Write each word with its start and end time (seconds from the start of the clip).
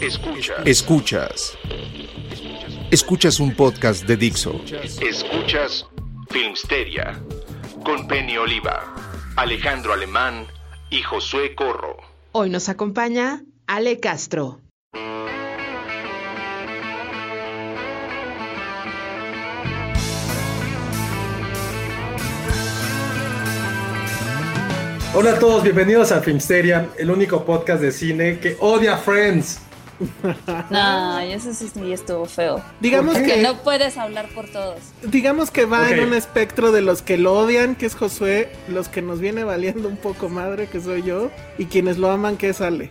Escuchas. 0.00 0.66
Escuchas. 0.66 1.58
Escuchas 2.90 3.38
un 3.38 3.54
podcast 3.54 4.06
de 4.06 4.16
Dixo. 4.16 4.58
Escuchas 4.98 5.86
Filmsteria 6.30 7.20
con 7.84 8.08
Penny 8.08 8.38
Oliva, 8.38 8.94
Alejandro 9.36 9.92
Alemán 9.92 10.46
y 10.88 11.02
Josué 11.02 11.54
Corro. 11.54 11.98
Hoy 12.32 12.48
nos 12.48 12.70
acompaña 12.70 13.42
Ale 13.66 14.00
Castro. 14.00 14.62
Hola 25.12 25.32
a 25.32 25.38
todos, 25.38 25.62
bienvenidos 25.62 26.10
a 26.10 26.22
Filmsteria, 26.22 26.88
el 26.96 27.10
único 27.10 27.44
podcast 27.44 27.82
de 27.82 27.92
cine 27.92 28.38
que 28.38 28.56
odia 28.60 28.94
a 28.94 28.96
Friends. 28.96 29.60
No, 30.70 31.18
eso 31.20 31.52
sí, 31.54 31.68
sí 31.72 31.92
estuvo 31.92 32.24
feo. 32.26 32.62
Digamos 32.80 33.16
¿Por 33.18 33.26
Que 33.26 33.42
no 33.42 33.58
puedes 33.62 33.96
hablar 33.98 34.28
por 34.34 34.48
todos. 34.50 34.78
digamos 35.02 35.50
que 35.50 35.64
va 35.66 35.90
en 35.90 36.00
un 36.00 36.14
espectro 36.14 36.72
de 36.72 36.80
los 36.82 37.02
que 37.02 37.18
lo 37.18 37.34
odian, 37.34 37.74
que 37.74 37.86
es 37.86 37.94
Josué, 37.94 38.50
los 38.68 38.88
que 38.88 39.02
nos 39.02 39.20
viene 39.20 39.44
valiendo 39.44 39.88
un 39.88 39.96
poco 39.96 40.28
madre, 40.28 40.66
que 40.68 40.80
soy 40.80 41.02
yo, 41.02 41.30
y 41.58 41.66
quienes 41.66 41.98
lo 41.98 42.10
aman, 42.10 42.36
que 42.36 42.48
es 42.50 42.60
Ale. 42.60 42.90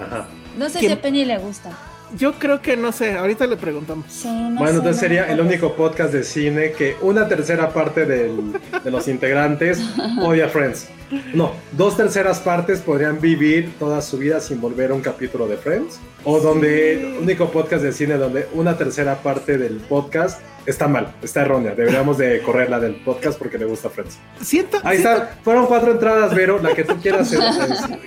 Ajá. 0.00 0.26
No 0.58 0.68
sé 0.68 0.78
¿Quién? 0.80 0.92
si 0.92 0.98
a 0.98 1.02
Penny 1.02 1.24
le 1.24 1.38
gusta. 1.38 1.70
Yo 2.16 2.34
creo 2.34 2.62
que 2.62 2.76
no 2.76 2.92
sé, 2.92 3.16
ahorita 3.16 3.46
le 3.46 3.56
preguntamos. 3.56 4.06
Sí, 4.08 4.28
no 4.28 4.50
Bueno, 4.60 4.66
sé, 4.66 4.76
entonces 4.76 4.94
no 4.96 5.00
sería 5.00 5.26
el 5.32 5.40
único 5.40 5.74
podcast 5.74 6.12
de 6.12 6.22
cine 6.22 6.72
que 6.72 6.96
una 7.00 7.26
tercera 7.26 7.72
parte 7.72 8.04
del- 8.06 8.52
de 8.84 8.90
los 8.90 9.08
integrantes 9.08 9.82
odia 10.22 10.46
a 10.46 10.48
Friends. 10.48 10.88
No, 11.34 11.52
dos 11.72 11.96
terceras 11.96 12.40
partes 12.40 12.80
podrían 12.80 13.20
vivir 13.20 13.74
toda 13.78 14.00
su 14.02 14.18
vida 14.18 14.40
sin 14.40 14.60
volver 14.60 14.90
a 14.90 14.94
un 14.94 15.00
capítulo 15.00 15.46
de 15.46 15.56
Friends. 15.56 16.00
O 16.24 16.40
donde 16.40 16.94
el 16.94 17.04
único 17.18 17.50
podcast 17.50 17.82
de 17.82 17.92
cine 17.92 18.16
donde 18.16 18.48
una 18.54 18.76
tercera 18.78 19.16
parte 19.16 19.58
del 19.58 19.74
podcast 19.76 20.40
está 20.66 20.88
mal, 20.88 21.14
está 21.22 21.42
errónea. 21.42 21.74
Deberíamos 21.74 22.16
de 22.16 22.40
correrla 22.40 22.80
del 22.80 22.94
podcast 23.04 23.38
porque 23.38 23.58
le 23.58 23.66
gusta 23.66 23.90
Friends. 23.90 24.18
Siento, 24.40 24.78
Ahí 24.82 24.98
siento- 24.98 25.22
está, 25.24 25.38
fueron 25.44 25.66
cuatro 25.66 25.92
entradas, 25.92 26.34
Vero, 26.34 26.58
la 26.62 26.74
que 26.74 26.84
tú 26.84 26.96
quieras, 27.00 27.32
eh, 27.32 27.38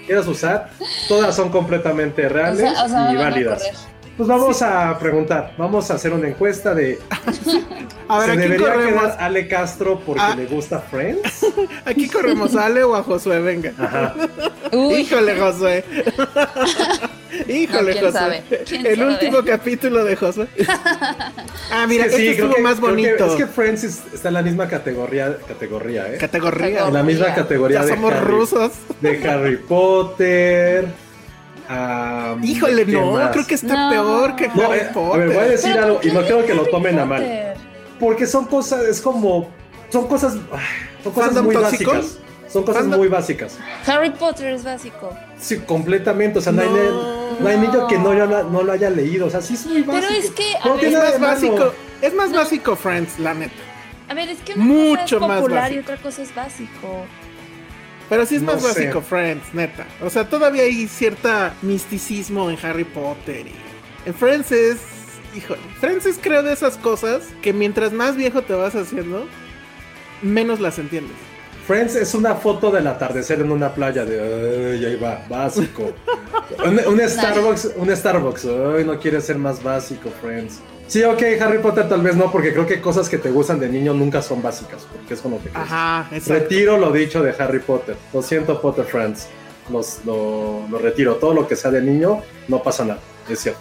quieras 0.07 0.27
usar. 0.27 0.71
Todas 1.07 1.35
son 1.35 1.49
completamente 1.49 2.25
O 2.25 2.29
reales 2.29 2.59
sea, 2.59 2.83
o 2.85 2.89
sea, 2.89 3.13
y 3.13 3.15
válidas. 3.17 3.87
Pues 4.17 4.27
vamos 4.27 4.61
a 4.63 4.97
preguntar, 4.97 5.53
vamos 5.59 5.91
a 5.91 5.93
hacer 5.93 6.11
una 6.11 6.27
encuesta 6.27 6.73
de 6.73 6.97
A 8.07 8.17
ver, 8.19 8.25
¿se 8.25 8.31
¿a 8.31 8.35
quién 8.35 8.39
debería 8.39 8.73
corremos? 8.73 9.03
quedar 9.03 9.17
Ale 9.19 9.47
Castro 9.47 9.99
porque 10.03 10.21
Ah. 10.23 10.33
le 10.35 10.47
gusta 10.47 10.79
Friends? 10.79 11.45
Aquí 11.85 12.07
corremos 12.09 12.55
a 12.55 12.65
Ale 12.65 12.83
o 12.83 12.95
a 12.95 13.03
Josué, 13.03 13.39
venga. 13.41 13.73
Ajá. 13.77 14.15
Uy, 14.71 15.01
Híjole, 15.01 15.39
Josué. 15.39 15.83
Híjole, 17.47 17.93
No, 17.93 17.99
¿quién 17.99 18.05
Josué. 18.05 18.11
sabe? 18.11 18.43
¿Quién 18.67 18.85
El 18.87 18.95
sabe? 18.97 19.07
último 19.11 19.37
capítulo 19.45 20.03
de 20.03 20.15
Josué. 20.15 20.47
Ah, 21.69 21.85
mira, 21.85 22.05
Es 22.05 22.11
que 22.11 22.17
sí, 22.17 22.27
este 22.29 22.41
estuvo 22.41 22.55
que- 22.55 22.61
más 22.61 22.75
creo 22.79 22.95
que- 22.95 23.01
bonito. 23.09 23.25
es 23.25 23.33
que 23.33 23.45
Friends 23.45 23.83
es- 23.83 24.01
está 24.13 24.29
en 24.29 24.35
la 24.35 24.41
misma 24.41 24.69
categoría, 24.69 25.37
categoría 25.45 26.07
¿eh? 26.13 26.17
Categoría. 26.17 26.87
en 26.87 26.93
la 26.93 27.03
misma 27.03 27.35
categoría 27.35 27.79
Ya 27.81 27.85
de 27.87 27.91
somos 27.93 28.13
Harry, 28.13 28.25
rusos. 28.25 28.71
de 29.01 29.29
Harry 29.29 29.57
Potter. 29.57 30.87
Híjole, 32.43 32.85
¿qué 32.85 32.91
no, 32.93 33.11
más? 33.13 33.31
creo 33.31 33.45
que 33.47 33.55
está 33.55 33.85
No. 33.85 33.89
peor 33.89 34.35
que 34.35 34.47
No, 34.49 34.63
Harry 34.71 34.79
eh, 34.79 34.87
a 34.89 34.93
Potter. 34.93 35.19
ver, 35.19 35.27
voy 35.29 35.37
a 35.37 35.49
decir 35.49 35.71
algo 35.77 35.93
¿por 35.95 36.01
qué 36.01 36.07
y 36.07 36.11
no 36.11 36.21
quiero 36.21 36.45
que 36.45 36.53
lo 36.53 36.65
tomen 36.65 36.99
a 36.99 37.05
mal. 37.05 37.21
Potter? 37.21 37.57
Porque 37.99 38.25
son 38.27 38.45
cosas, 38.45 38.83
es 38.85 39.01
como, 39.01 39.49
son 39.89 40.07
cosas, 40.07 40.33
son 41.03 41.13
cosas 41.13 41.27
¿Fandom 41.29 41.45
muy 41.45 41.55
tóxico? 41.55 41.91
básicas. 41.93 42.19
Son 42.47 42.63
cosas 42.63 42.81
¿Fandom? 42.83 42.99
muy 42.99 43.07
básicas. 43.09 43.57
Harry 43.85 44.11
Potter 44.11 44.53
es 44.53 44.63
básico. 44.63 45.09
Sí, 45.37 45.57
completamente. 45.59 46.39
O 46.39 46.41
sea, 46.41 46.53
no, 46.53 46.61
hay, 46.61 46.69
No. 46.69 47.47
hay 47.49 47.57
niño 47.57 47.87
que 47.87 47.97
no, 47.97 48.13
lo- 48.13 48.43
no 48.45 48.63
lo 48.63 48.71
haya 48.71 48.89
leído. 48.89 49.27
O 49.27 49.29
sea, 49.29 49.41
sí 49.41 49.55
es 49.55 49.65
muy 49.65 49.81
básico. 49.81 50.07
Pero 50.09 50.19
es 50.23 50.31
que, 50.31 50.55
a 50.63 50.73
ver, 50.73 50.85
Es 50.85 50.93
más 50.93 51.19
básico, 51.19 51.73
es 52.01 52.13
más 52.13 52.31
básico 52.31 52.75
Friends, 52.77 53.19
la 53.19 53.33
neta. 53.33 53.53
A 54.09 54.13
ver, 54.13 54.29
es 54.29 54.39
que 54.39 54.53
una 54.53 54.63
Mucho 54.63 55.01
cosa 55.01 55.15
es 55.15 55.21
más 55.29 55.41
popular 55.41 55.71
y 55.71 55.75
básico. 55.75 55.81
otra 55.91 56.03
cosa 56.03 56.21
es 56.21 56.33
básico. 56.35 57.05
Pero 58.09 58.25
sí 58.25 58.35
es 58.35 58.41
No 58.41 58.53
más 58.53 58.61
sé. 58.61 58.67
básico 58.67 59.01
Friends, 59.01 59.53
neta. 59.53 59.85
O 60.01 60.09
sea, 60.09 60.29
todavía 60.29 60.63
hay 60.63 60.87
cierta 60.87 61.53
misticismo 61.61 62.49
en 62.49 62.57
Harry 62.63 62.85
Potter. 62.85 63.47
Y 63.47 63.53
en 64.07 64.13
Friends 64.13 64.51
es, 64.51 64.77
híjole, 65.35 65.61
Friends 65.79 66.05
es 66.05 66.17
creo 66.21 66.41
de 66.43 66.53
esas 66.53 66.77
cosas 66.77 67.23
que 67.41 67.51
mientras 67.53 67.91
más 67.91 68.15
viejo 68.15 68.41
te 68.43 68.53
vas 68.53 68.75
haciendo, 68.75 69.27
menos 70.21 70.59
las 70.59 70.79
entiendes. 70.79 71.15
Friends 71.67 71.95
es 71.95 72.13
una 72.13 72.33
foto 72.35 72.71
del 72.71 72.87
atardecer 72.87 73.41
en 73.41 73.51
una 73.51 73.73
playa 73.73 74.05
de 74.05 74.71
ay, 74.77 74.85
ahí 74.85 74.95
va, 74.95 75.25
básico. 75.29 75.91
un, 76.65 76.79
un 76.87 77.09
Starbucks, 77.09 77.73
un 77.75 77.93
Starbucks, 77.93 78.45
ay, 78.45 78.85
no 78.85 78.97
quiere 78.97 79.19
ser 79.19 79.37
más 79.37 79.61
básico, 79.61 80.09
Friends. 80.21 80.61
Sí, 80.87 81.03
ok, 81.03 81.21
Harry 81.41 81.59
Potter 81.59 81.89
tal 81.89 82.01
vez 82.01 82.15
no, 82.15 82.31
porque 82.31 82.53
creo 82.53 82.65
que 82.65 82.79
cosas 82.79 83.09
que 83.09 83.17
te 83.17 83.29
gustan 83.29 83.59
de 83.59 83.67
niño 83.67 83.93
nunca 83.93 84.21
son 84.21 84.41
básicas, 84.41 84.87
porque 84.91 85.13
es 85.15 85.19
como 85.21 85.41
que. 85.43 85.49
Ajá, 85.53 86.07
exacto. 86.11 86.33
Retiro 86.43 86.77
lo 86.77 86.91
dicho 86.91 87.21
de 87.21 87.33
Harry 87.37 87.59
Potter. 87.59 87.95
Lo 88.13 88.21
siento, 88.21 88.61
Potter 88.61 88.85
Friends. 88.85 89.27
Los- 89.71 89.99
lo, 90.05 90.65
lo 90.69 90.77
retiro. 90.79 91.15
Todo 91.15 91.33
lo 91.33 91.45
que 91.47 91.57
sea 91.57 91.71
de 91.71 91.81
niño, 91.81 92.21
no 92.47 92.63
pasa 92.63 92.85
nada. 92.85 92.99
Es 93.29 93.39
cierto. 93.39 93.59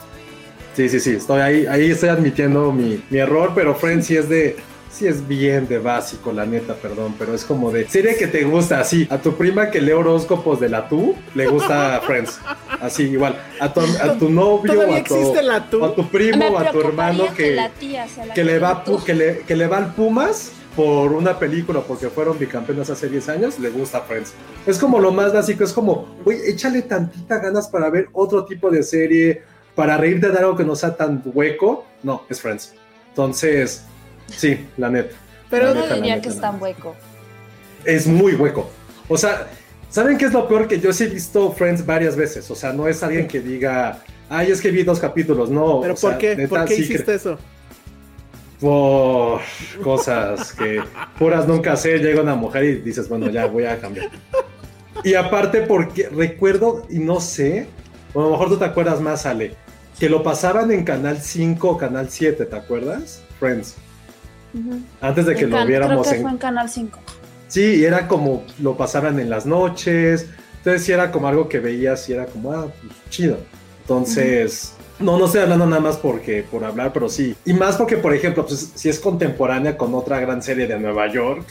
Sí, 0.76 0.88
sí, 0.88 1.00
sí. 1.00 1.14
Estoy 1.16 1.40
ahí, 1.40 1.66
ahí 1.66 1.90
estoy 1.90 2.10
admitiendo 2.10 2.70
mi, 2.70 3.02
mi 3.10 3.18
error, 3.18 3.50
pero 3.54 3.74
Friends 3.74 4.06
sí 4.06 4.16
es 4.16 4.28
de. 4.28 4.56
Sí 4.96 5.06
es 5.06 5.28
bien 5.28 5.68
de 5.68 5.78
básico, 5.78 6.32
la 6.32 6.46
neta, 6.46 6.72
perdón, 6.72 7.16
pero 7.18 7.34
es 7.34 7.44
como 7.44 7.70
de 7.70 7.86
serie 7.86 8.16
que 8.16 8.28
te 8.28 8.44
gusta, 8.44 8.80
así. 8.80 9.06
A 9.10 9.18
tu 9.18 9.34
prima 9.34 9.70
que 9.70 9.82
lee 9.82 9.92
horóscopos 9.92 10.58
de 10.58 10.70
la 10.70 10.88
tú, 10.88 11.14
le 11.34 11.46
gusta 11.48 12.00
Friends. 12.06 12.40
Así, 12.80 13.02
igual. 13.02 13.36
A 13.60 13.70
tu, 13.74 13.80
a 13.80 14.14
tu 14.18 14.30
novio, 14.30 14.80
a 14.80 14.86
tu, 14.86 14.92
existe 14.94 15.42
la 15.42 15.68
tú. 15.68 15.82
o 15.82 15.84
a 15.84 15.94
tu 15.94 16.08
primo, 16.08 16.38
Me 16.38 16.66
a 16.66 16.70
tu 16.72 16.80
hermano 16.80 17.26
que, 17.36 17.54
la 17.54 17.68
tía 17.68 18.08
sea 18.08 18.24
la 18.24 18.32
que 18.32 18.42
le 18.42 18.58
va 18.58 18.84
que 19.04 19.12
le, 19.12 19.40
que 19.40 19.54
le 19.54 19.66
va 19.66 19.76
al 19.76 19.92
Pumas 19.92 20.52
por 20.74 21.12
una 21.12 21.38
película 21.38 21.82
porque 21.82 22.08
fueron 22.08 22.38
bicampeones 22.38 22.88
hace 22.88 23.10
10 23.10 23.28
años, 23.28 23.58
le 23.58 23.68
gusta 23.68 24.00
Friends. 24.00 24.32
Es 24.64 24.78
como 24.78 24.98
lo 24.98 25.12
más 25.12 25.30
básico, 25.34 25.62
es 25.62 25.74
como, 25.74 26.16
güey, 26.24 26.38
échale 26.46 26.80
tantita 26.80 27.38
ganas 27.38 27.68
para 27.68 27.90
ver 27.90 28.08
otro 28.14 28.46
tipo 28.46 28.70
de 28.70 28.82
serie, 28.82 29.42
para 29.74 29.98
reírte 29.98 30.30
de 30.30 30.38
algo 30.38 30.56
que 30.56 30.64
no 30.64 30.74
sea 30.74 30.96
tan 30.96 31.20
hueco. 31.22 31.84
No, 32.02 32.24
es 32.30 32.40
Friends. 32.40 32.72
Entonces, 33.10 33.84
sí, 34.28 34.66
la 34.76 34.90
neta. 34.90 35.14
Pero 35.50 35.66
La 35.66 35.74
Yo 35.74 35.74
neta, 35.76 35.88
la 35.88 35.94
diría 35.96 36.16
neta, 36.16 36.28
que 36.28 36.34
es 36.34 36.40
tan 36.40 36.60
hueco. 36.60 36.96
Es 37.84 38.06
muy 38.06 38.34
hueco. 38.34 38.70
O 39.08 39.16
sea, 39.16 39.48
¿saben 39.90 40.18
qué 40.18 40.26
es 40.26 40.32
lo 40.32 40.48
peor? 40.48 40.66
Que 40.66 40.80
yo 40.80 40.92
sí 40.92 41.04
he 41.04 41.08
visto 41.08 41.52
Friends 41.52 41.84
varias 41.86 42.16
veces. 42.16 42.50
O 42.50 42.54
sea, 42.54 42.72
no 42.72 42.88
es 42.88 43.02
alguien 43.02 43.28
que 43.28 43.40
diga, 43.40 44.02
ay, 44.28 44.50
es 44.50 44.60
que 44.60 44.70
vi 44.70 44.82
dos 44.82 44.98
capítulos. 44.98 45.50
No. 45.50 45.80
¿Pero 45.82 45.94
o 45.94 45.96
sea, 45.96 46.10
por 46.10 46.18
qué? 46.18 46.36
neta, 46.36 46.48
¿Por 46.48 46.64
qué 46.64 46.74
sí 46.76 46.82
hiciste 46.82 47.14
eso? 47.14 47.38
por 48.60 49.40
cosas 49.82 50.52
que 50.52 50.82
puras 51.18 51.46
nunca 51.46 51.76
sé, 51.76 51.98
llega 51.98 52.22
una 52.22 52.34
mujer 52.34 52.64
y 52.64 52.74
dices, 52.76 53.08
bueno, 53.08 53.28
ya 53.28 53.46
voy 53.46 53.64
a 53.64 53.78
cambiar. 53.78 54.10
Y 55.04 55.14
aparte 55.14 55.62
porque 55.62 56.08
recuerdo 56.08 56.86
y 56.88 56.98
no 56.98 57.20
sé, 57.20 57.66
o 58.14 58.20
a 58.20 58.24
lo 58.24 58.30
mejor 58.30 58.48
tú 58.48 58.56
te 58.56 58.64
acuerdas 58.64 59.00
más, 59.00 59.26
Ale, 59.26 59.54
que 59.98 60.08
lo 60.08 60.22
pasaban 60.22 60.72
en 60.72 60.84
Canal 60.84 61.20
5 61.20 61.68
o 61.68 61.76
Canal 61.76 62.08
7, 62.08 62.46
¿te 62.46 62.56
acuerdas? 62.56 63.22
Friends. 63.38 63.76
Antes 65.00 65.26
de 65.26 65.34
que 65.34 65.44
En 65.44 65.50
lo 65.50 65.66
viéramos 65.66 66.06
creo 66.06 66.10
que 66.10 66.16
en... 66.16 66.22
fue 66.22 66.30
en 66.30 66.38
Canal 66.38 66.68
5. 66.68 66.98
Sí, 67.48 67.76
y 67.76 67.84
era 67.84 68.08
como 68.08 68.44
lo 68.60 68.76
pasaban 68.76 69.18
en 69.20 69.30
las 69.30 69.46
noches. 69.46 70.28
Entonces 70.58 70.84
sí 70.84 70.92
era 70.92 71.12
como 71.12 71.28
algo 71.28 71.48
que 71.48 71.60
veías 71.60 72.08
y 72.08 72.12
era 72.12 72.26
como, 72.26 72.52
ah, 72.52 72.66
pues 72.80 72.92
chido. 73.10 73.38
Entonces, 73.82 74.74
no, 74.98 75.16
no 75.18 75.26
estoy 75.26 75.42
hablando 75.42 75.66
nada 75.66 75.80
más 75.80 75.96
porque 75.96 76.42
por 76.42 76.64
hablar, 76.64 76.92
pero 76.92 77.08
sí. 77.08 77.36
Y 77.44 77.52
más 77.52 77.76
porque, 77.76 77.96
por 77.98 78.12
ejemplo, 78.12 78.44
pues, 78.44 78.72
si 78.74 78.88
es 78.88 78.98
contemporánea 78.98 79.76
con 79.76 79.94
otra 79.94 80.18
gran 80.18 80.42
serie 80.42 80.66
de 80.66 80.78
Nueva 80.78 81.06
York, 81.12 81.44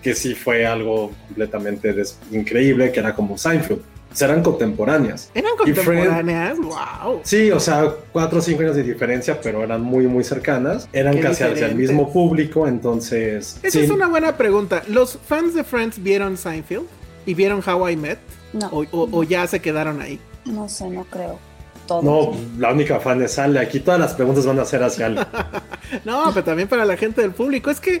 que 0.00 0.14
sí 0.14 0.34
fue 0.34 0.66
algo 0.66 1.10
completamente 1.26 1.94
increíble, 2.30 2.90
que 2.92 3.00
era 3.00 3.14
como 3.14 3.36
Seinfeld. 3.36 3.82
Eran 4.20 4.42
contemporáneas. 4.42 5.30
¿Eran 5.34 5.56
contemporáneas? 5.56 6.58
¡Wow! 6.58 7.20
Sí, 7.24 7.50
o 7.50 7.58
sea, 7.60 7.92
cuatro 8.12 8.38
o 8.38 8.42
cinco 8.42 8.62
años 8.62 8.76
de 8.76 8.82
diferencia, 8.82 9.40
pero 9.40 9.62
eran 9.62 9.82
muy, 9.82 10.06
muy 10.06 10.22
cercanas. 10.24 10.88
Eran 10.92 11.14
Qué 11.14 11.20
casi 11.20 11.42
hacia 11.44 11.66
el 11.66 11.74
mismo 11.74 12.12
público, 12.12 12.66
entonces... 12.68 13.58
Esa 13.62 13.78
sí. 13.78 13.84
es 13.84 13.90
una 13.90 14.08
buena 14.08 14.36
pregunta. 14.36 14.82
¿Los 14.88 15.18
fans 15.26 15.54
de 15.54 15.64
Friends 15.64 16.02
vieron 16.02 16.36
Seinfeld? 16.36 16.84
¿Y 17.26 17.34
vieron 17.34 17.62
How 17.66 17.88
I 17.88 17.96
Met? 17.96 18.18
No, 18.52 18.68
¿O, 18.68 18.84
o- 18.92 19.08
o 19.10 19.22
ya 19.24 19.46
se 19.46 19.60
quedaron 19.60 20.00
ahí? 20.00 20.20
no 20.44 20.68
sé, 20.68 20.88
no 20.90 21.04
creo. 21.04 21.38
Todos. 21.86 22.04
No, 22.04 22.32
la 22.58 22.72
única 22.72 23.00
fan 23.00 23.20
es 23.22 23.38
Ale. 23.38 23.60
Aquí 23.60 23.80
todas 23.80 24.00
las 24.00 24.14
preguntas 24.14 24.46
van 24.46 24.58
a 24.58 24.64
ser 24.64 24.82
hacia 24.82 25.06
Ale. 25.06 25.26
No, 26.04 26.30
pero 26.32 26.44
también 26.44 26.66
para 26.68 26.84
la 26.86 26.96
gente 26.96 27.20
del 27.20 27.32
público. 27.32 27.70
Es 27.70 27.78
que, 27.80 28.00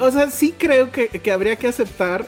o 0.00 0.10
sea, 0.10 0.30
sí 0.30 0.54
creo 0.56 0.90
que, 0.92 1.08
que 1.08 1.32
habría 1.32 1.56
que 1.56 1.66
aceptar 1.68 2.26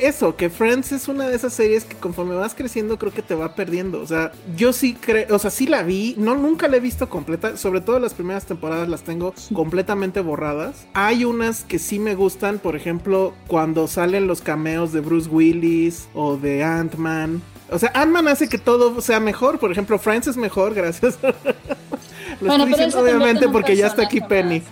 eso, 0.00 0.36
que 0.36 0.50
Friends 0.50 0.92
es 0.92 1.08
una 1.08 1.28
de 1.28 1.36
esas 1.36 1.52
series 1.52 1.84
que 1.84 1.96
conforme 1.96 2.34
vas 2.34 2.54
creciendo 2.54 2.98
creo 2.98 3.12
que 3.12 3.22
te 3.22 3.34
va 3.34 3.54
perdiendo. 3.54 4.00
O 4.00 4.06
sea, 4.06 4.32
yo 4.56 4.72
sí 4.72 4.94
creo, 4.94 5.34
o 5.34 5.38
sea, 5.38 5.50
sí 5.50 5.66
la 5.66 5.82
vi, 5.82 6.14
no 6.18 6.34
nunca 6.34 6.68
la 6.68 6.76
he 6.76 6.80
visto 6.80 7.08
completa, 7.08 7.56
sobre 7.56 7.80
todo 7.80 7.98
las 7.98 8.14
primeras 8.14 8.46
temporadas 8.46 8.88
las 8.88 9.02
tengo 9.02 9.34
completamente 9.54 10.20
borradas. 10.20 10.86
Hay 10.94 11.24
unas 11.24 11.64
que 11.64 11.78
sí 11.78 11.98
me 11.98 12.14
gustan, 12.14 12.58
por 12.58 12.76
ejemplo, 12.76 13.34
cuando 13.46 13.86
salen 13.88 14.26
los 14.26 14.40
cameos 14.40 14.92
de 14.92 15.00
Bruce 15.00 15.28
Willis 15.28 16.08
o 16.14 16.36
de 16.36 16.64
Ant-Man. 16.64 17.42
O 17.70 17.78
sea, 17.78 17.90
Ant-Man 17.94 18.28
hace 18.28 18.48
que 18.48 18.58
todo 18.58 19.00
sea 19.00 19.20
mejor, 19.20 19.58
por 19.58 19.70
ejemplo, 19.70 19.98
Friends 19.98 20.26
es 20.26 20.36
mejor, 20.36 20.74
gracias. 20.74 21.18
Lo 22.40 22.48
Bueno, 22.48 22.64
estoy 22.64 22.68
diciendo 22.68 23.00
obviamente 23.00 23.48
porque 23.48 23.76
ya 23.76 23.86
está 23.86 24.02
aquí 24.02 24.20
Penny. 24.20 24.62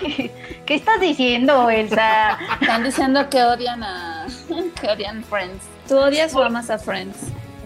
¿Qué 0.66 0.74
estás 0.74 1.00
diciendo, 1.00 1.68
Elsa? 1.70 2.38
Están 2.60 2.84
diciendo 2.84 3.28
que 3.28 3.42
odian 3.42 3.82
a. 3.82 4.26
que 4.80 4.88
odian 4.88 5.24
Friends. 5.24 5.64
¿Tú 5.88 5.96
odias 5.98 6.34
o 6.34 6.42
amas 6.42 6.70
a 6.70 6.78
Friends? 6.78 7.16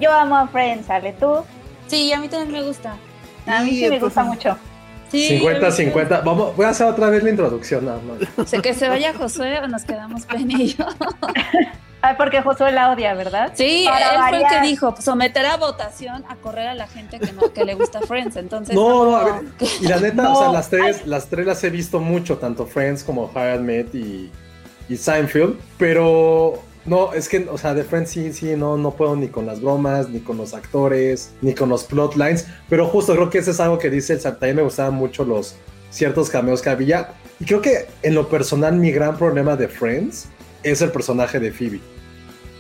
Yo 0.01 0.13
amo 0.13 0.37
a 0.37 0.47
Friends, 0.49 0.89
¿Ale? 0.91 1.13
¿Tú? 1.13 1.45
Sí, 1.87 2.13
a 2.13 2.21
mí 2.21 2.29
también 2.29 2.53
me 2.53 2.63
gusta. 2.67 2.97
A 3.47 3.63
mí 3.63 3.71
sí 3.71 3.89
me 3.89 3.99
gusta 3.99 4.25
mucho. 4.25 4.57
Sí, 5.11 5.37
a 5.37 5.41
mí 5.41 5.47
50-50. 5.47 6.23
Vamos, 6.25 6.57
voy 6.57 6.67
a 6.67 6.71
hacer 6.71 6.87
otra 6.87 7.09
vez 7.11 7.23
la 7.23 7.31
introducción 7.31 7.87
nada 7.87 8.01
más. 8.01 8.49
Sé 8.49 8.61
que 8.61 8.75
se 8.75 8.89
vaya 8.89 9.15
Josué 9.15 9.59
o 9.61 9.69
nos 9.69 9.85
quedamos 9.85 10.25
Penny 10.27 10.63
y 10.63 10.75
yo. 10.75 10.87
Ah, 12.01 12.15
porque 12.17 12.43
Josué 12.43 12.71
la 12.71 12.93
odia, 12.93 13.13
¿verdad? 13.15 13.51
Sí, 13.55 13.85
Para 13.85 14.13
él 14.13 14.21
fue 14.29 14.39
el 14.39 14.47
que 14.49 14.69
dijo 14.69 14.95
someter 15.01 15.45
a 15.47 15.57
votación 15.57 16.25
a 16.29 16.37
correr 16.37 16.69
a 16.69 16.75
la 16.75 16.87
gente 16.87 17.19
que, 17.19 17.33
no, 17.33 17.53
que 17.53 17.65
le 17.65 17.75
gusta 17.75 18.01
Friends. 18.03 18.37
Entonces, 18.37 18.77
No, 18.77 19.05
no, 19.05 19.17
a 19.17 19.25
ver. 19.25 19.35
Y 19.81 19.89
la 19.89 19.99
neta, 19.99 20.31
o 20.33 20.37
sea, 20.39 20.53
las 20.53 20.71
tres, 20.71 21.07
las 21.07 21.27
tres 21.27 21.45
las 21.45 21.65
he 21.65 21.71
visto 21.71 21.99
mucho, 21.99 22.39
tanto 22.39 22.67
Friends 22.67 23.03
como 23.03 23.25
How 23.35 23.57
I 23.57 23.59
Met 23.59 23.95
y, 23.97 24.31
y 24.89 24.97
Seinfeld. 24.97 25.59
Pero 25.77 26.63
no, 26.89 27.13
es 27.13 27.29
que, 27.29 27.47
o 27.51 27.59
sea, 27.59 27.75
de 27.75 27.85
Friends 27.85 28.11
sí, 28.11 28.33
sí, 28.33 28.55
no, 28.57 28.77
no 28.77 28.93
puedo 28.93 29.15
ni 29.17 29.29
con 29.29 29.47
las 29.47 29.61
bromas, 29.61 30.09
ni 30.09 30.21
con 30.21 30.37
los 30.37 30.55
actores, 30.55 31.33
ni 31.43 31.55
con 31.55 31.69
los 31.69 31.85
plotlines. 31.85 32.47
Pero 32.69 32.87
justo 32.87 33.15
creo 33.15 33.31
que 33.31 33.39
eso 33.39 33.51
es 33.51 33.61
algo 33.61 33.79
que 33.79 33.91
dice 33.91 34.15
el 34.15 34.21
También 34.23 34.57
me 34.57 34.63
gustaban 34.63 34.95
mucho 34.95 35.25
los 35.25 35.57
ciertos 35.91 36.31
cameos 36.31 36.63
que 36.63 36.71
había. 36.71 37.11
Y 37.41 37.45
creo 37.45 37.61
que 37.61 37.87
en 38.03 38.15
lo 38.15 38.29
personal, 38.29 38.75
mi 38.77 38.91
gran 38.91 39.17
problema 39.17 39.57
de 39.57 39.69
Friends 39.69 40.27
es 40.63 40.83
el 40.83 40.91
personaje 40.91 41.39
de 41.39 41.53
Phoebe. 41.53 41.81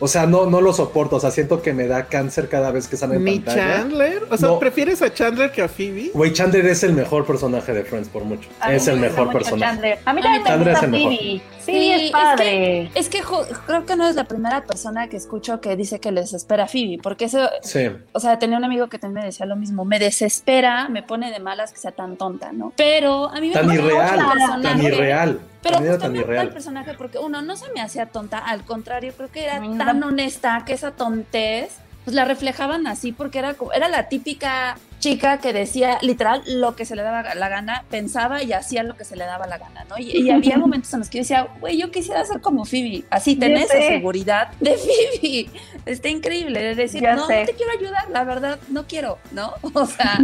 O 0.00 0.06
sea, 0.06 0.26
no, 0.26 0.46
no 0.46 0.60
lo 0.60 0.72
soporto. 0.72 1.16
O 1.16 1.20
sea, 1.20 1.32
siento 1.32 1.60
que 1.60 1.72
me 1.72 1.88
da 1.88 2.06
cáncer 2.06 2.48
cada 2.48 2.70
vez 2.70 2.86
que 2.86 2.96
sale 2.96 3.16
en 3.16 3.24
Ni 3.24 3.40
pantalla. 3.40 3.78
Chandler. 3.78 4.22
O 4.30 4.36
sea, 4.36 4.48
No. 4.48 4.58
¿prefieres 4.60 5.02
a 5.02 5.12
Chandler 5.12 5.50
que 5.50 5.62
a 5.62 5.68
Phoebe? 5.68 6.12
Güey, 6.14 6.32
Chandler 6.32 6.66
es 6.66 6.84
el 6.84 6.92
mejor 6.92 7.26
personaje 7.26 7.72
de 7.72 7.82
Friends 7.82 8.08
por 8.08 8.22
mucho. 8.22 8.48
A 8.60 8.72
Es 8.74 8.86
el 8.86 9.00
mejor 9.00 9.32
personaje. 9.32 9.72
Chandler. 9.72 9.98
A 10.04 10.12
mí 10.12 10.20
A 10.20 10.22
también 10.22 10.38
mí 10.38 10.44
me 10.44 10.48
Chandler 10.48 10.74
gusta. 10.74 10.88
Phoebe. 10.88 11.42
Sí, 11.72 11.78
Sí, 11.78 11.90
es 11.92 12.02
es 12.02 12.10
padre. 12.10 12.90
Es 12.94 13.08
que 13.08 13.20
creo 13.66 13.84
que 13.86 13.96
no 13.96 14.08
es 14.08 14.16
la 14.16 14.24
primera 14.24 14.64
persona 14.64 15.08
que 15.08 15.16
escucho 15.16 15.60
que 15.60 15.76
dice 15.76 16.00
que 16.00 16.12
les 16.12 16.32
espera 16.32 16.64
a 16.64 16.66
Phoebe, 16.68 16.98
porque 17.02 17.26
eso, 17.26 17.48
Sí. 17.62 17.88
o 18.12 18.20
sea, 18.20 18.38
tenía 18.38 18.56
un 18.58 18.64
amigo 18.64 18.88
que 18.88 18.98
también 18.98 19.20
me 19.22 19.26
decía 19.26 19.46
lo 19.46 19.56
mismo, 19.56 19.84
me 19.84 19.98
desespera, 19.98 20.88
me 20.88 21.02
pone 21.02 21.30
de 21.30 21.38
malas 21.40 21.72
que 21.72 21.78
sea 21.78 21.92
tan 21.92 22.16
tonta, 22.16 22.52
¿no? 22.52 22.72
Pero 22.76 23.28
a 23.28 23.40
mí 23.40 23.48
me 23.48 23.54
Tan 23.54 23.66
gusta 23.66 23.82
mucho 23.82 23.88
el 23.88 23.94
irreal. 23.96 24.26
personaje. 24.32 24.62
Tan 24.62 24.82
irreal. 24.82 25.40
Pero 25.62 25.78
justo 25.78 25.98
tan 25.98 26.12
me 26.12 26.18
gusta 26.18 26.32
el 26.32 26.36
irreal. 26.36 26.48
personaje 26.50 26.94
porque 26.96 27.18
uno 27.18 27.42
no 27.42 27.56
se 27.56 27.70
me 27.72 27.80
hacía 27.80 28.06
tonta, 28.06 28.38
al 28.38 28.64
contrario, 28.64 29.12
creo 29.16 29.30
que 29.30 29.44
era 29.44 29.60
tan 29.76 30.00
no. 30.00 30.06
honesta 30.08 30.62
que 30.66 30.72
esa 30.72 30.92
tontez 30.92 31.70
pues 32.04 32.14
la 32.14 32.24
reflejaban 32.24 32.86
así 32.86 33.12
porque 33.12 33.38
era 33.38 33.54
era 33.74 33.88
la 33.88 34.08
típica 34.08 34.78
chica 34.98 35.38
que 35.38 35.52
decía 35.52 35.98
literal 36.02 36.42
lo 36.46 36.74
que 36.76 36.84
se 36.84 36.96
le 36.96 37.02
daba 37.02 37.34
la 37.34 37.48
gana, 37.48 37.84
pensaba 37.90 38.42
y 38.42 38.52
hacía 38.52 38.82
lo 38.82 38.96
que 38.96 39.04
se 39.04 39.14
le 39.16 39.24
daba 39.24 39.46
la 39.46 39.58
gana, 39.58 39.84
¿no? 39.88 39.96
Y, 39.98 40.10
y 40.10 40.30
había 40.32 40.58
momentos 40.58 40.92
en 40.92 41.00
los 41.00 41.08
que 41.08 41.18
yo 41.18 41.22
decía, 41.22 41.48
güey, 41.60 41.76
yo 41.78 41.90
quisiera 41.90 42.24
ser 42.24 42.40
como 42.40 42.64
Phoebe, 42.64 43.04
así 43.10 43.36
tener 43.36 43.58
esa 43.62 43.78
seguridad 43.78 44.48
de 44.60 44.76
Phoebe. 44.76 45.50
Está 45.86 46.08
increíble 46.08 46.60
de 46.60 46.74
decir, 46.74 47.00
Ya 47.02 47.14
no, 47.14 47.26
sé. 47.26 47.40
no 47.40 47.46
te 47.46 47.54
quiero 47.54 47.72
ayudar, 47.72 48.10
la 48.10 48.24
verdad, 48.24 48.58
no 48.68 48.86
quiero, 48.86 49.18
¿no? 49.32 49.54
O 49.74 49.86
sea, 49.86 50.18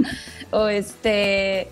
o 0.50 0.66
este 0.68 1.68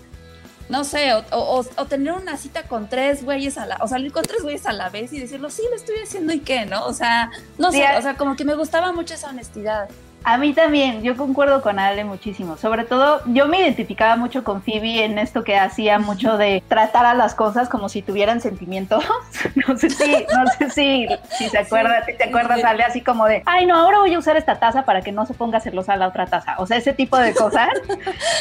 no 0.69 0.85
sé, 0.85 1.13
o, 1.13 1.19
o- 1.31 1.59
o- 1.59 1.65
o 1.77 1.85
tener 1.85 2.13
una 2.13 2.37
cita 2.37 2.63
con 2.63 2.87
tres 2.89 3.23
güeyes 3.23 3.57
a 3.57 3.65
la, 3.65 3.77
o 3.81 3.87
salir 3.87 4.11
con 4.13 4.23
tres 4.23 4.41
güeyes 4.43 4.65
a 4.65 4.71
la 4.71 4.89
vez 4.89 5.11
y 5.13 5.19
decirlo, 5.19 5.49
sí, 5.49 5.61
lo 5.69 5.75
estoy 5.75 5.97
haciendo 6.01 6.31
y 6.33 6.39
qué, 6.39 6.65
¿no? 6.65 6.85
O 6.85 6.93
sea, 6.93 7.29
no 7.57 7.71
Sí, 7.71 7.79
sé, 7.79 7.97
o 7.97 8.01
sea, 8.01 8.15
como 8.15 8.35
que 8.37 8.45
me 8.45 8.55
gustaba 8.55 8.91
mucho 8.93 9.13
esa 9.13 9.29
honestidad. 9.29 9.89
A 10.25 10.37
mí 10.37 10.53
también, 10.53 11.03
yo 11.03 11.17
concuerdo 11.17 11.61
con 11.61 11.79
Ale 11.79 12.03
muchísimo. 12.05 12.55
Sobre 12.57 12.85
todo, 12.85 13.21
yo 13.25 13.47
me 13.47 13.59
identificaba 13.59 14.15
mucho 14.15 14.43
con 14.43 14.61
Phoebe 14.61 15.03
en 15.03 15.17
esto 15.19 15.43
que 15.43 15.57
hacía 15.57 15.99
mucho 15.99 16.37
de 16.37 16.63
tratar 16.67 17.05
a 17.05 17.13
las 17.13 17.35
cosas 17.35 17.67
como 17.67 17.89
si 17.89 18.01
tuvieran 18.01 18.39
sentimientos. 18.41 19.03
No 19.67 19.77
sé 19.77 19.89
si, 19.89 20.11
no 20.33 20.45
sé 20.57 20.69
si, 20.71 21.07
si 21.37 21.49
se 21.49 21.57
acuerda, 21.57 22.03
Sí, 22.05 22.13
te 22.17 22.23
acuerdas, 22.25 22.57
sí. 22.59 22.65
Ale, 22.65 22.83
así 22.83 23.01
como 23.01 23.25
de, 23.25 23.43
ay 23.45 23.65
no, 23.65 23.75
ahora 23.77 23.99
voy 23.99 24.13
a 24.13 24.19
usar 24.19 24.35
esta 24.35 24.55
taza 24.59 24.83
para 24.83 25.01
que 25.01 25.11
no 25.11 25.25
se 25.25 25.33
ponga 25.33 25.59
celosa 25.59 25.95
la 25.95 26.07
otra 26.07 26.25
taza. 26.27 26.55
O 26.57 26.65
sea, 26.65 26.77
ese 26.77 26.91
tipo 26.93 27.17
de 27.17 27.33
cosas 27.33 27.69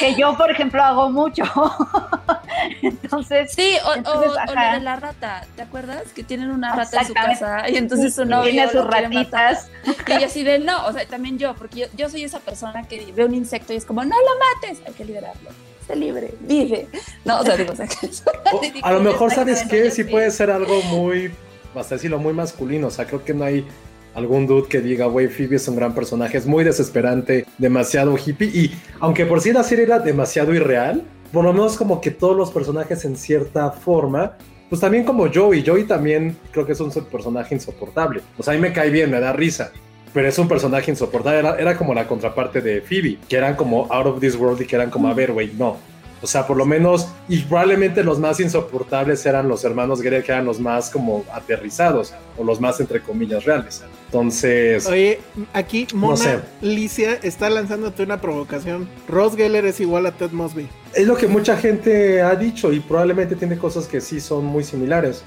que 0.01 0.15
yo, 0.15 0.37
por 0.37 0.51
ejemplo, 0.51 0.83
hago 0.83 1.11
mucho. 1.11 1.45
Entonces, 2.83 3.53
Sí, 3.53 3.77
o, 3.85 3.89
o- 3.91 3.95
Entonces, 3.95 4.31
o 4.33 4.39
ajá. 4.39 4.55
la 4.55 4.73
de 4.75 4.81
la 4.81 4.97
rata, 4.97 5.45
¿te 5.57 5.63
acuerdas? 5.63 6.03
Que 6.15 6.23
tienen 6.25 6.51
una 6.51 6.75
rata 6.75 7.01
en 7.01 7.07
su 7.07 7.15
casa 7.15 7.69
y 7.69 7.77
entonces 7.77 8.15
su 8.15 8.25
novio 8.25 8.51
tiene 8.51 8.69
sus 8.71 8.85
matar. 8.85 9.03
ratitas. 9.05 9.71
Y 10.07 10.13
ella 10.13 10.27
así 10.27 10.43
de 10.45 10.59
no, 10.59 10.87
o 10.87 10.93
sea, 10.93 11.07
también 11.07 11.39
yo, 11.39 11.55
porque 11.55 11.72
yo, 11.75 11.87
yo 11.97 12.09
soy 12.09 12.25
esa 12.25 12.41
persona 12.41 12.83
que 12.85 13.13
ve 13.15 13.25
un 13.25 13.35
insecto 13.35 13.73
y 13.73 13.77
es 13.77 13.85
como, 13.85 14.05
no 14.05 14.17
lo 14.17 14.63
mates, 14.65 14.83
hay 14.87 14.93
que 14.93 15.05
liberarlo. 15.05 15.51
Sé 15.87 15.97
libre, 15.97 16.35
vive. 16.41 16.87
No, 17.25 17.41
o 17.41 17.45
sea, 17.45 17.57
digo, 17.57 17.73
o 17.73 17.77
sea, 17.77 17.87
O, 18.53 18.61
a 18.83 18.93
lo 18.93 19.01
mejor, 19.01 19.33
¿sabes 19.33 19.65
qué? 19.69 19.91
Sí. 19.91 20.05
puede 20.05 20.31
ser 20.31 20.51
algo 20.51 20.81
muy, 20.83 21.31
hasta 21.75 21.97
decirlo, 21.97 22.19
muy 22.19 22.33
masculino. 22.33 22.87
O 22.87 22.91
sea, 22.91 23.07
creo 23.07 23.25
que 23.25 23.35
no 23.35 23.45
hay 23.45 23.67
algún 24.15 24.47
dude 24.47 24.69
que 24.69 24.81
diga, 24.81 25.07
güey, 25.07 25.29
Phoebe 25.29 25.57
es 25.57 25.67
un 25.67 25.77
gran 25.77 25.95
personaje. 25.95 26.39
Es 26.39 26.47
muy 26.47 26.63
desesperante, 26.63 27.47
demasiado 27.59 28.17
hippie. 28.17 28.49
Y 28.49 28.75
aunque 29.01 29.27
por 29.27 29.41
sí 29.41 29.53
la 29.53 29.65
serie 29.65 29.85
era 29.85 29.99
demasiado 29.99 30.55
irreal, 30.55 31.03
por 31.33 31.45
lo 31.45 31.53
menos 31.53 31.77
como 31.77 32.01
que 32.01 32.11
todos 32.11 32.37
los 32.37 32.51
personajes 32.51 33.05
en 33.05 33.17
cierta 33.17 33.71
forma, 33.71 34.37
pues 34.69 34.81
también 34.81 35.05
como 35.05 35.29
Joey. 35.33 35.65
Joey 35.67 35.85
también 35.85 36.37
creo 36.51 36.65
que 36.65 36.73
es 36.73 36.81
un 36.81 36.91
personaje 36.91 37.55
insoportable. 37.55 38.21
O 38.39 38.43
sea, 38.43 38.53
a 38.53 38.57
mí 38.57 38.63
me 38.63 38.73
cae 38.73 38.91
bien, 38.91 39.11
me 39.11 39.19
da 39.19 39.33
risa. 39.33 39.73
Pero 40.13 40.29
es 40.29 40.39
un 40.39 40.49
personaje 40.49 40.91
insoportable. 40.91 41.39
Era, 41.39 41.57
era 41.57 41.77
como 41.77 41.95
la 41.95 42.07
contraparte 42.07 42.61
de 42.61 42.81
Phoebe, 42.81 43.19
que 43.29 43.37
eran 43.37 43.57
como 43.57 43.87
out 43.91 44.07
of 44.07 44.21
this 44.21 44.35
world 44.35 44.61
y 44.61 44.67
que 44.67 44.77
eran 44.77 44.91
como, 44.91 45.09
a 45.09 45.15
ver, 45.15 45.33
güey, 45.33 45.53
no. 45.57 45.79
O 46.23 46.27
sea, 46.29 46.47
por 46.47 46.57
lo 46.57 46.65
menos, 46.65 47.09
y 47.29 47.41
probablemente 47.41 48.05
los 48.05 48.21
más 48.21 48.39
insoportables 48.39 49.27
eran 49.27 49.49
los 49.49 49.65
hermanos 49.65 50.01
Grey, 50.01 50.23
que 50.23 50.31
eran 50.31 50.45
los 50.45 50.61
más 50.61 50.89
como 50.89 51.25
aterrizados, 51.35 52.15
o 52.39 52.45
los 52.45 52.61
más, 52.61 52.79
entre 52.79 53.01
comillas, 53.01 53.45
reales. 53.45 53.83
Entonces, 54.07 54.87
Oye, 54.87 55.19
aquí 55.53 55.89
Mona 55.93 56.17
sé. 56.17 56.39
Licia 56.61 57.15
está 57.23 57.51
lanzándote 57.51 58.05
una 58.05 58.21
provocación. 58.21 58.89
Ross 59.09 59.35
Geller 59.35 59.67
es 59.67 59.81
igual 59.81 60.07
a 60.07 60.13
Ted 60.13 60.31
Mosby. 60.31 60.69
es 60.95 61.07
lo 61.09 61.17
que 61.17 61.27
mucha 61.27 61.57
gente 61.57 62.23
ha 62.23 62.37
dicho, 62.37 62.73
y 62.73 62.79
probablemente 62.79 63.35
tiene 63.35 63.59
cosas 63.59 63.89
que 63.89 64.01
sí 64.01 64.21
son 64.21 64.45
muy 64.45 64.63
similares. 64.63 65.25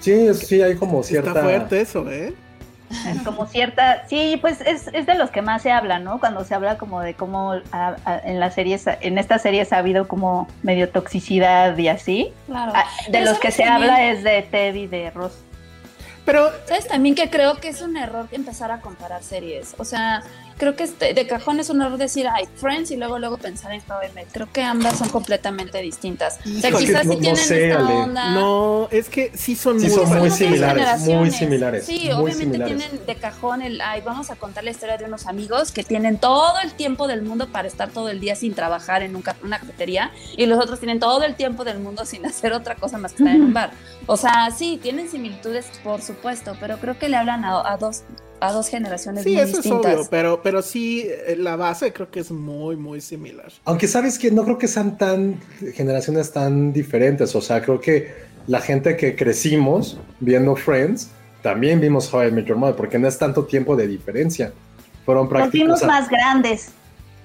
Sí, 0.00 0.34
sí 0.34 0.60
hay 0.60 0.74
como 0.74 1.04
cierta... 1.04 1.28
Está 1.28 1.42
fuerte 1.42 1.80
eso, 1.80 2.10
¿eh? 2.10 2.34
Es 3.06 3.22
como 3.22 3.46
cierta, 3.46 4.06
sí, 4.08 4.38
pues 4.40 4.60
es, 4.60 4.88
es 4.92 5.06
de 5.06 5.14
los 5.14 5.30
que 5.30 5.42
más 5.42 5.62
se 5.62 5.72
habla, 5.72 5.98
¿no? 5.98 6.20
Cuando 6.20 6.44
se 6.44 6.54
habla 6.54 6.78
como 6.78 7.00
de 7.00 7.14
cómo 7.14 7.52
a- 7.72 7.96
a- 8.04 8.18
en 8.24 8.38
las 8.40 8.54
series, 8.54 8.84
en 9.00 9.18
estas 9.18 9.42
series 9.42 9.72
ha 9.72 9.78
habido 9.78 10.06
como 10.08 10.46
medio 10.62 10.88
toxicidad 10.90 11.76
y 11.78 11.88
así. 11.88 12.32
Claro. 12.46 12.72
Ah, 12.74 12.84
De 13.06 13.12
Pero 13.12 13.24
los 13.26 13.38
que 13.38 13.50
¿sabes 13.50 13.54
se 13.56 13.62
también? 13.64 13.90
habla 13.90 14.04
es 14.10 14.22
de 14.24 14.42
Ted 14.42 14.74
y 14.74 14.86
de 14.86 15.10
Ross. 15.10 15.32
Pero 16.24 16.50
¿Sabes 16.66 16.86
también 16.86 17.14
que 17.16 17.28
creo 17.30 17.56
que 17.56 17.68
es 17.68 17.82
un 17.82 17.96
error 17.96 18.28
empezar 18.30 18.70
a 18.70 18.78
comparar 18.80 19.22
series? 19.24 19.74
O 19.78 19.84
sea, 19.84 20.22
creo 20.62 20.76
que 20.76 20.84
este, 20.84 21.12
de 21.12 21.26
cajón 21.26 21.58
es 21.58 21.70
un 21.70 21.82
error 21.82 21.98
decir, 21.98 22.28
ay, 22.32 22.44
Friends 22.54 22.92
y 22.92 22.96
luego 22.96 23.18
luego 23.18 23.36
pensar 23.36 23.72
en 23.72 23.80
How 23.80 23.96
I 24.08 24.14
Met. 24.14 24.28
Creo 24.30 24.48
que 24.52 24.62
ambas 24.62 24.96
son 24.96 25.08
completamente 25.08 25.78
distintas. 25.82 26.38
O 26.46 26.60
sea, 26.60 26.70
quizás 26.70 27.04
no- 27.04 27.14
sí 27.14 27.16
no 27.16 27.20
tienen 27.22 27.36
sé, 27.36 27.70
esta 27.70 27.80
Ale. 27.84 27.94
onda. 27.94 28.30
No, 28.30 28.86
es 28.92 29.08
que 29.08 29.32
sí 29.36 29.56
son 29.56 29.80
Sí 29.80 29.88
muy, 29.88 30.06
son 30.06 30.30
similares, 30.30 31.00
muy 31.00 31.30
similares, 31.32 31.84
Sí, 31.84 32.02
muy 32.04 32.12
obviamente 32.12 32.58
similares. 32.58 32.76
tienen 32.78 33.06
de 33.06 33.14
cajón 33.16 33.60
el, 33.62 33.80
ay, 33.80 34.02
vamos 34.02 34.30
a 34.30 34.36
contar 34.36 34.62
la 34.62 34.70
historia 34.70 34.96
de 34.98 35.04
unos 35.04 35.26
amigos 35.26 35.72
que 35.72 35.82
tienen 35.82 36.18
todo 36.18 36.52
el 36.62 36.72
tiempo 36.74 37.08
del 37.08 37.22
mundo 37.22 37.48
para 37.48 37.66
estar 37.66 37.90
todo 37.90 38.08
el 38.08 38.20
día 38.20 38.36
sin 38.36 38.54
trabajar 38.54 39.02
en 39.02 39.16
un 39.16 39.24
una 39.42 39.58
cafetería 39.58 40.12
y 40.36 40.46
los 40.46 40.60
otros 40.62 40.78
tienen 40.78 41.00
todo 41.00 41.24
el 41.24 41.34
tiempo 41.34 41.64
del 41.64 41.80
mundo 41.80 42.04
sin 42.06 42.24
hacer 42.30 42.52
otra 42.52 42.76
cosa 42.76 42.98
más 42.98 43.12
que 43.14 43.24
estar 43.24 43.34
en 43.34 43.42
un 43.42 43.52
bar. 43.52 43.72
O 44.06 44.16
sea, 44.16 44.50
sí, 44.56 44.78
tienen 44.80 45.10
similitudes, 45.10 45.66
por 45.82 46.02
supuesto, 46.02 46.56
pero 46.60 46.76
creo 46.78 46.96
que 47.00 47.08
le 47.08 47.16
hablan 47.16 47.44
a, 47.44 47.68
a 47.68 47.76
dos 47.78 48.02
a 48.42 48.52
dos 48.52 48.68
generaciones 48.68 49.22
Sí, 49.24 49.30
muy 49.34 49.40
eso 49.40 49.56
distintas. 49.58 49.92
es 49.92 49.98
obvio, 49.98 50.08
pero, 50.10 50.42
pero 50.42 50.62
sí, 50.62 51.06
eh, 51.06 51.36
la 51.38 51.56
base 51.56 51.92
creo 51.92 52.10
que 52.10 52.20
es 52.20 52.30
muy, 52.30 52.76
muy 52.76 53.00
similar. 53.00 53.52
Aunque 53.64 53.86
sabes 53.88 54.18
que 54.18 54.30
no 54.30 54.44
creo 54.44 54.58
que 54.58 54.68
sean 54.68 54.98
tan 54.98 55.40
generaciones 55.74 56.32
tan 56.32 56.72
diferentes. 56.72 57.34
O 57.34 57.40
sea, 57.40 57.62
creo 57.62 57.80
que 57.80 58.12
la 58.46 58.60
gente 58.60 58.96
que 58.96 59.14
crecimos 59.14 59.98
viendo 60.20 60.56
Friends 60.56 61.10
también 61.42 61.80
vimos 61.80 62.12
How 62.12 62.24
I 62.28 62.32
Met 62.32 62.46
Your 62.46 62.56
Mother, 62.56 62.76
porque 62.76 62.98
no 62.98 63.08
es 63.08 63.18
tanto 63.18 63.44
tiempo 63.44 63.76
de 63.76 63.86
diferencia. 63.88 64.52
Fueron 65.04 65.28
o 65.32 65.76
sea, 65.76 65.88
más 65.88 66.08
grandes. 66.08 66.70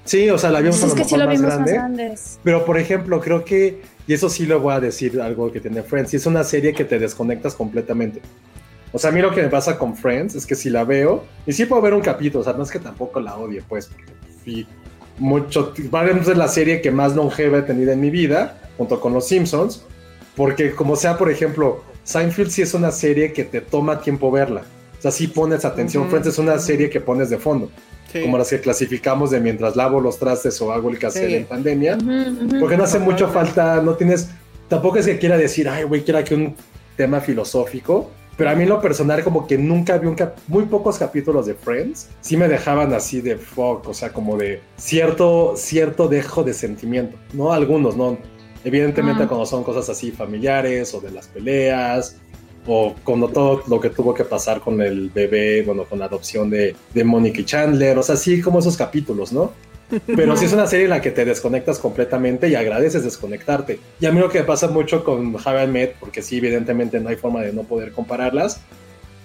Sí, 0.06 0.30
o 0.30 0.38
sea, 0.38 0.50
la 0.52 0.62
vimos 0.62 0.78
Sí, 0.78 0.84
a 0.84 0.88
es 0.88 0.92
lo 0.92 0.96
que 0.96 1.04
mejor 1.04 1.10
sí 1.10 1.18
lo 1.18 1.26
más 1.26 1.36
vimos 1.38 1.54
grande. 1.54 1.72
más 1.74 1.82
grandes. 1.82 2.40
Pero 2.44 2.66
por 2.66 2.78
ejemplo, 2.80 3.20
creo 3.20 3.44
que, 3.44 3.82
y 4.08 4.14
eso 4.14 4.30
sí 4.30 4.46
le 4.46 4.56
voy 4.56 4.74
a 4.74 4.80
decir 4.80 5.20
algo 5.22 5.52
que 5.52 5.60
tiene 5.60 5.84
Friends, 5.84 6.14
y 6.14 6.18
es 6.18 6.26
una 6.26 6.44
serie 6.44 6.74
que 6.74 6.86
te 6.86 6.98
desconectas 6.98 7.54
completamente. 7.56 8.22
O 8.94 9.00
sea, 9.00 9.10
a 9.10 9.14
mí 9.14 9.22
lo 9.22 9.34
que 9.34 9.42
me 9.42 9.50
pasa 9.50 9.78
con 9.78 9.96
Friends 9.96 10.36
es 10.36 10.46
que 10.46 10.56
si 10.56 10.70
la 10.70 10.84
veo, 10.84 11.26
y 11.46 11.54
sí 11.54 11.66
puedo 11.66 11.82
ver 11.82 11.94
un 11.94 12.02
capítulo, 12.02 12.42
o 12.42 12.44
sea, 12.44 12.54
no 12.54 12.64
es 12.64 12.72
que 12.72 12.80
tampoco 12.80 13.20
la 13.20 13.38
odie, 13.38 13.62
pues, 13.68 13.88
porque 13.88 14.14
sí, 14.46 14.66
mucho, 15.20 15.74
es 15.76 16.28
la 16.38 16.48
serie 16.48 16.82
que 16.82 16.92
más 16.92 17.16
longeva 17.16 17.58
he 17.60 17.62
tenido 17.64 17.92
en 17.92 18.00
mi 18.00 18.10
vida, 18.10 18.58
junto 18.78 19.00
con 19.02 19.14
Los 19.14 19.28
Simpsons, 19.28 19.84
porque 20.36 20.72
como 20.72 20.96
sea, 20.96 21.18
por 21.18 21.30
ejemplo, 21.32 21.84
Seinfeld 22.04 22.50
sí 22.50 22.62
es 22.62 22.74
una 22.74 22.92
serie 22.92 23.34
que 23.34 23.44
te 23.44 23.60
toma 23.62 24.00
tiempo 24.02 24.32
verla. 24.32 24.62
O 24.98 25.02
sea, 25.02 25.12
sí 25.12 25.28
pones 25.28 25.66
atención. 25.66 26.04
Ujú. 26.04 26.12
Friends 26.12 26.28
es 26.30 26.38
una 26.40 26.58
serie 26.60 26.90
que 26.90 27.02
pones 27.02 27.30
de 27.30 27.38
fondo, 27.38 27.70
Sí. 28.12 28.22
como 28.22 28.38
las 28.38 28.50
que 28.50 28.62
clasificamos 28.62 29.32
de 29.32 29.42
mientras 29.42 29.76
lavo 29.76 30.00
los 30.00 30.18
trastes 30.18 30.62
o 30.62 30.72
hago 30.72 30.90
el 30.90 30.98
quehacer 30.98 31.30
Sí. 31.30 31.36
en 31.36 31.46
pandemia. 31.46 31.98
Ujú, 31.98 32.46
ujú. 32.46 32.60
Porque 32.62 32.78
no 32.78 32.84
hace 32.86 33.00
mucho 33.00 33.28
falta, 33.28 33.82
no 33.82 33.96
tienes, 33.96 34.30
tampoco 34.70 34.98
es 34.98 35.06
que 35.08 35.18
quiera 35.20 35.38
decir, 35.38 35.68
ay, 35.68 35.84
güey, 35.84 36.04
quiero 36.04 36.20
aquí 36.20 36.34
un 36.36 36.56
tema 36.96 37.20
filosófico, 37.20 38.10
pero 38.38 38.52
a 38.52 38.56
mí 38.56 38.64
en 38.64 38.70
lo 38.70 38.80
personal 38.80 39.24
como 39.24 39.48
que 39.48 39.58
nunca 39.58 39.98
vi 39.98 40.08
un 40.08 40.16
cap 40.16 40.38
muy 40.48 40.66
pocos 40.66 40.98
capítulos 40.98 41.48
de 41.48 41.56
Friends, 41.56 42.10
sí 42.22 42.38
me 42.38 42.48
dejaban 42.48 42.94
así 42.94 43.20
de 43.20 43.36
fuck, 43.36 43.88
o 43.88 43.94
sea, 43.94 44.14
como 44.14 44.38
de 44.38 44.62
cierto, 44.78 45.56
cierto 45.58 46.08
dejo 46.08 46.44
de 46.44 46.54
sentimiento, 46.54 47.18
¿no? 47.34 47.52
Algunos, 47.52 47.98
¿no? 47.98 48.18
Evidentemente 48.64 49.28
cuando 49.28 49.46
son 49.46 49.64
cosas 49.64 49.90
así 49.90 50.12
familiares 50.12 50.94
o 50.94 51.02
de 51.02 51.12
las 51.12 51.28
peleas, 51.28 52.18
o 52.68 52.94
cuando 53.04 53.30
todo 53.30 53.64
lo 53.68 53.80
que 53.80 53.90
tuvo 53.90 54.14
que 54.14 54.26
pasar 54.26 54.60
con 54.60 54.82
el 54.82 55.10
bebé, 55.10 55.64
bueno, 55.64 55.86
con 55.86 56.00
la 56.00 56.06
adopción 56.06 56.50
de, 56.50 56.76
de 56.94 57.04
Mónica 57.04 57.42
y 57.42 57.46
Chandler, 57.46 57.98
o 57.98 58.04
sea, 58.04 58.18
sí 58.18 58.42
como 58.42 58.60
esos 58.60 58.76
capítulos, 58.76 59.32
¿no? 59.32 59.54
Pero 60.06 60.36
sí 60.38 60.46
es 60.46 60.54
una 60.54 60.68
serie 60.68 60.86
en 60.86 60.92
la 60.92 61.02
que 61.02 61.12
te 61.12 61.26
desconectas 61.26 61.80
completamente 61.80 62.48
y 62.50 62.56
agradeces 62.56 63.04
desconectarte. 63.04 63.80
Y 64.00 64.06
a 64.06 64.12
mí 64.12 64.20
lo 64.20 64.30
que 64.30 64.44
pasa 64.44 64.68
mucho 64.68 65.04
con 65.04 65.34
I 65.36 65.68
Met, 65.68 65.96
porque 66.00 66.22
sí, 66.22 66.38
evidentemente 66.38 67.00
no 67.00 67.10
hay 67.10 67.16
forma 67.16 67.42
de 67.42 67.54
no 67.54 67.64
poder 67.64 67.92
compararlas, 67.92 68.60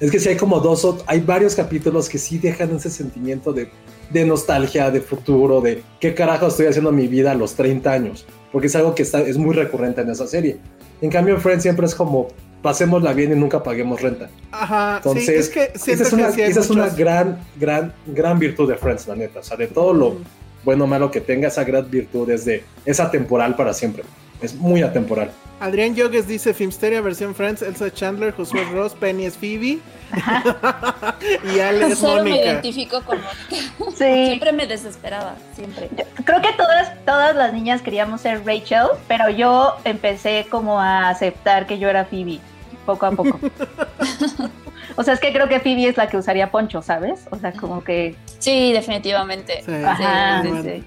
es 0.00 0.10
que 0.10 0.18
sí 0.18 0.28
hay 0.30 0.36
como 0.36 0.58
dos, 0.60 0.86
hay 1.06 1.20
varios 1.20 1.54
capítulos 1.54 2.08
que 2.08 2.18
sí 2.18 2.38
dejan 2.38 2.74
ese 2.74 2.90
sentimiento 2.90 3.52
de, 3.52 3.68
de 4.10 4.24
nostalgia, 4.24 4.90
de 4.90 5.00
futuro, 5.00 5.60
de 5.60 5.82
qué 6.00 6.12
carajo 6.14 6.48
estoy 6.48 6.66
haciendo 6.66 6.90
en 6.90 6.96
mi 6.96 7.06
vida 7.06 7.30
a 7.30 7.34
los 7.34 7.54
30 7.54 7.92
años, 7.92 8.26
porque 8.50 8.66
es 8.66 8.74
algo 8.74 8.94
que 8.96 9.02
está, 9.02 9.20
es 9.20 9.36
muy 9.36 9.54
recurrente 9.54 10.00
en 10.00 10.10
esa 10.10 10.26
serie. 10.26 10.56
En 11.00 11.10
cambio, 11.10 11.38
Friends 11.38 11.62
siempre 11.62 11.86
es 11.86 11.94
como, 11.94 12.28
pasémosla 12.62 13.12
bien 13.12 13.32
y 13.32 13.36
nunca 13.36 13.62
paguemos 13.62 14.00
renta. 14.00 14.28
Ajá, 14.50 14.96
Entonces, 14.98 15.24
sí, 15.26 15.32
es 15.34 15.48
que 15.48 15.70
esa 15.74 15.92
es 16.02 16.08
que 16.08 16.14
una, 16.16 16.30
sí 16.32 16.42
hay 16.42 16.50
esa 16.50 16.60
es 16.60 16.70
una 16.70 16.82
muchos- 16.84 16.98
gran, 16.98 17.38
gran, 17.60 17.92
gran 18.06 18.38
virtud 18.40 18.68
de 18.68 18.76
Friends, 18.76 19.06
la 19.08 19.14
neta. 19.16 19.40
O 19.40 19.42
sea, 19.44 19.56
de 19.56 19.66
todo 19.68 19.92
lo 19.92 20.16
bueno 20.64 20.84
o 20.84 20.86
malo 20.86 21.10
que 21.10 21.20
tenga, 21.20 21.48
esa 21.48 21.64
gran 21.64 21.90
virtud 21.90 22.30
es 22.30 22.44
de, 22.44 22.64
es 22.84 23.00
atemporal 23.00 23.56
para 23.56 23.72
siempre. 23.74 24.04
Es 24.40 24.54
muy 24.54 24.82
atemporal. 24.82 25.30
Adrián 25.60 25.94
Yogues 25.94 26.26
dice 26.26 26.52
Filmsteria 26.54 27.00
versión 27.00 27.36
Friends, 27.36 27.62
Elsa 27.62 27.92
Chandler, 27.92 28.34
Josué 28.34 28.64
Ross, 28.72 28.94
Penny 28.94 29.26
es 29.26 29.36
Phoebe 29.36 29.78
y 31.54 31.60
Ale 31.60 31.86
es 31.86 31.98
Cero 32.00 32.24
me 32.24 32.30
Mónica. 32.30 32.44
identifico 32.44 33.00
con 33.02 33.18
Mónica. 33.18 33.72
Sí. 33.96 34.26
Siempre 34.26 34.52
me 34.52 34.66
desesperaba, 34.66 35.36
siempre. 35.54 35.88
Creo 36.24 36.42
que 36.42 36.52
todas, 36.56 37.04
todas 37.04 37.36
las 37.36 37.52
niñas 37.52 37.80
queríamos 37.82 38.22
ser 38.22 38.44
Rachel, 38.44 38.88
pero 39.06 39.30
yo 39.30 39.76
empecé 39.84 40.46
como 40.50 40.80
a 40.80 41.10
aceptar 41.10 41.68
que 41.68 41.78
yo 41.78 41.88
era 41.88 42.04
Phoebe, 42.04 42.40
poco 42.84 43.06
a 43.06 43.12
poco. 43.12 43.38
o 44.96 45.02
sea, 45.02 45.14
es 45.14 45.20
que 45.20 45.32
creo 45.32 45.48
que 45.48 45.60
Phoebe 45.60 45.88
es 45.88 45.96
la 45.96 46.08
que 46.08 46.16
usaría 46.16 46.50
poncho, 46.50 46.82
¿sabes? 46.82 47.20
O 47.30 47.36
sea, 47.38 47.52
como 47.52 47.82
que... 47.84 48.14
Sí, 48.38 48.72
definitivamente. 48.72 49.62
Sí. 49.64 49.72
Ajá. 49.72 50.42
sí, 50.42 50.48
Bueno. 50.48 50.64
sí. 50.64 50.84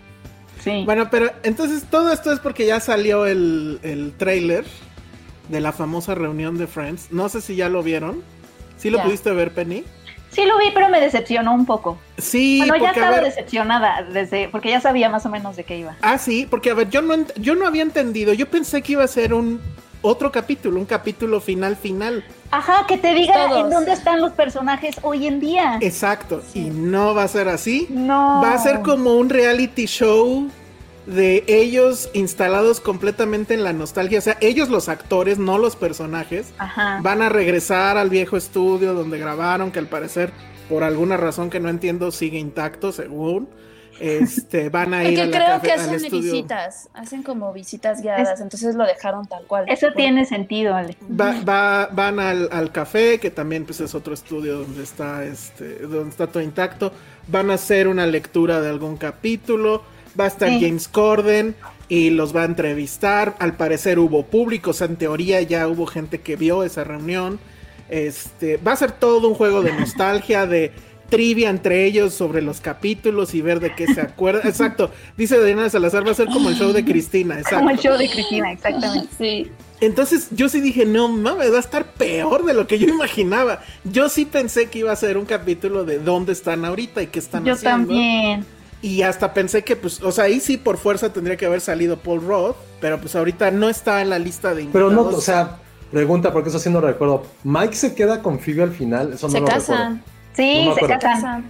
Sí. 0.63 0.81
Bueno, 0.85 1.09
pero 1.11 1.29
entonces 1.43 1.83
todo 1.89 2.11
esto 2.11 2.31
es 2.31 2.39
porque 2.39 2.65
ya 2.65 2.79
salió 2.79 3.27
el, 3.27 3.79
el 3.83 4.13
trailer 4.17 4.65
de 5.49 5.59
la 5.59 5.71
famosa 5.71 6.15
reunión 6.15 6.57
de 6.57 6.65
Friends. 6.65 7.11
No 7.11 7.29
sé 7.29 7.41
si 7.41 7.55
ya 7.55 7.69
lo 7.69 7.83
vieron. 7.83 8.23
¿Sí 8.77 8.89
lo 8.89 8.97
Ya. 8.97 9.03
pudiste 9.03 9.31
ver, 9.31 9.51
Penny? 9.53 9.83
Sí 10.31 10.43
lo 10.45 10.57
vi, 10.57 10.65
pero 10.73 10.89
me 10.89 10.99
decepcionó 10.99 11.53
un 11.53 11.65
poco. 11.65 11.97
Sí, 12.17 12.57
bueno, 12.57 12.73
ya 12.75 12.79
porque 12.79 12.99
a 12.99 13.03
estaba 13.03 13.15
ver, 13.17 13.25
decepcionada 13.25 14.03
desde, 14.11 14.49
porque 14.49 14.69
ya 14.69 14.81
sabía 14.81 15.07
más 15.07 15.25
o 15.25 15.29
menos 15.29 15.55
de 15.55 15.63
qué 15.63 15.77
iba. 15.77 15.95
Ah, 16.01 16.17
sí, 16.17 16.45
porque 16.49 16.71
a 16.71 16.73
ver, 16.73 16.89
yo 16.89 17.01
no, 17.01 17.15
yo 17.37 17.55
no 17.55 17.65
había 17.67 17.83
entendido. 17.83 18.33
Yo 18.33 18.49
pensé 18.49 18.81
que 18.81 18.93
iba 18.93 19.03
a 19.03 19.07
ser 19.07 19.33
un 19.33 19.61
otro 20.05 20.31
capítulo, 20.31 20.79
un 20.79 20.85
capítulo 20.85 21.41
final 21.41 21.75
final. 21.75 22.23
Ajá, 22.51 22.85
que 22.87 22.97
te 22.97 23.13
diga 23.13 23.47
Todos. 23.47 23.65
en 23.65 23.69
dónde 23.71 23.93
están 23.93 24.21
los 24.21 24.31
personajes 24.33 24.95
hoy 25.01 25.27
en 25.27 25.39
día. 25.39 25.79
Exacto. 25.81 26.41
Y 26.53 26.69
no 26.69 27.15
va 27.15 27.23
a 27.23 27.27
ser 27.27 27.49
así. 27.49 27.87
No. 27.89 28.41
Va 28.41 28.53
a 28.53 28.57
ser 28.59 28.81
como 28.81 29.15
un 29.15 29.29
reality 29.29 29.85
show 29.85 30.47
de 31.05 31.43
ellos 31.47 32.09
instalados 32.13 32.79
completamente 32.79 33.53
en 33.53 33.63
la 33.63 33.73
nostalgia. 33.73 34.19
O 34.19 34.21
sea, 34.21 34.37
ellos 34.41 34.69
los 34.69 34.89
actores, 34.89 35.39
no 35.39 35.57
los 35.57 35.75
personajes. 35.75 36.53
Ajá. 36.57 36.99
Van 37.01 37.21
a 37.21 37.29
regresar 37.29 37.97
al 37.97 38.09
viejo 38.09 38.37
estudio 38.37 38.93
donde 38.93 39.17
grabaron, 39.17 39.71
que 39.71 39.79
al 39.79 39.87
parecer, 39.87 40.31
por 40.69 40.83
alguna 40.83 41.17
razón 41.17 41.49
que 41.49 41.59
no 41.59 41.69
entiendo, 41.69 42.11
sigue 42.11 42.37
intacto, 42.37 42.91
según. 42.91 43.49
Este, 43.99 44.69
van 44.69 44.93
a 44.93 45.03
ir 45.05 45.19
a 45.19 45.23
Porque 45.23 45.39
la 45.39 45.45
creo 45.45 45.61
que 45.61 45.71
al 45.71 45.79
hacen 45.79 45.95
estudio. 45.95 46.31
visitas, 46.33 46.89
hacen 46.93 47.23
como 47.23 47.53
visitas 47.53 48.01
guiadas, 48.01 48.41
entonces 48.41 48.75
lo 48.75 48.85
dejaron 48.85 49.25
tal 49.25 49.43
cual. 49.45 49.65
Eso 49.69 49.87
tiene 49.95 50.25
sentido, 50.25 50.75
Ale. 50.75 50.97
Va- 51.09 51.41
va- 51.47 51.87
van 51.91 52.19
al, 52.19 52.49
al 52.51 52.71
café, 52.71 53.19
que 53.19 53.31
también 53.31 53.65
pues, 53.65 53.79
es 53.79 53.95
otro 53.95 54.13
estudio 54.13 54.59
donde 54.59 54.83
está, 54.83 55.23
este, 55.23 55.79
donde 55.79 56.09
está 56.09 56.27
todo 56.27 56.43
intacto. 56.43 56.91
Van 57.27 57.49
a 57.51 57.53
hacer 57.55 57.87
una 57.87 58.05
lectura 58.05 58.59
de 58.61 58.69
algún 58.69 58.97
capítulo. 58.97 59.81
Va 60.19 60.25
a 60.25 60.27
estar 60.27 60.49
Sí. 60.49 60.59
James 60.61 60.87
Corden 60.87 61.55
y 61.89 62.09
los 62.09 62.35
va 62.35 62.41
a 62.43 62.45
entrevistar. 62.45 63.35
Al 63.39 63.53
parecer 63.57 63.99
hubo 63.99 64.25
público, 64.25 64.71
o 64.71 64.73
sea, 64.73 64.87
en 64.87 64.95
teoría 64.97 65.41
ya 65.41 65.67
hubo 65.67 65.85
gente 65.85 66.19
que 66.21 66.35
vio 66.35 66.63
esa 66.63 66.83
reunión. 66.83 67.39
Este, 67.89 68.57
va 68.57 68.71
a 68.71 68.75
ser 68.75 68.91
todo 68.93 69.27
un 69.27 69.35
juego 69.35 69.61
de 69.61 69.71
nostalgia, 69.73 70.45
de 70.47 70.71
trivia 71.09 71.49
entre 71.49 71.85
ellos 71.85 72.13
sobre 72.13 72.41
los 72.41 72.61
capítulos 72.61 73.33
y 73.33 73.41
ver 73.41 73.59
de 73.59 73.73
qué 73.75 73.87
se 73.93 74.01
acuerda. 74.01 74.41
Exacto, 74.45 74.89
dice 75.17 75.43
Diana 75.43 75.69
Salazar, 75.69 76.05
va 76.05 76.11
a 76.11 76.15
ser 76.15 76.27
como 76.27 76.49
el 76.49 76.55
show 76.55 76.71
de 76.73 76.83
Cristina, 76.83 77.35
exacto. 77.35 77.57
Como 77.57 77.69
el 77.71 77.77
show 77.79 77.97
de 77.97 78.09
Cristina, 78.09 78.51
exactamente. 78.51 79.09
Sí. 79.17 79.51
Entonces 79.81 80.29
yo 80.31 80.47
sí 80.49 80.61
dije, 80.61 80.85
no 80.85 81.09
mames, 81.09 81.51
va 81.51 81.57
a 81.57 81.59
estar 81.59 81.85
peor 81.93 82.45
de 82.45 82.53
lo 82.53 82.65
que 82.65 82.79
yo 82.79 82.87
imaginaba. 82.87 83.61
Yo 83.83 84.07
sí 84.09 84.25
pensé 84.25 84.67
que 84.69 84.79
iba 84.79 84.91
a 84.91 84.95
ser 84.95 85.17
un 85.17 85.25
capítulo 85.25 85.83
de 85.83 85.99
dónde 85.99 86.31
están 86.31 86.63
ahorita 86.65 87.01
y 87.01 87.07
qué 87.07 87.19
están 87.19 87.43
Yo 87.43 87.53
haciendo. 87.53 87.87
también. 87.87 88.45
Y 88.81 89.01
hasta 89.01 89.33
pensé 89.33 89.63
que, 89.63 89.75
pues, 89.75 90.01
o 90.01 90.11
sea, 90.11 90.25
ahí 90.25 90.39
sí 90.39 90.57
por 90.57 90.77
fuerza 90.77 91.11
tendría 91.11 91.37
que 91.37 91.45
haber 91.45 91.59
salido 91.59 91.97
Paul 91.97 92.21
Roth, 92.25 92.55
pero 92.79 92.99
pues 92.99 93.15
ahorita 93.15 93.51
no 93.51 93.67
está 93.67 94.01
en 94.01 94.09
la 94.11 94.19
lista 94.19 94.49
de 94.53 94.65
Pero 94.71 94.85
invitados. 94.87 95.11
no, 95.11 95.17
o 95.17 95.21
sea, 95.21 95.57
pregunta, 95.91 96.31
porque 96.31 96.49
eso 96.49 96.59
sí 96.59 96.69
no 96.69 96.81
recuerdo. 96.81 97.25
¿Mike 97.43 97.75
se 97.75 97.95
queda 97.95 98.21
con 98.21 98.39
Phoebe 98.39 98.63
al 98.63 98.71
final? 98.71 99.13
Eso 99.13 99.27
no 99.27 99.33
Se 99.33 99.39
lo 99.39 99.45
casan. 99.47 100.03
Sí, 100.35 100.65
No 100.65 100.75
se 100.75 100.97
casan. 100.99 101.45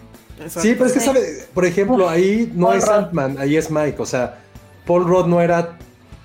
Sí, 0.47 0.73
pero 0.73 0.85
es 0.85 0.91
que, 0.93 0.99
Sí. 0.99 1.05
¿sabe? 1.05 1.21
Por 1.53 1.65
ejemplo, 1.65 2.09
ahí 2.09 2.51
no 2.53 2.67
Paul 2.67 2.77
es. 2.77 2.89
Ant-Man, 2.89 3.37
ahí 3.39 3.55
es 3.55 3.71
Mike. 3.71 3.95
O 4.01 4.05
sea, 4.05 4.39
Paul 4.85 5.05
Rudd 5.05 5.27
no 5.27 5.41
era 5.41 5.77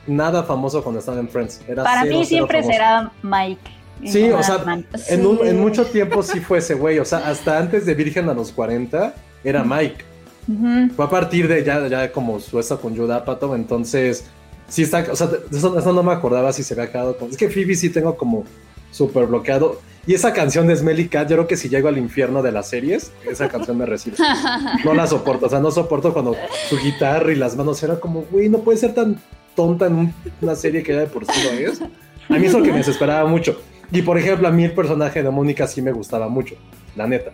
nada 0.07 0.43
famoso 0.43 0.83
cuando 0.83 0.99
estaba 0.99 1.21
en 1.21 1.29
Friends. 1.29 1.61
Era 1.69 1.85
Para 1.85 2.03
cero, 2.03 2.11
mí 2.19 2.25
cero 2.25 2.29
siempre 2.29 2.59
famoso. 2.63 2.73
será 2.73 3.13
Mike. 3.23 3.71
Sí, 4.07 4.31
o 4.31 4.43
sea, 4.43 4.55
Ant-Man. 4.57 4.87
en, 5.09 5.27
un- 5.27 5.39
Sí. 5.39 5.49
en 5.49 5.61
mucho 5.61 5.85
tiempo 5.87 6.23
sí 6.23 6.41
fue 6.41 6.59
ese 6.59 6.75
güey. 6.75 6.99
O 6.99 7.05
sea, 7.05 7.19
hasta 7.19 7.59
antes 7.59 7.87
de 7.87 7.95
Virgen 7.95 8.29
a 8.29 8.35
los 8.35 8.51
40 8.51 9.15
era 9.45 9.63
Mike. 9.63 10.05
Ujú. 10.49 10.95
Fue 10.97 11.05
a 11.05 11.09
partir 11.11 11.47
de 11.47 11.63
ya, 11.63 11.87
ya 11.87 12.11
como 12.11 12.41
su 12.41 12.59
esta 12.59 12.77
con 12.79 12.97
Judah 12.97 13.17
Apatow, 13.17 13.55
entonces 13.55 14.25
sí 14.69 14.83
está, 14.83 15.05
o 15.13 15.15
sea, 15.15 15.27
de 15.29 15.57
eso, 15.57 15.79
eso 15.79 15.93
no 15.93 16.03
me 16.03 16.13
acordaba 16.13 16.53
si 16.53 16.63
se 16.65 16.75
había 16.75 16.91
quedado 16.91 17.17
con. 17.17 17.31
Es 17.31 17.37
que 17.37 17.49
Phoebe 17.49 17.75
sí 17.77 17.91
tengo 17.91 18.17
como 18.17 18.45
súper 18.91 19.27
bloqueado. 19.27 19.81
Y 20.07 20.15
esa 20.15 20.33
canción 20.33 20.67
de 20.67 20.75
Smelly 20.77 21.09
Cat, 21.09 21.29
yo 21.29 21.37
creo 21.37 21.47
que 21.47 21.57
si 21.57 21.69
llego 21.69 21.89
al 21.89 21.99
infierno 21.99 22.43
de 22.43 22.53
las 22.53 22.69
series, 22.69 23.13
esa 23.31 23.49
canción 23.49 23.77
me 23.79 23.87
recibe. 23.87 24.17
No 24.85 24.95
la 24.95 25.07
soporto, 25.07 25.47
o 25.47 25.49
sea, 25.49 25.61
no 25.61 25.71
soporto 25.71 26.13
cuando 26.13 26.35
su 26.69 26.79
guitarra 26.79 27.31
y 27.33 27.37
las 27.37 27.55
manos 27.57 27.83
era 27.83 28.01
como, 28.01 28.23
güey, 28.31 28.49
no 28.49 28.59
puede 28.61 28.79
ser 28.79 28.95
tan 28.95 29.21
tonta 29.55 29.87
en 29.87 29.95
un- 29.97 30.15
una 30.41 30.55
serie 30.55 30.83
que 30.83 30.93
ya 30.95 31.01
de 31.01 31.07
por 31.07 31.27
sí 31.27 31.33
lo 31.45 31.51
es. 31.71 31.81
A 32.29 32.39
mí 32.39 32.47
es 32.47 32.53
lo 32.53 32.63
que 32.63 32.71
me 32.73 32.79
desesperaba 32.79 33.29
mucho. 33.29 33.61
Y 33.93 34.03
por 34.03 34.17
ejemplo, 34.17 34.49
a 34.49 34.51
mí 34.51 34.65
el 34.65 34.73
personaje 34.73 35.23
de 35.23 35.31
Mónica 35.31 35.67
sí 35.67 35.83
me 35.83 35.93
gustaba 35.93 36.29
mucho, 36.29 36.55
la 36.97 37.07
neta. 37.07 37.33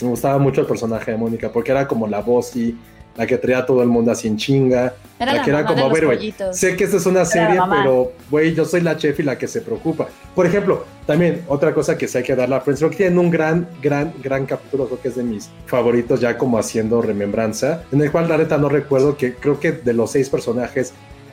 Me 0.00 0.08
gustaba 0.08 0.38
mucho 0.38 0.62
el 0.62 0.66
personaje 0.66 1.12
de 1.12 1.16
Mónica 1.16 1.50
porque 1.52 1.70
era 1.70 1.86
como 1.86 2.08
la 2.08 2.20
voz 2.20 2.56
y 2.56 2.76
la 3.16 3.26
que 3.26 3.38
traía 3.38 3.58
a 3.58 3.66
todo 3.66 3.82
el 3.82 3.88
mundo 3.88 4.10
así 4.10 4.28
en 4.28 4.36
chinga. 4.36 4.94
Era 5.18 5.34
la 5.34 5.42
que 5.42 5.50
era 5.50 5.64
como, 5.64 5.80
los 5.80 5.90
"Güey, 5.90 6.04
güey, 6.04 6.16
pollitos". 6.18 6.56
sé 6.56 6.76
que 6.76 6.84
esta 6.84 6.96
es 6.96 7.06
una 7.06 7.20
la 7.20 7.26
serie, 7.26 7.60
pero 7.70 8.12
güey, 8.30 8.54
yo 8.54 8.64
soy 8.64 8.80
la 8.80 8.96
chef 8.96 9.20
y 9.20 9.22
la 9.22 9.38
que 9.38 9.46
se 9.46 9.60
preocupa. 9.60 10.08
Por 10.34 10.46
ejemplo, 10.46 10.84
también 11.06 11.42
otra 11.46 11.74
cosa 11.74 11.96
que 11.96 12.08
sí 12.08 12.18
hay 12.18 12.24
que 12.24 12.34
darle 12.34 12.56
a 12.56 12.60
Friends, 12.60 12.80
creo 12.80 12.90
que 12.90 12.96
tienen 12.96 13.18
un 13.18 13.30
gran, 13.30 13.68
gran, 13.82 14.12
gran 14.22 14.46
capítulo, 14.46 14.86
creo 14.86 15.00
que 15.00 15.08
es 15.08 15.16
de 15.16 15.22
mis 15.22 15.50
favoritos 15.66 16.20
ya 16.20 16.36
como 16.38 16.58
haciendo 16.58 17.02
remembranza, 17.02 17.84
en 17.92 18.00
el 18.00 18.10
cual 18.10 18.28
la 18.28 18.38
neta 18.38 18.58
no 18.58 18.68
recuerdo 18.68 19.16
que 19.16 19.34
creo 19.34 19.60
que 19.60 19.72
de 19.72 19.92
los 19.92 20.10
seis 20.10 20.28
personajes, 20.28 20.92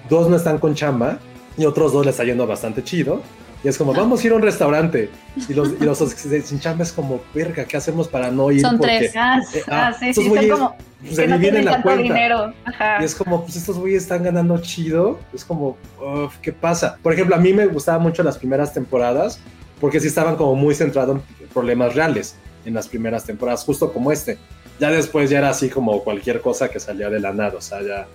dos 0.09 0.29
no 0.29 0.35
están 0.35 0.59
con 0.59 0.75
chamba 0.75 1.19
y 1.57 1.65
otros 1.65 1.93
dos 1.93 2.05
les 2.05 2.13
está 2.13 2.23
yendo 2.25 2.45
bastante 2.45 2.83
chido. 2.83 3.21
Y 3.63 3.67
es 3.67 3.77
como, 3.77 3.93
vamos 3.93 4.23
a 4.23 4.27
ir 4.27 4.31
a 4.31 4.35
un 4.37 4.41
restaurante. 4.41 5.09
Y 5.49 5.53
los, 5.53 5.73
y 5.81 5.83
los 5.83 5.97
sin 5.97 6.59
chamba 6.61 6.83
es 6.83 6.93
como, 6.93 7.19
verga, 7.33 7.65
¿qué 7.65 7.75
hacemos 7.75 8.07
para 8.07 8.31
no 8.31 8.51
ir? 8.51 8.61
Son 8.61 8.77
Porque, 8.77 8.99
tres. 8.99 9.11
Ah, 9.17 9.39
eh, 9.53 9.63
ah, 9.67 9.87
ah, 9.87 9.97
sí, 9.99 10.09
estos 10.09 10.23
sí, 10.23 10.29
son 10.29 10.49
como 10.49 10.75
se 11.07 11.23
que 11.23 11.27
no 11.27 11.39
tienen 11.39 11.65
la 11.65 11.71
tanto 11.73 11.87
cuenta. 11.87 12.03
dinero. 12.03 12.53
Ajá. 12.65 12.97
Y 13.01 13.05
es 13.05 13.15
como, 13.15 13.43
pues 13.43 13.55
estos 13.55 13.77
güeyes 13.77 14.03
están 14.03 14.23
ganando 14.23 14.57
chido. 14.59 15.19
Es 15.33 15.45
como, 15.45 15.77
uf, 16.01 16.37
¿qué 16.41 16.51
pasa? 16.51 16.97
Por 17.01 17.13
ejemplo, 17.13 17.35
a 17.35 17.39
mí 17.39 17.53
me 17.53 17.65
gustaban 17.67 18.01
mucho 18.01 18.23
las 18.23 18.37
primeras 18.37 18.73
temporadas 18.73 19.39
porque 19.79 19.99
sí 19.99 20.07
estaban 20.07 20.35
como 20.35 20.55
muy 20.55 20.75
centrados 20.75 21.21
en 21.39 21.47
problemas 21.47 21.95
reales 21.95 22.35
en 22.65 22.73
las 22.73 22.87
primeras 22.87 23.23
temporadas, 23.25 23.63
justo 23.63 23.91
como 23.91 24.11
este. 24.11 24.37
Ya 24.79 24.91
después 24.91 25.29
ya 25.29 25.39
era 25.39 25.49
así 25.49 25.69
como 25.69 26.03
cualquier 26.03 26.41
cosa 26.41 26.69
que 26.69 26.79
salía 26.79 27.09
de 27.09 27.19
la 27.19 27.33
nada, 27.33 27.57
o 27.57 27.61
sea, 27.61 27.81
ya... 27.81 28.07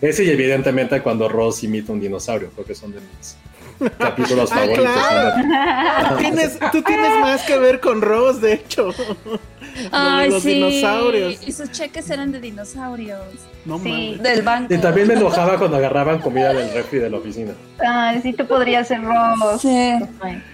Ese 0.00 0.24
y 0.24 0.30
evidentemente 0.30 1.00
cuando 1.02 1.28
Ross 1.28 1.64
imita 1.64 1.92
un 1.92 2.00
dinosaurio, 2.00 2.50
creo 2.50 2.64
que 2.64 2.74
son 2.74 2.92
de 2.92 3.00
mis 3.00 3.36
capítulos 3.98 4.50
Ah, 4.52 4.56
favoritos. 4.56 4.84
claro. 4.84 6.08
Tú 6.08 6.16
tienes, 6.16 6.58
tú 6.72 6.82
tienes 6.82 7.20
más 7.20 7.42
que 7.42 7.58
ver 7.58 7.80
con 7.80 8.00
Rose, 8.02 8.40
de 8.40 8.52
hecho. 8.54 8.90
Ay, 9.92 10.30
los 10.30 10.42
sí. 10.42 10.54
dinosaurios. 10.54 11.46
Y 11.46 11.52
sus 11.52 11.70
cheques 11.70 12.10
eran 12.10 12.32
de 12.32 12.40
dinosaurios. 12.40 13.20
No 13.64 13.78
Sí. 13.78 14.18
Del 14.20 14.42
banco. 14.42 14.74
Y 14.74 14.78
también 14.78 15.06
me 15.06 15.14
enojaba 15.14 15.56
cuando 15.58 15.76
agarraban 15.76 16.18
comida 16.20 16.52
del 16.52 16.72
refri 16.72 16.98
de 16.98 17.10
la 17.10 17.18
oficina. 17.18 17.52
Ay, 17.86 18.20
sí, 18.22 18.32
tú 18.32 18.46
podrías 18.46 18.88
ser 18.88 19.02
Ross. 19.02 19.60
Sí. 19.62 19.94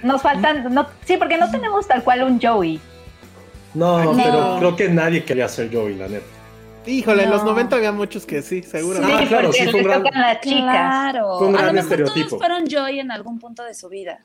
Nos 0.03 0.21
faltan, 0.21 0.73
no, 0.75 0.87
sí, 1.07 1.17
porque 1.17 1.39
no 1.39 1.51
tenemos 1.51 1.87
tal 1.89 2.03
cual 2.03 2.25
un 2.25 2.41
Joey. 2.41 2.81
No, 3.73 4.05
No. 4.05 4.23
pero 4.23 4.57
creo 4.59 4.77
que 4.77 4.89
nadie 4.89 5.25
quería 5.25 5.49
ser 5.49 5.71
Joey, 5.73 5.97
la 5.97 6.09
neta. 6.09 6.27
Híjole, 6.87 7.25
en 7.25 7.31
los 7.31 7.43
No. 7.45 7.51
90 7.53 7.77
había 7.77 7.93
muchos 7.93 8.27
que 8.27 8.43
sí, 8.43 8.63
seguro. 8.63 9.01
Ah, 9.03 9.25
claro, 9.29 9.53
sí, 9.53 9.65
fue 9.71 9.81
un 9.81 9.87
gran- 9.87 10.03
tocan 10.03 10.21
las 10.21 10.41
chicas. 10.41 10.61
Claro. 10.63 11.39
Fue 11.39 11.47
un 11.49 11.55
a 11.57 11.59
gran 11.63 11.77
lo 11.77 11.83
mejor 11.83 11.93
estereotipo. 11.93 12.29
todos 12.29 12.41
fueron 12.47 12.67
Joy 12.69 13.01
en 13.01 13.11
algún 13.11 13.39
punto 13.39 13.63
de 13.65 13.75
su 13.75 13.89
vida. 13.89 14.21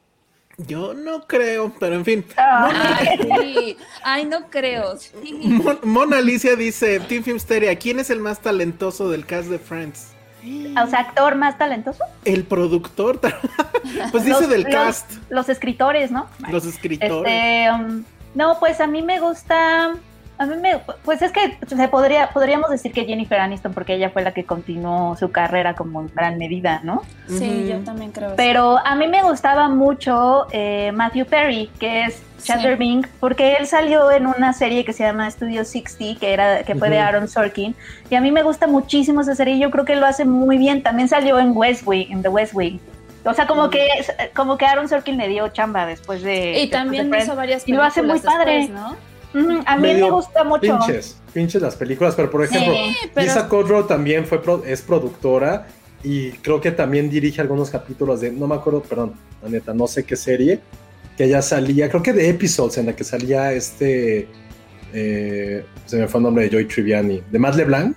Yo 0.58 0.94
no 0.94 1.26
creo, 1.26 1.72
pero 1.80 1.96
en 1.96 2.04
fin. 2.04 2.26
Ay, 2.36 3.18
sí. 3.40 3.78
Ay, 4.04 4.26
no 4.26 4.50
creo. 4.50 4.98
Sí. 4.98 5.14
Mon- 5.44 5.80
Mona 5.84 6.18
Alicia 6.18 6.58
dice, 6.58 7.00
Team 7.00 7.24
Filmsteria, 7.24 7.78
¿quién 7.78 7.98
es 8.00 8.10
el 8.10 8.20
más 8.20 8.42
talentoso 8.42 9.10
del 9.10 9.26
cast 9.26 9.48
de 9.50 9.58
Friends? 9.60 10.10
o 10.42 10.88
sea, 10.88 11.00
actor 11.00 11.36
más 11.36 11.58
talentoso. 11.58 12.04
El 12.26 12.44
productor. 12.46 13.20
pues 14.12 14.24
dice 14.26 14.42
Los- 14.42 14.50
del 14.50 14.64
los- 14.64 14.74
cast, 14.74 15.12
Los 15.30 15.48
escritores, 15.50 16.12
¿no? 16.12 16.28
los 16.50 16.66
escritores. 16.66 17.32
Este, 17.32 17.72
um, 17.72 18.04
no, 18.36 18.60
pues 18.60 18.80
a 18.82 18.88
mí 18.88 19.02
me 19.02 19.20
gusta. 19.20 19.94
A 20.40 20.46
mí 20.46 20.56
me, 20.56 20.80
pues 21.04 21.22
es 21.22 21.32
que 21.32 21.58
se 21.68 21.88
podría, 21.90 22.30
podríamos 22.30 22.70
decir 22.70 22.92
que 22.94 23.06
Jennifer 23.06 23.40
Aniston, 23.40 23.74
porque 23.74 23.96
ella 23.96 24.10
fue 24.10 24.24
la 24.24 24.32
que 24.32 24.46
continuó 24.46 25.16
su 25.18 25.32
carrera 25.32 25.76
como 25.76 26.00
en 26.02 26.10
gran 26.16 26.38
medida, 26.38 26.80
¿no? 26.84 27.04
Sí, 27.28 27.68
yo 27.70 27.80
también 27.80 28.12
creo. 28.12 28.30
eso. 28.30 28.38
Pero 28.38 28.78
a 28.84 28.96
mí 28.96 29.08
me 29.08 29.22
gustaba 29.22 29.68
mucho 29.68 30.48
eh, 30.52 30.92
Matthew 30.94 31.26
Perry, 31.26 31.70
que 31.80 32.06
es 32.06 32.24
Sí. 32.40 32.54
Chatterbing, 32.54 33.06
porque 33.20 33.56
él 33.56 33.68
salió 33.68 34.10
en 34.12 34.26
una 34.26 34.54
serie 34.54 34.86
que 34.86 34.94
se 34.94 35.04
llama 35.04 35.30
Studio 35.30 35.66
60, 35.66 36.22
que 36.22 36.32
era 36.32 36.64
que 36.64 36.74
fue 36.74 36.90
de. 36.90 36.98
Aaron 36.98 37.28
Sorkin, 37.28 37.76
y 38.10 38.16
a 38.16 38.22
mí 38.22 38.32
me 38.32 38.44
gusta 38.44 38.66
muchísimo 38.66 39.20
esa 39.20 39.36
serie. 39.36 39.60
Yo 39.60 39.70
creo 39.72 39.84
que 39.84 39.98
lo 39.98 40.06
hace 40.06 40.24
muy 40.24 40.58
bien. 40.58 40.82
También 40.82 41.10
salió 41.10 41.38
en 41.38 41.52
West 41.54 41.84
Wing, 41.86 42.08
en 42.12 42.22
The 42.22 42.30
West 42.30 42.54
Wing. 42.56 42.80
O 43.26 43.34
sea, 43.34 43.46
como 43.46 43.70
que 43.70 43.90
como 44.34 44.58
que 44.58 44.66
Aaron 44.66 44.88
Sorkin 44.88 45.18
le 45.18 45.28
dio 45.28 45.50
chamba 45.50 45.86
después 45.86 46.24
de 46.24 46.62
Y 46.62 46.70
también 46.70 47.12
de 47.12 47.20
hizo 47.20 47.36
varias 47.36 47.68
Y 47.68 47.74
lo 47.74 47.84
hace 47.84 48.02
muy 48.02 48.12
películas 48.12 48.36
padre. 48.38 48.56
después, 48.60 48.80
¿no? 48.80 48.96
A 49.66 49.78
mí 49.78 49.94
me 49.94 50.10
gusta 50.10 50.44
mucho. 50.44 50.62
Pinches, 50.62 51.18
pinches 51.34 51.62
las 51.62 51.76
películas, 51.76 52.16
pero 52.16 52.30
por 52.32 52.44
ejemplo, 52.44 52.74
Sí, 52.74 52.96
pero- 53.14 53.28
Lisa 53.28 53.48
Kudrow 53.48 53.86
también 53.86 54.26
fue 54.26 54.42
pro- 54.42 54.64
es 54.66 54.82
productora 54.82 55.68
y 56.04 56.32
creo 56.32 56.60
que 56.60 56.72
también 56.72 57.10
dirige 57.10 57.40
algunos 57.42 57.70
capítulos 57.70 58.22
de, 58.22 58.32
no 58.32 58.48
me 58.48 58.56
acuerdo, 58.56 58.82
perdón, 58.82 59.14
la 59.44 59.50
neta, 59.50 59.74
no 59.74 59.86
sé 59.88 60.04
qué 60.04 60.16
serie, 60.16 60.60
que 61.18 61.26
ella 61.26 61.42
salía, 61.42 61.90
creo 61.90 62.02
que 62.02 62.14
de 62.14 62.30
episodes 62.30 62.78
en 62.78 62.88
la 62.88 62.96
que 62.96 63.04
salía 63.04 63.52
este, 63.54 64.28
eh, 64.94 65.66
se 65.86 65.98
me 65.98 66.08
fue 66.08 66.20
el 66.20 66.24
nombre 66.24 66.46
de 66.46 66.50
Joy 66.50 66.66
Triviani, 66.66 67.22
de 67.30 67.40
Matt 67.40 67.56
LeBlanc. 67.56 67.96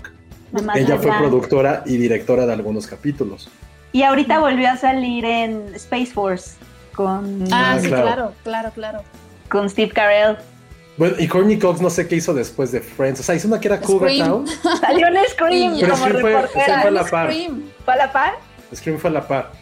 Mamá 0.53 0.75
ella 0.77 0.97
fue 0.97 1.07
Blanc. 1.07 1.19
productora 1.21 1.83
y 1.87 1.97
directora 1.97 2.45
de 2.45 2.53
algunos 2.53 2.87
capítulos. 2.87 3.49
Y 3.93 4.03
ahorita 4.03 4.39
volvió 4.39 4.69
a 4.71 4.77
salir 4.77 5.25
en 5.25 5.75
Space 5.75 6.07
Force 6.13 6.57
con, 6.95 7.45
Ah, 7.51 7.73
Ah, 7.75 7.79
sí, 7.81 7.89
claro. 7.89 8.03
claro, 8.05 8.33
claro, 8.43 8.71
claro. 8.75 8.99
con 9.49 9.69
Steve 9.71 9.93
Carell. 9.93 10.37
Bueno, 10.97 11.17
y 11.19 11.27
Courtney 11.27 11.59
Cox 11.59 11.81
no 11.81 11.89
sé 11.89 12.07
qué 12.07 12.17
hizo 12.17 12.35
después 12.35 12.71
de 12.71 12.81
Friends, 12.81 13.21
o 13.21 13.23
sea, 13.23 13.35
hizo 13.35 13.49
una 13.49 13.59
que 13.59 13.69
era 13.69 13.81
Cougar. 13.81 14.13
Town, 14.19 14.47
Salió 14.81 15.07
en 15.09 15.17
Scream 15.31 15.77
Pero 15.81 15.93
como 15.95 16.05
Scream 16.07 16.21
fue- 16.21 16.33
reportera. 16.33 16.65
Scream 16.65 16.81
fue 16.83 16.91
la 16.91 17.05
par. 17.05 17.31
Scream. 17.33 17.63
¿Fue 17.85 17.95
a 17.95 17.97
la 17.97 18.13
par? 18.13 18.33
Scream 18.75 18.99
fue 18.99 19.11
a 19.11 19.13
la 19.15 19.29
par. 19.29 19.53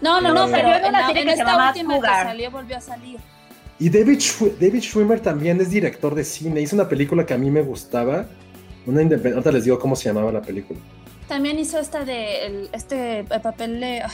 No, 0.00 0.20
no, 0.22 0.32
no, 0.32 0.46
Eh, 0.46 0.48
pero 0.52 0.68
Salió 0.68 0.76
en 0.76 0.88
una 0.88 1.00
la- 1.00 1.06
serie 1.08 1.22
en 1.22 1.28
que 1.28 1.36
se 1.36 1.44
llama 1.44 1.68
última 1.68 1.94
Cougar. 1.94 2.22
que 2.22 2.28
salió 2.30 2.50
volvió 2.50 2.76
a 2.76 2.80
salir. 2.80 3.20
Y 3.78 3.88
David, 3.90 4.18
Schw- 4.18 4.52
David 4.58 4.80
Schwimmer 4.82 5.20
también 5.20 5.60
es 5.60 5.70
director 5.70 6.14
de 6.14 6.24
cine. 6.24 6.60
Hizo 6.60 6.76
una 6.76 6.88
película 6.88 7.24
que 7.26 7.34
a 7.34 7.38
mí 7.38 7.50
me 7.50 7.62
gustaba. 7.62 8.26
Una 8.86 9.02
independ- 9.02 9.32
Ahorita 9.34 9.52
les 9.52 9.64
digo 9.64 9.78
cómo 9.78 9.94
se 9.96 10.04
llamaba 10.08 10.32
la 10.32 10.40
película. 10.40 10.78
También 11.28 11.58
hizo 11.58 11.78
esta 11.78 12.04
de 12.04 12.46
el- 12.46 12.70
este 12.72 13.20
el 13.20 13.40
papel 13.42 13.80
de 13.80 14.02
ay, 14.02 14.10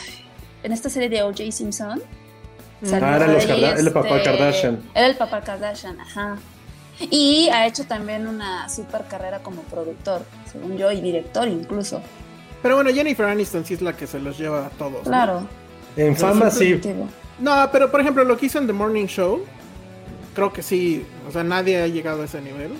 en 0.64 0.72
esta 0.72 0.88
serie 0.90 1.08
de 1.08 1.22
O.J. 1.22 1.50
Simpson. 1.52 2.02
Ah, 2.92 3.16
eran 3.16 3.32
los 3.32 3.46
Karda- 3.46 3.78
el 3.78 3.92
papá 3.92 4.22
Kardashian. 4.22 4.80
Era 4.94 5.06
el 5.06 5.14
papá 5.16 5.40
Kardashian, 5.40 5.98
ajá. 6.00 6.36
Y 6.98 7.48
ha 7.50 7.66
hecho 7.66 7.84
también 7.84 8.26
una 8.26 8.68
super 8.68 9.04
carrera 9.06 9.40
como 9.40 9.62
productor, 9.62 10.22
según 10.50 10.76
yo, 10.78 10.90
y 10.92 11.00
director 11.00 11.46
incluso. 11.46 12.00
Pero 12.62 12.76
bueno, 12.76 12.90
Jennifer 12.90 13.26
Aniston 13.26 13.64
sí 13.64 13.74
es 13.74 13.82
la 13.82 13.94
que 13.96 14.06
se 14.06 14.18
los 14.18 14.38
lleva 14.38 14.66
a 14.66 14.70
todos. 14.70 14.92
¿no? 14.94 15.02
Claro. 15.02 15.46
En 15.96 16.16
fama, 16.16 16.50
sí. 16.50 16.80
No, 17.38 17.68
pero 17.70 17.90
por 17.90 18.00
ejemplo, 18.00 18.24
lo 18.24 18.36
que 18.36 18.46
hizo 18.46 18.58
en 18.58 18.66
The 18.66 18.72
Morning 18.72 19.06
Show, 19.06 19.44
creo 20.34 20.52
que 20.52 20.62
sí, 20.62 21.04
o 21.28 21.32
sea, 21.32 21.44
nadie 21.44 21.82
ha 21.82 21.86
llegado 21.86 22.22
a 22.22 22.24
ese 22.24 22.40
nivel. 22.40 22.72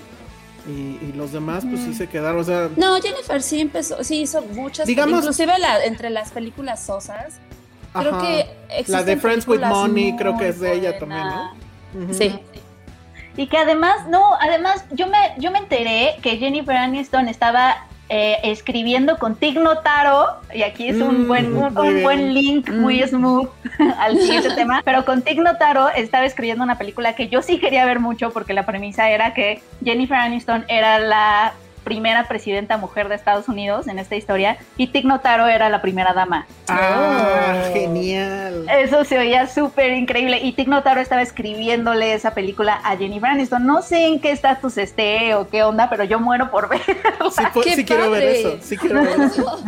Y, 0.67 0.97
y 1.05 1.13
los 1.15 1.31
demás, 1.31 1.63
pues 1.69 1.81
sí 1.81 1.93
se 1.93 2.07
quedaron, 2.09 2.41
o 2.41 2.43
sea, 2.43 2.69
No, 2.75 2.99
Jennifer 3.01 3.41
sí 3.41 3.61
empezó, 3.61 4.03
sí 4.03 4.21
hizo 4.23 4.41
muchas, 4.41 4.85
Digamos- 4.85 5.19
inclusive 5.19 5.57
la, 5.59 5.85
entre 5.85 6.09
las 6.09 6.31
películas 6.31 6.83
sosas. 6.83 7.39
Creo 7.93 8.13
ajá. 8.15 8.21
que 8.27 8.83
La 8.87 9.03
de 9.03 9.15
Friends 9.15 9.47
with 9.47 9.61
Money, 9.61 10.15
creo 10.17 10.37
que 10.37 10.49
es 10.49 10.59
de 10.59 10.73
ella 10.73 10.99
también, 10.99 11.23
¿no? 11.23 12.13
Sí. 12.13 12.37
Y 13.37 13.47
que 13.47 13.57
además, 13.57 14.07
no, 14.09 14.33
además 14.41 14.83
yo 14.91 15.07
me, 15.07 15.17
yo 15.37 15.51
me 15.51 15.59
enteré 15.59 16.15
que 16.21 16.37
Jennifer 16.37 16.75
Aniston 16.75 17.29
estaba 17.29 17.85
eh, 18.09 18.37
escribiendo 18.43 19.17
con 19.17 19.35
Tig 19.35 19.59
Notaro, 19.59 20.37
y 20.53 20.63
aquí 20.63 20.87
es 20.87 20.95
un 20.95 21.25
Mm, 21.25 21.27
buen, 21.27 21.55
un, 21.55 21.73
buen 22.03 22.33
link 22.33 22.69
muy 22.69 23.01
smooth 23.03 23.49
al 23.99 24.17
siguiente 24.17 24.51
tema, 24.51 24.81
pero 24.83 25.03
con 25.03 25.21
Tig 25.21 25.39
Notaro 25.39 25.89
estaba 25.89 26.25
escribiendo 26.25 26.63
una 26.63 26.77
película 26.77 27.13
que 27.13 27.27
yo 27.27 27.41
sí 27.41 27.59
quería 27.59 27.85
ver 27.85 27.99
mucho 27.99 28.31
porque 28.31 28.53
la 28.53 28.65
premisa 28.65 29.09
era 29.09 29.33
que 29.33 29.61
Jennifer 29.83 30.17
Aniston 30.17 30.63
era 30.69 30.99
la 30.99 31.53
primera 31.87 32.27
presidenta 32.27 32.77
mujer 32.77 33.07
de 33.09 33.15
Estados 33.15 33.47
Unidos 33.47 33.87
en 33.87 33.97
esta 33.99 34.15
historia 34.15 34.57
y 34.75 34.87
Tig 34.87 35.05
Notaro 35.05 35.47
era 35.47 35.69
la 35.69 35.81
primera 35.81 36.13
dama. 36.13 36.45
Ah, 36.67 37.63
Oh. 37.69 37.73
genial. 37.73 38.65
Eso 38.69 39.03
se 39.05 39.17
oía 39.17 39.47
súper 39.47 39.93
increíble. 39.93 40.39
Y 40.43 40.51
Tig 40.53 40.67
Notaro 40.67 40.99
estaba 41.01 41.21
escribiéndole 41.21 42.13
esa 42.13 42.33
película 42.33 42.79
a 42.83 42.97
Jennifer 42.97 43.29
Aniston. 43.29 43.65
No 43.65 43.81
sé 43.81 44.05
en 44.07 44.19
qué 44.19 44.31
estatus 44.31 44.77
esté 44.77 45.33
o 45.35 45.47
qué 45.49 45.63
onda, 45.63 45.89
pero 45.89 46.03
yo 46.03 46.19
muero 46.19 46.51
por 46.51 46.67
ver. 46.69 46.81
Sí, 47.31 47.43
pu- 47.53 47.63
¡Qué 47.63 47.75
sí 47.75 47.85
quiero 47.85 48.09
ver 48.11 48.23
eso, 48.23 48.57
sí 48.61 48.77
quiero 48.77 49.01
ver 49.03 49.21
eso. 49.21 49.63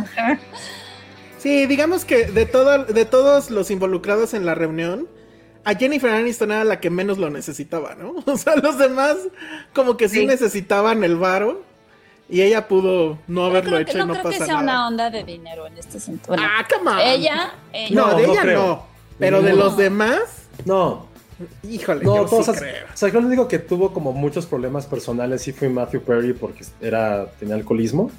Sí, 1.38 1.64
digamos 1.66 2.04
que 2.04 2.26
de, 2.26 2.44
todo, 2.44 2.84
de 2.84 3.04
todos 3.06 3.50
los 3.50 3.70
involucrados 3.70 4.34
en 4.34 4.44
la 4.44 4.54
reunión, 4.54 5.08
a 5.64 5.74
Jennifer 5.74 6.10
Aniston 6.10 6.52
era 6.52 6.64
la 6.64 6.80
que 6.80 6.90
menos 6.90 7.16
lo 7.18 7.30
necesitaba, 7.30 7.94
¿no? 7.94 8.14
O 8.26 8.36
sea, 8.36 8.56
los 8.56 8.76
demás 8.78 9.16
como 9.74 9.96
que 9.96 10.08
sí, 10.08 10.20
Sí. 10.20 10.26
necesitaban 10.26 11.02
el 11.04 11.16
varo 11.16 11.62
y 12.30 12.42
ella 12.42 12.68
pudo 12.68 13.18
no 13.28 13.44
haberlo 13.46 13.70
creo 13.76 13.84
que- 13.84 13.90
hecho 13.92 13.98
no 13.98 14.04
y 14.04 14.16
no 14.16 14.22
creo 14.22 14.30
que 14.32 14.38
sea 14.38 14.46
nada. 14.46 14.62
una 14.62 14.88
onda 14.88 15.10
de 15.10 15.24
dinero 15.24 15.66
en 15.66 15.76
este 15.78 15.98
sentido. 16.00 16.28
Bueno, 16.28 16.42
Ah, 16.46 16.66
come 16.72 16.90
on. 16.90 16.98
ella, 17.00 17.52
ella 17.72 17.94
No, 18.00 18.10
No, 18.12 18.16
de 18.16 18.24
ella 18.24 18.42
creo. 18.42 18.66
no. 18.66 18.82
Pero 19.18 19.42
de 19.42 19.52
los 19.54 19.76
demás, 19.76 20.20
No, 20.64 21.08
Híjole, 21.66 22.04
No, 22.04 22.16
yo 22.28 22.42
sí 22.42 22.50
o 22.50 22.52
creo. 22.54 22.74
sea, 22.92 23.08
yo 23.08 23.18
lo 23.18 23.26
único 23.26 23.48
que 23.48 23.58
tuvo 23.58 23.94
como 23.94 24.12
muchos 24.12 24.44
problemas 24.44 24.84
personales 24.84 25.40
sí 25.40 25.52
fue 25.52 25.70
Matthew 25.70 26.02
Perry 26.02 26.34
porque 26.34 26.64
era, 26.82 27.26
tenía 27.38 27.54
alcoholismo. 27.54 28.10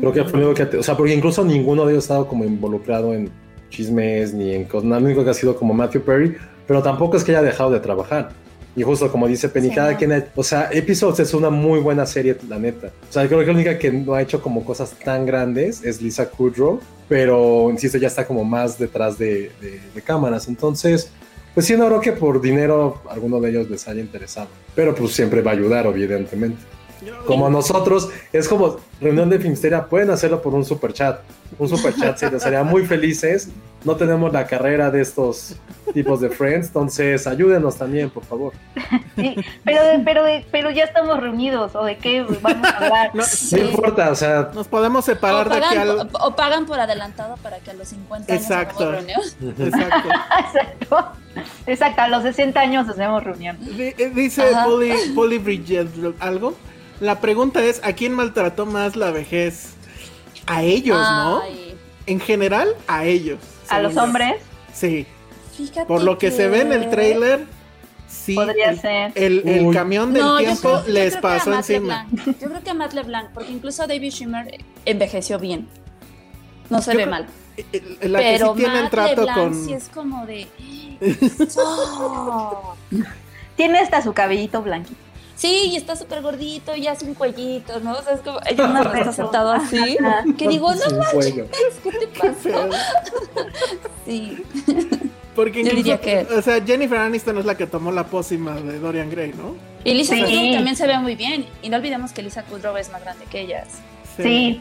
Creo 0.00 0.12
que 0.14 0.24
fue 0.24 0.40
lo 0.40 0.46
único 0.48 0.70
que, 0.70 0.78
o 0.78 0.82
sea, 0.82 0.96
porque 0.96 1.12
incluso 1.12 1.44
ninguno 1.44 1.84
de 1.84 1.92
ellos 1.92 2.04
ha 2.04 2.06
estado 2.06 2.26
como 2.26 2.44
involucrado 2.44 3.12
en 3.12 3.30
chismes 3.68 4.32
ni 4.32 4.54
en 4.54 4.64
cosas, 4.64 4.84
nada, 4.88 4.98
lo 5.00 5.06
único 5.08 5.22
que 5.24 5.28
ha 5.30 5.34
sido 5.34 5.56
como 5.56 5.74
Matthew 5.74 6.00
Perry, 6.04 6.38
pero 6.66 6.82
tampoco 6.82 7.18
es 7.18 7.24
que 7.24 7.32
haya 7.32 7.42
dejado 7.42 7.70
de 7.70 7.80
trabajar. 7.80 8.30
Y 8.78 8.82
justo 8.84 9.10
como 9.10 9.26
dice 9.26 9.48
Penny, 9.48 9.70
Sí, 9.70 9.74
cada 9.74 9.92
no. 9.92 9.98
quien, 9.98 10.12
ha- 10.12 10.24
o 10.36 10.42
sea, 10.44 10.70
Episodes 10.72 11.18
es 11.20 11.34
una 11.34 11.50
muy 11.50 11.80
buena 11.80 12.06
serie, 12.06 12.36
la 12.48 12.58
neta. 12.58 12.92
O 13.08 13.12
sea, 13.12 13.26
creo 13.26 13.40
que 13.40 13.46
la 13.46 13.52
única 13.52 13.78
que 13.78 13.90
no 13.90 14.14
ha 14.14 14.22
hecho 14.22 14.40
como 14.40 14.64
cosas 14.64 14.92
tan 15.04 15.26
grandes 15.26 15.82
es 15.84 16.00
Lisa 16.00 16.30
Kudrow, 16.30 16.80
pero 17.08 17.68
insisto, 17.70 17.98
ya 17.98 18.06
está 18.08 18.26
como 18.26 18.44
más 18.44 18.78
detrás 18.78 19.18
de, 19.18 19.50
de- 19.60 19.80
de 19.94 20.02
cámaras. 20.02 20.46
Entonces, 20.48 21.10
pues 21.54 21.66
sí, 21.66 21.76
no 21.76 21.86
creo 21.88 22.00
que 22.00 22.12
por 22.12 22.40
dinero 22.40 23.02
alguno 23.10 23.40
de 23.40 23.50
ellos 23.50 23.68
les 23.68 23.88
haya 23.88 24.00
interesado, 24.00 24.46
pero 24.76 24.94
pues 24.94 25.12
siempre 25.12 25.42
va 25.42 25.50
a 25.50 25.54
ayudar, 25.54 25.86
evidentemente. 25.86 26.58
Como 27.26 27.48
nosotros, 27.50 28.10
es 28.32 28.48
como 28.48 28.76
reunión 29.00 29.30
de 29.30 29.38
Filmsteria, 29.38 29.86
pueden 29.86 30.10
hacerlo 30.10 30.42
por 30.42 30.54
un 30.54 30.64
super 30.64 30.92
chat. 30.92 31.20
Un 31.58 31.68
super 31.68 31.94
chat 31.94 32.18
sí, 32.18 32.26
nos 32.30 32.44
haría 32.44 32.62
muy 32.62 32.84
felices. 32.86 33.48
No 33.84 33.96
tenemos 33.96 34.32
la 34.32 34.46
carrera 34.46 34.90
de 34.90 35.00
estos 35.00 35.54
tipos 35.94 36.20
de 36.20 36.28
friends, 36.30 36.66
entonces 36.66 37.26
ayúdenos 37.26 37.76
también, 37.76 38.10
por 38.10 38.24
favor. 38.24 38.52
Sí, 39.16 39.36
pero, 39.64 39.80
pero, 40.04 40.22
pero 40.50 40.70
ya 40.70 40.84
estamos 40.84 41.20
reunidos, 41.20 41.74
¿o 41.76 41.84
de 41.84 41.96
qué 41.96 42.22
vamos 42.42 42.66
a 42.68 42.76
hablar? 42.76 43.10
No, 43.14 43.22
No 43.52 43.58
importa, 43.58 44.10
o 44.10 44.14
sea, 44.16 44.50
Nos 44.52 44.66
podemos 44.68 45.04
separar 45.04 45.48
de 45.48 45.56
aquí 45.58 45.76
pagan, 45.76 46.00
al. 46.00 46.10
o 46.20 46.36
pagan 46.36 46.66
por 46.66 46.80
adelantado 46.80 47.36
para 47.36 47.58
que 47.60 47.70
a 47.70 47.74
los 47.74 47.88
50 47.88 48.32
años 48.32 48.42
Exacto. 48.42 48.88
hagamos 48.88 49.06
reunión. 49.06 49.54
Exacto. 49.60 50.08
Exacto. 50.40 51.12
Exacto, 51.66 52.02
a 52.02 52.08
los 52.08 52.22
60 52.24 52.60
años 52.60 52.88
hacemos 52.88 53.22
reunión. 53.22 53.56
Di- 53.60 53.94
eh, 53.96 54.10
Dice. 54.14 54.42
Polly, 54.64 54.92
Polly 55.14 55.38
Bridget 55.38 55.88
algo. 56.20 56.54
La 57.00 57.20
pregunta 57.20 57.62
es: 57.64 57.80
¿a 57.84 57.92
quién 57.92 58.12
maltrató 58.12 58.66
más 58.66 58.96
la 58.96 59.10
vejez? 59.10 59.70
A 60.46 60.62
ellos, 60.62 60.98
¿no? 60.98 61.40
Ay, 61.42 61.74
En 62.06 62.20
general, 62.20 62.68
a 62.86 63.04
ellos. 63.04 63.38
A 63.68 63.80
los 63.80 63.96
hombres 63.96 64.36
Sí. 64.72 65.06
fíjate 65.56 65.84
Por 65.86 66.02
lo 66.02 66.16
que 66.18 66.30
se 66.30 66.48
ve 66.48 66.60
en 66.62 66.72
el 66.72 66.88
trailer, 66.88 67.44
sí. 68.08 68.34
podría 68.34 68.70
el, 68.70 68.80
ser. 68.80 69.12
el- 69.14 69.46
el 69.46 69.74
camión 69.74 70.12
del 70.14 70.22
No, 70.22 70.38
yo 70.40 70.46
tiempo 70.46 70.70
creo- 70.70 70.86
yo 70.86 70.92
les 70.92 71.10
creo 71.10 71.20
pasó 71.22 71.52
encima. 71.52 72.06
LeBlanc. 72.10 72.38
Yo 72.40 72.48
creo 72.48 72.62
que 72.64 72.70
a 72.70 72.74
Matt 72.74 72.92
LeBlanc, 72.94 73.30
porque 73.34 73.50
incluso 73.52 73.86
David 73.86 74.10
Schwimmer 74.12 74.64
envejeció 74.86 75.38
bien. 75.38 75.68
No 76.70 76.80
se 76.80 76.92
Yo 76.92 76.96
ve 76.98 77.02
creo- 77.04 77.10
mal. 77.10 77.26
El- 77.72 78.12
La 78.12 78.18
Pero 78.20 78.52
sí 78.54 78.58
tiene 78.60 78.76
el 78.76 78.82
Matt 78.84 78.90
trato 78.90 79.14
LeBlanc 79.26 79.36
con. 79.38 79.64
sí 79.66 79.72
es 79.74 79.88
como 79.90 80.24
de... 80.26 80.46
Oh. 81.56 82.74
Tiene 83.56 83.78
hasta 83.80 84.00
su 84.02 84.12
cabellito 84.12 84.62
blanquito. 84.62 84.96
Sí, 85.38 85.70
y 85.70 85.76
está 85.76 85.94
súper 85.94 86.20
gordito 86.20 86.74
y 86.74 86.88
hace 86.88 87.04
un 87.04 87.14
cuellito, 87.14 87.78
¿no? 87.78 87.92
O 87.92 88.02
sea, 88.02 88.14
es 88.14 88.20
como... 88.22 88.40
Ella 88.44 88.66
no 88.66 88.82
lo 88.82 88.92
está 88.92 89.12
sentado 89.12 89.52
así. 89.52 89.96
Que 90.36 90.48
digo, 90.48 90.74
no 90.74 90.98
manches. 90.98 91.34
¿qué 91.84 91.90
te 91.92 92.06
pasó? 92.18 92.68
Sí. 94.04 94.42
Porque 95.36 95.62
Yo 95.62 95.70
incluso, 95.70 95.76
diría 95.76 96.00
que- 96.00 96.34
o 96.34 96.42
sea, 96.42 96.60
Jennifer 96.64 96.98
Aniston 96.98 97.38
es 97.38 97.44
la 97.44 97.56
que 97.56 97.68
tomó 97.68 97.92
la 97.92 98.04
pócima 98.06 98.56
de 98.56 98.80
Dorian 98.80 99.08
Gray, 99.10 99.32
¿no? 99.32 99.54
Y 99.84 99.94
Lisa 99.94 100.16
Sí. 100.16 100.22
Kudrow 100.22 100.52
también 100.54 100.74
se 100.74 100.86
ve 100.88 100.98
muy 100.98 101.14
bien. 101.14 101.46
Y 101.62 101.68
no 101.68 101.76
olvidemos 101.76 102.10
que 102.10 102.22
Lisa 102.22 102.42
Kudrow 102.42 102.76
es 102.76 102.90
más 102.90 103.00
grande 103.02 103.24
que 103.30 103.42
ellas. 103.42 103.68
Sí. 104.16 104.60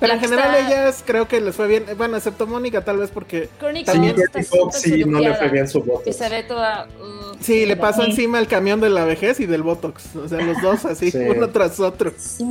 Pero 0.00 0.12
en 0.12 0.18
La 0.18 0.22
que 0.22 0.28
general 0.28 0.54
está- 0.56 0.66
ellas 0.82 1.02
creo 1.06 1.28
que 1.28 1.40
les 1.40 1.54
fue 1.54 1.68
bien. 1.68 1.84
Bueno, 1.96 2.16
excepto 2.16 2.46
Mónica, 2.46 2.84
tal 2.84 2.98
vez 2.98 3.10
porque 3.10 3.48
Courtney 3.60 3.84
También 3.84 4.16
sí 4.72 5.04
no 5.06 5.20
le 5.20 5.34
fue 5.34 5.48
bien 5.48 5.68
su 5.68 5.82
voto. 5.82 6.08
Y 6.08 6.12
se 6.12 6.28
ve 6.28 6.42
toda... 6.42 6.86
uh, 7.00 7.36
sí, 7.40 7.64
le 7.64 7.76
pasó 7.76 8.04
encima 8.04 8.38
el 8.38 8.46
camión 8.48 8.80
de 8.80 8.90
la 8.90 9.04
vejez 9.04 9.40
y 9.40 9.46
del 9.46 9.62
Botox. 9.62 10.16
O 10.16 10.28
sea, 10.28 10.40
los 10.40 10.60
dos 10.60 10.84
así, 10.84 11.10
Sí. 11.12 11.18
uno 11.18 11.48
tras 11.50 11.78
otro. 11.80 12.12
Sí. 12.16 12.44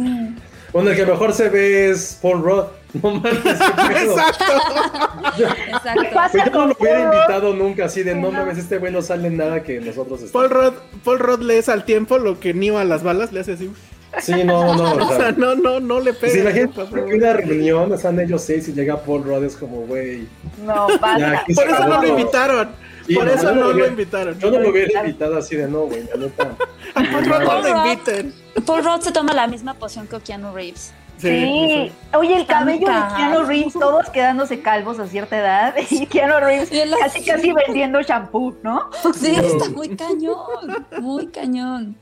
Bueno, 0.71 0.89
el 0.89 0.95
que 0.95 1.05
mejor 1.05 1.33
se 1.33 1.49
ve 1.49 1.91
es 1.91 2.17
Paul 2.21 2.41
Rudd. 2.43 2.63
No 3.01 3.09
mames. 3.09 3.33
Exacto. 3.43 4.43
Exacto. 5.67 6.01
¿Qué 6.01 6.09
pasa 6.13 6.29
Pues 6.31 6.45
yo 6.45 6.51
no 6.51 6.67
lo 6.67 6.75
hubiera 6.79 7.03
invitado 7.05 7.53
nunca 7.55 7.85
así 7.85 8.03
de 8.03 8.13
no 8.15 8.31
mames, 8.31 8.57
este 8.59 8.77
güey 8.77 8.91
no 8.93 9.01
sale 9.01 9.27
en 9.29 9.37
nada 9.37 9.63
que 9.63 9.79
nosotros 9.79 10.21
Paul 10.31 10.45
estamos. 10.45 10.65
Rudd, 10.73 10.73
Paul 11.03 11.19
Rudd 11.19 11.41
le 11.41 11.57
es 11.57 11.69
al 11.69 11.85
tiempo 11.85 12.19
lo 12.19 12.39
que 12.39 12.53
Neo 12.53 12.77
a 12.77 12.83
las 12.83 13.01
balas 13.03 13.31
le 13.31 13.39
hace 13.39 13.53
así. 13.53 13.71
Sí, 14.19 14.43
no, 14.43 14.75
no, 14.75 14.93
o 14.93 14.95
O 15.03 15.07
sea, 15.09 15.17
sea. 15.17 15.31
no, 15.33 15.55
no, 15.55 15.79
no 15.79 15.99
le 15.99 16.13
Pues 16.13 16.33
pega. 16.33 16.51
imagínate 16.51 16.87
que 16.93 17.15
una 17.15 17.33
reunión, 17.33 17.93
están 17.93 18.19
ellos 18.19 18.41
seis 18.43 18.67
y 18.67 18.73
llega 18.73 18.97
Paul 19.01 19.23
Rudd, 19.23 19.43
es 19.43 19.55
como, 19.55 19.81
güey. 19.81 20.27
No, 20.65 20.87
aquí 20.87 21.53
Por 21.53 21.67
eso 21.69 21.87
no 21.87 22.01
lo 22.01 22.07
invitaron. 22.07 22.69
Sí, 23.07 23.15
Por 23.15 23.25
no, 23.25 23.31
eso 23.33 23.53
no 23.53 23.61
no 23.65 23.71
lo 23.73 23.87
invitaron. 23.87 24.39
Yo 24.39 24.51
no 24.51 24.59
lo 24.59 24.69
hubiera 24.69 25.01
invitado 25.01 25.37
así 25.37 25.55
de 25.57 25.67
no, 25.67 25.81
güey, 25.81 26.03
la 26.05 26.15
neta. 26.15 26.55
A 26.95 27.03
Paul 27.11 27.25
Rudd 27.25 27.41
no 27.43 27.61
lo 27.61 27.85
inviten. 27.85 28.33
Paul 28.65 28.83
Rudd 28.83 29.01
se 29.01 29.11
toma 29.11 29.33
la 29.33 29.47
misma 29.47 29.73
poción 29.73 30.07
que 30.07 30.19
Keanu 30.21 30.53
Reeves. 30.53 30.93
Sí. 31.17 31.91
Oye, 32.17 32.35
el 32.35 32.45
cabello 32.45 32.87
de. 32.87 33.15
Keanu 33.15 33.43
Reeves, 33.45 33.73
todos 33.73 34.09
quedándose 34.09 34.61
calvos 34.61 34.99
a 34.99 35.07
cierta 35.07 35.37
edad. 35.37 35.75
Y 35.89 36.05
Keanu 36.05 36.39
Reeves 36.39 36.69
Y 36.71 36.79
casi 36.91 37.19
así. 37.19 37.25
casi 37.25 37.51
vendiendo 37.51 38.01
shampoo, 38.01 38.55
¿no? 38.63 38.89
Sí, 39.15 39.35
está 39.35 39.69
muy 39.69 39.95
cañón, 39.95 40.85
muy 41.01 41.27
cañón. 41.27 41.95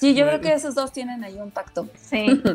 Sí, 0.00 0.14
yo 0.14 0.26
creo 0.26 0.40
que 0.40 0.54
esos 0.54 0.74
dos 0.74 0.92
tienen 0.92 1.22
ahí 1.22 1.36
un 1.38 1.50
pacto. 1.50 1.88
Sí. 1.94 2.42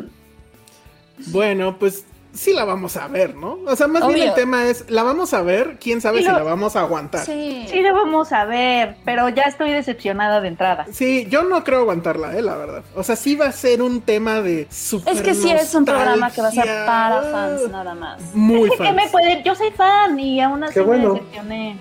Bueno, 1.28 1.78
pues 1.78 2.04
sí 2.34 2.52
la 2.52 2.64
vamos 2.64 2.96
a 2.96 3.08
ver, 3.08 3.34
¿no? 3.34 3.58
O 3.66 3.74
sea, 3.74 3.86
más 3.86 4.06
bien 4.06 4.28
el 4.28 4.34
tema 4.34 4.66
es, 4.66 4.90
la 4.90 5.02
vamos 5.02 5.32
a 5.32 5.40
ver, 5.40 5.78
quién 5.80 6.00
sabe 6.02 6.18
Sí, 6.18 6.24
si 6.24 6.30
la 6.30 6.42
vamos 6.42 6.76
a 6.76 6.80
aguantar. 6.80 7.24
Sí. 7.24 7.66
Sí, 7.70 7.80
lo 7.80 7.94
vamos 7.94 8.32
a 8.32 8.44
ver, 8.44 8.96
pero 9.04 9.28
ya 9.30 9.44
estoy 9.44 9.70
decepcionada 9.70 10.42
de 10.42 10.48
entrada. 10.48 10.86
Sí, 10.92 11.26
yo 11.30 11.42
no 11.44 11.64
creo 11.64 11.80
aguantarla, 11.80 12.36
eh, 12.36 12.42
la 12.42 12.56
verdad. 12.56 12.82
O 12.94 13.02
sea, 13.02 13.16
sí 13.16 13.34
va 13.34 13.46
a 13.46 13.52
ser 13.52 13.80
un 13.80 14.02
tema 14.02 14.42
de 14.42 14.66
super 14.70 15.14
Es 15.14 15.22
que 15.22 15.34
sí 15.34 15.50
es 15.50 15.74
un 15.74 15.86
programa 15.86 16.30
que 16.30 16.42
va 16.42 16.48
a 16.48 16.52
ser 16.52 16.66
para 16.84 17.22
fans 17.22 17.70
nada 17.70 17.94
más. 17.94 18.20
Muy 18.34 18.68
¿Qué 18.70 18.76
fans. 18.76 18.94
me 18.94 19.08
pueden? 19.08 19.42
Yo 19.42 19.54
soy 19.54 19.70
fan 19.70 20.20
y 20.20 20.40
aún 20.40 20.62
así 20.64 20.74
Qué 20.74 20.80
bueno. 20.80 21.14
me 21.14 21.20
decepcioné. 21.20 21.76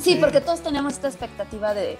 Sí, 0.00 0.18
porque 0.20 0.40
todos 0.40 0.60
tenemos 0.60 0.92
esta 0.92 1.08
expectativa 1.08 1.74
de, 1.74 1.96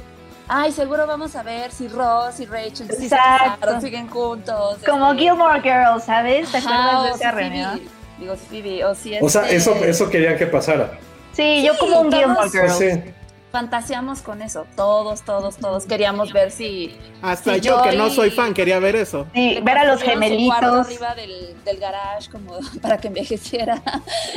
ay, 0.49 0.73
seguro 0.73 1.07
vamos 1.07 1.35
a 1.37 1.43
ver 1.43 1.71
si 1.73 1.89
Ross 1.89 2.41
y 2.41 2.47
Rachel 2.47 2.89
se 2.91 3.81
siguen 3.81 4.09
juntos. 4.09 4.79
Como 4.89 5.13
este, 5.13 5.23
Gilmore 5.25 5.61
Girls, 5.61 6.05
¿sabes? 6.05 6.51
¿Te 6.51 6.59
ajá, 6.59 6.69
acuerdas 6.91 7.05
de 7.05 7.11
o 7.11 7.15
esa 7.17 7.31
si 7.31 7.37
reunión? 7.37 7.81
Digo, 8.19 8.35
si 8.37 8.47
Phoebe, 8.47 8.85
o 8.85 8.95
si 8.95 9.17
O 9.19 9.29
sea, 9.29 9.43
este, 9.43 9.57
eso, 9.57 9.75
eso 9.85 10.09
querían 10.11 10.37
que 10.39 10.47
pasara. 10.47 10.99
Sí, 11.33 11.63
yo 11.65 11.77
como 11.79 12.01
un 12.01 12.13
Gilmore 12.13 12.49
Girls. 12.51 12.79
sí. 12.79 12.89
fantaseamos 13.53 14.21
con 14.21 14.43
eso, 14.43 14.67
todos, 14.77 15.23
todos, 15.23 15.57
todos 15.57 15.87
queríamos 15.87 16.31
ver 16.33 16.51
si... 16.51 16.95
Hasta 17.23 17.57
yo, 17.57 17.79
yo 17.79 17.83
que 17.91 17.97
no 17.97 18.11
soy 18.11 18.31
fan, 18.31 18.53
quería 18.53 18.79
ver 18.79 18.97
eso. 18.97 19.27
Sí, 19.33 19.61
ver 19.63 19.79
a 19.79 19.85
los 19.85 20.03
gemelitos. 20.03 20.87
arriba 20.87 21.15
del, 21.15 21.57
del 21.65 21.79
garage 21.79 22.31
como 22.31 22.59
para 22.83 22.99
que 22.99 23.09
envejeciera. 23.09 23.83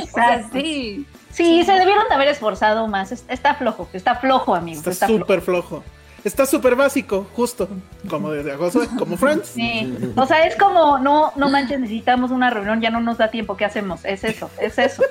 O 0.02 0.06
sea, 0.14 0.34
Exacto. 0.36 0.58
sí. 0.58 1.06
Sí, 1.32 1.62
se 1.64 1.72
debieron 1.72 2.08
de 2.08 2.14
haber 2.14 2.28
esforzado 2.28 2.86
más. 2.88 3.12
Es- 3.12 3.24
Está 3.28 3.54
flojo, 3.54 3.88
está 3.92 4.16
flojo, 4.16 4.54
amigos. 4.54 4.78
Está 4.86 4.90
Está, 4.90 5.06
flojo. 5.06 5.20
súper 5.20 5.40
flojo. 5.42 5.84
Está 6.24 6.44
súper 6.46 6.76
básico, 6.76 7.26
justo. 7.34 7.68
Como 8.08 8.30
desde 8.30 8.52
agosto, 8.52 8.80
como 8.98 9.16
Friends. 9.16 9.48
Sí. 9.48 9.92
O 10.16 10.26
sea, 10.26 10.46
es 10.46 10.54
como, 10.56 10.98
no, 10.98 11.32
no 11.36 11.48
manches, 11.48 11.80
necesitamos 11.80 12.30
una 12.30 12.50
reunión, 12.50 12.80
ya 12.80 12.90
no 12.90 13.00
nos 13.00 13.16
da 13.18 13.30
tiempo, 13.30 13.56
¿qué 13.56 13.64
hacemos? 13.64 14.04
Es 14.04 14.24
eso, 14.24 14.50
es 14.60 14.78
eso. 14.78 15.02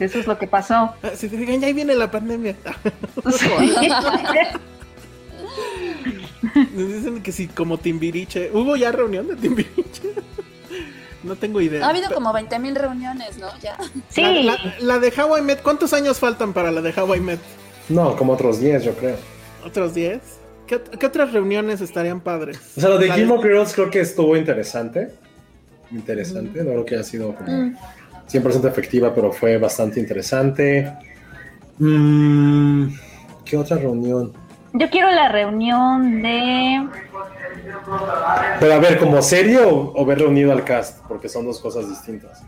Eso 0.00 0.18
es 0.18 0.26
lo 0.26 0.38
que 0.38 0.46
pasó. 0.46 0.94
Si 1.14 1.28
te 1.28 1.36
digan, 1.36 1.60
ya 1.60 1.66
ahí 1.66 1.72
viene 1.74 1.94
la 1.94 2.10
pandemia. 2.10 2.56
Nos 6.74 6.88
dicen 6.88 7.22
que 7.22 7.32
sí, 7.32 7.48
como 7.48 7.78
Timbiriche. 7.78 8.50
¿Hubo 8.52 8.76
ya 8.76 8.92
reunión 8.92 9.28
de 9.28 9.36
Timbiriche? 9.36 10.14
no 11.22 11.36
tengo 11.36 11.60
idea. 11.60 11.84
Ha 11.86 11.90
habido 11.90 12.10
como 12.14 12.32
20 12.32 12.58
mil 12.58 12.74
reuniones, 12.74 13.36
¿no? 13.38 13.48
Ya. 13.60 13.76
Sí, 14.08 14.22
La, 14.22 14.32
la- 14.42 14.74
la 14.80 14.98
de 14.98 15.12
How 15.20 15.36
I 15.38 15.42
Met, 15.42 15.62
¿cuántos 15.62 15.92
años 15.92 16.18
faltan 16.18 16.52
para 16.54 16.70
la 16.70 16.80
de 16.80 16.98
How 16.98 17.14
I 17.16 17.20
Met? 17.20 17.40
No, 17.90 18.16
como 18.16 18.32
otros 18.32 18.58
10, 18.60 18.84
yo 18.84 18.94
creo. 18.94 19.16
¿Otros 19.64 19.92
10? 19.94 20.18
¿Qué, 20.70 20.76
ot- 20.76 20.98
qué 20.98 21.06
otras 21.06 21.32
reuniones 21.32 21.80
estarían 21.80 22.20
padres? 22.20 22.56
O 22.76 22.80
sea, 22.80 22.90
lo 22.90 22.98
de 22.98 23.10
Gilmore 23.10 23.42
Girls 23.42 23.74
creo 23.74 23.90
que 23.90 23.98
estuvo 23.98 24.36
interesante. 24.36 25.10
Interesante, 25.90 26.62
no 26.62 26.70
creo 26.70 26.84
que 26.84 26.94
haya 26.94 27.02
sido 27.02 27.34
como 27.34 27.72
100% 28.28 28.68
efectiva, 28.68 29.12
pero 29.12 29.32
fue 29.32 29.58
bastante 29.58 29.98
interesante. 29.98 30.92
Mm, 31.80 32.86
¿Qué 33.44 33.56
otra 33.56 33.78
reunión? 33.78 34.32
yo 34.72 34.88
quiero 34.90 35.10
la 35.10 35.28
reunión 35.28 36.22
de... 36.22 36.88
Pero 38.60 38.74
a 38.74 38.78
ver, 38.78 38.96
¿como 39.00 39.20
serie 39.22 39.58
o, 39.58 39.92
o 39.96 40.06
ver 40.06 40.18
reunido 40.20 40.52
al 40.52 40.62
cast? 40.62 41.00
Porque 41.08 41.28
son 41.28 41.46
dos 41.46 41.58
cosas 41.58 41.88
distintas. 41.88 42.44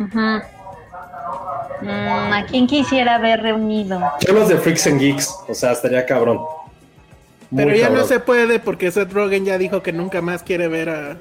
Ujú. 0.00 0.18
Mm, 1.80 2.32
¿A 2.32 2.44
quién 2.46 2.66
quisiera 2.66 3.18
ver 3.18 3.40
reunido? 3.42 4.00
Los 4.32 4.48
de 4.48 4.56
Freaks 4.56 4.86
and 4.88 5.00
Geeks, 5.00 5.34
o 5.48 5.54
sea, 5.54 5.72
estaría 5.72 6.04
cabrón. 6.04 6.38
Muy 7.50 7.64
Pero 7.64 7.76
ya 7.76 7.82
cabrón. 7.86 8.00
no 8.02 8.06
se 8.08 8.20
puede 8.20 8.58
porque 8.58 8.90
Seth 8.90 9.12
Rogen 9.12 9.44
ya 9.44 9.56
dijo 9.58 9.82
que 9.82 9.92
nunca 9.92 10.20
más 10.20 10.42
quiere 10.42 10.68
ver 10.68 10.88
a. 10.90 11.16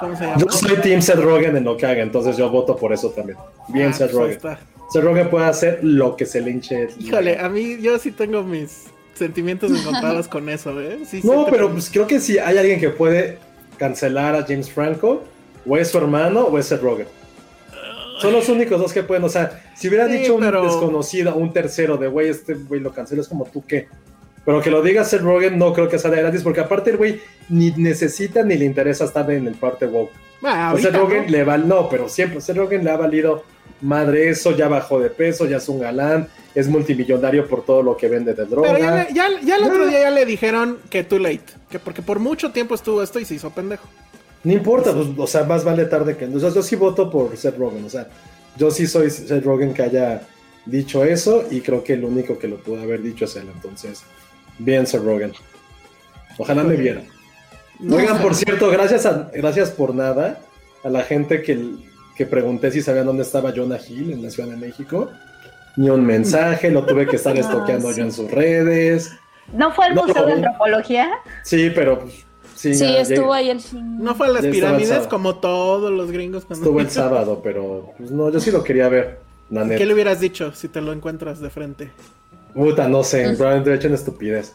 ¿Cómo 0.00 0.16
se 0.16 0.24
llama? 0.24 0.36
Yo 0.38 0.46
soy 0.50 0.76
Team 0.78 1.02
Seth 1.02 1.18
Rogen 1.20 1.56
en 1.56 1.64
lo 1.64 1.76
que 1.76 1.86
haga, 1.86 2.02
entonces 2.02 2.36
yo 2.36 2.48
voto 2.50 2.76
por 2.76 2.92
eso 2.92 3.10
también. 3.10 3.38
Bien, 3.68 3.90
Ah, 3.90 3.92
Seth 3.92 4.10
pues 4.12 4.42
Rogen. 4.42 4.58
Seth 4.90 5.04
Rogen 5.04 5.30
puede 5.30 5.46
hacer 5.46 5.78
lo 5.82 6.16
que 6.16 6.26
se 6.26 6.40
le 6.40 6.50
hinche. 6.50 6.88
Híjole, 6.98 7.38
a 7.38 7.48
mí 7.48 7.78
yo 7.80 7.98
sí 7.98 8.10
tengo 8.10 8.42
mis 8.42 8.84
sentimientos 9.14 9.70
encontrados 9.70 10.26
con 10.28 10.48
eso, 10.48 10.80
¿eh? 10.80 11.00
Sí, 11.06 11.20
No, 11.22 11.46
pero 11.50 11.70
pues 11.70 11.88
creo 11.90 12.06
que 12.06 12.18
si 12.20 12.38
hay 12.38 12.58
alguien 12.58 12.80
que 12.80 12.90
puede 12.90 13.38
cancelar 13.78 14.34
a 14.34 14.42
James 14.42 14.70
Franco, 14.70 15.22
o 15.68 15.76
es 15.76 15.90
su 15.90 15.98
hermano, 15.98 16.40
o 16.42 16.58
es 16.58 16.66
Seth 16.66 16.82
Rogen. 16.82 17.06
Son 18.24 18.32
los 18.32 18.48
únicos 18.48 18.80
dos 18.80 18.92
que 18.92 19.02
pueden, 19.02 19.24
o 19.24 19.28
sea, 19.28 19.62
si 19.76 19.88
hubiera 19.88 20.06
Sí, 20.08 20.18
dicho 20.18 20.34
un 20.34 20.40
pero- 20.40 20.62
desconocido, 20.64 21.34
un 21.36 21.52
tercero 21.52 21.96
de 21.96 22.08
güey, 22.08 22.28
este 22.28 22.54
güey 22.54 22.80
lo 22.80 22.92
cancela, 22.92 23.20
es 23.22 23.28
como 23.28 23.44
tú 23.44 23.62
qué. 23.66 23.88
Pero 24.44 24.60
que 24.60 24.70
lo 24.70 24.82
diga 24.82 25.04
Seth 25.04 25.22
Rogen 25.22 25.58
no 25.58 25.72
creo 25.72 25.88
que 25.88 25.98
sea 25.98 26.10
de 26.10 26.18
gratis, 26.20 26.42
porque 26.42 26.60
aparte 26.60 26.90
el 26.90 26.96
güey 26.98 27.20
ni 27.48 27.70
necesita 27.70 28.42
ni 28.42 28.56
le 28.56 28.64
interesa 28.66 29.04
estar 29.04 29.30
en 29.30 29.46
el 29.46 29.54
parte 29.54 29.86
woke. 29.86 30.12
Ah, 30.42 30.66
O 30.68 30.70
ahorita 30.72 30.90
Seth 30.90 31.00
Rogen 31.00 31.24
no. 31.24 31.30
le 31.30 31.44
va, 31.44 31.56
no, 31.56 31.88
pero 31.88 32.08
siempre, 32.08 32.40
Seth 32.42 32.56
Rogen 32.56 32.84
le 32.84 32.90
ha 32.90 32.96
valido 32.98 33.44
madre 33.80 34.28
eso, 34.28 34.54
ya 34.54 34.68
bajó 34.68 35.00
de 35.00 35.08
peso, 35.10 35.46
ya 35.46 35.56
es 35.56 35.68
un 35.68 35.80
galán, 35.80 36.28
es 36.54 36.68
multimillonario 36.68 37.46
por 37.48 37.64
todo 37.64 37.82
lo 37.82 37.96
que 37.96 38.08
vende 38.08 38.34
de 38.34 38.44
droga. 38.44 38.72
Pero 38.74 38.78
ya, 38.84 39.08
ya, 39.10 39.28
ya 39.42 39.56
el 39.56 39.64
otro 39.64 39.86
día 39.86 40.00
ya 40.02 40.10
le 40.10 40.24
dijeron 40.26 40.78
que 40.90 41.04
too 41.04 41.18
late. 41.18 41.40
Que 41.70 41.78
porque 41.78 42.02
por 42.02 42.18
mucho 42.18 42.52
tiempo 42.52 42.74
estuvo 42.74 43.02
esto 43.02 43.18
y 43.20 43.24
se 43.24 43.34
hizo 43.34 43.50
pendejo. 43.50 43.88
No 44.44 44.52
importa, 44.52 44.92
pues, 44.92 45.08
o 45.16 45.26
sea, 45.26 45.44
más 45.44 45.64
vale 45.64 45.86
tarde 45.86 46.16
que. 46.16 46.26
O 46.26 46.38
sea, 46.38 46.50
yo 46.50 46.62
sí 46.62 46.76
voto 46.76 47.10
por 47.10 47.36
Seth 47.36 47.56
Rogen, 47.56 47.84
o 47.84 47.88
sea, 47.90 48.08
yo 48.56 48.70
sí 48.70 48.86
soy 48.86 49.10
Seth 49.10 49.44
Rogen 49.44 49.72
que 49.74 49.82
haya 49.82 50.22
dicho 50.66 51.04
eso 51.04 51.44
y 51.50 51.60
creo 51.60 51.82
que 51.82 51.94
el 51.94 52.04
único 52.04 52.38
que 52.38 52.48
lo 52.48 52.56
pudo 52.56 52.82
haber 52.82 53.02
dicho 53.02 53.24
es 53.24 53.36
él, 53.36 53.48
entonces, 53.54 54.02
bien 54.58 54.86
Seth 54.86 55.02
Rogen. 55.02 55.32
Ojalá 56.38 56.62
me 56.64 56.76
viera. 56.76 57.02
Oigan, 57.90 58.20
por 58.20 58.34
cierto, 58.34 58.70
gracias, 58.70 59.06
a, 59.06 59.30
gracias 59.34 59.70
por 59.70 59.94
nada 59.94 60.40
a 60.82 60.88
la 60.88 61.02
gente 61.02 61.42
que, 61.42 61.58
que 62.16 62.26
pregunté 62.26 62.70
si 62.70 62.82
sabían 62.82 63.06
dónde 63.06 63.22
estaba 63.22 63.52
Jonah 63.54 63.78
Hill 63.78 64.12
en 64.12 64.22
la 64.22 64.30
Ciudad 64.30 64.48
de 64.50 64.56
México. 64.56 65.10
Ni 65.76 65.90
un 65.90 66.04
mensaje, 66.04 66.70
lo 66.70 66.84
tuve 66.84 67.06
que 67.06 67.16
estar 67.16 67.34
Ah, 67.36 67.40
estoqueando 67.40 67.90
sí. 67.92 67.98
yo 67.98 68.04
en 68.04 68.12
sus 68.12 68.30
redes. 68.30 69.10
¿No 69.52 69.72
fue 69.72 69.86
al 69.86 69.94
No, 69.94 70.02
Museo 70.06 70.22
no, 70.22 70.26
de 70.26 70.32
no. 70.32 70.36
Antropología? 70.48 71.10
Sí, 71.42 71.70
pero 71.74 72.00
pues, 72.00 72.24
sí, 72.54 72.70
estuvo 72.70 73.26
llegué- 73.28 73.32
ahí 73.34 73.50
el 73.50 73.60
fin. 73.60 73.98
No 73.98 74.14
fue 74.14 74.26
a 74.28 74.30
las 74.30 74.42
Ya 74.44 74.50
pirámides 74.50 75.06
como 75.08 75.36
todos 75.36 75.90
los 75.92 76.10
gringos. 76.10 76.44
cuando- 76.44 76.64
Estuvo 76.66 76.80
el 76.80 76.90
sábado, 76.90 77.40
pero 77.42 77.92
pues 77.98 78.10
no, 78.10 78.30
yo 78.30 78.40
sí 78.40 78.50
lo 78.50 78.62
quería 78.64 78.88
ver, 78.88 79.20
la 79.50 79.64
neta. 79.64 79.78
¿Qué 79.78 79.86
le 79.86 79.94
hubieras 79.94 80.20
dicho 80.20 80.52
si 80.52 80.68
te 80.68 80.80
lo 80.80 80.92
encuentras 80.92 81.40
de 81.40 81.50
frente? 81.50 81.90
Puta, 82.54 82.88
no 82.88 83.02
sé, 83.02 83.34
probablemente 83.36 83.70
he 83.70 83.74
hecho 83.74 83.88
una 83.88 83.96
estupidez. 83.96 84.54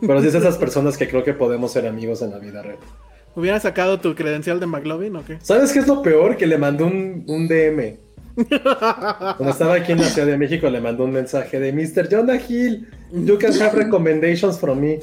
Pero 0.00 0.20
sí 0.20 0.28
es 0.28 0.32
de 0.32 0.38
esas 0.38 0.58
personas 0.58 0.96
que 0.96 1.08
creo 1.08 1.24
que 1.24 1.32
podemos 1.34 1.72
ser 1.72 1.86
amigos 1.86 2.22
en 2.22 2.30
la 2.30 2.38
vida 2.38 2.62
real. 2.62 2.78
¿Hubieras 3.34 3.62
sacado 3.62 3.98
tu 3.98 4.14
credencial 4.14 4.60
de 4.60 4.66
McLovin 4.66 5.16
o 5.16 5.24
qué? 5.24 5.38
¿Sabes 5.42 5.72
qué 5.72 5.78
es 5.80 5.88
lo 5.88 6.02
peor? 6.02 6.36
Que 6.36 6.46
le 6.46 6.58
mandó 6.58 6.86
un, 6.86 7.24
un 7.26 7.48
DM. 7.48 7.98
Cuando 8.34 9.50
estaba 9.50 9.74
aquí 9.74 9.92
en 9.92 9.98
la 9.98 10.04
Ciudad 10.08 10.26
de 10.28 10.38
México 10.38 10.68
le 10.70 10.80
mandó 10.80 11.04
un 11.04 11.12
mensaje 11.12 11.58
de 11.60 11.72
Mr. 11.72 12.08
Jonah 12.10 12.36
Hill, 12.36 12.88
you 13.12 13.38
can 13.38 13.52
have 13.60 13.72
recommendations 13.76 14.58
from 14.58 14.80
me. 14.80 15.00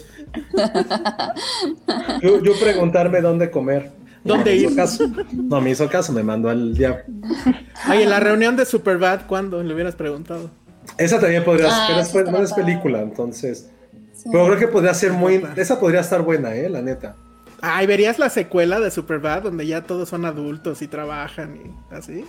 Yo, 2.22 2.42
yo 2.44 2.54
preguntarme 2.60 3.22
dónde 3.22 3.50
comer. 3.52 3.92
¿Dónde 4.24 4.44
no, 4.44 4.52
me 4.52 4.56
ir? 4.56 4.65
hizo 4.65 4.76
caso. 4.76 5.08
No 5.34 5.62
me 5.62 5.70
hizo 5.72 5.88
caso, 5.89 6.12
me 6.12 6.24
mandó 6.24 6.50
al 6.50 6.74
diablo. 6.74 7.04
Oye, 7.89 8.04
en 8.04 8.10
la 8.10 8.20
reunión 8.20 8.56
de 8.58 8.65
Superbad, 8.65 9.22
¿cuándo? 9.28 9.63
Le 9.63 9.74
hubieras 9.74 9.96
preguntado. 9.96 10.50
Esa 10.98 11.20
también 11.20 11.44
podría 11.44 11.68
Ah, 11.72 12.04
ser, 12.04 12.26
pero 12.26 12.32
no 12.38 12.44
es 12.44 12.52
película, 12.54 13.02
entonces. 13.02 13.70
Sí. 14.13 14.30
Pero 14.32 14.46
creo 14.48 14.60
que 14.60 14.68
podría 14.68 14.94
ser 14.94 15.13
muy. 15.13 15.42
Esa 15.56 15.80
podría 15.80 16.02
estar 16.02 16.22
buena, 16.24 16.54
eh, 16.56 16.68
la 16.70 16.82
neta. 16.82 17.15
Ay, 17.62 17.88
¿verías 17.88 18.20
la 18.20 18.30
secuela 18.30 18.80
de 18.80 18.92
Superbad 18.92 19.44
donde 19.44 19.65
ya 19.68 19.84
todos 19.84 20.10
son 20.10 20.26
adultos 20.26 20.82
y 20.82 20.88
trabajan 20.88 21.56
y 21.58 21.94
así? 21.96 22.26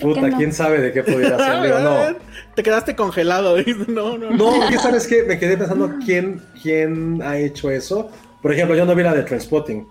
Puta, 0.00 0.28
no? 0.28 0.36
quién 0.36 0.52
sabe 0.52 0.80
de 0.80 0.92
qué 0.92 1.02
pudiera 1.02 1.36
ser. 1.38 1.80
No. 1.82 2.16
Te 2.54 2.62
quedaste 2.62 2.94
congelado. 2.96 3.56
No, 3.88 4.18
no, 4.18 4.30
no. 4.30 4.60
No, 4.60 4.68
¿qué 4.68 4.78
sabes 4.78 5.06
qué? 5.06 5.22
Me 5.24 5.38
quedé 5.38 5.56
pensando 5.56 5.90
quién, 6.04 6.40
quién 6.62 7.22
ha 7.22 7.38
hecho 7.38 7.70
eso. 7.70 8.10
Por 8.42 8.52
ejemplo, 8.52 8.76
yo 8.76 8.84
no 8.86 8.94
vi 8.94 9.02
la 9.02 9.14
de 9.14 9.22
Transpotting. 9.22 9.86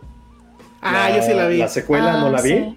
Ah, 0.81 1.09
yo 1.15 1.21
sí 1.23 1.33
la 1.33 1.47
vi. 1.47 1.57
La 1.57 1.67
secuela 1.67 2.15
Ah, 2.17 2.21
no 2.21 2.29
la 2.31 2.41
vi. 2.41 2.49
sí. 2.49 2.75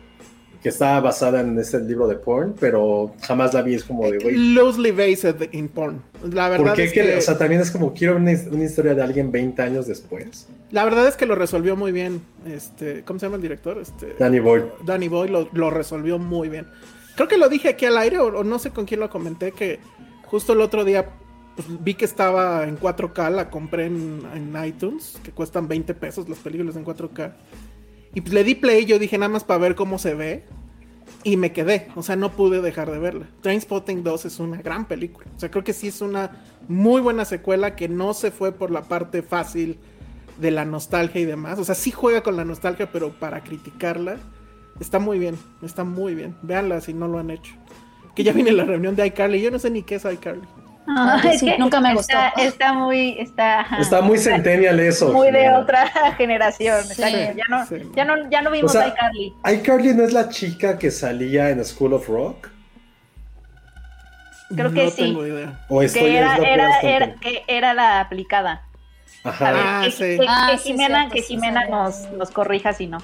Que 0.63 0.69
está 0.69 1.01
basada 1.01 1.41
en 1.41 1.59
este 1.59 1.81
libro 1.81 2.07
de 2.07 2.15
porn, 2.15 2.55
pero 2.61 3.15
jamás 3.23 3.53
la 3.53 3.63
vi. 3.63 3.75
Es 3.75 3.83
como 3.83 4.09
de, 4.09 4.19
güey. 4.19 4.37
Loosely 4.55 4.93
based 4.93 5.49
in 5.53 5.69
porn. 5.69 6.01
La 6.33 6.49
verdad 6.49 6.67
¿Por 6.67 6.75
qué? 6.77 6.85
es 6.85 6.93
que- 6.93 7.03
que, 7.03 7.17
O 7.17 7.21
sea, 7.21 7.37
también 7.37 7.61
es 7.61 7.71
como 7.73 7.93
quiero 7.93 8.15
una, 8.17 8.31
una 8.51 8.65
historia 8.65 8.95
de 8.95 9.03
alguien 9.03 9.33
20 9.33 9.61
años 9.61 9.89
después. 9.89 10.47
la 10.71 10.85
verdad 10.85 11.09
es 11.09 11.17
que 11.17 11.27
lo 11.27 11.35
resolvió 11.35 11.75
muy 11.75 11.91
bien. 11.91 12.23
Este, 12.47 13.03
¿cómo 13.05 13.19
se 13.19 13.27
llama 13.27 13.37
el 13.37 13.43
director? 13.43 13.79
Este, 13.79 14.15
Danny 14.21 14.39
Boyd. 14.39 14.63
Danny 14.85 15.09
Boy 15.09 15.29
lo, 15.31 15.49
lo 15.53 15.71
resolvió 15.71 16.19
muy 16.21 16.49
bien. 16.49 16.67
Creo 17.15 17.29
que 17.29 17.37
lo 17.37 17.49
dije 17.49 17.69
aquí 17.69 17.85
al 17.85 17.99
aire 17.99 18.19
o, 18.19 18.45
no 18.45 18.59
sé 18.59 18.71
con 18.71 18.87
quién 18.87 19.01
lo 19.01 19.11
comenté 19.11 19.53
que 19.53 19.81
justo 20.25 20.53
el 20.55 20.61
otro 20.61 20.85
día 20.85 21.11
pues, 21.57 21.69
vi 21.83 21.95
que 21.95 22.05
estaba 22.05 22.65
en 22.65 22.79
4K, 22.79 23.31
la 23.31 23.51
compré 23.51 23.87
en, 23.87 24.23
en 24.35 24.65
iTunes, 24.65 25.19
que 25.23 25.31
cuestan 25.31 25.69
20 25.69 25.95
pesos 25.95 26.29
las 26.29 26.39
películas 26.39 26.77
en 26.77 26.85
4K. 26.85 27.35
Y 28.15 28.21
pues 28.21 28.33
le 28.33 28.45
di 28.45 28.55
play, 28.55 28.85
yo 28.85 28.99
dije 28.99 29.19
nada 29.19 29.29
más 29.31 29.45
para 29.45 29.59
ver 29.59 29.75
cómo 29.75 29.99
se 29.99 30.15
ve. 30.15 30.45
Y 31.25 31.37
me 31.37 31.53
quedé, 31.53 31.89
o 31.95 32.03
sea, 32.03 32.17
no 32.17 32.33
pude 32.33 32.61
dejar 32.61 32.91
de 32.91 32.99
verla. 32.99 33.29
Trainspotting 33.43 34.03
2 34.03 34.25
es 34.25 34.41
una 34.41 34.61
gran 34.61 34.87
película. 34.87 35.27
O 35.37 35.39
sea, 35.39 35.51
creo 35.51 35.63
que 35.63 35.73
sí 35.73 35.89
es 35.89 36.01
una 36.01 36.43
muy 36.69 37.01
buena 37.01 37.25
secuela 37.25 37.77
que 37.77 37.89
no 37.89 38.15
se 38.15 38.31
fue 38.31 38.53
por 38.53 38.71
la 38.71 38.83
parte 38.83 39.23
fácil 39.23 39.79
de 40.41 40.51
la 40.51 40.65
nostalgia 40.65 41.21
y 41.21 41.25
demás. 41.25 41.59
O 41.59 41.65
sea, 41.65 41.75
sí 41.75 41.91
juega 41.91 42.23
con 42.23 42.37
la 42.37 42.45
nostalgia, 42.45 42.91
pero 42.91 43.11
para 43.11 43.45
criticarla 43.45 44.17
está 44.83 44.99
muy 44.99 45.19
bien, 45.19 45.39
está 45.63 45.85
muy 45.85 46.15
bien. 46.15 46.37
Véanla 46.43 46.81
si 46.81 46.93
no 46.93 47.09
lo 47.09 47.19
han 47.19 47.31
hecho. 47.31 47.55
Que 48.15 48.23
ya 48.25 48.33
viene 48.33 48.53
la 48.53 48.65
reunión 48.65 48.95
de 48.95 49.07
iCarly. 49.07 49.41
Yo 49.41 49.51
no 49.51 49.59
sé 49.59 49.71
ni 49.71 49.83
qué 49.83 49.95
es 49.95 50.05
iCarly. 50.05 50.43
Ah, 50.87 51.23
es 51.25 51.41
sí, 51.41 51.47
que 51.47 51.57
nunca 51.59 51.81
me 51.81 51.95
gustó. 51.95 52.13
Está, 52.19 52.29
está 52.43 52.73
muy, 52.75 53.17
está. 53.19 53.65
Está 53.79 54.01
muy 54.03 54.19
centennial 54.19 54.79
eso. 54.81 55.13
muy 55.13 55.31
de 55.31 55.49
otra 55.51 55.87
generación. 56.19 56.83
Sí. 56.85 57.01
Ya 57.03 57.45
no, 57.49 57.65
Sí. 57.67 57.77
ya 57.95 58.05
no, 58.05 58.29
ya 58.29 58.43
no 58.43 58.51
O 58.51 58.53
vimos 58.53 58.73
sea, 58.73 58.89
iCarly. 58.89 59.33
iCarly 59.55 59.95
no 59.95 60.03
es 60.03 60.13
la 60.13 60.29
chica 60.29 60.77
que 60.79 60.91
salía 60.91 61.51
en 61.51 61.65
School 61.65 61.95
of 61.95 62.09
Rock. 62.09 62.49
Creo 64.55 64.73
que 64.73 64.85
no 64.85 64.91
sí. 64.91 64.97
tengo 64.97 65.27
idea. 65.27 65.65
O 65.69 65.83
estoy 65.83 66.03
Que 66.03 66.19
era, 66.19 66.35
es 66.35 66.39
lo 66.41 66.45
que 66.81 66.95
era, 66.97 67.15
que 67.15 67.43
era 67.47 67.75
la 67.75 68.01
aplicada. 68.01 68.67
Ajá. 69.25 69.49
A 69.49 69.53
ver, 69.53 69.63
Ah, 69.65 69.83
que, 69.85 69.91
sí. 69.93 69.99
que- 70.19 70.27
Ah, 70.29 70.49
que 70.51 70.59
sí, 70.59 70.65
Jimena, 70.73 70.99
cierto, 70.99 71.15
que 71.15 71.23
sí 71.23 71.29
Jimena 71.35 71.61
sabía, 71.63 71.77
nos, 71.77 71.95
sí. 71.95 72.09
nos 72.19 72.31
corrija 72.33 72.73
si 72.75 72.87
no. 72.89 72.99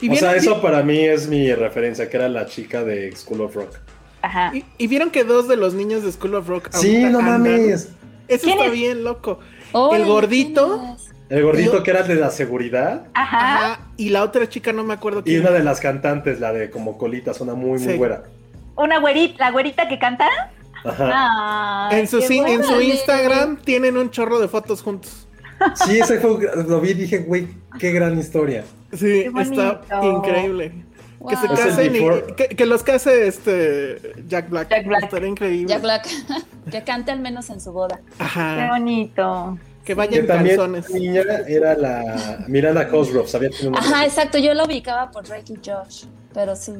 Y 0.00 0.10
o 0.10 0.14
sea, 0.16 0.34
eso 0.34 0.60
para 0.62 0.82
mí 0.82 0.98
es 1.00 1.28
mi 1.28 1.52
referencia, 1.52 2.08
que 2.08 2.16
era 2.16 2.28
la 2.28 2.46
chica 2.46 2.82
de 2.84 3.14
School 3.14 3.42
of 3.42 3.54
Rock. 3.54 3.76
Ajá. 4.22 4.50
y, 4.54 4.64
y 4.76 4.86
vieron 4.86 5.10
que 5.10 5.24
dos 5.24 5.48
de 5.48 5.56
los 5.56 5.72
niños 5.74 6.02
de 6.02 6.12
School 6.12 6.34
of 6.34 6.46
Rock. 6.48 6.68
Sí, 6.72 7.04
no 7.04 7.20
mames. 7.22 7.88
Eso 8.28 8.44
¿Quién 8.44 8.58
está 8.58 8.66
es? 8.66 8.72
bien 8.72 9.02
loco. 9.04 9.40
Órale, 9.72 10.04
el 10.04 10.08
gordito. 10.10 10.96
El 11.28 11.42
gordito 11.44 11.82
que 11.82 11.90
era 11.90 12.00
el 12.00 12.08
de 12.08 12.14
la 12.16 12.30
seguridad. 12.30 13.06
Ajá. 13.14 13.38
Ajá, 13.72 13.80
y 13.96 14.10
la 14.10 14.22
otra 14.24 14.48
chica 14.48 14.72
no 14.72 14.82
me 14.84 14.94
acuerdo 14.94 15.20
Y 15.20 15.22
quién. 15.24 15.40
una 15.40 15.50
de 15.50 15.62
las 15.62 15.80
cantantes, 15.80 16.40
la 16.40 16.52
de 16.52 16.70
como 16.70 16.98
colitas, 16.98 17.40
una 17.40 17.54
muy, 17.54 17.78
muy 17.78 17.92
Sí. 17.92 17.98
buena. 17.98 18.22
Una 18.76 18.98
güerita, 19.00 19.44
la 19.44 19.50
güerita 19.52 19.88
que 19.88 19.98
canta. 19.98 20.26
Ajá. 20.84 21.88
Ay, 21.88 22.00
En 22.00 22.08
su, 22.08 22.18
en 22.20 22.64
su. 22.64 22.80
Instagram 22.80 23.58
tienen 23.58 23.96
un 23.96 24.10
chorro 24.10 24.38
de 24.40 24.48
fotos 24.48 24.82
juntos. 24.82 25.26
Sí, 25.86 25.98
ese 26.00 26.18
fue, 26.18 26.38
lo 26.66 26.80
vi 26.80 26.90
y 26.90 26.94
dije, 26.94 27.18
güey, 27.18 27.48
qué 27.78 27.92
gran 27.92 28.18
historia. 28.18 28.64
Sí, 28.92 29.26
Qué 29.34 29.42
está 29.42 29.80
increíble. 30.02 30.84
Que 31.28 31.36
se 31.36 31.48
casen 31.48 31.96
y 31.96 32.34
que, 32.34 32.48
que 32.48 32.66
los 32.66 32.82
case 32.82 33.26
este 33.26 34.14
Jack 34.26 34.48
Black. 34.48 34.70
Jack 34.70 34.86
Black. 34.86 35.04
Estaría 35.04 35.28
increíble. 35.28 35.68
Jack 35.68 35.82
Black. 35.82 36.08
que 36.70 36.82
cante 36.82 37.10
al 37.10 37.20
menos 37.20 37.50
en 37.50 37.60
su 37.60 37.72
boda. 37.72 38.00
Qué 38.16 38.24
Ajá. 38.24 38.68
bonito. 38.70 39.58
Que 39.84 39.94
vaya 39.94 40.10
Que 40.12 40.18
en 40.20 40.26
también 40.26 40.56
calzones. 40.56 40.88
la 40.90 40.98
niña 40.98 41.22
era 41.46 41.74
la 41.74 42.44
Miranda 42.48 42.88
Cosgrove, 42.88 43.28
sabía 43.28 43.50
que 43.50 43.70
Ajá, 43.74 44.04
exacto. 44.06 44.38
Yo 44.38 44.54
lo 44.54 44.64
ubicaba 44.64 45.10
por 45.10 45.26
Drake 45.26 45.52
y 45.52 45.56
Josh. 45.56 46.04
Pero 46.32 46.56
sí. 46.56 46.72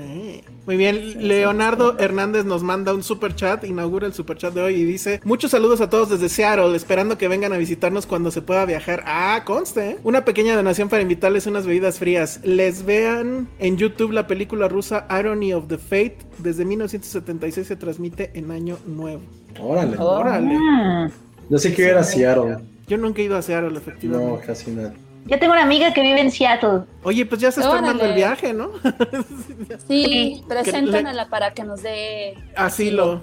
Eh, 0.00 0.44
Muy 0.66 0.76
bien, 0.76 1.26
Leonardo 1.28 1.98
Hernández 1.98 2.44
nos 2.44 2.62
manda 2.62 2.94
un 2.94 3.02
super 3.02 3.34
chat, 3.34 3.64
inaugura 3.64 4.06
el 4.06 4.12
super 4.12 4.36
chat 4.36 4.54
de 4.54 4.60
hoy 4.60 4.74
y 4.76 4.84
dice: 4.84 5.20
Muchos 5.24 5.50
saludos 5.50 5.80
a 5.80 5.90
todos 5.90 6.10
desde 6.10 6.28
Seattle, 6.28 6.76
esperando 6.76 7.18
que 7.18 7.26
vengan 7.28 7.52
a 7.52 7.58
visitarnos 7.58 8.06
cuando 8.06 8.30
se 8.30 8.42
pueda 8.42 8.64
viajar. 8.64 9.02
Ah, 9.06 9.42
conste, 9.44 9.90
¿eh? 9.90 9.98
Una 10.04 10.24
pequeña 10.24 10.54
donación 10.56 10.88
para 10.88 11.02
invitarles 11.02 11.46
unas 11.46 11.66
bebidas 11.66 11.98
frías. 11.98 12.40
Les 12.44 12.84
vean 12.84 13.48
en 13.58 13.76
YouTube 13.76 14.12
la 14.12 14.26
película 14.26 14.68
rusa 14.68 15.06
Irony 15.18 15.52
of 15.52 15.66
the 15.68 15.78
Fate. 15.78 16.18
Desde 16.38 16.64
1976 16.64 17.66
se 17.66 17.76
transmite 17.76 18.30
en 18.34 18.50
Año 18.50 18.78
Nuevo. 18.86 19.22
Órale. 19.60 19.96
Órale. 19.98 20.54
Mm. 20.58 21.10
Yo 21.50 21.58
sé 21.58 21.72
que 21.74 21.82
iba 21.82 21.90
a 21.90 21.92
ir 21.94 21.98
a 21.98 22.04
Seattle. 22.04 22.56
Yo 22.86 22.96
nunca 22.98 23.20
he 23.20 23.24
ido 23.24 23.36
a 23.36 23.42
Seattle, 23.42 23.70
No, 23.70 23.78
efectivamente. 23.78 24.46
casi 24.46 24.70
nada. 24.70 24.94
Yo 25.28 25.38
tengo 25.38 25.52
una 25.52 25.62
amiga 25.62 25.92
que 25.92 26.00
vive 26.00 26.20
en 26.20 26.30
Seattle. 26.30 26.80
Oye, 27.02 27.24
pues 27.26 27.40
ya 27.40 27.52
se 27.52 27.60
está 27.60 27.76
armando 27.76 28.04
el 28.04 28.14
viaje, 28.14 28.52
¿no? 28.54 28.70
Sí, 29.86 30.04
Sí. 30.38 30.44
preséntanla 30.48 31.28
para 31.28 31.52
que 31.52 31.64
nos 31.64 31.82
dé. 31.82 32.34
Asilo. 32.56 33.20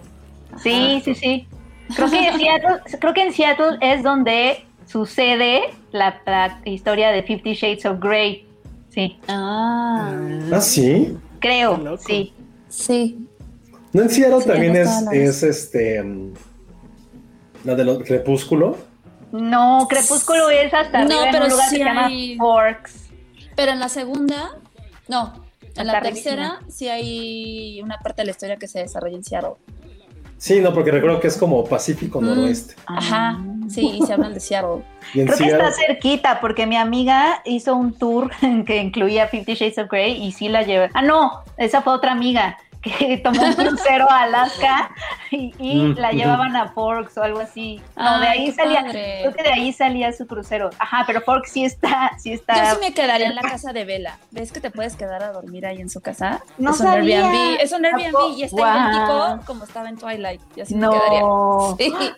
Sí, 0.61 1.01
sí, 1.03 1.15
sí. 1.15 1.47
Creo 1.95 2.09
que, 2.09 2.27
en 2.27 2.37
Seattle, 2.39 2.77
creo 2.99 3.13
que 3.13 3.21
en 3.23 3.33
Seattle 3.33 3.77
es 3.81 4.03
donde 4.03 4.65
sucede 4.87 5.61
la, 5.91 6.21
la 6.25 6.59
historia 6.65 7.09
de 7.09 7.23
Fifty 7.23 7.53
Shades 7.53 7.85
of 7.85 7.99
Grey. 7.99 8.47
Sí, 8.89 9.17
Ah, 9.27 10.13
Ah, 10.53 10.61
sí. 10.61 11.17
creo, 11.39 11.97
sí. 11.97 12.33
sí. 12.69 13.27
¿No 13.93 14.03
en 14.03 14.09
Seattle 14.09 14.41
Sí, 14.41 14.47
también 14.47 14.75
es, 14.75 15.01
la 15.03 15.11
es 15.11 15.43
este. 15.43 16.01
mm, 16.03 16.33
La 17.65 17.75
de 17.75 17.83
los 17.83 18.03
Crepúsculo? 18.03 18.77
No, 19.41 19.87
Crepúsculo 19.89 20.49
es 20.49 20.73
hasta 20.73 20.99
No, 21.03 21.05
arriba 21.05 21.25
en 21.25 21.31
pero 21.31 21.43
un 21.45 21.51
lugar 21.51 21.69
sí 21.69 21.75
que 21.77 21.83
se 21.83 21.85
llama 21.87 22.05
hay- 22.07 22.37
Forks. 22.37 23.09
Pero 23.55 23.71
en 23.71 23.79
la 23.79 23.89
segunda, 23.89 24.51
no. 25.07 25.33
En 25.75 25.87
la 25.87 26.01
tercera 26.01 26.59
sí 26.69 26.87
hay 26.87 27.81
una 27.81 27.97
parte 27.99 28.21
de 28.21 28.25
la 28.27 28.31
historia 28.31 28.57
que 28.57 28.67
se 28.67 28.79
desarrolla 28.79 29.15
en 29.17 29.23
Seattle. 29.23 29.53
Sí, 30.37 30.59
no, 30.59 30.73
porque 30.73 30.91
recuerdo 30.91 31.19
que 31.21 31.27
es 31.27 31.37
como 31.37 31.63
Pacífico 31.63 32.19
Mm. 32.21 32.25
Noroeste. 32.25 32.75
Ajá, 32.85 33.39
sí, 33.69 33.99
se 34.05 34.13
hablan 34.13 34.33
de 34.33 34.39
Seattle. 34.41 34.83
Y 35.13 35.25
Creo 35.25 35.37
que 35.37 35.45
está 35.45 35.71
cerquita 35.71 36.39
porque 36.41 36.65
mi 36.67 36.75
amiga 36.75 37.41
hizo 37.45 37.75
un 37.75 37.93
tour 37.93 38.29
que 38.67 38.77
incluía 38.77 39.27
Fifty 39.27 39.53
Shades 39.55 39.77
of 39.77 39.89
Grey 39.89 40.21
y 40.23 40.31
sí 40.33 40.49
la 40.49 40.63
llevé. 40.63 40.89
Ah, 40.93 41.01
no, 41.01 41.43
esa 41.57 41.81
fue 41.81 41.93
otra 41.93 42.11
amiga 42.11 42.57
que 42.85 43.17
tomó 43.23 43.41
un 43.43 43.53
crucero 43.53 44.09
a 44.09 44.21
Alaska 44.23 44.91
y, 45.31 45.53
y 45.57 45.75
Mm, 45.85 45.97
la 45.97 46.11
llevaban 46.11 46.55
a 46.55 46.69
Forks 46.69 47.17
o 47.17 47.23
algo 47.23 47.39
así. 47.39 47.81
No, 47.95 48.19
de 48.19 48.27
ahí 48.27 48.51
salía, 48.51 48.81
padre. 48.83 49.19
creo 49.21 49.33
que 49.33 49.43
de 49.43 49.49
ahí 49.53 49.73
salía 49.73 50.13
su 50.13 50.25
crucero. 50.27 50.69
Ajá, 50.79 51.03
pero 51.07 51.21
Forks 51.21 51.51
sí 51.51 51.65
está, 51.65 52.11
sí 52.19 52.29
Yo 52.29 52.35
está. 52.35 52.71
sí 52.71 52.77
me 52.81 52.93
quedaría 52.93 53.27
en 53.27 53.35
la 53.35 53.41
casa 53.41 53.73
de 53.73 53.85
Vela. 53.85 54.17
¿Ves 54.31 54.51
que 54.51 54.59
te 54.61 54.71
puedes 54.71 54.95
quedar 54.95 55.23
a 55.23 55.31
dormir 55.31 55.65
ahí 55.65 55.81
en 55.81 55.89
su 55.89 56.01
casa? 56.01 56.41
No 56.57 56.71
es 56.71 56.79
un. 56.79 56.87
Airbnb. 56.87 57.59
Es 57.61 57.71
un 57.73 57.85
¿A 57.85 57.89
Airbnb 57.89 58.37
y 58.37 58.43
está 58.43 58.89
idéntico 58.89 59.39
como 59.45 59.63
estaba 59.65 59.89
en 59.89 59.97
Twilight. 59.97 60.41
Y 60.55 60.61
así 60.61 60.75
me 60.75 60.89
quedaría. 60.89 61.21
No. 61.21 61.75
Sí. 61.77 61.93